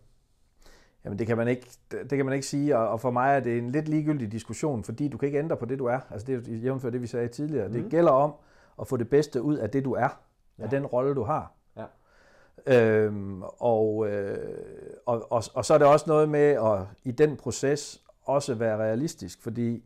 Jamen 1.05 1.19
det 1.19 1.27
kan 1.27 1.37
man 1.37 1.49
ikke, 1.49 1.67
det 1.91 2.09
kan 2.11 2.25
man 2.25 2.35
ikke 2.35 2.47
sige, 2.47 2.79
og 2.79 3.01
for 3.01 3.11
mig 3.11 3.37
er 3.37 3.41
det 3.41 3.59
en 3.59 3.71
lidt 3.71 3.89
ligegyldig 3.89 4.33
diskussion, 4.33 4.85
fordi 4.85 5.09
du 5.09 5.19
kan 5.19 5.27
ikke 5.27 5.39
ændre 5.39 5.57
på 5.57 5.65
det, 5.65 5.79
du 5.79 5.87
er. 5.87 6.01
Altså 6.11 6.27
det 6.27 6.49
er 6.49 6.57
jævnfør 6.57 6.91
det, 6.91 7.03
vi 7.03 7.07
sagde 7.07 7.29
tidligere. 7.29 7.69
Mm. 7.69 7.75
Mhm. 7.75 7.83
Det 7.83 7.91
gælder 7.91 8.11
om 8.13 8.33
at 8.81 8.87
få 8.89 8.97
det 8.97 9.11
bedste 9.11 9.43
ud 9.43 9.57
af 9.57 9.71
det, 9.71 9.85
du 9.85 9.93
er. 9.93 10.09
Ja. 10.59 10.63
af 10.65 10.71
den 10.71 10.87
rolle, 10.87 11.15
du 11.15 11.23
har. 11.23 11.53
Ja. 11.77 11.85
Øhm, 12.67 13.43
og, 13.43 14.09
øh, 14.09 14.39
og, 15.07 15.33
og, 15.33 15.43
og 15.55 15.65
så 15.65 15.75
er 15.75 15.79
det 15.79 15.87
også 15.87 16.05
noget 16.09 16.29
med 16.29 16.41
at 16.41 16.87
i 17.05 17.11
den 17.11 17.37
proces 17.37 18.03
også 18.29 18.55
være 18.55 18.77
realistisk, 18.77 19.43
fordi 19.43 19.85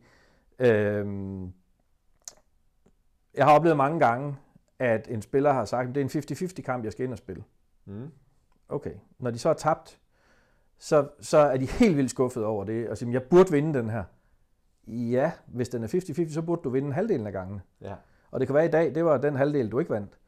øhm, 0.59 1.53
jeg 3.33 3.45
har 3.45 3.51
oplevet 3.51 3.77
mange 3.77 3.99
gange, 3.99 4.35
at 4.79 5.07
en 5.07 5.21
spiller 5.21 5.53
har 5.53 5.65
sagt, 5.65 5.89
at 5.89 5.95
det 5.95 6.01
er 6.01 6.21
en 6.21 6.47
50-50 6.51 6.61
kamp, 6.61 6.83
jeg 6.83 6.91
skal 6.91 7.03
ind 7.03 7.11
og 7.11 7.17
spille. 7.17 7.43
Mm. 7.85 8.11
Okay. 8.69 8.93
Når 9.19 9.31
de 9.31 9.39
så 9.39 9.49
er 9.49 9.53
tabt, 9.53 9.99
så, 10.77 11.07
så 11.19 11.37
er 11.37 11.57
de 11.57 11.65
helt 11.65 11.97
vildt 11.97 12.09
skuffet 12.09 12.45
over 12.45 12.63
det, 12.63 12.89
og 12.89 12.97
siger, 12.97 13.11
jeg 13.11 13.23
burde 13.23 13.51
vinde 13.51 13.79
den 13.79 13.89
her. 13.89 14.03
Ja, 14.87 15.31
hvis 15.47 15.69
den 15.69 15.83
er 15.83 15.87
50-50, 15.87 16.33
så 16.33 16.41
burde 16.41 16.61
du 16.63 16.69
vinde 16.69 16.93
halvdelen 16.93 17.27
af 17.27 17.33
gangene. 17.33 17.61
Ja. 17.81 17.95
Og 18.31 18.39
det 18.39 18.47
kan 18.47 18.55
være 18.55 18.65
i 18.65 18.71
dag, 18.71 18.95
det 18.95 19.05
var 19.05 19.17
den 19.17 19.35
halvdel, 19.35 19.71
du 19.71 19.79
ikke 19.79 19.91
vandt. 19.91 20.19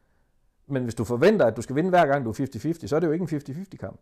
Men 0.66 0.82
hvis 0.82 0.94
du 0.94 1.04
forventer, 1.04 1.46
at 1.46 1.56
du 1.56 1.62
skal 1.62 1.76
vinde 1.76 1.90
hver 1.90 2.06
gang, 2.06 2.24
du 2.24 2.30
er 2.30 2.34
50-50, 2.34 2.86
så 2.86 2.96
er 2.96 3.00
det 3.00 3.06
jo 3.06 3.12
ikke 3.12 3.50
en 3.50 3.56
50-50 3.62 3.76
kamp. 3.76 4.00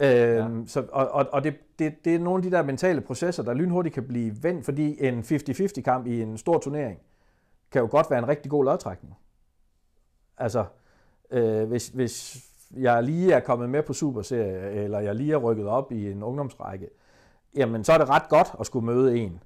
Øhm, 0.00 0.60
ja. 0.60 0.66
så, 0.66 0.84
og 0.92 1.08
og, 1.10 1.26
og 1.32 1.44
det, 1.44 1.54
det, 1.78 2.04
det 2.04 2.14
er 2.14 2.18
nogle 2.18 2.38
af 2.44 2.50
de 2.50 2.56
der 2.56 2.62
mentale 2.62 3.00
processer, 3.00 3.42
der 3.42 3.54
lynhurtigt 3.54 3.94
kan 3.94 4.08
blive 4.08 4.42
vendt, 4.42 4.64
fordi 4.64 5.06
en 5.06 5.20
50-50 5.20 5.80
kamp 5.82 6.06
i 6.06 6.22
en 6.22 6.38
stor 6.38 6.58
turnering 6.58 6.98
kan 7.70 7.80
jo 7.80 7.88
godt 7.90 8.10
være 8.10 8.18
en 8.18 8.28
rigtig 8.28 8.50
god 8.50 8.64
lodtrækning. 8.64 9.14
Altså, 10.38 10.64
øh, 11.30 11.68
hvis, 11.68 11.88
hvis 11.88 12.44
jeg 12.76 13.02
lige 13.02 13.32
er 13.32 13.40
kommet 13.40 13.70
med 13.70 13.82
på 13.82 13.92
Superserie, 13.92 14.70
eller 14.70 15.00
jeg 15.00 15.14
lige 15.14 15.32
er 15.32 15.36
rykket 15.36 15.66
op 15.66 15.92
i 15.92 16.10
en 16.10 16.22
ungdomsrække, 16.22 16.88
jamen 17.56 17.84
så 17.84 17.92
er 17.92 17.98
det 17.98 18.08
ret 18.08 18.28
godt 18.28 18.52
at 18.60 18.66
skulle 18.66 18.86
møde 18.86 19.18
en, 19.18 19.42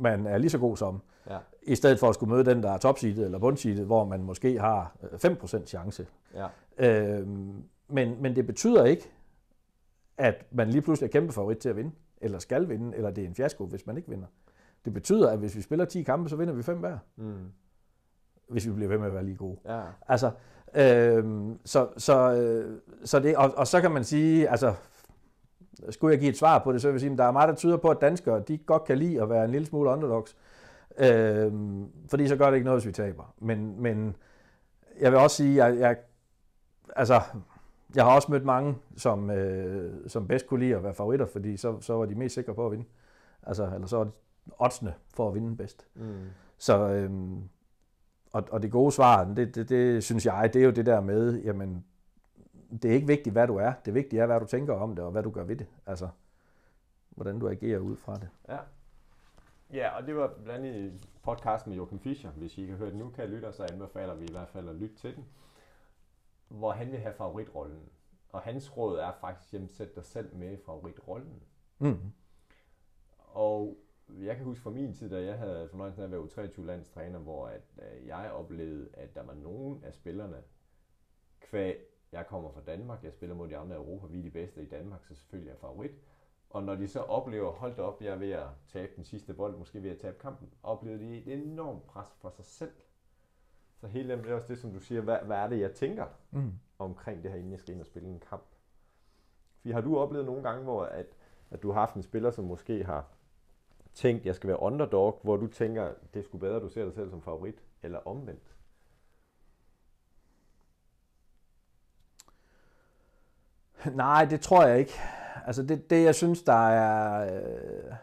man 0.00 0.26
er 0.26 0.38
lige 0.38 0.50
så 0.50 0.58
god 0.58 0.76
som, 0.76 1.00
Ja. 1.30 1.38
i 1.62 1.74
stedet 1.74 1.98
for 2.00 2.08
at 2.08 2.14
skulle 2.14 2.30
møde 2.34 2.44
den, 2.44 2.62
der 2.62 2.70
er 2.70 2.78
topseedet 2.78 3.24
eller 3.24 3.38
bundseedet, 3.38 3.86
hvor 3.86 4.04
man 4.04 4.22
måske 4.22 4.60
har 4.60 4.96
øh, 5.24 5.30
5% 5.32 5.66
chance. 5.66 6.06
Ja. 6.34 6.46
Øhm, 6.78 7.62
men, 7.88 8.22
men 8.22 8.36
det 8.36 8.46
betyder 8.46 8.84
ikke, 8.84 9.10
at 10.18 10.44
man 10.50 10.68
lige 10.70 10.82
pludselig 10.82 11.08
er 11.08 11.12
kæmpe 11.12 11.32
favorit 11.32 11.58
til 11.58 11.68
at 11.68 11.76
vinde, 11.76 11.90
eller 12.20 12.38
skal 12.38 12.68
vinde, 12.68 12.96
eller 12.96 13.10
det 13.10 13.24
er 13.24 13.28
en 13.28 13.34
fiasko, 13.34 13.66
hvis 13.66 13.86
man 13.86 13.96
ikke 13.96 14.08
vinder. 14.08 14.26
Det 14.84 14.92
betyder, 14.92 15.30
at 15.30 15.38
hvis 15.38 15.56
vi 15.56 15.60
spiller 15.62 15.84
10 15.84 16.02
kampe, 16.02 16.28
så 16.28 16.36
vinder 16.36 16.54
vi 16.54 16.62
5 16.62 16.78
hver, 16.78 16.98
Mm. 17.16 17.34
hvis 18.48 18.66
vi 18.66 18.72
bliver 18.72 18.88
ved 18.88 18.98
med 18.98 19.06
at 19.06 19.14
være 19.14 19.24
lige 19.24 19.36
gode. 19.36 19.58
Ja. 19.64 19.80
Altså, 20.08 20.30
øhm, 20.74 21.58
så, 21.64 21.88
så, 21.96 22.32
øh, 22.34 22.80
så 23.04 23.20
det, 23.20 23.36
og, 23.36 23.52
og 23.56 23.66
så 23.66 23.80
kan 23.80 23.90
man 23.90 24.04
sige, 24.04 24.48
altså, 24.48 24.74
skulle 25.90 26.12
jeg 26.12 26.20
give 26.20 26.30
et 26.30 26.38
svar 26.38 26.58
på 26.58 26.72
det, 26.72 26.82
så 26.82 26.88
vil 26.88 26.92
jeg 26.94 27.00
sige, 27.00 27.12
at 27.12 27.18
der 27.18 27.24
er 27.24 27.30
meget, 27.30 27.48
der 27.48 27.54
tyder 27.54 27.76
på, 27.76 27.88
at 27.90 28.00
danskere, 28.00 28.40
de 28.40 28.58
godt 28.58 28.84
kan 28.84 28.98
lide 28.98 29.22
at 29.22 29.30
være 29.30 29.44
en 29.44 29.50
lille 29.50 29.66
smule 29.66 29.90
underdogs. 29.90 30.36
Øhm, 30.98 31.86
fordi 32.10 32.28
så 32.28 32.36
gør 32.36 32.46
det 32.46 32.54
ikke 32.54 32.64
noget, 32.64 32.80
hvis 32.80 32.86
vi 32.86 32.92
taber. 32.92 33.34
Men, 33.38 33.82
men 33.82 34.16
jeg 35.00 35.12
vil 35.12 35.20
også 35.20 35.36
sige, 35.36 35.62
at 35.64 35.72
jeg, 35.74 35.80
jeg, 35.80 35.96
altså, 36.96 37.20
jeg 37.96 38.04
har 38.04 38.14
også 38.14 38.32
mødt 38.32 38.44
mange, 38.44 38.76
som, 38.96 39.30
øh, 39.30 40.08
som 40.08 40.28
bedst 40.28 40.46
kunne 40.46 40.60
lide 40.60 40.76
at 40.76 40.82
være 40.82 40.94
favoritter, 40.94 41.26
fordi 41.26 41.56
så, 41.56 41.80
så 41.80 41.94
var 41.94 42.06
de 42.06 42.14
mest 42.14 42.34
sikre 42.34 42.54
på 42.54 42.66
at 42.66 42.72
vinde. 42.72 42.84
Altså, 43.42 43.70
eller 43.74 43.86
så 43.86 43.96
var 43.96 44.08
oddsene 44.58 44.94
for 45.14 45.28
at 45.28 45.34
vinde 45.34 45.56
bedst. 45.56 45.86
Mm. 45.94 46.26
Så, 46.58 46.88
øhm, 46.88 47.48
og, 48.32 48.44
og 48.50 48.62
det 48.62 48.70
gode 48.70 48.92
svar, 48.92 49.24
det, 49.24 49.54
det, 49.54 49.68
det 49.68 50.04
synes 50.04 50.26
jeg, 50.26 50.50
det 50.52 50.60
er 50.60 50.64
jo 50.64 50.70
det 50.70 50.86
der 50.86 51.00
med, 51.00 51.42
jamen, 51.42 51.84
det 52.82 52.90
er 52.90 52.94
ikke 52.94 53.06
vigtigt, 53.06 53.32
hvad 53.32 53.46
du 53.46 53.56
er. 53.56 53.72
Det 53.84 53.94
vigtige 53.94 54.22
er, 54.22 54.26
hvad 54.26 54.40
du 54.40 54.46
tænker 54.46 54.74
om 54.74 54.96
det, 54.96 55.04
og 55.04 55.10
hvad 55.10 55.22
du 55.22 55.30
gør 55.30 55.44
ved 55.44 55.56
det. 55.56 55.66
Altså, 55.86 56.08
hvordan 57.10 57.38
du 57.38 57.48
agerer 57.48 57.78
ud 57.78 57.96
fra 57.96 58.14
det. 58.14 58.28
Ja. 58.48 58.58
Ja, 59.72 59.96
og 59.96 60.06
det 60.06 60.16
var 60.16 60.32
blandt 60.44 60.66
andet 60.66 60.92
podcast 61.22 61.66
med 61.66 61.76
Joachim 61.76 61.98
Fischer. 61.98 62.30
Hvis 62.30 62.58
I 62.58 62.60
ikke 62.60 62.72
har 62.72 62.78
hørt 62.78 62.92
den 62.92 62.98
nu, 62.98 63.08
kan 63.08 63.28
lytte, 63.28 63.52
så 63.52 63.66
anbefaler 63.72 64.14
vi 64.14 64.24
i 64.24 64.32
hvert 64.32 64.48
fald 64.48 64.68
at 64.68 64.74
lytte 64.74 64.96
til 64.96 65.16
den. 65.16 65.24
Hvor 66.48 66.70
han 66.70 66.92
vil 66.92 67.00
have 67.00 67.14
favoritrollen. 67.14 67.88
Og 68.28 68.40
hans 68.40 68.76
råd 68.76 68.98
er 68.98 69.12
faktisk, 69.20 69.54
jamen 69.54 69.68
sæt 69.68 69.94
dig 69.94 70.04
selv 70.04 70.36
med 70.36 70.52
i 70.52 70.56
favoritrollen. 70.56 71.42
Mm. 71.78 72.12
Og 73.18 73.76
jeg 74.08 74.36
kan 74.36 74.44
huske 74.44 74.62
fra 74.62 74.70
min 74.70 74.94
tid, 74.94 75.10
da 75.10 75.24
jeg 75.24 75.38
havde 75.38 75.68
fornøjelsen 75.68 76.02
af 76.02 76.06
at 76.06 76.12
være 76.12 76.20
U23-landstræner, 76.20 77.18
hvor 77.18 77.46
at, 77.46 77.62
øh, 77.78 78.06
jeg 78.06 78.30
oplevede, 78.32 78.88
at 78.92 79.14
der 79.14 79.22
var 79.22 79.34
nogen 79.34 79.84
af 79.84 79.94
spillerne, 79.94 80.42
kvæg, 81.40 81.76
jeg 82.12 82.26
kommer 82.26 82.50
fra 82.50 82.60
Danmark, 82.60 83.04
jeg 83.04 83.12
spiller 83.12 83.36
mod 83.36 83.48
de 83.48 83.56
andre 83.56 83.76
i 83.76 83.78
Europa, 83.78 84.06
vi 84.06 84.18
er 84.18 84.22
de 84.22 84.30
bedste 84.30 84.62
i 84.62 84.68
Danmark, 84.68 85.04
så 85.04 85.14
selvfølgelig 85.14 85.48
er 85.48 85.52
jeg 85.52 85.60
favorit. 85.60 85.90
Og 86.50 86.62
når 86.62 86.74
de 86.74 86.88
så 86.88 87.00
oplever, 87.00 87.52
hold 87.52 87.76
da 87.76 87.82
op, 87.82 88.02
jeg 88.02 88.12
er 88.12 88.16
ved 88.16 88.30
at 88.30 88.48
tabe 88.68 88.92
den 88.96 89.04
sidste 89.04 89.34
bold, 89.34 89.56
måske 89.56 89.82
ved 89.82 89.90
at 89.90 89.98
tabe 89.98 90.18
kampen, 90.18 90.50
oplever 90.62 90.98
de 90.98 91.16
et 91.16 91.32
enormt 91.32 91.86
pres 91.86 92.14
for 92.20 92.30
sig 92.30 92.44
selv. 92.44 92.72
Så 93.84 93.88
hele 93.88 94.16
det 94.16 94.30
er 94.30 94.34
også 94.34 94.48
det, 94.48 94.58
som 94.58 94.72
du 94.72 94.80
siger, 94.80 95.00
hvad, 95.00 95.18
hvad 95.24 95.36
er 95.36 95.48
det, 95.48 95.60
jeg 95.60 95.72
tænker 95.72 96.06
Mm. 96.30 96.52
omkring 96.78 97.22
det 97.22 97.30
her, 97.30 97.38
inden 97.38 97.52
jeg 97.52 97.60
skal 97.60 97.72
ind 97.74 97.80
og 97.80 97.86
spille 97.86 98.08
en 98.08 98.22
kamp. 98.30 98.44
Fordi 99.60 99.72
har 99.72 99.80
du 99.80 99.98
oplevet 99.98 100.26
nogle 100.26 100.42
gange, 100.42 100.62
hvor 100.62 100.84
at, 100.84 101.06
at 101.50 101.62
du 101.62 101.72
har 101.72 101.80
haft 101.80 101.94
en 101.94 102.02
spiller, 102.02 102.30
som 102.30 102.44
måske 102.44 102.84
har 102.84 103.06
tænkt, 103.94 104.26
jeg 104.26 104.34
skal 104.34 104.48
være 104.48 104.60
underdog, 104.60 105.20
hvor 105.22 105.36
du 105.36 105.46
tænker, 105.46 105.92
det 106.14 106.24
sgu 106.24 106.38
bedre, 106.38 106.60
du 106.60 106.68
ser 106.68 106.84
dig 106.84 106.94
selv 106.94 107.10
som 107.10 107.22
favorit, 107.22 107.62
eller 107.82 107.98
omvendt? 107.98 108.54
Nej, 113.94 114.24
det 114.24 114.40
tror 114.40 114.66
jeg 114.66 114.78
ikke. 114.78 114.92
Altså 115.46 115.62
det, 115.62 115.90
det 115.90 116.04
jeg 116.04 116.14
synes, 116.14 116.42
der 116.42 116.68
er... 116.68 117.34
Øh, 117.44 117.94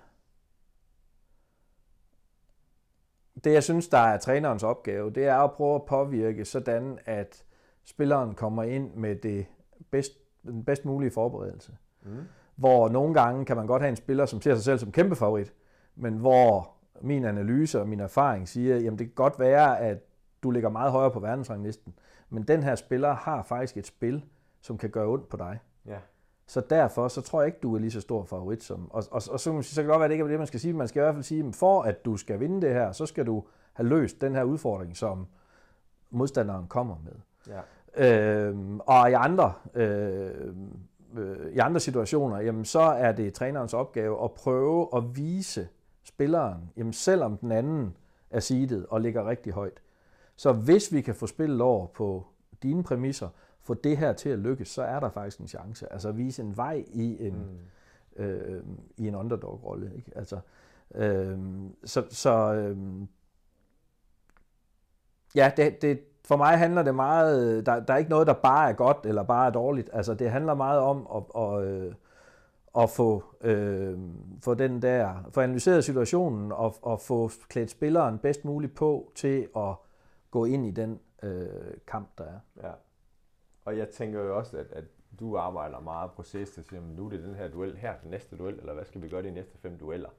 det 3.44 3.54
jeg 3.54 3.64
synes, 3.64 3.88
der 3.88 3.98
er 3.98 4.18
trænerens 4.18 4.64
opgave, 4.64 5.10
det 5.10 5.26
er 5.26 5.38
at 5.38 5.52
prøve 5.52 5.76
at 5.76 5.86
påvirke 5.86 6.46
sådan, 6.46 7.00
at 7.06 7.44
spilleren 7.84 8.34
kommer 8.36 8.64
ind 8.64 8.94
med 8.94 9.16
det 9.16 9.46
bedst, 9.92 10.12
den 10.44 10.64
bedst 10.64 10.86
mulige 10.86 11.12
forberedelse. 11.12 11.72
Mm. 12.04 12.18
Hvor 12.56 12.90
nogle 12.90 13.14
gange 13.14 13.46
kan 13.46 13.56
man 13.56 13.68
godt 13.68 13.82
have 13.82 13.90
en 13.90 13.96
spiller, 13.96 14.26
som 14.26 14.42
ser 14.42 14.56
sig 14.56 14.64
selv 14.64 14.80
som 14.80 14.92
kæmpe 14.92 15.16
favorit, 15.16 15.54
men 15.96 16.14
hvor 16.14 16.72
min 17.02 17.26
analyse 17.26 17.82
og 17.82 17.90
min 17.90 18.00
erfaring 18.00 18.48
siger, 18.48 18.76
jamen 18.76 19.00
det 19.00 19.08
kan 19.08 19.16
godt 19.16 19.40
være, 19.40 19.80
at 19.80 19.98
du 20.44 20.52
ligger 20.52 20.70
meget 20.70 20.92
højere 20.92 21.12
på 21.12 21.20
verdensranglisten, 21.20 21.94
men 22.30 22.44
den 22.44 22.64
her 22.64 22.76
spiller 22.76 23.14
har 23.14 23.44
faktisk 23.44 23.78
et 23.78 23.88
spil, 23.88 24.26
som 24.62 24.78
kan 24.78 24.90
gøre 24.90 25.08
ondt 25.08 25.30
på 25.30 25.38
dig. 25.38 25.60
Så 26.52 26.62
derfor, 26.70 27.08
så 27.08 27.22
tror 27.22 27.42
jeg 27.42 27.48
ikke, 27.48 27.60
du 27.64 27.76
er 27.76 27.80
lige 27.80 27.92
så 27.92 28.02
stor 28.02 28.24
favorit 28.24 28.64
som... 28.64 28.92
Og, 28.92 29.04
og, 29.12 29.22
og 29.32 29.40
så, 29.40 29.62
så 29.62 29.76
kan 29.76 29.84
det 29.84 29.90
godt 29.90 30.00
være, 30.00 30.04
at 30.04 30.10
det 30.10 30.14
ikke 30.14 30.24
er 30.24 30.28
det, 30.28 30.38
man 30.40 30.48
skal 30.48 30.60
sige. 30.60 30.74
Man 30.74 30.88
skal 30.88 31.00
i 31.00 31.04
hvert 31.04 31.14
fald 31.14 31.24
sige, 31.24 31.46
at 31.48 31.56
for 31.56 31.82
at 31.82 32.06
du 32.06 32.18
skal 32.18 32.40
vinde 32.40 32.62
det 32.62 32.74
her, 32.74 32.92
så 32.92 33.06
skal 33.06 33.26
du 33.26 33.44
have 33.74 33.90
løst 33.90 34.22
den 34.22 34.36
her 34.36 34.44
udfordring, 34.44 34.98
som 34.98 35.28
modstanderen 36.10 36.68
kommer 36.68 36.96
med. 37.04 37.14
Ja. 37.96 38.50
Øh, 38.50 38.58
og 38.80 39.12
i 39.12 39.14
andre, 39.14 39.54
øh, 39.74 40.32
øh, 41.18 41.52
i 41.54 41.58
andre 41.58 41.80
situationer, 41.80 42.40
jamen, 42.40 42.66
så 42.66 42.82
er 42.82 43.12
det 43.12 43.34
trænerens 43.34 43.74
opgave 43.74 44.24
at 44.24 44.32
prøve 44.32 44.88
at 44.96 45.18
vise 45.18 45.68
spilleren, 46.04 46.72
jamen, 46.78 46.94
selvom 46.94 47.38
den 47.38 47.52
anden 47.52 47.96
er 48.32 48.40
seedet 48.40 48.86
og 48.90 49.02
ligger 49.02 49.28
rigtig 49.28 49.54
højt. 49.54 49.82
Så 50.36 50.54
hvis 50.54 50.94
vi 50.94 51.02
kan 51.02 51.16
få 51.16 51.28
spillet 51.28 51.62
over 51.62 51.88
på 51.88 52.26
dine 52.64 52.84
præmisser, 52.84 53.30
få 53.64 53.74
det 53.74 53.98
her 53.98 54.14
til 54.14 54.30
at 54.30 54.40
lykkes, 54.40 54.68
så 54.68 54.82
er 54.82 55.00
der 55.00 55.10
faktisk 55.10 55.40
en 55.40 55.48
chance. 55.48 55.94
Altså 55.94 56.10
at 56.10 56.18
vise 56.18 56.42
en 56.42 56.58
vej 56.58 56.86
i 56.88 57.28
en, 57.28 57.34
mm. 58.18 58.24
øh, 58.24 58.64
i 58.98 59.08
en 59.08 59.16
underdog-rolle. 59.16 59.92
Ikke? 59.96 60.12
Altså, 60.16 60.40
øh, 60.96 61.40
så 61.86 62.04
så 62.10 62.54
øh, 62.54 62.78
ja, 65.36 65.52
det, 65.58 65.82
det, 65.82 66.00
for 66.26 66.38
mig 66.38 66.58
handler 66.58 66.84
det 66.84 66.96
meget, 66.96 67.66
der, 67.66 67.80
der 67.80 67.94
er 67.94 67.98
ikke 67.98 68.10
noget, 68.10 68.28
der 68.28 68.34
bare 68.34 68.70
er 68.70 68.74
godt 68.74 68.98
eller 69.06 69.24
bare 69.24 69.48
er 69.48 69.52
dårligt. 69.52 69.90
Altså 69.94 70.14
det 70.14 70.32
handler 70.32 70.54
meget 70.54 70.80
om 70.80 71.08
at, 71.16 71.42
at, 71.42 71.64
øh, 71.64 71.94
at 72.78 72.90
få, 72.90 73.24
øh, 73.42 74.00
få 74.42 74.54
den 74.54 74.82
der, 74.82 75.30
få 75.32 75.42
analyseret 75.42 75.84
situationen 75.84 76.52
og, 76.52 76.76
og 76.82 77.02
få 77.02 77.32
klædt 77.50 77.72
spilleren 77.72 78.18
bedst 78.18 78.46
muligt 78.46 78.76
på 78.76 79.12
til 79.16 79.48
at 79.56 79.76
gå 80.32 80.46
ind 80.46 80.66
i 80.66 80.72
den 80.72 81.00
øh, 81.24 81.48
kamp, 81.88 82.08
der 82.18 82.24
er. 82.24 82.40
Ja. 82.64 82.72
Og 83.66 83.78
jeg 83.78 83.90
tænker 83.90 84.22
jo 84.22 84.38
også, 84.38 84.58
at, 84.58 84.72
at 84.72 84.84
du 85.20 85.38
arbejder 85.38 85.80
meget 85.80 86.12
proces 86.12 86.50
til 86.50 86.62
at 86.62 86.68
sige, 86.68 86.82
nu 86.82 87.06
er 87.06 87.10
det 87.10 87.24
den 87.24 87.36
her 87.36 87.48
duel, 87.48 87.78
her 87.78 87.94
den 88.04 88.12
næste 88.12 88.38
duel, 88.38 88.60
eller 88.60 88.74
hvad 88.74 88.86
skal 88.86 89.02
vi 89.02 89.10
gøre 89.10 89.24
de 89.24 89.32
næste 89.32 89.58
fem 89.58 89.78
dueller? 89.78 90.10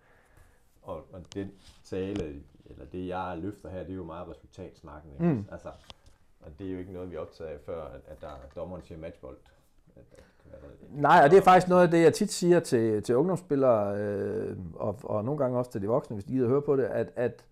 Og, 0.82 0.96
og 1.12 1.34
det 1.34 1.50
tale, 1.84 2.42
eller 2.66 2.84
det 2.92 3.08
jeg 3.08 3.38
løfter 3.38 3.68
her, 3.70 3.78
det 3.78 3.90
er 3.90 3.94
jo 3.94 4.04
meget 4.04 4.28
resultatsnakken. 4.28 5.12
Ikke? 5.12 5.24
Mm. 5.24 5.44
Altså, 5.52 5.68
og 6.40 6.50
det 6.58 6.66
er 6.66 6.72
jo 6.72 6.78
ikke 6.78 6.92
noget, 6.92 7.10
vi 7.10 7.16
optager 7.16 7.58
før, 7.66 7.84
at, 7.84 8.00
at 8.06 8.20
der 8.20 8.30
dommeren 8.56 8.82
siger 8.82 8.98
matchbold. 8.98 9.36
At, 9.96 10.02
at, 10.12 10.24
Nej, 10.90 11.20
og 11.24 11.30
det 11.30 11.38
er 11.38 11.42
faktisk 11.42 11.68
noget 11.68 11.82
af 11.82 11.90
det, 11.90 12.02
jeg 12.02 12.14
tit 12.14 12.32
siger 12.32 12.60
til, 12.60 13.02
til 13.02 13.16
ungdomsspillere, 13.16 13.98
øh, 13.98 14.56
og, 14.74 14.98
og 15.02 15.24
nogle 15.24 15.38
gange 15.38 15.58
også 15.58 15.70
til 15.70 15.82
de 15.82 15.86
voksne, 15.86 16.14
hvis 16.14 16.24
de 16.24 16.32
gider 16.32 16.48
høre 16.48 16.62
på 16.62 16.76
det, 16.76 16.84
at, 16.84 17.12
at 17.16 17.44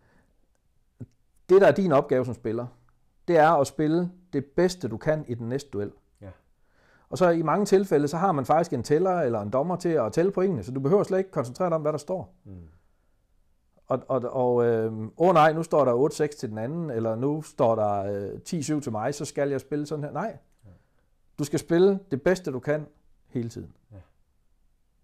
det, 1.48 1.60
der 1.60 1.66
er 1.66 1.72
din 1.72 1.92
opgave 1.92 2.24
som 2.24 2.34
spiller, 2.34 2.66
det 3.28 3.36
er 3.36 3.50
at 3.50 3.66
spille 3.66 4.10
det 4.32 4.44
bedste, 4.44 4.88
du 4.88 4.96
kan 4.96 5.24
i 5.28 5.34
den 5.34 5.48
næste 5.48 5.70
duel. 5.70 5.92
Ja. 6.20 6.30
Og 7.08 7.18
så 7.18 7.28
i 7.28 7.42
mange 7.42 7.66
tilfælde, 7.66 8.08
så 8.08 8.16
har 8.16 8.32
man 8.32 8.46
faktisk 8.46 8.72
en 8.72 8.82
tæller 8.82 9.20
eller 9.20 9.40
en 9.40 9.50
dommer 9.50 9.76
til 9.76 9.88
at 9.88 10.12
tælle 10.12 10.32
pointene, 10.32 10.62
så 10.62 10.72
du 10.72 10.80
behøver 10.80 11.02
slet 11.02 11.18
ikke 11.18 11.30
koncentrere 11.30 11.68
dig 11.68 11.76
om, 11.76 11.82
hvad 11.82 11.92
der 11.92 11.98
står. 11.98 12.34
Mm. 12.44 12.52
Og, 13.86 14.02
og, 14.08 14.20
og 14.20 14.64
øh, 14.64 14.92
åh 15.16 15.34
nej, 15.34 15.52
nu 15.52 15.62
står 15.62 15.84
der 15.84 16.26
8-6 16.32 16.38
til 16.38 16.50
den 16.50 16.58
anden, 16.58 16.90
eller 16.90 17.14
nu 17.14 17.42
står 17.42 17.74
der 17.74 18.02
øh, 18.02 18.40
10-7 18.48 18.80
til 18.80 18.92
mig, 18.92 19.14
så 19.14 19.24
skal 19.24 19.50
jeg 19.50 19.60
spille 19.60 19.86
sådan 19.86 20.04
her. 20.04 20.12
Nej, 20.12 20.36
du 21.40 21.44
skal 21.44 21.58
spille 21.58 21.98
det 22.10 22.22
bedste, 22.22 22.52
du 22.52 22.60
kan 22.60 22.86
hele 23.28 23.48
tiden. 23.48 23.72
Ja. 23.92 23.96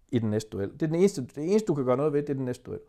I 0.09 0.19
den 0.19 0.29
næste 0.29 0.49
duel. 0.49 0.73
Det 0.73 0.81
er 0.81 0.87
den 0.87 0.95
eneste, 0.95 1.21
det 1.21 1.51
eneste, 1.51 1.67
du 1.67 1.75
kan 1.75 1.85
gøre 1.85 1.97
noget 1.97 2.13
ved, 2.13 2.21
det 2.21 2.29
er 2.29 2.33
den 2.33 2.45
næste 2.45 2.63
duel. 2.63 2.79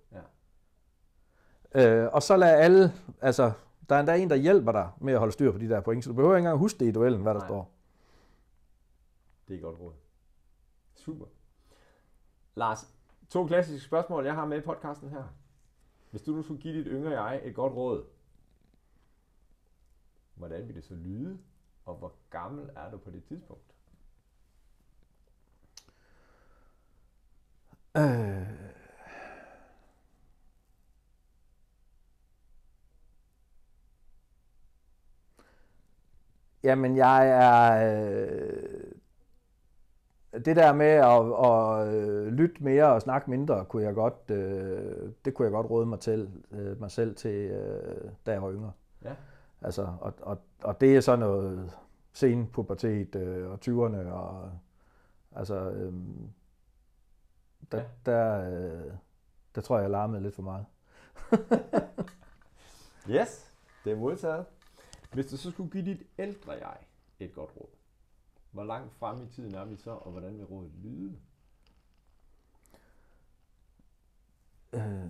Ja. 1.74 2.04
Øh, 2.04 2.12
og 2.12 2.22
så 2.22 2.36
lad 2.36 2.48
alle, 2.48 2.92
altså 3.20 3.52
der 3.88 3.94
er 3.96 4.00
endda 4.00 4.16
en, 4.16 4.30
der 4.30 4.36
hjælper 4.36 4.72
dig 4.72 4.90
med 5.00 5.12
at 5.12 5.18
holde 5.18 5.32
styr 5.32 5.52
på 5.52 5.58
de 5.58 5.68
der 5.68 5.80
point, 5.80 6.04
så 6.04 6.10
du 6.10 6.14
behøver 6.14 6.36
ikke 6.36 6.44
engang 6.46 6.58
huske 6.58 6.78
det 6.78 6.86
i 6.86 6.92
duellen, 6.92 7.22
hvad 7.22 7.34
der 7.34 7.40
Nej. 7.40 7.48
står. 7.48 7.74
Det 9.48 9.56
er 9.56 9.60
godt 9.60 9.78
råd. 9.80 9.92
Super. 10.94 11.26
Lars, 12.54 12.94
to 13.28 13.46
klassiske 13.46 13.86
spørgsmål, 13.86 14.24
jeg 14.24 14.34
har 14.34 14.46
med 14.46 14.58
i 14.58 14.60
podcasten 14.60 15.10
her. 15.10 15.24
Hvis 16.10 16.22
du 16.22 16.32
nu 16.32 16.42
skulle 16.42 16.62
give 16.62 16.78
dit 16.78 16.86
yngre 16.86 17.22
jeg 17.22 17.40
et 17.44 17.54
godt 17.54 17.72
råd, 17.72 18.04
hvordan 20.34 20.68
vil 20.68 20.74
det 20.74 20.84
så 20.84 20.94
lyde, 20.94 21.38
og 21.84 21.94
hvor 21.94 22.12
gammel 22.30 22.70
er 22.76 22.90
du 22.90 22.98
på 22.98 23.10
det 23.10 23.24
tidspunkt? 23.24 23.74
Øh 27.96 28.77
Jamen, 36.62 36.96
jeg 36.96 37.28
er... 37.28 38.00
Øh, 38.02 38.90
det 40.32 40.56
der 40.56 40.72
med 40.72 40.86
at, 40.86 41.46
at 41.46 41.94
øh, 41.94 42.32
lytte 42.32 42.64
mere 42.64 42.92
og 42.92 43.02
snakke 43.02 43.30
mindre, 43.30 43.64
kunne 43.64 43.82
jeg 43.82 43.94
godt, 43.94 44.30
øh, 44.30 45.12
det 45.24 45.34
kunne 45.34 45.44
jeg 45.44 45.52
godt 45.52 45.70
råde 45.70 45.86
mig, 45.86 46.00
til, 46.00 46.30
øh, 46.50 46.80
mig 46.80 46.90
selv 46.90 47.16
til, 47.16 47.50
øh, 47.50 48.10
da 48.26 48.32
jeg 48.32 48.42
var 48.42 48.52
yngre. 48.52 48.72
Ja. 49.04 49.14
Altså, 49.62 49.88
og, 50.00 50.14
og, 50.20 50.38
og 50.62 50.80
det 50.80 50.96
er 50.96 51.00
sådan 51.00 51.18
noget 51.18 51.76
sen 52.12 52.46
pubertet 52.46 53.14
øh, 53.16 53.50
og 53.50 53.58
20'erne, 53.68 54.10
og 54.10 54.50
altså, 55.36 55.70
øh, 55.70 55.92
der, 57.72 57.78
ja. 57.78 57.84
der, 58.06 58.50
øh, 58.50 58.92
der 59.54 59.60
tror 59.60 59.76
jeg, 59.76 59.82
jeg 59.82 59.90
larmede 59.90 60.22
lidt 60.22 60.34
for 60.34 60.42
meget. 60.42 60.66
yes, 63.20 63.52
det 63.84 63.92
er 63.92 63.96
modtaget. 63.96 64.44
Hvis 65.12 65.26
du 65.26 65.36
så 65.36 65.50
skulle 65.50 65.70
give 65.70 65.84
dit 65.84 66.02
ældre 66.18 66.52
jeg 66.52 66.76
et 67.20 67.34
godt 67.34 67.50
råd, 67.56 67.68
hvor 68.50 68.64
langt 68.64 68.94
frem 68.98 69.22
i 69.22 69.26
tiden 69.26 69.54
er 69.54 69.64
vi 69.64 69.76
så, 69.76 69.90
og 69.90 70.10
hvordan 70.10 70.38
vil 70.38 70.44
rådet 70.44 70.72
lyde? 70.82 71.16
Øh... 74.72 75.08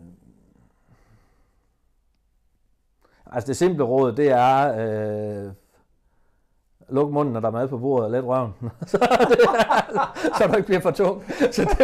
Altså 3.27 3.47
det 3.47 3.57
simple 3.57 3.85
råd, 3.85 4.13
det 4.13 4.29
er, 4.29 4.75
øh, 4.79 5.53
luk 6.89 7.11
munden, 7.11 7.33
når 7.33 7.41
der 7.41 7.49
er 7.49 7.53
mad 7.53 7.69
på 7.69 7.79
bordet, 7.79 8.05
og 8.05 8.11
let 8.11 8.25
røven, 8.25 8.53
så, 8.87 8.99
det, 9.29 9.39
så 10.39 10.47
du 10.47 10.57
ikke 10.57 10.67
bliver 10.67 10.81
for 10.81 10.91
tung. 10.91 11.25
Så 11.53 11.63
det, 11.63 11.79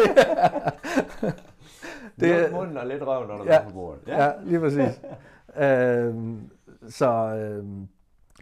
det, 2.21 2.43
luk 2.43 2.53
munden 2.53 2.77
og 2.77 2.87
let 2.87 3.07
røven, 3.07 3.29
når 3.29 3.37
der 3.37 3.45
ja, 3.45 3.59
er 3.59 3.63
mad 3.63 3.71
på 3.71 3.75
bordet. 3.75 4.01
Ja, 4.07 4.25
ja 4.25 4.33
lige 4.43 4.61
præcis. 4.61 5.01
øh, 5.65 6.15
så, 6.89 7.11
øh, 7.11 7.65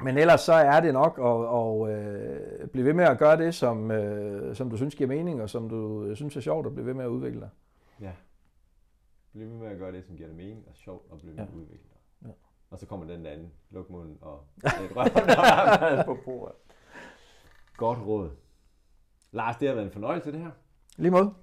men 0.01 0.19
ellers 0.19 0.41
så 0.41 0.53
er 0.53 0.81
det 0.81 0.93
nok 0.93 1.19
at, 1.19 1.59
at 1.59 1.97
øh, 1.97 2.69
blive 2.69 2.87
ved 2.87 2.93
med 2.93 3.05
at 3.05 3.19
gøre 3.19 3.37
det, 3.37 3.55
som, 3.55 3.91
øh, 3.91 4.57
som 4.57 4.71
du 4.71 4.77
synes 4.77 4.95
giver 4.95 5.09
mening, 5.09 5.43
og 5.43 5.51
som 5.51 5.69
du 5.69 6.15
synes 6.15 6.37
er 6.37 6.41
sjovt 6.41 6.67
at 6.67 6.73
blive 6.73 6.87
ved 6.87 6.95
med 6.95 7.05
at 7.05 7.09
udvikle 7.09 7.41
dig. 7.41 7.49
Ja. 8.01 8.13
Bliv 9.33 9.51
ved 9.51 9.57
med 9.57 9.69
at 9.69 9.79
gøre 9.79 9.93
det, 9.93 10.05
som 10.05 10.17
giver 10.17 10.29
dig 10.29 10.37
mening 10.37 10.65
og 10.69 10.77
sjovt 10.77 11.13
at 11.13 11.19
blive 11.19 11.31
ved 11.31 11.37
med 11.37 11.49
at 11.49 11.55
udvikle 11.55 11.87
dig. 11.91 12.29
Ja. 12.29 12.33
Og 12.71 12.79
så 12.79 12.87
kommer 12.87 13.07
den 13.07 13.27
anden, 13.27 13.53
luk 13.71 13.91
munden 13.91 14.19
og 14.21 14.45
et 14.65 14.97
røven 14.97 16.05
på 16.05 16.19
bordet. 16.25 16.55
Godt 17.77 17.99
råd. 17.99 18.31
Lars, 19.33 19.57
det 19.57 19.69
har 19.69 19.75
været 19.75 19.87
en 19.87 19.93
fornøjelse 19.93 20.33
det 20.33 20.41
her. 20.41 20.51
Lige 20.97 21.11
måde. 21.11 21.35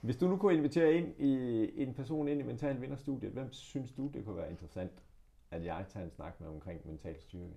Hvis 0.00 0.16
du 0.16 0.28
nu 0.28 0.36
kunne 0.36 0.54
invitere 0.54 0.92
ind 0.92 1.14
i, 1.18 1.82
en 1.82 1.94
person 1.94 2.28
ind 2.28 2.40
i 2.40 2.42
Mental 2.42 2.80
Vinderstudiet, 2.80 3.32
hvem 3.32 3.52
synes 3.52 3.92
du, 3.92 4.10
det 4.14 4.24
kunne 4.24 4.36
være 4.36 4.50
interessant 4.50 4.92
at 5.50 5.64
jeg 5.64 5.84
tager 5.88 6.04
en 6.04 6.10
snak 6.10 6.40
med 6.40 6.48
omkring 6.48 6.86
mental 6.86 7.20
styrke? 7.20 7.56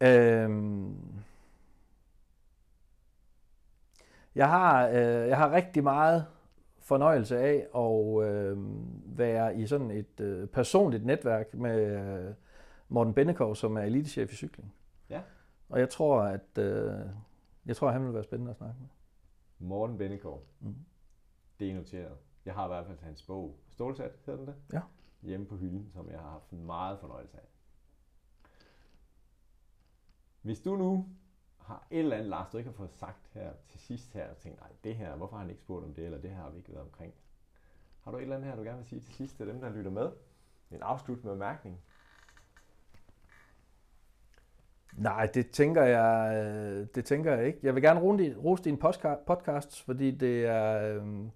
Øhm, 0.00 0.96
jeg, 4.34 4.48
har, 4.48 4.88
øh, 4.88 5.28
jeg 5.28 5.36
har 5.36 5.52
rigtig 5.52 5.82
meget 5.82 6.26
fornøjelse 6.78 7.38
af 7.38 7.66
at 7.76 8.28
øh, 8.28 8.58
være 9.18 9.56
i 9.56 9.66
sådan 9.66 9.90
et 9.90 10.20
øh, 10.20 10.48
personligt 10.48 11.04
netværk 11.04 11.54
med 11.54 11.86
øh, 11.86 12.34
Morten 12.88 13.14
Bennekov, 13.14 13.56
som 13.56 13.76
er 13.76 13.82
elitechef 13.82 14.32
i 14.32 14.36
cykling. 14.36 14.74
Ja. 15.10 15.22
Og 15.68 15.80
jeg 15.80 15.90
tror, 15.90 16.22
at 16.22 16.58
øh, 16.58 16.94
jeg 17.66 17.76
tror, 17.76 17.86
at 17.86 17.92
han 17.92 18.04
vil 18.04 18.14
være 18.14 18.24
spændende 18.24 18.50
at 18.50 18.56
snakke 18.56 18.76
med. 18.80 18.88
Morten 19.58 19.98
Bennekov. 19.98 20.42
Mm. 20.60 20.74
Det 21.58 21.70
er 21.70 21.74
noteret. 21.74 22.16
Jeg 22.46 22.54
har 22.54 22.64
i 22.64 22.68
hvert 22.68 22.86
fald 22.86 22.98
hans 22.98 23.22
bog, 23.22 23.58
Stålsat 23.68 24.12
hedder 24.26 24.38
den 24.38 24.46
det? 24.46 24.56
Ja. 24.72 24.80
Hjemme 25.22 25.46
på 25.46 25.56
hylden, 25.56 25.90
som 25.92 26.10
jeg 26.10 26.20
har 26.20 26.30
haft 26.30 26.52
meget 26.52 26.98
fornøjelse 27.00 27.36
af. 27.36 27.48
Hvis 30.42 30.60
du 30.60 30.76
nu 30.76 31.08
har 31.58 31.86
et 31.90 31.98
eller 31.98 32.16
andet, 32.16 32.30
Lars, 32.30 32.50
du 32.50 32.58
ikke 32.58 32.70
har 32.70 32.76
fået 32.76 32.92
sagt 32.92 33.30
her 33.34 33.52
til 33.68 33.80
sidst 33.80 34.12
her, 34.12 34.30
og 34.30 34.36
tænkt, 34.36 34.60
nej, 34.60 34.70
det 34.84 34.96
her, 34.96 35.16
hvorfor 35.16 35.36
har 35.36 35.42
han 35.42 35.50
ikke 35.50 35.62
spurgt 35.62 35.84
om 35.84 35.94
det, 35.94 36.04
eller 36.04 36.18
det 36.18 36.30
her 36.30 36.36
har 36.36 36.50
vi 36.50 36.58
ikke 36.58 36.72
været 36.72 36.84
omkring. 36.84 37.14
Har 38.04 38.10
du 38.10 38.16
et 38.16 38.22
eller 38.22 38.36
andet 38.36 38.50
her, 38.50 38.56
du 38.56 38.62
gerne 38.62 38.78
vil 38.78 38.86
sige 38.86 39.00
til 39.00 39.14
sidst 39.14 39.36
til 39.36 39.46
dem, 39.46 39.60
der 39.60 39.70
lytter 39.70 39.90
med? 39.90 40.10
En 40.70 40.82
afsluttende 40.82 41.32
bemærkning. 41.32 41.80
Nej, 44.92 45.26
det 45.26 45.50
tænker 45.50 45.82
jeg, 45.82 46.44
øh, 46.46 46.86
det 46.94 47.04
tænker 47.04 47.34
jeg 47.34 47.46
ikke. 47.46 47.58
Jeg 47.62 47.74
vil 47.74 47.82
gerne 47.82 48.00
rose 48.36 48.64
din 48.64 48.78
podcast, 49.26 49.82
fordi 49.82 50.10
det 50.10 50.46
er, 50.46 50.96
øhm, 50.96 51.30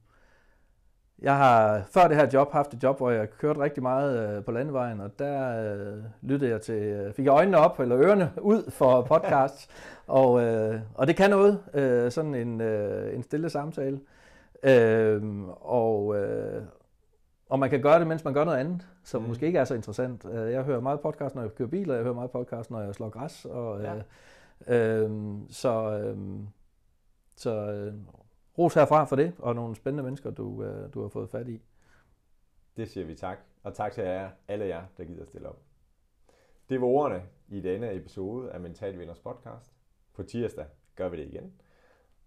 jeg 1.23 1.37
har 1.37 1.83
før 1.91 2.09
det 2.09 2.17
her 2.17 2.29
job 2.33 2.53
haft 2.53 2.75
et 2.75 2.83
job, 2.83 2.97
hvor 2.99 3.11
jeg 3.11 3.31
kørte 3.31 3.61
rigtig 3.61 3.83
meget 3.83 4.37
øh, 4.37 4.45
på 4.45 4.53
landevejen, 4.53 5.01
og 5.01 5.19
der 5.19 5.73
øh, 5.75 5.99
lyttede 6.23 6.51
jeg 6.51 6.61
til, 6.61 6.75
øh, 6.75 7.13
fik 7.15 7.25
jeg 7.25 7.33
øjnene 7.33 7.59
op, 7.59 7.81
eller 7.81 7.99
ørerne 7.99 8.33
ud 8.41 8.71
for 8.71 9.03
podcasts, 9.13 9.69
og, 10.07 10.43
øh, 10.43 10.81
og 10.95 11.07
det 11.07 11.17
kan 11.17 11.31
noget, 11.31 11.61
øh, 11.75 12.11
sådan 12.11 12.35
en, 12.35 12.61
øh, 12.61 13.15
en 13.15 13.23
stille 13.23 13.51
samtale. 13.51 14.01
Øh, 14.63 15.23
og, 15.61 16.17
øh, 16.17 16.63
Og 17.49 17.59
man 17.59 17.71
kan 17.71 17.83
gøre 17.83 17.99
det, 17.99 18.07
mens 18.07 18.25
man 18.25 18.35
gør 18.35 18.45
noget 18.45 18.59
andet, 18.59 18.87
som 19.05 19.23
mm. 19.23 19.29
måske 19.29 19.47
ikke 19.47 19.59
er 19.59 19.65
så 19.65 19.75
interessant. 19.75 20.25
Øh, 20.33 20.53
jeg 20.53 20.63
hører 20.63 20.81
meget 20.81 21.01
podcast, 21.01 21.35
når 21.35 21.43
jeg 21.43 21.55
kører 21.55 21.69
bil, 21.69 21.91
og 21.91 21.97
jeg 21.97 22.03
hører 22.03 22.15
meget 22.15 22.31
podcast, 22.31 22.71
når 22.71 22.81
jeg 22.81 22.95
slår 22.95 23.09
græs. 23.09 23.45
Og, 23.45 23.81
ja. 23.83 23.95
øh, 24.67 25.05
øh, 25.05 25.11
så 25.51 25.99
øh, 25.99 26.17
så 27.37 27.51
øh, 27.51 27.95
ros 28.61 28.74
herfra 28.74 29.05
for 29.05 29.16
det, 29.16 29.32
og 29.39 29.55
nogle 29.55 29.77
spændende 29.77 30.03
mennesker, 30.03 30.31
du, 30.31 30.62
øh, 30.62 30.95
du 30.95 31.03
har 31.03 31.09
fået 31.09 31.31
fat 31.31 31.49
i. 31.49 31.61
Det 32.77 32.89
siger 32.89 33.07
vi 33.07 33.15
tak. 33.15 33.39
Og 33.62 33.74
tak 33.74 33.93
til 33.93 34.05
jer, 34.05 34.31
alle 34.49 34.66
jer, 34.66 34.85
der 34.97 35.05
gider 35.05 35.24
stille 35.24 35.49
op. 35.49 35.59
Det 36.69 36.81
var 36.81 36.87
ordene 36.87 37.23
i 37.49 37.61
denne 37.61 37.95
episode 37.95 38.53
af 38.53 38.61
Mental 38.61 38.99
Vinders 38.99 39.19
podcast. 39.19 39.73
På 40.15 40.23
tirsdag 40.23 40.66
gør 40.97 41.09
vi 41.09 41.16
det 41.16 41.27
igen. 41.27 41.53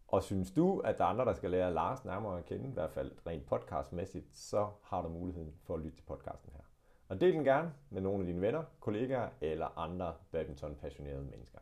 Og 0.07 0.23
synes 0.23 0.51
du, 0.51 0.80
at 0.80 0.97
der 0.97 1.03
er 1.03 1.07
andre, 1.07 1.26
der 1.26 1.34
skal 1.34 1.51
lære 1.51 1.73
Lars 1.73 2.05
nærmere 2.05 2.38
at 2.38 2.45
kende, 2.45 2.69
i 2.69 2.73
hvert 2.73 2.91
fald 2.91 3.11
rent 3.27 3.45
podcastmæssigt, 3.45 4.38
så 4.38 4.68
har 4.84 5.01
du 5.01 5.10
muligheden 5.10 5.53
for 5.64 5.73
at 5.73 5.80
lytte 5.80 5.97
til 5.97 6.03
podcasten 6.03 6.51
her. 6.53 6.64
Og 7.07 7.22
del 7.22 7.34
den 7.34 7.43
gerne 7.43 7.73
med 7.89 8.01
nogle 8.01 8.19
af 8.19 8.26
dine 8.26 8.41
venner, 8.41 8.64
kollegaer 8.80 9.30
eller 9.41 9.77
andre 9.77 10.14
badminton-passionerede 10.31 11.23
mennesker. 11.31 11.60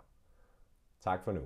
Tak 1.01 1.23
for 1.23 1.31
nu. 1.31 1.41